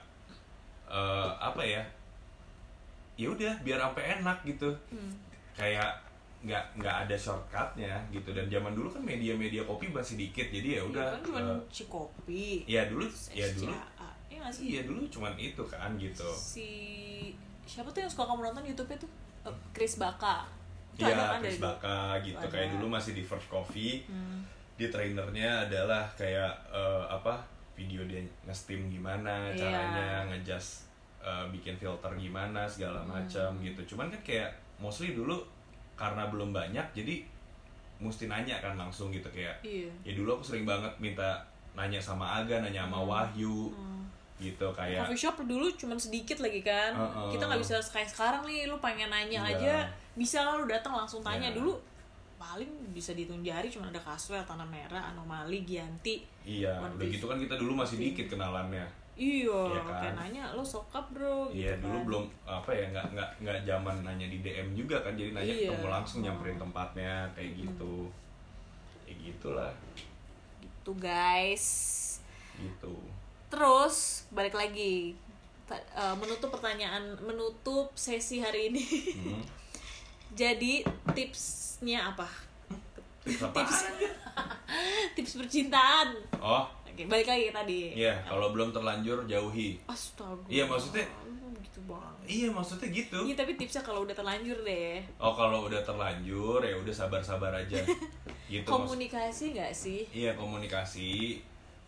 eh 0.85 1.29
apa 1.41 1.61
ya 1.65 1.81
ya 3.15 3.27
udah 3.27 3.53
biar 3.61 3.79
sampai 3.79 4.03
enak 4.15 4.37
gitu 4.43 4.69
Hmm. 4.87 5.11
kayak 5.53 5.91
nggak 6.41 6.61
nggak 6.77 6.95
ada 7.03 7.15
shortcutnya 7.15 7.95
gitu 8.09 8.29
dan 8.29 8.45
zaman 8.45 8.71
dulu 8.71 8.85
kan 8.87 9.01
media-media 9.01 9.63
kopi 9.63 9.87
masih 9.87 10.13
dikit 10.15 10.45
jadi 10.47 10.77
ya 10.77 10.81
udah 10.85 11.07
kan 11.11 11.21
cuma 11.23 11.39
eh, 11.41 11.57
si 11.67 11.83
kopi 11.85 12.61
ya 12.65 12.85
dulu 12.85 13.07
ya 13.31 13.47
dulu. 13.49 13.73
Iya 14.25 14.37
nggak 14.41 14.51
sih 14.51 14.63
iya 14.69 14.81
dulu 14.83 15.01
cuman 15.07 15.33
itu 15.35 15.63
kan 15.63 15.95
gitu 15.95 16.27
si 16.29 16.69
siapa 17.63 17.87
tuh 17.87 17.99
yang 17.99 18.11
suka 18.11 18.25
kamu 18.25 18.41
nonton 18.43 18.65
YouTube-nya 18.65 18.97
tuh 18.97 19.11
Eh, 19.41 19.53
Chris 19.71 19.95
Baka 19.95 20.41
itu 20.91 21.01
Iya, 21.01 21.13
ada 21.13 21.23
kan 21.31 21.39
Chris 21.39 21.57
Baka 21.59 21.97
gitu 22.19 22.37
Ada. 22.39 22.49
kayak 22.49 22.67
dulu 22.73 22.85
masih 22.89 23.13
di 23.13 23.21
First 23.21 23.45
Coffee 23.45 24.01
Hmm. 24.05 24.41
di 24.75 24.85
trainernya 24.85 25.65
adalah 25.65 26.03
kayak 26.13 26.51
eh, 26.67 27.03
apa 27.07 27.41
video 27.73 28.01
dia 28.03 28.19
nge-steam 28.43 28.89
gimana 28.89 29.49
Iya. 29.49 29.61
caranya 29.61 30.07
ngejust 30.27 30.89
eh, 31.25 31.45
bikin 31.49 31.73
filter 31.75 32.11
gimana 32.13 32.63
segala 32.65 33.01
Hmm. 33.01 33.17
macam 33.17 33.49
gitu 33.59 33.81
cuman 33.89 34.07
kan 34.07 34.21
kayak 34.23 34.49
mostly 34.77 35.11
dulu 35.11 35.41
karena 35.95 36.27
belum 36.27 36.51
banyak 36.51 36.85
jadi 36.93 37.25
mesti 37.97 38.27
nanya 38.27 38.59
kan 38.59 38.75
langsung 38.75 39.09
gitu 39.09 39.25
kayak 39.27 39.55
iya 39.61 39.89
ya 40.03 40.13
dulu 40.13 40.35
aku 40.35 40.43
sering 40.45 40.63
banget 40.63 40.91
minta 40.99 41.41
nanya 41.73 41.97
sama 41.97 42.27
Aga 42.37 42.59
nanya 42.59 42.83
sama 42.83 43.01
Wahyu 43.01 43.71
Hmm. 43.71 44.03
gitu 44.35 44.67
kayak 44.69 45.01
coffee 45.01 45.17
shop 45.17 45.39
dulu 45.41 45.65
cuma 45.73 45.95
sedikit 45.95 46.37
lagi 46.37 46.59
kan 46.59 46.91
Heeh. 46.91 47.31
kita 47.31 47.43
nggak 47.45 47.57
bisa 47.57 47.79
kayak 47.81 48.05
sekarang 48.05 48.43
nih 48.43 48.67
lu 48.67 48.75
pengen 48.77 49.07
nanya 49.07 49.41
Iya. 49.41 49.55
aja 49.55 49.75
bisa 50.13 50.43
lu 50.53 50.67
datang 50.67 50.91
langsung 50.93 51.19
tanya 51.21 51.47
Iya. 51.49 51.55
dulu 51.55 51.73
paling 52.35 52.67
bisa 52.91 53.15
dihitung 53.15 53.39
jari 53.41 53.71
cuma 53.71 53.87
ada 53.87 53.97
Caswell 53.97 54.43
tanah 54.43 54.67
merah 54.67 55.09
anomali 55.09 55.63
Gianti 55.63 56.19
iya 56.43 56.75
udah 56.77 57.07
gitu 57.07 57.25
kan 57.25 57.39
kita 57.39 57.55
dulu 57.55 57.73
masih 57.73 57.95
dikit 57.97 58.27
kenalannya 58.29 58.83
iya 59.15 59.47
Iya 59.65 59.81
kan? 59.81 59.95
kayak 59.97 60.13
nanya 60.17 60.43
lo 60.51 60.59
sokap 60.61 61.05
bro 61.09 61.47
Iya 61.47 61.73
gitu 61.73 61.83
dulu 61.83 61.95
kan. 61.95 62.03
belum 62.05 62.23
apa 62.45 62.69
ya 62.69 62.85
nggak 62.91 63.05
nggak 63.11 63.29
nggak 63.39 63.57
zaman 63.63 63.95
nanya 64.01 64.27
di 64.27 64.37
DM 64.39 64.69
juga 64.73 64.97
kan 64.99 65.13
jadi 65.13 65.31
nanya 65.31 65.47
Iya. 65.49 65.71
ketemu 65.71 65.87
langsung 65.89 66.19
nyamperin 66.21 66.57
tempatnya 66.57 67.13
kayak 67.31 67.51
gitu 67.55 67.95
kayak 69.01 69.17
gitulah 69.21 69.73
gitu 70.59 70.91
guys 70.95 71.65
gitu 72.55 72.95
terus 73.47 74.27
balik 74.29 74.53
lagi 74.53 75.15
eh, 75.71 76.15
menutup 76.15 76.51
pertanyaan 76.51 77.15
menutup 77.19 77.95
sesi 77.95 78.37
hari 78.37 78.69
ini 78.69 78.83
hmm. 79.15 79.41
jadi 80.39 80.83
tipsnya 81.11 82.11
apa 82.11 82.27
Tips 83.25 83.41
apaan? 83.41 83.65
tips 85.17 85.33
percintaan 85.35 86.13
oh 86.37 86.69
oke 86.95 87.11
balik 87.11 87.27
lagi 87.27 87.51
tadi. 87.51 87.81
Iya 87.91 88.15
kalau 88.23 88.55
belum 88.55 88.71
terlanjur 88.71 89.27
jauhi. 89.27 89.75
Astaga. 89.83 90.47
Iya, 90.47 90.63
maksudnya- 90.63 91.03
gitu 91.59 91.79
banget. 91.91 92.15
Iya 92.23 92.47
maksudnya 92.55 92.87
gitu. 92.87 93.19
Iya 93.27 93.35
tapi 93.35 93.59
tipsnya 93.59 93.83
kalau 93.83 94.07
udah 94.07 94.15
terlanjur 94.15 94.55
deh. 94.63 95.03
Oh 95.19 95.35
kalau 95.35 95.67
udah 95.67 95.83
terlanjur 95.83 96.63
ya 96.63 96.71
udah 96.71 96.93
sabar-sabar 96.95 97.51
aja. 97.51 97.83
Gitu 98.45 98.61
komunikasi 98.69 99.57
nggak 99.57 99.73
sih? 99.73 100.05
Iya 100.13 100.37
komunikasi 100.37 101.41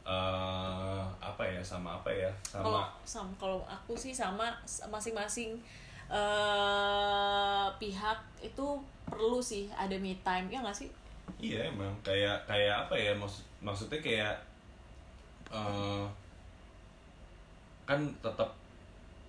eh 0.08 1.02
apa 1.22 1.44
ya 1.46 1.60
sama 1.62 2.00
apa 2.02 2.10
ya 2.10 2.32
kalau 2.50 2.80
sama 2.82 2.88
sam 3.04 3.28
kalau 3.38 3.60
aku 3.68 3.94
sih 3.94 4.10
sama 4.16 4.50
masing-masing 4.90 5.54
eh 6.10 7.68
pihak 7.78 8.20
itu 8.42 8.68
perlu 9.06 9.38
sih 9.38 9.70
ada 9.70 9.94
me 10.02 10.18
time 10.26 10.50
ya 10.50 10.66
nggak 10.66 10.74
sih? 10.74 10.90
Iya 11.38 11.70
emang. 11.70 11.94
Kayak 12.02 12.42
kayak 12.50 12.90
apa 12.90 12.96
ya 12.98 13.14
maksud 13.14 13.46
maksudnya 13.62 14.02
kayak 14.02 14.34
eh 15.48 16.06
kan 17.88 18.00
tetap 18.20 18.50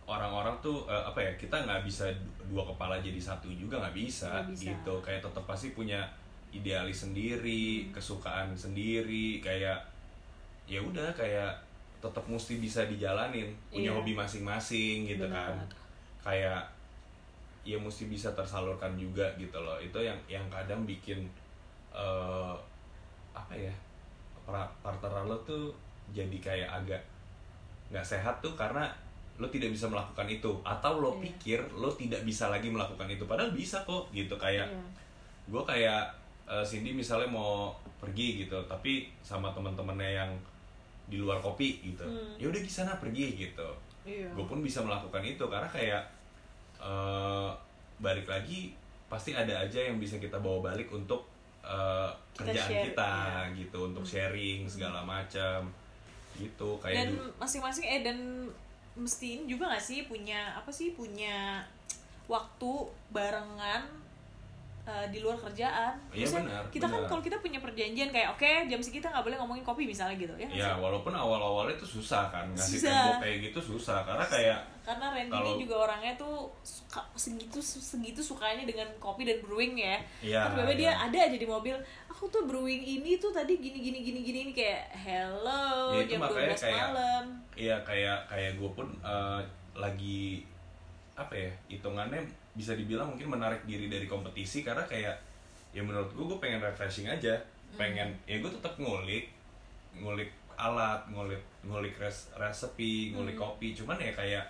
orang-orang 0.09 0.57
tuh 0.59 0.83
eh, 0.89 1.05
apa 1.05 1.21
ya 1.21 1.33
kita 1.37 1.55
nggak 1.63 1.85
bisa 1.85 2.09
du- 2.17 2.57
dua 2.57 2.65
kepala 2.65 2.99
jadi 2.99 3.21
satu 3.21 3.47
juga 3.53 3.79
nggak 3.79 3.97
bisa, 3.97 4.43
bisa. 4.49 4.73
gitu 4.75 4.95
kayak 4.99 5.21
tetap 5.23 5.45
pasti 5.45 5.77
punya 5.77 6.01
idealis 6.51 7.05
sendiri 7.07 7.93
kesukaan 7.93 8.57
sendiri 8.57 9.39
kayak 9.39 9.79
ya 10.65 10.81
udah 10.81 11.13
kayak 11.13 11.53
tetap 12.01 12.25
mesti 12.25 12.57
bisa 12.57 12.89
dijalanin 12.89 13.53
punya 13.69 13.93
Iya. 13.93 13.97
hobi 14.01 14.13
masing-masing 14.17 15.05
gitu 15.07 15.29
Benar. 15.29 15.53
kan 15.53 15.57
kayak 16.25 16.63
ya 17.69 17.77
mesti 17.77 18.09
bisa 18.09 18.33
tersalurkan 18.33 18.97
juga 18.97 19.29
gitu 19.37 19.61
loh 19.61 19.77
itu 19.77 19.99
yang 20.01 20.17
yang 20.25 20.45
kadang 20.49 20.89
bikin 20.89 21.29
eh 21.93 22.55
apa 23.37 23.53
ya 23.53 23.73
partner 24.49 25.29
lo 25.29 25.37
tuh 25.45 25.69
jadi 26.13 26.37
kayak 26.39 26.71
agak 26.73 27.03
nggak 27.89 28.05
sehat 28.05 28.41
tuh 28.41 28.53
karena 28.53 28.85
lo 29.39 29.47
tidak 29.49 29.71
bisa 29.71 29.87
melakukan 29.87 30.27
itu. 30.27 30.51
Atau 30.67 30.99
lo 30.99 31.15
Iya. 31.17 31.31
pikir 31.31 31.61
lo 31.79 31.89
tidak 31.95 32.27
bisa 32.27 32.51
lagi 32.51 32.69
melakukan 32.69 33.07
itu. 33.07 33.23
Padahal 33.25 33.55
bisa 33.55 33.81
kok 33.87 34.11
gitu. 34.11 34.35
Kayak 34.35 34.67
Iya. 34.67 34.83
gue 35.49 35.63
kayak 35.65 36.03
eh, 36.49 36.65
Cindy 36.65 36.91
misalnya 36.93 37.29
mau 37.31 37.71
pergi 38.03 38.45
gitu. 38.45 38.59
Tapi 38.67 39.07
sama 39.23 39.53
teman-temannya 39.55 40.11
yang 40.17 40.33
di 41.09 41.17
luar 41.17 41.41
kopi 41.41 41.81
gitu. 41.81 42.05
Hmm. 42.05 42.37
ya 42.37 42.51
udah 42.51 42.61
di 42.61 42.69
sana 42.69 42.99
pergi 42.99 43.39
gitu. 43.39 43.69
Iya. 44.05 44.29
Gue 44.35 44.45
pun 44.45 44.59
bisa 44.61 44.83
melakukan 44.83 45.23
itu. 45.23 45.45
Karena 45.47 45.69
kayak 45.71 46.03
eh, 46.83 47.51
balik 47.99 48.27
lagi 48.27 48.75
pasti 49.09 49.33
ada 49.33 49.65
aja 49.65 49.81
yang 49.81 49.97
bisa 49.97 50.21
kita 50.21 50.37
bawa 50.39 50.75
balik 50.75 50.91
untuk 50.91 51.25
eh, 51.63 52.11
Kita 52.35 52.43
kerjaan 52.51 52.71
share, 52.75 52.85
kita 52.91 53.13
iya. 53.47 53.57
gitu. 53.57 53.79
Untuk 53.87 54.05
sharing 54.05 54.67
segala 54.67 55.01
macam 55.07 55.71
gitu 56.39 56.79
kayak 56.79 56.95
dan 56.97 57.11
masing-masing 57.37 57.85
eh 57.85 58.01
dan 58.01 58.19
mesti 58.95 59.27
ini 59.37 59.45
juga 59.47 59.69
gak 59.69 59.83
sih 59.85 60.03
punya 60.05 60.55
apa 60.55 60.71
sih 60.71 60.91
punya 60.91 61.63
waktu 62.27 62.73
barengan 63.09 63.83
eh, 64.85 65.07
di 65.09 65.21
luar 65.21 65.37
kerjaan. 65.37 65.95
Iya, 66.11 66.25
benar, 66.35 66.65
Kita 66.69 66.85
kan 66.85 66.97
benar. 66.97 67.09
kalau 67.09 67.21
kita 67.21 67.37
punya 67.39 67.59
perjanjian 67.59 68.09
kayak 68.09 68.33
oke 68.33 68.51
jam 68.67 68.81
segitu 68.81 69.05
nggak 69.05 69.21
boleh 69.23 69.37
ngomongin 69.37 69.61
kopi 69.63 69.85
misalnya 69.85 70.17
gitu 70.17 70.33
ya. 70.35 70.49
ya 70.49 70.71
walaupun 70.75 71.13
awal-awalnya 71.13 71.77
itu 71.77 71.85
susah 71.95 72.29
kan 72.29 72.49
ngasih 72.53 72.81
Susah. 72.81 72.89
tembok 72.89 73.17
kayak 73.21 73.37
gitu 73.47 73.59
susah 73.61 73.99
karena 74.03 74.25
kayak 74.25 74.59
Karena 74.89 75.13
Randy 75.13 75.29
Kalau- 75.29 75.45
ini 75.45 75.61
juga 75.61 75.75
orangnya 75.85 76.17
tuh 76.17 76.49
suka, 76.65 77.05
segitu 77.13 77.61
segitu 77.61 78.25
sukanya 78.25 78.65
dengan 78.65 78.89
kopi 78.97 79.29
dan 79.29 79.37
brewing 79.45 79.77
ya. 79.77 80.01
Iya, 80.25 80.41
Kan 80.49 80.57
tiba-tiba 80.57 80.73
dia 80.73 80.89
iya. 80.89 81.05
ada 81.05 81.19
aja 81.29 81.37
di 81.37 81.45
mobil. 81.45 81.77
Aku 82.19 82.27
tuh 82.27 82.51
brewing 82.51 82.83
ini 82.83 83.15
tuh 83.15 83.31
tadi 83.31 83.63
gini 83.63 83.79
gini 83.79 84.03
gini 84.03 84.21
gini 84.21 84.39
ini 84.43 84.53
kayak 84.53 84.91
hello 84.91 85.95
Ya, 85.95 86.03
itu 86.03 86.11
jam 86.11 86.27
makanya 86.27 86.51
12 86.51 86.59
kayak- 86.59 86.79
malam. 86.91 87.25
Iya 87.55 87.77
kayak 87.87 88.19
kayak 88.27 88.53
gue 88.59 88.71
pun 88.75 88.89
eh, 88.99 89.41
lagi 89.73 90.43
apa 91.15 91.31
ya 91.31 91.51
hitungannya 91.71 92.19
bisa 92.55 92.75
dibilang 92.75 93.15
mungkin 93.15 93.31
menarik 93.31 93.63
diri 93.63 93.87
dari 93.87 94.11
kompetisi 94.11 94.67
karena 94.67 94.83
kayak 94.83 95.15
ya 95.71 95.79
menurut 95.79 96.11
gue 96.11 96.27
gue 96.27 96.39
pengen 96.43 96.59
refreshing 96.59 97.07
aja. 97.07 97.39
Pengen 97.79 98.11
ya 98.27 98.43
gue 98.43 98.51
tetap 98.51 98.75
ngulik 98.75 99.31
ngulik 99.95 100.35
alat 100.59 100.99
ngulik 101.07 101.39
ngulik 101.63 101.95
res, 101.97 102.35
resepi 102.35 103.15
ngulik 103.15 103.39
kopi 103.39 103.79
cuman 103.79 103.95
ya 103.95 104.11
kayak 104.11 104.43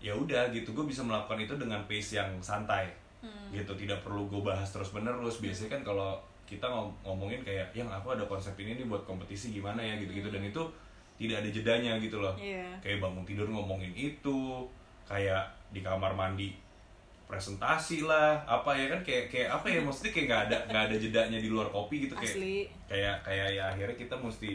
ya 0.00 0.16
udah 0.16 0.48
gitu 0.48 0.72
gue 0.72 0.88
bisa 0.88 1.04
melakukan 1.04 1.36
itu 1.36 1.52
dengan 1.60 1.84
pace 1.84 2.16
yang 2.16 2.32
santai. 2.40 2.88
Hmm. 3.22 3.54
gitu 3.54 3.70
tidak 3.78 4.02
perlu 4.02 4.26
gue 4.26 4.42
bahas 4.42 4.66
terus 4.66 4.90
menerus 4.90 5.38
biasanya 5.38 5.78
kan 5.78 5.82
kalau 5.86 6.18
kita 6.44 6.64
ngom- 6.64 6.94
ngomongin 7.02 7.40
kayak 7.40 7.70
yang 7.72 7.86
aku 7.86 8.10
ada 8.10 8.24
konsep 8.24 8.52
ini 8.56 8.74
nih 8.74 8.84
buat 8.84 9.02
kompetisi 9.02 9.50
gimana 9.50 9.78
ya 9.78 9.96
gitu-gitu 9.96 10.28
dan 10.28 10.42
itu 10.42 10.62
tidak 11.14 11.38
ada 11.38 11.50
jedanya 11.50 11.92
gitu 11.96 12.18
loh 12.18 12.34
Iya. 12.34 12.66
kayak 12.78 12.98
bangun 12.98 13.22
tidur 13.22 13.46
ngomongin 13.46 13.92
itu 13.92 14.66
kayak 15.04 15.42
di 15.68 15.80
kamar 15.80 16.12
mandi 16.12 16.52
presentasi 17.24 18.04
lah 18.04 18.44
apa 18.44 18.70
ya 18.72 18.86
kan 18.88 19.00
kayak 19.00 19.24
kayak 19.26 19.48
apa 19.50 19.66
ya 19.66 19.80
maksudnya 19.80 20.12
kayak 20.12 20.26
nggak 20.26 20.42
ada 20.44 20.56
nggak 20.66 20.82
ada 20.84 20.96
jedanya 20.98 21.38
di 21.38 21.48
luar 21.48 21.64
kopi 21.66 22.04
gitu 22.04 22.14
kayak 22.14 22.34
Asli. 22.34 22.56
kayak 22.84 23.16
kayak 23.22 23.48
ya 23.50 23.62
akhirnya 23.66 23.96
kita 23.96 24.14
mesti 24.14 24.52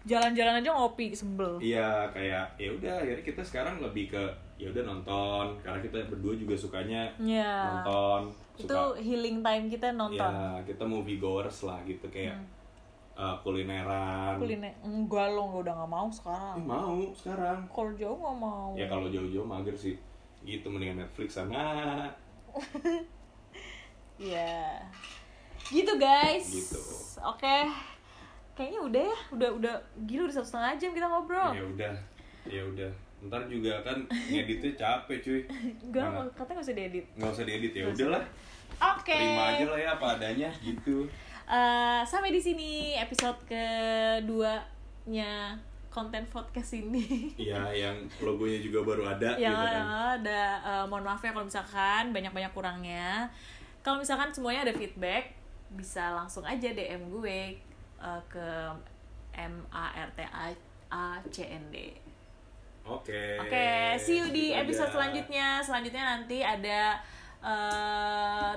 Jalan-jalan 0.00 0.58
aja 0.58 0.72
ngopi 0.72 1.12
sebel. 1.12 1.60
iya 1.60 2.08
kayak 2.08 2.48
ya 2.56 2.72
udah 2.72 2.94
akhirnya 2.98 3.20
kita 3.22 3.42
sekarang 3.44 3.78
lebih 3.78 4.08
ke 4.08 4.22
ya 4.56 4.66
udah 4.66 4.82
nonton 4.82 5.44
karena 5.60 5.76
kita 5.78 6.08
berdua 6.08 6.32
juga 6.34 6.56
sukanya 6.56 7.04
Iya. 7.16 7.52
nonton 7.78 8.32
Itu 8.56 8.70
suka 8.70 8.96
healing 8.96 9.38
time 9.40 9.64
kita 9.66 9.92
nonton. 9.92 10.18
ya 10.20 10.58
kita 10.62 10.84
movie 10.84 11.16
goers 11.16 11.62
lah 11.62 11.78
gitu 11.84 12.06
kayak 12.08 12.36
uh, 13.14 13.36
kulineran 13.40 14.40
Kuliner 14.40 14.72
enggak 14.80 15.28
lo 15.30 15.60
udah 15.60 15.74
nggak 15.76 15.90
mau 15.90 16.08
sekarang. 16.08 16.56
Eh, 16.56 16.64
mau 16.64 16.96
sekarang 17.12 17.58
Kalau 17.68 17.92
jauh 17.94 18.16
nggak 18.16 18.36
mau. 18.38 18.70
ya 18.74 18.86
kalau 18.86 19.06
jauh-jauh 19.06 19.44
mager 19.44 19.76
sih 19.76 19.94
gitu 20.40 20.66
mendingan 20.66 21.04
Netflix 21.04 21.36
sama 21.36 22.08
Iya. 24.20 24.76
Gitu 25.64 25.92
guys. 25.96 26.44
Gitu. 26.44 26.80
Oke. 27.20 27.64
Kayaknya 28.52 28.80
udah 28.84 29.02
ya, 29.08 29.18
udah 29.32 29.48
udah 29.56 29.74
gila 30.04 30.28
udah 30.28 30.36
satu 30.36 30.48
setengah 30.52 30.72
jam 30.76 30.90
kita 30.92 31.06
ngobrol. 31.08 31.50
ya 31.54 31.64
udah 31.64 31.94
ya 32.44 32.62
udah 32.64 32.90
ntar 33.20 33.46
juga 33.46 33.82
kan 33.82 34.06
ngeditnya 34.26 34.72
capek 34.74 35.18
cuy 35.20 35.40
Enggak, 35.84 36.08
Mana? 36.08 36.24
katanya 36.32 36.54
nggak 36.56 36.64
usah 36.64 36.76
diedit. 36.76 37.06
nggak 37.14 37.30
usah 37.30 37.44
diedit 37.44 37.72
ya 37.72 37.84
udahlah 37.86 38.24
Oke. 38.96 39.12
terima 39.12 39.42
aja 39.52 39.64
lah 39.66 39.78
ya 39.78 39.88
apa 39.94 40.06
adanya 40.16 40.50
gitu 40.58 41.06
Eh, 41.50 42.02
sampai 42.06 42.30
di 42.30 42.38
sini 42.38 42.94
episode 42.94 43.34
keduanya 43.50 45.58
konten 45.90 46.22
podcast 46.30 46.72
ini. 46.72 47.34
Iya 47.42 47.66
yang 47.74 48.06
logonya 48.22 48.62
juga 48.62 48.86
baru 48.86 49.10
ada 49.10 49.34
yang 49.34 49.50
gitu 49.50 49.66
kan 49.66 49.82
ada 50.14 50.42
eh, 50.62 50.84
mohon 50.86 51.02
maaf 51.02 51.18
ya 51.18 51.34
kalau 51.34 51.42
misalkan 51.42 52.14
banyak-banyak 52.14 52.54
kurangnya. 52.54 53.26
Kalau 53.82 53.98
misalkan 53.98 54.30
semuanya 54.30 54.62
ada 54.62 54.70
feedback, 54.70 55.34
bisa 55.74 56.14
langsung 56.14 56.46
aja 56.46 56.70
DM 56.70 57.10
gue 57.10 57.58
eh, 57.98 58.20
ke 58.30 58.46
M 59.34 59.66
A 59.74 59.90
R 59.90 60.06
T 60.14 60.22
A 60.22 60.54
A 60.88 61.18
C 61.26 61.42
N 61.42 61.66
D. 61.74 61.98
Oke 62.82 63.38
Oke, 63.38 63.68
see 63.96 64.18
you 64.18 64.28
di 64.28 64.50
episode 64.50 64.90
selanjutnya. 64.90 65.60
Selanjutnya 65.60 66.04
nanti 66.06 66.40
ada 66.40 66.98
eh 67.40 68.52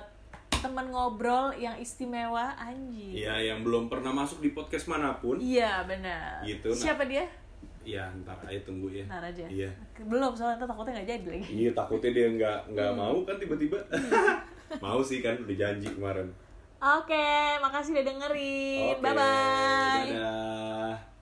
teman 0.55 0.87
ngobrol 0.87 1.51
yang 1.53 1.75
istimewa 1.75 2.55
anjing. 2.55 3.11
Iya 3.13 3.35
yang 3.45 3.61
belum 3.61 3.87
pernah 3.87 4.11
masuk 4.11 4.39
di 4.39 4.51
podcast 4.51 4.87
mana 4.87 5.11
pun 5.13 5.35
Iya 5.35 5.83
benar. 5.83 6.39
Gitu, 6.41 6.67
nah. 6.67 6.79
Siapa 6.79 7.03
dia? 7.03 7.27
Ya 7.83 8.07
ntar 8.17 8.39
aja 8.41 8.63
tunggu 8.63 8.87
ya 8.87 9.03
Ntar 9.03 9.19
aja. 9.25 9.43
Iya 9.43 9.67
Belum 10.01 10.31
soalnya 10.31 10.55
ntar 10.57 10.69
takutnya 10.69 10.93
nggak 10.97 11.09
jadi 11.09 11.27
lagi. 11.29 11.47
Iya 11.53 11.71
takutnya 11.73 12.11
dia 12.11 12.27
nggak 12.31 12.59
nggak 12.71 12.89
Hmm. 12.89 12.99
mau 12.99 13.17
kan 13.21 13.35
tiba-tiba 13.35 13.79
Mau 14.83 14.99
sih 14.99 15.19
kan 15.19 15.35
udah 15.37 15.53
janji 15.53 15.85
kemarin 15.85 16.31
Oke, 16.79 17.31
makasih 17.59 17.95
udah 17.95 18.05
dengerin. 18.05 18.99
Bye 18.99 19.15
bye. 19.15 20.03
dadah. 20.03 21.12